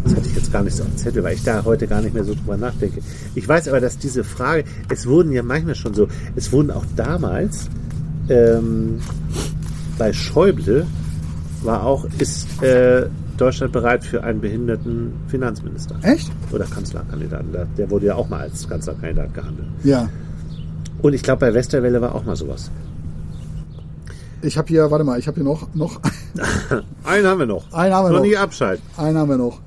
Das 0.04 0.16
hatte 0.16 0.28
ich 0.28 0.36
jetzt 0.36 0.52
gar 0.52 0.64
nicht 0.64 0.76
so 0.76 0.84
am 0.84 0.96
Zettel, 0.98 1.24
weil 1.24 1.36
ich 1.36 1.44
da 1.44 1.64
heute 1.64 1.88
gar 1.88 2.02
nicht 2.02 2.14
mehr 2.14 2.24
so 2.24 2.34
drüber 2.34 2.58
nachdenke. 2.58 3.02
Ich 3.36 3.48
weiß 3.48 3.68
aber, 3.70 3.80
dass 3.80 3.98
diese 3.98 4.24
Frage, 4.24 4.66
es 4.90 5.08
wurden 5.08 5.32
ja 5.32 5.44
manchmal 5.44 5.76
schon 5.76 5.94
so, 5.94 6.08
es 6.36 6.52
wurden 6.52 6.72
auch 6.72 6.86
damals 6.96 7.70
ähm, 8.30 9.00
bei 9.98 10.12
Schäuble 10.14 10.86
war 11.62 11.86
auch, 11.86 12.06
ist 12.20 12.62
äh, 12.62 13.08
Deutschland 13.38 13.72
bereit 13.72 14.04
für 14.04 14.24
einen 14.24 14.42
behinderten 14.42 15.14
Finanzminister 15.28 15.96
Echt? 16.02 16.32
oder 16.52 16.66
Kanzlerkandidaten. 16.66 17.52
Der, 17.78 17.90
wurde 17.90 18.08
ja 18.08 18.16
auch 18.16 18.28
mal 18.30 18.42
als 18.42 18.68
Kanzlerkandidat 18.68 19.34
gehandelt. 19.34 19.68
Ja. 19.84 20.10
Und 21.02 21.14
ich 21.14 21.24
glaube, 21.24 21.40
bei 21.40 21.54
Westerwelle 21.54 22.02
war 22.02 22.16
auch 22.16 22.26
mal 22.26 22.36
sowas. 22.36 22.70
Ich 24.42 24.58
habe 24.58 24.68
hier, 24.68 24.92
warte 24.92 25.06
mal, 25.06 25.18
ich 25.20 25.28
habe 25.28 25.36
hier 25.36 25.46
noch, 25.46 25.74
noch, 25.74 26.02
Einen 27.06 27.26
haben 27.26 27.40
wir 27.40 27.46
noch. 27.46 27.72
Einen 27.72 27.94
haben 27.94 28.06
wir 28.08 28.12
noch. 28.12 28.18
noch. 28.20 28.26
nie 28.26 28.38
abschalten. 28.38 28.84
einen 28.98 29.18
haben 29.18 29.30
wir 29.30 29.38
noch. 29.38 29.60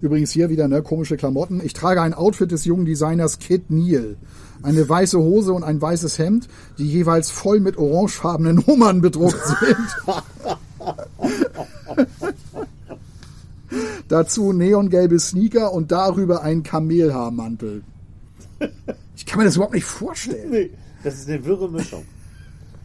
Übrigens 0.00 0.30
hier 0.30 0.48
wieder, 0.48 0.66
ne, 0.68 0.82
komische 0.82 1.16
Klamotten. 1.16 1.60
Ich 1.62 1.74
trage 1.74 2.00
ein 2.00 2.14
Outfit 2.14 2.50
des 2.50 2.64
jungen 2.64 2.86
Designers 2.86 3.38
Kid 3.38 3.70
Neal. 3.70 4.16
Eine 4.62 4.88
weiße 4.88 5.18
Hose 5.18 5.52
und 5.52 5.62
ein 5.62 5.80
weißes 5.80 6.18
Hemd, 6.18 6.48
die 6.78 6.86
jeweils 6.86 7.30
voll 7.30 7.60
mit 7.60 7.76
orangefarbenen 7.76 8.64
Nummern 8.66 9.00
bedruckt 9.00 9.40
sind. 9.46 9.76
Dazu 14.08 14.52
neongelbe 14.52 15.18
Sneaker 15.20 15.72
und 15.72 15.92
darüber 15.92 16.42
ein 16.42 16.62
Kamelhaarmantel. 16.62 17.82
Ich 19.16 19.24
kann 19.24 19.38
mir 19.38 19.44
das 19.44 19.56
überhaupt 19.56 19.74
nicht 19.74 19.84
vorstellen. 19.84 20.50
Nee, 20.50 20.70
das 21.04 21.14
ist 21.14 21.28
eine 21.28 21.44
wirre 21.44 21.70
Mischung. 21.70 22.04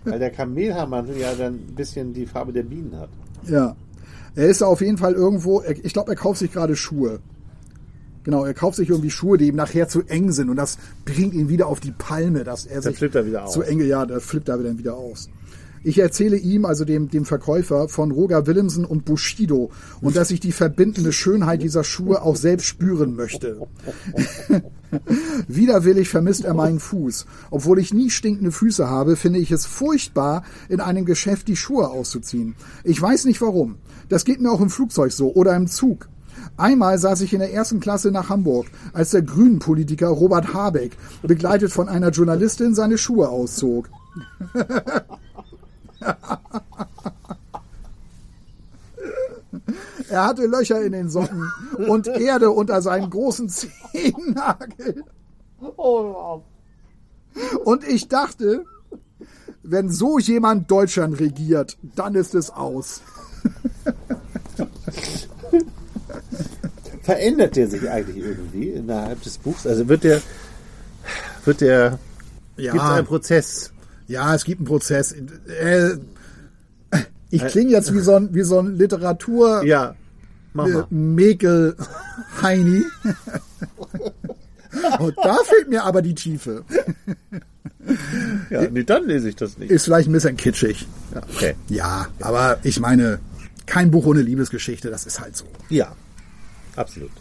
Weil 0.04 0.20
der 0.20 0.30
Kamelhaarmantel 0.30 1.18
ja 1.18 1.34
dann 1.34 1.56
ein 1.56 1.76
bisschen 1.76 2.14
die 2.14 2.26
Farbe 2.26 2.54
der 2.54 2.64
Bienen 2.64 2.96
hat. 2.98 3.10
Ja. 3.48 3.76
Er 4.36 4.48
ist 4.48 4.62
auf 4.62 4.82
jeden 4.82 4.98
Fall 4.98 5.14
irgendwo, 5.14 5.64
ich 5.64 5.94
glaube, 5.94 6.12
er 6.12 6.16
kauft 6.16 6.40
sich 6.40 6.52
gerade 6.52 6.76
Schuhe. 6.76 7.20
Genau, 8.24 8.44
er 8.44 8.56
kauft 8.56 8.78
sich 8.78 8.90
irgendwie 8.90 9.12
Schuhe, 9.12 9.38
die 9.38 9.48
ihm 9.48 9.56
nachher 9.56 9.88
zu 9.88 10.02
eng 10.02 10.32
sind 10.32 10.50
und 10.50 10.56
das 10.56 10.78
bringt 11.06 11.34
ihn 11.34 11.48
wieder 11.48 11.68
auf 11.68 11.80
die 11.80 11.92
Palme, 11.92 12.44
dass 12.44 12.66
er 12.66 12.82
sich 12.82 12.98
flippt 12.98 13.16
er 13.16 13.26
wieder 13.26 13.46
aus. 13.46 13.54
zu 13.54 13.62
enge, 13.62 13.84
ja, 13.84 14.06
da 14.06 14.20
flippt 14.20 14.50
er 14.50 14.58
dann 14.58 14.80
wieder 14.80 14.96
aus. 14.96 15.30
Ich 15.84 16.00
erzähle 16.00 16.36
ihm, 16.36 16.66
also 16.66 16.84
dem, 16.84 17.12
dem 17.12 17.26
Verkäufer, 17.26 17.88
von 17.88 18.10
Roger 18.10 18.48
Willemsen 18.48 18.86
und 18.86 19.06
Bushido 19.06 19.70
und 20.02 20.16
dass 20.16 20.32
ich 20.32 20.40
die 20.40 20.52
verbindende 20.52 21.14
Schönheit 21.14 21.62
dieser 21.62 21.84
Schuhe 21.84 22.24
auch 22.24 22.36
selbst 22.36 22.66
spüren 22.66 23.16
möchte. 23.16 23.68
Widerwillig 25.48 26.10
vermisst 26.10 26.44
er 26.44 26.56
meinen 26.56 26.80
Fuß. 26.80 27.28
Obwohl 27.52 27.78
ich 27.78 27.94
nie 27.94 28.10
stinkende 28.10 28.52
Füße 28.52 28.90
habe, 28.90 29.16
finde 29.16 29.38
ich 29.38 29.52
es 29.52 29.68
furchtbar, 29.68 30.44
in 30.70 30.80
einem 30.80 31.06
Geschäft 31.06 31.48
die 31.48 31.56
Schuhe 31.56 31.88
auszuziehen. 31.90 32.56
Ich 32.84 33.00
weiß 33.00 33.26
nicht 33.26 33.42
warum. 33.42 33.76
Das 34.10 34.26
geht 34.26 34.42
mir 34.42 34.52
auch 34.52 34.62
im 34.62 34.70
Flugzeug 34.70 35.12
so 35.12 35.34
oder 35.34 35.56
im 35.56 35.68
Zug. 35.68 36.08
Einmal 36.58 36.98
saß 36.98 37.22
ich 37.22 37.34
in 37.34 37.40
der 37.40 37.54
ersten 37.54 37.80
Klasse 37.80 38.12
nach 38.12 38.30
Hamburg, 38.30 38.68
als 38.94 39.12
der 39.12 39.22
Grünen-Politiker 39.22 40.08
Robert 40.08 40.54
Habeck, 40.54 40.98
begleitet 41.22 41.72
von 41.72 41.90
einer 41.90 42.10
Journalistin, 42.10 42.76
seine 42.76 42.98
Schuhe 42.98 43.30
auszog. 43.30 43.90
Er 50.10 50.26
hatte 50.26 50.46
Löcher 50.46 50.82
in 50.82 50.92
den 50.92 51.10
Socken 51.10 51.52
und 51.88 52.08
Erde 52.08 52.52
unter 52.52 52.82
seinen 52.82 53.10
großen 53.10 53.50
Zehennagel. 53.50 55.04
Und 57.64 57.84
ich 57.88 58.08
dachte, 58.08 58.64
wenn 59.64 59.90
so 59.90 60.20
jemand 60.20 60.70
Deutschland 60.70 61.20
regiert, 61.20 61.78
dann 61.96 62.16
ist 62.16 62.36
es 62.36 62.50
aus. 62.52 63.02
Verändert 67.04 67.56
der 67.56 67.68
sich 67.68 67.90
eigentlich 67.90 68.18
irgendwie 68.18 68.70
innerhalb 68.70 69.22
des 69.22 69.38
Buchs? 69.38 69.68
Also 69.68 69.88
wird 69.88 70.04
der, 70.04 70.22
wird 71.46 71.62
der, 71.62 72.00
Ja. 72.58 72.72
gibt 72.72 72.84
es 72.84 72.90
einen 72.90 73.06
Prozess? 73.06 73.72
Ja, 74.08 74.34
es 74.36 74.44
gibt 74.44 74.60
einen 74.62 74.68
Prozess. 74.68 75.14
Äh, 75.62 75.98
ich 77.30 77.46
klinge 77.48 77.72
jetzt 77.72 77.94
wie 77.94 78.00
so 78.00 78.16
ein, 78.16 78.34
wie 78.34 78.44
so 78.44 78.60
ein 78.60 78.76
Literatur 78.78 79.64
Ja, 79.66 79.96
äh. 80.58 80.84
Mäkel 80.90 81.76
Heini. 82.42 82.84
Und 85.00 85.16
da 85.24 85.38
fehlt 85.46 85.70
mir 85.70 85.84
aber 85.84 86.02
die 86.02 86.16
Tiefe. 86.16 86.64
Ja, 88.50 88.64
nee, 88.70 88.84
dann 88.84 89.06
lese 89.06 89.30
ich 89.30 89.36
das 89.36 89.58
nicht. 89.58 89.70
Ist 89.70 89.84
vielleicht 89.86 90.10
ein 90.10 90.12
bisschen 90.12 90.38
kitschig. 90.38 90.88
Ja, 91.14 91.22
okay. 91.34 91.56
Ja, 91.70 92.08
aber 92.20 92.58
ich 92.64 92.80
meine, 92.80 93.20
kein 93.66 93.92
Buch 93.92 94.06
ohne 94.06 94.22
Liebesgeschichte, 94.22 94.90
das 94.90 95.06
ist 95.06 95.20
halt 95.20 95.36
so. 95.36 95.46
Ja, 95.70 95.96
absolut. 96.76 97.12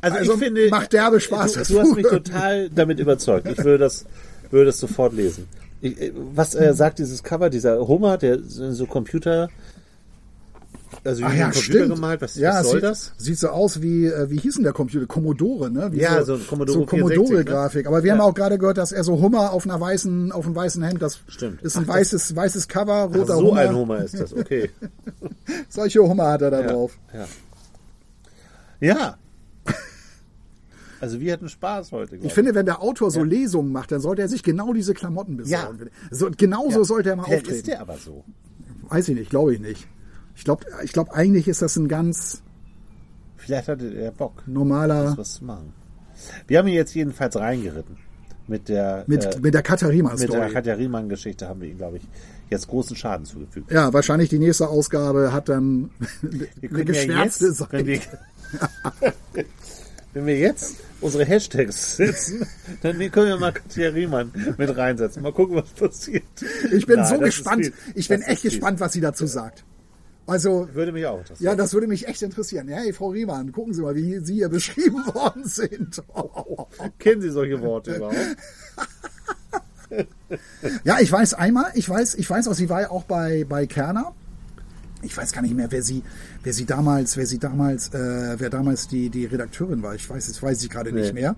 Also, 0.00 0.18
Also 0.18 0.32
ich 0.32 0.38
finde, 0.38 0.68
macht 0.70 0.92
derbe 0.92 1.20
Spaß, 1.20 1.52
Du, 1.52 1.58
das 1.58 1.68
du 1.68 1.80
hast 1.80 1.94
mich 1.94 2.06
total 2.08 2.70
damit 2.70 2.98
überzeugt. 3.00 3.48
Ich 3.48 3.58
würde 3.58 3.78
das, 3.78 4.06
würde 4.50 4.66
das 4.66 4.78
sofort 4.78 5.12
lesen. 5.12 5.48
Ich, 5.80 6.00
äh, 6.00 6.12
was 6.14 6.54
äh, 6.54 6.72
sagt 6.74 6.98
dieses 6.98 7.22
Cover, 7.22 7.50
dieser 7.50 7.86
Hummer, 7.86 8.16
der 8.16 8.38
so 8.42 8.86
Computer, 8.86 9.50
also 11.04 11.22
Ach 11.24 11.34
ja, 11.34 11.44
Computer 11.50 11.62
stimmt. 11.62 11.94
gemalt, 11.94 12.20
was, 12.22 12.34
ja, 12.36 12.54
was 12.54 12.62
soll 12.66 12.72
sieht, 12.76 12.82
das? 12.82 13.12
Sieht 13.18 13.38
so 13.38 13.48
aus 13.48 13.82
wie, 13.82 14.06
äh, 14.06 14.30
wie 14.30 14.38
hieß 14.38 14.54
denn 14.54 14.64
der 14.64 14.72
Computer? 14.72 15.06
Commodore, 15.06 15.70
ne? 15.70 15.92
Wie 15.92 15.98
Ja, 16.00 16.22
so 16.24 16.34
ein 16.34 16.46
Commodore 16.46 16.78
so 16.80 16.86
64, 16.86 17.16
Commodore-Grafik. 17.18 17.86
Aber 17.86 18.02
wir 18.02 18.08
Ja. 18.08 18.14
haben 18.18 18.20
auch 18.22 18.34
gerade 18.34 18.56
gehört, 18.58 18.78
dass 18.78 18.92
er 18.92 19.04
so 19.04 19.20
Hummer 19.20 19.52
auf 19.52 19.64
einer 19.66 19.80
weißen, 19.80 20.32
auf 20.32 20.46
einem 20.46 20.54
weißen 20.56 20.82
Hemd, 20.82 21.02
das 21.02 21.20
Stimmt. 21.28 21.60
ist 21.62 21.76
ein 21.76 21.84
Ach, 21.86 21.94
weißes, 21.94 22.34
weißes 22.34 22.68
Cover, 22.68 23.08
Ach, 23.12 23.14
roter 23.16 23.36
so 23.36 23.48
Hummer. 23.48 23.60
ein 23.60 23.74
Hummer 23.74 24.02
ist 24.04 24.18
das, 24.18 24.32
okay. 24.32 24.70
Solche 25.68 26.00
Hummer 26.00 26.30
hat 26.32 26.42
er 26.42 26.50
da 26.50 26.60
Ja, 26.62 26.66
drauf. 26.72 26.98
ja. 27.12 27.26
ja. 28.80 29.18
Also 31.00 31.20
wir 31.20 31.34
hatten 31.34 31.50
Spaß 31.50 31.92
heute. 31.92 32.16
glaub 32.16 32.24
Ich 32.26 32.32
finde, 32.32 32.54
wenn 32.54 32.64
der 32.64 32.80
Autor 32.80 33.10
so 33.10 33.22
Lesungen 33.22 33.72
macht, 33.72 33.92
dann 33.92 34.00
sollte 34.00 34.22
er 34.22 34.28
sich 34.28 34.42
genau 34.42 34.72
diese 34.72 34.94
Klamotten 34.94 35.36
besorgen. 35.36 35.90
So, 36.10 36.30
genauso 36.34 36.82
sollte 36.84 37.10
er 37.10 37.16
mal 37.16 37.24
Vielleicht 37.24 37.42
auftreten. 37.42 37.58
ist 37.58 37.66
der 37.66 37.80
aber 37.82 37.98
so. 37.98 38.24
Weiß 38.88 39.08
ich 39.10 39.14
nicht, 39.14 39.28
glaube 39.28 39.52
ich 39.52 39.60
nicht. 39.60 39.86
Ich 40.36 40.44
glaube, 40.44 40.64
ich 40.82 40.92
glaub, 40.92 41.10
eigentlich 41.10 41.48
ist 41.48 41.62
das 41.62 41.76
ein 41.76 41.88
ganz 41.88 42.42
Vielleicht 43.36 43.68
hatte 43.68 43.90
der 43.90 44.10
Bock, 44.10 44.42
normaler, 44.46 45.18
was 45.18 45.34
zu 45.34 45.44
machen. 45.44 45.74
Wir 46.46 46.58
haben 46.58 46.68
ihn 46.68 46.74
jetzt 46.74 46.94
jedenfalls 46.94 47.36
reingeritten. 47.36 47.98
Mit 48.46 48.68
der, 48.68 49.04
mit, 49.06 49.24
äh, 49.24 49.38
mit 49.40 49.54
der 49.54 49.62
Katharina 49.62 50.14
mit 50.14 50.32
der 50.32 50.78
Riemann-Geschichte 50.78 51.48
haben 51.48 51.62
wir 51.62 51.68
ihm, 51.68 51.78
glaube 51.78 51.96
ich, 51.96 52.02
jetzt 52.50 52.68
großen 52.68 52.94
Schaden 52.94 53.24
zugefügt. 53.24 53.70
Ja, 53.70 53.92
wahrscheinlich 53.92 54.28
die 54.28 54.38
nächste 54.38 54.68
Ausgabe 54.68 55.32
hat 55.32 55.48
dann 55.48 55.90
Wir 56.22 56.48
eine 56.62 56.78
ja 56.78 56.84
geschwärzte 56.84 57.46
jetzt, 57.46 57.58
Seite. 57.58 57.72
wenn 57.72 57.86
wir, 57.86 58.00
wenn 60.12 60.26
wir 60.26 60.38
jetzt 60.38 60.76
unsere 61.00 61.24
Hashtags 61.24 61.96
setzen, 61.96 62.46
dann 62.82 62.98
können 63.10 63.28
wir 63.28 63.38
mal 63.38 63.52
Katja 63.52 63.88
Riemann 63.90 64.30
mit 64.58 64.76
reinsetzen. 64.76 65.22
Mal 65.22 65.32
gucken, 65.32 65.56
was 65.56 65.70
passiert. 65.70 66.22
Ich 66.70 66.86
bin 66.86 66.96
Nein, 66.96 67.06
so 67.06 67.18
gespannt. 67.18 67.72
Ich 67.94 68.08
bin 68.08 68.20
echt 68.22 68.42
gespannt, 68.42 68.80
was 68.80 68.92
sie 68.92 69.00
dazu 69.00 69.26
sagt. 69.26 69.64
Also, 70.26 70.68
Würde 70.72 70.92
mich 70.92 71.04
auch 71.06 71.18
interessieren. 71.18 71.50
ja, 71.50 71.54
das 71.54 71.74
würde 71.74 71.86
mich 71.86 72.08
echt 72.08 72.22
interessieren. 72.22 72.68
Ja, 72.68 72.76
hey, 72.78 72.92
Frau 72.92 73.08
Riemann, 73.08 73.52
gucken 73.52 73.74
Sie 73.74 73.82
mal, 73.82 73.94
wie 73.94 74.18
Sie 74.20 74.34
hier 74.34 74.48
beschrieben 74.50 75.04
worden 75.14 75.44
sind. 75.44 76.02
Kennen 76.98 77.20
Sie 77.20 77.30
solche 77.30 77.60
Worte 77.60 77.94
überhaupt? 77.96 78.16
Ja, 80.84 80.98
ich 81.00 81.12
weiß 81.12 81.34
einmal, 81.34 81.70
ich 81.74 81.88
weiß, 81.88 82.14
ich 82.16 82.28
weiß 82.28 82.48
auch, 82.48 82.54
sie 82.54 82.68
war 82.68 82.80
ja 82.82 82.90
auch 82.90 83.04
bei, 83.04 83.44
bei 83.48 83.66
Kerner. 83.66 84.12
Ich 85.02 85.14
weiß 85.14 85.32
gar 85.32 85.42
nicht 85.42 85.54
mehr, 85.54 85.70
wer 85.70 85.82
sie, 85.82 86.02
wer 86.42 86.54
sie 86.54 86.64
damals, 86.64 87.18
wer 87.18 87.26
sie 87.26 87.38
damals, 87.38 87.88
äh, 87.92 88.36
wer 88.38 88.48
damals 88.48 88.88
die, 88.88 89.10
die 89.10 89.26
Redakteurin 89.26 89.82
war. 89.82 89.94
Ich 89.94 90.08
weiß, 90.08 90.26
das 90.28 90.42
weiß 90.42 90.62
ich 90.64 90.70
gerade 90.70 90.92
nicht 90.92 91.12
Nee. 91.12 91.20
mehr. 91.20 91.36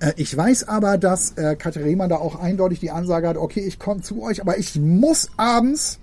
Äh, 0.00 0.14
ich 0.16 0.34
weiß 0.34 0.66
aber, 0.66 0.96
dass 0.96 1.32
äh, 1.36 1.54
Katja 1.54 1.82
Riemann 1.82 2.08
da 2.08 2.16
auch 2.16 2.36
eindeutig 2.40 2.80
die 2.80 2.90
Ansage 2.90 3.28
hat, 3.28 3.36
okay, 3.36 3.60
ich 3.60 3.78
komme 3.78 4.00
zu 4.00 4.22
euch, 4.22 4.40
aber 4.40 4.56
ich 4.56 4.76
muss 4.80 5.28
abends, 5.36 5.98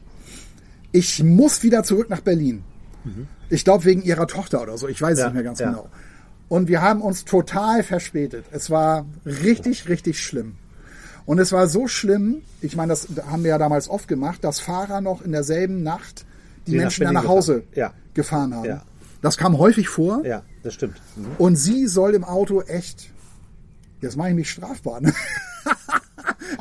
ich 0.91 1.23
muss 1.23 1.63
wieder 1.63 1.83
zurück 1.83 2.09
nach 2.09 2.21
Berlin. 2.21 2.63
Ich 3.49 3.63
glaube 3.63 3.85
wegen 3.85 4.01
ihrer 4.03 4.27
Tochter 4.27 4.61
oder 4.61 4.77
so. 4.77 4.87
Ich 4.87 5.01
weiß 5.01 5.13
es 5.13 5.19
Ja, 5.19 5.25
nicht 5.25 5.35
mehr 5.35 5.43
ganz 5.43 5.59
ja. 5.59 5.69
genau. 5.69 5.89
Und 6.47 6.67
wir 6.67 6.81
haben 6.81 7.01
uns 7.01 7.25
total 7.25 7.83
verspätet. 7.83 8.45
Es 8.51 8.69
war 8.69 9.05
richtig, 9.25 9.87
richtig 9.87 10.21
schlimm. 10.23 10.55
Und 11.25 11.37
es 11.39 11.51
war 11.51 11.67
so 11.67 11.87
schlimm, 11.87 12.41
ich 12.61 12.75
meine, 12.75 12.89
das 12.89 13.07
haben 13.29 13.43
wir 13.43 13.51
ja 13.51 13.57
damals 13.59 13.87
oft 13.87 14.07
gemacht, 14.07 14.43
dass 14.43 14.59
Fahrer 14.59 14.99
noch 15.01 15.21
in 15.21 15.31
derselben 15.31 15.83
Nacht 15.83 16.25
die, 16.65 16.71
Die 16.71 16.77
nach 16.77 16.83
Menschen 16.85 16.99
Berlin 17.01 17.13
nach 17.13 17.27
Hause 17.27 17.63
gefahren. 17.71 17.93
Gefahren 18.13 18.53
haben. 18.55 18.81
Das 19.21 19.37
kam 19.37 19.57
häufig 19.57 19.89
vor. 19.89 20.25
Ja, 20.25 20.43
das 20.63 20.73
stimmt. 20.73 20.99
Mhm. 21.15 21.27
Und 21.37 21.55
sie 21.55 21.87
soll 21.87 22.15
im 22.15 22.23
Auto 22.23 22.61
echt. 22.61 23.11
Jetzt 24.01 24.17
mache 24.17 24.29
ich 24.29 24.35
mich 24.35 24.49
strafbar. 24.49 25.01
Ne? 25.01 25.13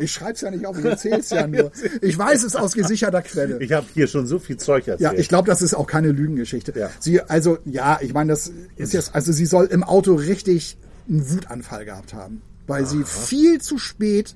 Ich 0.01 0.12
schreibe 0.12 0.32
es 0.32 0.40
ja 0.40 0.51
nicht 0.51 0.66
auf, 0.66 0.78
ich 0.78 0.85
erzähle 0.85 1.19
es 1.19 1.31
ja 1.31 1.47
nur. 1.47 1.70
Ich 2.01 2.16
weiß 2.16 2.44
es 2.44 2.56
aus 2.56 2.74
gesicherter 2.74 3.23
Quelle. 3.23 3.59
Ich 3.60 3.73
habe 3.73 3.86
hier 3.94 4.06
schon 4.06 4.27
so 4.27 4.39
viel 4.39 4.56
Zeug 4.56 4.89
erzählt. 4.89 5.12
Ja, 5.12 5.19
ich 5.19 5.28
glaube, 5.28 5.47
das 5.47 5.62
ist 5.62 5.74
auch 5.74 5.86
keine 5.86 6.12
Lügengeschichte. 6.12 6.73
Ja. 6.77 6.90
Sie, 7.01 7.20
also, 7.20 7.59
ja, 7.65 7.98
ich 8.01 8.12
meine, 8.15 8.32
das 8.32 8.52
ist 8.77 8.93
jetzt, 8.93 9.15
also 9.15 9.32
sie 9.32 9.47
soll 9.47 9.66
im 9.66 9.82
Auto 9.82 10.15
richtig 10.15 10.77
einen 11.09 11.31
Wutanfall 11.31 11.85
gehabt 11.85 12.15
haben, 12.15 12.43
weil 12.66 12.86
sie 12.86 13.05
viel 13.05 13.60
zu 13.60 13.78
spät 13.78 14.35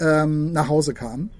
ähm, 0.00 0.52
nach 0.52 0.68
Hause 0.68 0.94
kam. 0.94 1.30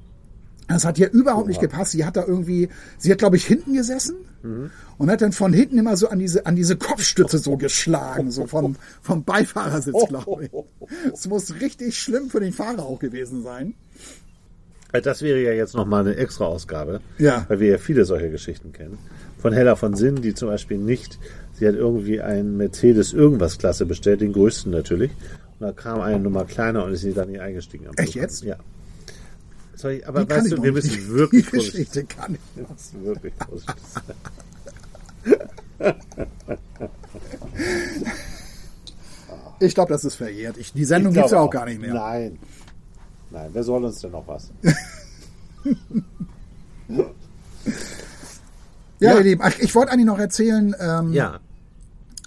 Das 0.71 0.85
hat 0.85 0.99
ihr 0.99 1.11
überhaupt 1.13 1.49
nicht 1.49 1.61
gepasst. 1.61 1.93
Sie 1.93 2.05
hat 2.05 2.17
da 2.17 2.25
irgendwie, 2.25 2.69
sie 2.97 3.11
hat, 3.13 3.19
glaube 3.19 3.37
ich, 3.37 3.45
hinten 3.45 3.75
gesessen 3.75 4.15
und 4.99 5.11
hat 5.11 5.21
dann 5.21 5.33
von 5.33 5.53
hinten 5.53 5.77
immer 5.79 5.97
so 5.97 6.09
an 6.09 6.19
diese, 6.19 6.47
an 6.47 6.57
diese 6.57 6.77
Kopfstütze 6.77 7.39
so 7.39 7.57
geschlagen, 7.59 8.31
so 8.31 8.47
vom, 8.47 8.77
vom 9.03 9.25
Beifahrersitz, 9.25 10.07
glaube 10.09 10.45
ich. 10.47 10.51
Es 11.13 11.29
muss 11.29 11.61
richtig 11.61 11.99
schlimm 11.99 12.31
für 12.31 12.41
den 12.41 12.53
Fahrer 12.53 12.85
auch 12.85 12.99
gewesen 13.01 13.43
sein. 13.43 13.75
Äh, 14.93 15.03
Das 15.03 15.23
wäre 15.23 15.41
ja 15.43 15.53
jetzt 15.53 15.75
nochmal 15.75 16.01
eine 16.07 16.17
extra 16.17 16.45
Ausgabe, 16.47 17.01
Ja. 17.19 17.45
weil 17.49 17.61
wir 17.61 17.69
ja 17.69 17.79
viele 17.79 18.05
solche 18.05 18.31
Geschichten 18.31 18.73
kennen. 18.73 18.99
Von 19.39 19.53
Hella 19.53 19.75
von 19.77 19.95
Sinn, 19.95 20.23
die 20.23 20.35
zum 20.35 20.49
Beispiel 20.49 20.79
nicht, 20.79 21.19
sie 21.59 21.67
hat 21.67 21.75
irgendwie 21.75 22.21
einen 22.21 22.57
Mercedes 22.57 23.13
irgendwas 23.13 23.59
Klasse 23.59 23.87
bestellt, 23.87 24.21
den 24.21 24.33
größten 24.33 24.71
natürlich. 24.71 25.11
Und 25.59 25.67
da 25.67 25.73
kam 25.73 26.01
eine 26.01 26.21
Nummer 26.21 26.45
kleiner 26.45 26.85
und 26.85 26.93
ist 26.93 27.01
sie 27.03 27.13
dann 27.13 27.29
nicht 27.31 27.41
eingestiegen. 27.41 27.87
Echt 27.97 28.13
Flughafen. 28.13 28.21
jetzt? 28.23 28.45
Ja. 28.45 28.57
Sorry, 29.81 30.03
aber 30.05 30.25
Die 30.25 30.31
weißt 30.31 30.53
du, 30.53 30.63
wir 30.63 30.73
müssen 30.73 31.09
wirklich 31.09 31.45
Die 31.47 31.51
vorsichtig 31.51 31.91
Geschichte 31.91 32.05
kann 32.05 32.35
ich 32.35 32.41
wir 32.55 32.67
müssen 32.69 33.05
wirklich 33.05 33.35
vorsichtig 33.49 33.77
sein. 33.95 34.05
Ich 39.61 39.75
glaube, 39.75 39.93
das 39.93 40.05
ist 40.05 40.15
verjährt. 40.15 40.57
Ich, 40.57 40.73
die 40.73 40.85
Sendung 40.85 41.13
Ich 41.13 41.17
gibt's 41.19 41.31
ja 41.33 41.37
glaube 41.39 41.49
auch 41.49 41.53
gar 41.53 41.67
nicht 41.67 41.81
mehr. 41.81 41.93
Nein. 41.95 42.39
Nein, 43.31 43.51
wer 43.53 43.63
soll 43.63 43.85
uns 43.85 44.01
denn 44.01 44.11
noch 44.13 44.27
was? 44.27 44.51
Ja, 48.99 49.13
Ja. 49.13 49.17
ihr 49.19 49.23
Lieben, 49.25 49.43
ich 49.61 49.75
wollte 49.75 49.93
eigentlich 49.93 50.05
noch 50.07 50.19
erzählen, 50.19 50.75
ähm, 50.79 51.13
Ja. 51.15 51.39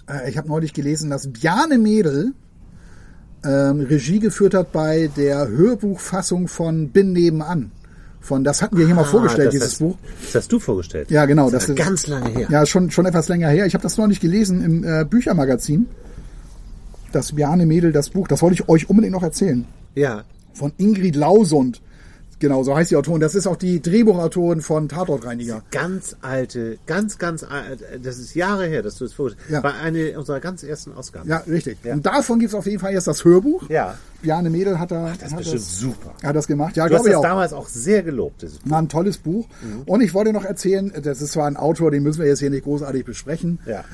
äh, 0.08 0.28
ich 0.28 0.36
habe 0.36 0.48
neulich 0.48 0.72
gelesen, 0.72 1.08
dass 1.10 1.30
Bjarne 1.32 1.78
Mädel 1.78 2.32
ähm, 3.44 3.80
Regie 3.80 4.18
geführt 4.18 4.54
hat 4.54 4.72
bei 4.72 5.10
der 5.16 5.48
Hörbuchfassung 5.48 6.48
von 6.48 6.88
Bin 6.90 7.12
nebenan. 7.12 7.70
Von, 8.20 8.42
das 8.42 8.62
hatten 8.62 8.78
wir 8.78 8.86
hier 8.86 8.94
mal 8.94 9.02
Ah, 9.02 9.04
vorgestellt, 9.04 9.48
das 9.48 9.52
dieses 9.52 9.72
hast, 9.72 9.78
Buch. 9.80 9.96
Das 10.22 10.34
hast 10.34 10.52
du 10.52 10.58
vorgestellt. 10.58 11.10
Ja, 11.10 11.26
genau. 11.26 11.50
Das 11.50 11.66
Das 11.66 11.68
ist 11.70 11.76
ganz 11.76 12.06
lange 12.06 12.30
her. 12.30 12.46
Ja, 12.50 12.64
schon, 12.64 12.90
schon 12.90 13.04
etwas 13.04 13.28
länger 13.28 13.48
her. 13.50 13.66
Ich 13.66 13.74
habe 13.74 13.82
das 13.82 13.98
noch 13.98 14.06
nicht 14.06 14.22
gelesen 14.22 14.64
im 14.64 14.82
äh, 14.84 15.04
Büchermagazin. 15.04 15.86
Das 17.12 17.32
Bjarne 17.32 17.66
Mädel, 17.66 17.92
das 17.92 18.08
Buch, 18.10 18.26
das 18.26 18.40
wollte 18.42 18.54
ich 18.54 18.68
euch 18.68 18.88
unbedingt 18.88 19.12
noch 19.12 19.22
erzählen. 19.22 19.66
Ja. 19.94 20.24
Von 20.54 20.72
Ingrid 20.78 21.16
Lausund. 21.16 21.82
Genau, 22.38 22.62
so 22.62 22.76
heißt 22.76 22.90
die 22.90 22.96
Autorin. 22.96 23.20
Das 23.20 23.34
ist 23.34 23.46
auch 23.46 23.56
die 23.56 23.80
Drehbuchautorin 23.80 24.60
von 24.60 24.88
Tatortreiniger. 24.88 25.62
Ganz 25.70 26.16
alte, 26.20 26.78
ganz, 26.86 27.18
ganz 27.18 27.44
alte, 27.44 27.84
das 28.02 28.18
ist 28.18 28.34
Jahre 28.34 28.66
her, 28.66 28.82
dass 28.82 28.96
du 28.96 29.04
es 29.04 29.12
vorgestellt 29.12 29.48
Ja. 29.50 29.62
War 29.62 29.74
eine 29.74 30.18
unserer 30.18 30.40
ganz 30.40 30.62
ersten 30.62 30.92
Ausgaben. 30.92 31.28
Ja, 31.28 31.38
richtig. 31.48 31.78
Ja. 31.84 31.94
Und 31.94 32.04
davon 32.04 32.38
gibt's 32.40 32.54
auf 32.54 32.66
jeden 32.66 32.80
Fall 32.80 32.92
jetzt 32.92 33.06
das 33.06 33.24
Hörbuch. 33.24 33.68
Ja. 33.70 33.94
Bjarne 34.22 34.48
Mädel 34.50 34.78
hat 34.78 34.90
da 34.90 35.12
Das 35.20 35.30
ist 35.30 35.36
bestimmt 35.36 35.56
das, 35.60 35.78
super. 35.78 36.14
hat 36.22 36.34
das 36.36 36.46
gemacht. 36.46 36.76
Ja, 36.76 36.88
Du 36.88 36.94
hast 36.94 37.02
glaube 37.02 37.08
ich 37.08 37.12
das 37.12 37.18
auch. 37.18 37.22
damals 37.28 37.52
auch 37.52 37.68
sehr 37.68 38.02
gelobt, 38.02 38.42
dieses 38.42 38.58
Buch. 38.58 38.70
War 38.70 38.78
ein 38.80 38.88
tolles 38.88 39.18
Buch. 39.18 39.46
Mhm. 39.62 39.82
Und 39.86 40.00
ich 40.00 40.14
wollte 40.14 40.32
noch 40.32 40.44
erzählen, 40.44 40.92
das 41.02 41.20
ist 41.20 41.32
zwar 41.32 41.46
ein 41.46 41.56
Autor, 41.56 41.90
den 41.90 42.02
müssen 42.02 42.20
wir 42.20 42.26
jetzt 42.28 42.40
hier 42.40 42.50
nicht 42.50 42.64
großartig 42.64 43.04
besprechen. 43.04 43.58
Ja. 43.66 43.84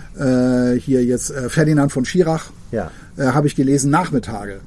Äh, 0.73 0.79
hier 0.79 1.05
jetzt 1.05 1.31
äh, 1.31 1.49
Ferdinand 1.49 1.91
von 1.93 2.05
Schirach. 2.05 2.51
Ja. 2.71 2.91
Äh, 3.17 3.25
Habe 3.27 3.49
ich 3.49 3.57
gelesen, 3.57 3.91
Nachmittage. 3.91 4.61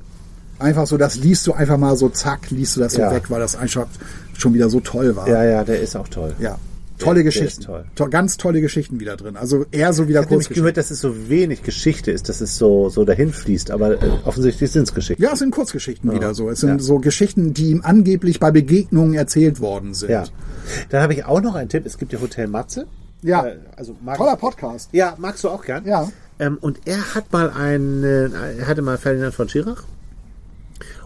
Einfach 0.63 0.87
so, 0.87 0.97
das 0.97 1.15
liest 1.17 1.45
du 1.47 1.53
einfach 1.53 1.77
mal 1.77 1.95
so, 1.97 2.09
zack, 2.09 2.49
liest 2.51 2.75
du 2.75 2.79
das 2.79 2.93
so 2.93 3.01
Ja. 3.01 3.11
weg, 3.13 3.29
weil 3.29 3.39
das 3.41 3.55
einfach 3.55 3.85
schon 4.37 4.53
wieder 4.53 4.69
so 4.69 4.79
toll 4.79 5.15
war. 5.15 5.27
Ja, 5.27 5.43
ja, 5.43 5.63
der 5.63 5.81
ist 5.81 5.95
auch 5.95 6.07
toll. 6.07 6.33
Ja. 6.39 6.57
Tolle 6.99 7.15
Der- 7.15 7.15
der 7.15 7.23
Geschichten. 7.23 7.61
ist 7.61 7.65
toll. 7.65 7.83
To 7.95 8.07
ganz 8.07 8.37
tolle 8.37 8.61
Geschichten 8.61 8.99
wieder 8.99 9.17
drin. 9.17 9.35
Also 9.35 9.65
eher 9.71 9.91
so 9.93 10.07
wieder 10.07 10.21
Ich 10.21 10.25
habe 10.27 10.35
nämlich 10.35 10.47
Kurzgeschichten. 10.47 10.55
gehört, 10.63 10.77
dass 10.77 10.91
es 10.91 11.01
so 11.01 11.27
wenig 11.29 11.63
Geschichte 11.63 12.11
ist, 12.11 12.29
dass 12.29 12.39
es 12.39 12.57
so, 12.57 12.87
so 12.89 13.03
dahin 13.03 13.33
fließt, 13.33 13.71
aber 13.71 14.01
äh, 14.01 14.09
offensichtlich 14.25 14.71
sind 14.71 14.83
es 14.83 14.93
Geschichten. 14.93 15.21
Ja, 15.21 15.33
es 15.33 15.39
sind 15.39 15.51
Kurzgeschichten 15.51 16.11
wieder 16.13 16.33
so. 16.33 16.49
Es 16.49 16.59
sind 16.61 16.69
Ja. 16.69 16.79
so 16.79 16.99
Geschichten, 16.99 17.53
die 17.53 17.71
ihm 17.71 17.81
angeblich 17.83 18.39
bei 18.39 18.51
Begegnungen 18.51 19.15
erzählt 19.15 19.59
worden 19.59 19.93
sind. 19.93 20.11
Ja. 20.11 20.23
Dann 20.89 21.01
habe 21.01 21.13
ich 21.13 21.25
auch 21.25 21.41
noch 21.41 21.55
einen 21.55 21.67
Tipp. 21.67 21.85
Es 21.85 21.97
gibt 21.97 22.13
ja 22.13 22.21
Hotel 22.21 22.47
Matze. 22.47 22.85
Ja. 23.21 23.47
Äh, 23.47 23.57
also 23.75 23.95
mag 24.03 24.17
Toller 24.17 24.37
Podcast. 24.37 24.89
Ja, 24.93 25.15
magst 25.17 25.43
du 25.43 25.49
auch 25.49 25.65
gern? 25.65 25.83
Ja. 25.85 26.09
Ähm, 26.39 26.57
und 26.61 26.79
er 26.85 27.15
hat 27.15 27.33
mal 27.33 27.49
einen, 27.49 28.03
äh, 28.03 28.29
er 28.59 28.67
hatte 28.67 28.81
mal 28.81 28.97
Ferdinand 28.97 29.33
von 29.33 29.49
Schirach. 29.49 29.83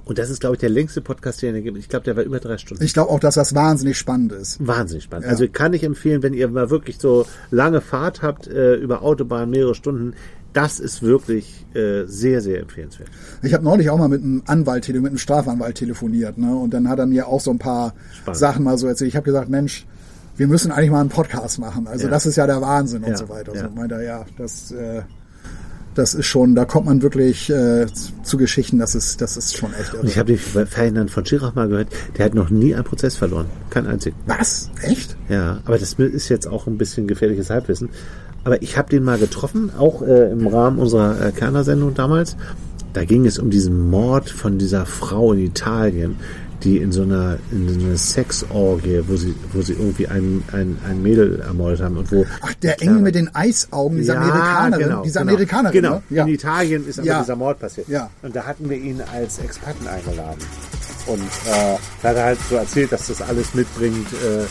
Und 0.07 0.17
das 0.17 0.29
ist, 0.29 0.39
glaube 0.39 0.55
ich, 0.55 0.59
der 0.61 0.69
längste 0.69 1.01
Podcast, 1.01 1.41
den 1.41 1.53
er 1.53 1.61
gibt. 1.61 1.77
Ich 1.77 1.89
glaube, 1.89 2.05
der 2.05 2.15
war 2.15 2.23
über 2.23 2.39
drei 2.39 2.57
Stunden. 2.57 2.81
Ich 2.83 2.93
glaube 2.93 3.09
auch, 3.11 3.19
dass 3.19 3.35
das 3.35 3.53
wahnsinnig 3.53 3.97
spannend 3.97 4.31
ist. 4.31 4.65
Wahnsinnig 4.65 5.03
spannend. 5.03 5.25
Ja. 5.25 5.31
Also 5.31 5.47
kann 5.51 5.73
ich 5.73 5.83
empfehlen, 5.83 6.23
wenn 6.23 6.33
ihr 6.33 6.47
mal 6.47 6.69
wirklich 6.69 6.97
so 6.97 7.25
lange 7.51 7.81
Fahrt 7.81 8.21
habt 8.21 8.47
äh, 8.47 8.75
über 8.75 9.01
Autobahn, 9.01 9.49
mehrere 9.49 9.75
Stunden. 9.75 10.13
Das 10.53 10.79
ist 10.79 11.03
wirklich 11.03 11.65
äh, 11.75 12.05
sehr, 12.05 12.41
sehr 12.41 12.61
empfehlenswert. 12.61 13.09
Ich 13.43 13.53
habe 13.53 13.63
neulich 13.65 13.89
auch 13.89 13.97
mal 13.97 14.07
mit 14.07 14.23
einem 14.23 14.43
Anwalt, 14.47 14.87
mit 14.87 14.95
einem 15.05 15.17
Strafanwalt 15.17 15.75
telefoniert, 15.75 16.37
ne? 16.37 16.55
Und 16.55 16.73
dann 16.73 16.87
hat 16.89 16.97
er 16.99 17.05
mir 17.05 17.27
auch 17.27 17.41
so 17.41 17.51
ein 17.51 17.59
paar 17.59 17.93
Spannend. 18.21 18.39
Sachen 18.39 18.63
mal 18.63 18.77
so 18.77 18.87
erzählt. 18.87 19.09
Ich 19.09 19.15
habe 19.17 19.25
gesagt, 19.25 19.49
Mensch, 19.49 19.85
wir 20.37 20.47
müssen 20.47 20.71
eigentlich 20.71 20.89
mal 20.91 21.01
einen 21.01 21.09
Podcast 21.09 21.59
machen. 21.59 21.85
Also 21.85 22.05
Ja. 22.05 22.11
das 22.11 22.25
ist 22.25 22.37
ja 22.37 22.47
der 22.47 22.61
Wahnsinn 22.61 23.03
und 23.03 23.11
Ja, 23.11 23.17
so 23.17 23.27
weiter. 23.29 23.53
ja. 23.53 23.63
So 23.63 23.69
meint 23.75 23.91
er, 23.91 24.01
ja, 24.03 24.25
das, 24.37 24.71
äh, 24.71 25.01
das 25.97 26.13
ist 26.13 26.25
schon, 26.27 26.55
da 26.55 26.65
kommt 26.65 26.85
man 26.85 27.01
wirklich 27.01 27.49
äh, 27.49 27.87
zu 28.23 28.37
Geschichten, 28.37 28.79
das 28.79 28.95
ist, 28.95 29.21
das 29.21 29.37
ist 29.37 29.57
schon 29.57 29.73
echt 29.73 29.93
irre. 29.93 30.01
Und 30.01 30.09
ich 30.09 30.17
habe 30.17 30.35
den 30.35 30.67
Ferdinand 30.67 31.09
von 31.09 31.25
Schirach 31.25 31.55
mal 31.55 31.67
gehört, 31.67 31.87
der 32.17 32.25
hat 32.25 32.33
noch 32.35 32.49
nie 32.49 32.75
einen 32.75 32.83
Prozess 32.83 33.15
verloren. 33.15 33.47
Kein 33.69 33.87
einzigen. 33.87 34.15
Was? 34.25 34.69
Echt? 34.81 35.17
Ja, 35.29 35.61
aber 35.65 35.77
das 35.77 35.93
ist 35.93 36.29
jetzt 36.29 36.47
auch 36.47 36.67
ein 36.67 36.77
bisschen 36.77 37.07
gefährliches 37.07 37.49
Halbwissen. 37.49 37.89
Aber 38.43 38.61
ich 38.61 38.77
habe 38.77 38.89
den 38.89 39.03
mal 39.03 39.17
getroffen, 39.17 39.71
auch 39.77 40.01
äh, 40.01 40.31
im 40.31 40.47
Rahmen 40.47 40.79
unserer 40.79 41.19
äh, 41.27 41.31
Kerner-Sendung 41.31 41.95
damals. 41.95 42.37
Da 42.93 43.03
ging 43.03 43.25
es 43.25 43.39
um 43.39 43.49
diesen 43.49 43.89
Mord 43.89 44.29
von 44.29 44.57
dieser 44.57 44.85
Frau 44.85 45.33
in 45.33 45.39
Italien, 45.39 46.15
die 46.63 46.77
in 46.77 46.91
so 46.91 47.03
einer, 47.03 47.37
in 47.51 47.69
so 47.79 47.85
einer 47.85 47.97
Sexorgie, 47.97 49.03
wo 49.07 49.15
sie, 49.15 49.35
wo 49.53 49.61
sie 49.61 49.73
irgendwie 49.73 50.07
ein, 50.07 50.43
ein, 50.51 50.77
ein 50.87 51.01
Mädel 51.03 51.39
ermordet 51.41 51.81
haben 51.81 51.97
und 51.97 52.11
wo 52.11 52.25
Ach, 52.41 52.53
der 52.55 52.81
Engel 52.81 53.01
mit 53.01 53.15
den 53.15 53.33
Eisaugen, 53.35 53.97
diese 53.97 54.17
Amerikanerin, 54.17 54.87
genau, 54.89 55.03
diese 55.03 55.19
genau. 55.19 55.31
Amerikanerin, 55.31 55.73
Genau, 55.81 55.95
ne? 55.95 56.03
Ja. 56.09 56.23
in 56.25 56.29
Italien 56.33 56.87
ist 56.87 56.97
aber 56.99 57.07
Ja. 57.07 57.19
dieser 57.21 57.35
Mord 57.35 57.59
passiert. 57.59 57.87
Ja. 57.89 58.09
Und 58.23 58.35
da 58.35 58.43
hatten 58.45 58.69
wir 58.69 58.77
ihn 58.77 59.01
als 59.13 59.37
Experten 59.39 59.87
eingeladen. 59.87 60.39
Und 61.05 61.21
äh, 61.21 61.77
da 62.01 62.09
hat 62.09 62.15
er 62.17 62.23
halt 62.23 62.39
so 62.49 62.55
erzählt, 62.55 62.91
dass 62.91 63.07
das 63.07 63.21
alles 63.21 63.53
mitbringt, 63.53 64.07
äh, 64.13 64.43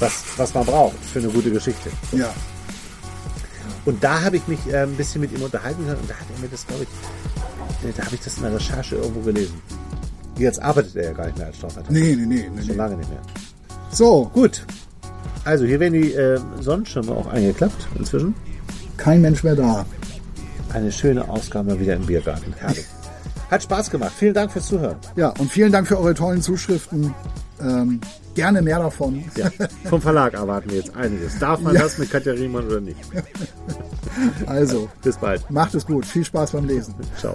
was, 0.00 0.24
was 0.38 0.54
man 0.54 0.64
braucht 0.64 0.96
für 1.12 1.18
eine 1.18 1.28
gute 1.28 1.50
Geschichte. 1.50 1.90
ja. 2.12 2.32
Und 3.86 4.02
da 4.04 4.22
habe 4.22 4.36
ich 4.36 4.46
mich 4.46 4.58
äh, 4.70 4.82
ein 4.82 4.94
bisschen 4.94 5.20
mit 5.22 5.32
ihm 5.36 5.42
unterhalten 5.42 5.84
können 5.86 5.98
und 6.00 6.10
da 6.10 6.14
hat 6.14 6.26
er 6.34 6.40
mir 6.42 6.48
das, 6.48 6.66
glaube 6.66 6.84
ich, 6.84 7.88
äh, 7.88 7.92
da 7.96 8.04
habe 8.04 8.14
ich 8.14 8.20
das 8.20 8.36
in 8.36 8.42
der 8.42 8.54
Recherche 8.54 8.96
irgendwo 8.96 9.20
gelesen. 9.20 9.54
Jetzt 10.40 10.60
arbeitet 10.62 10.96
er 10.96 11.04
ja 11.04 11.12
gar 11.12 11.26
nicht 11.26 11.38
mehr 11.38 11.46
als 11.48 11.56
Strafverteidiger. 11.56 12.00
Nee, 12.06 12.16
nee, 12.16 12.26
nee, 12.26 12.50
nee, 12.54 12.58
Schon 12.60 12.66
nee. 12.68 12.74
lange 12.74 12.96
nicht 12.96 13.10
mehr. 13.10 13.20
So, 13.92 14.30
Gut. 14.32 14.64
Also 15.44 15.64
hier 15.64 15.80
werden 15.80 15.94
die 15.94 16.12
äh, 16.12 16.38
Sonnenschirme 16.60 17.12
auch 17.12 17.26
eingeklappt 17.26 17.88
inzwischen. 17.98 18.34
kein 18.98 19.20
Mensch 19.22 19.42
mehr 19.42 19.54
da. 19.56 19.86
Eine 20.72 20.92
schöne 20.92 21.28
Ausgabe 21.28 21.80
wieder 21.80 21.94
im 21.96 22.04
Biergarten. 22.06 22.52
Herrlich. 22.58 22.84
Hat 23.50 23.62
Spaß 23.62 23.90
gemacht. 23.90 24.12
Vielen 24.16 24.34
Dank 24.34 24.52
fürs 24.52 24.66
Zuhören. 24.66 24.96
Ja, 25.16 25.30
und 25.38 25.50
vielen 25.50 25.72
Dank 25.72 25.88
für 25.88 25.98
eure 25.98 26.14
tollen 26.14 26.42
Zuschriften. 26.42 27.14
Ähm, 27.60 28.00
gerne 28.34 28.62
mehr 28.62 28.78
davon. 28.78 29.24
Ja, 29.36 29.50
vom 29.88 30.00
Verlag 30.00 30.34
erwarten 30.34 30.70
wir 30.70 30.76
jetzt 30.78 30.94
einiges. 30.94 31.38
Darf 31.38 31.60
man 31.60 31.74
Ja. 31.74 31.82
das 31.82 31.98
mit 31.98 32.10
Katja 32.10 32.32
Riemann 32.34 32.66
oder 32.66 32.80
nicht? 32.80 33.00
Also, 34.46 34.88
Bis 35.02 35.16
bald. 35.16 35.50
macht 35.50 35.74
es 35.74 35.84
gut. 35.86 36.04
Viel 36.06 36.24
Spaß 36.24 36.52
beim 36.52 36.66
Lesen. 36.66 36.94
Ciao. 37.18 37.34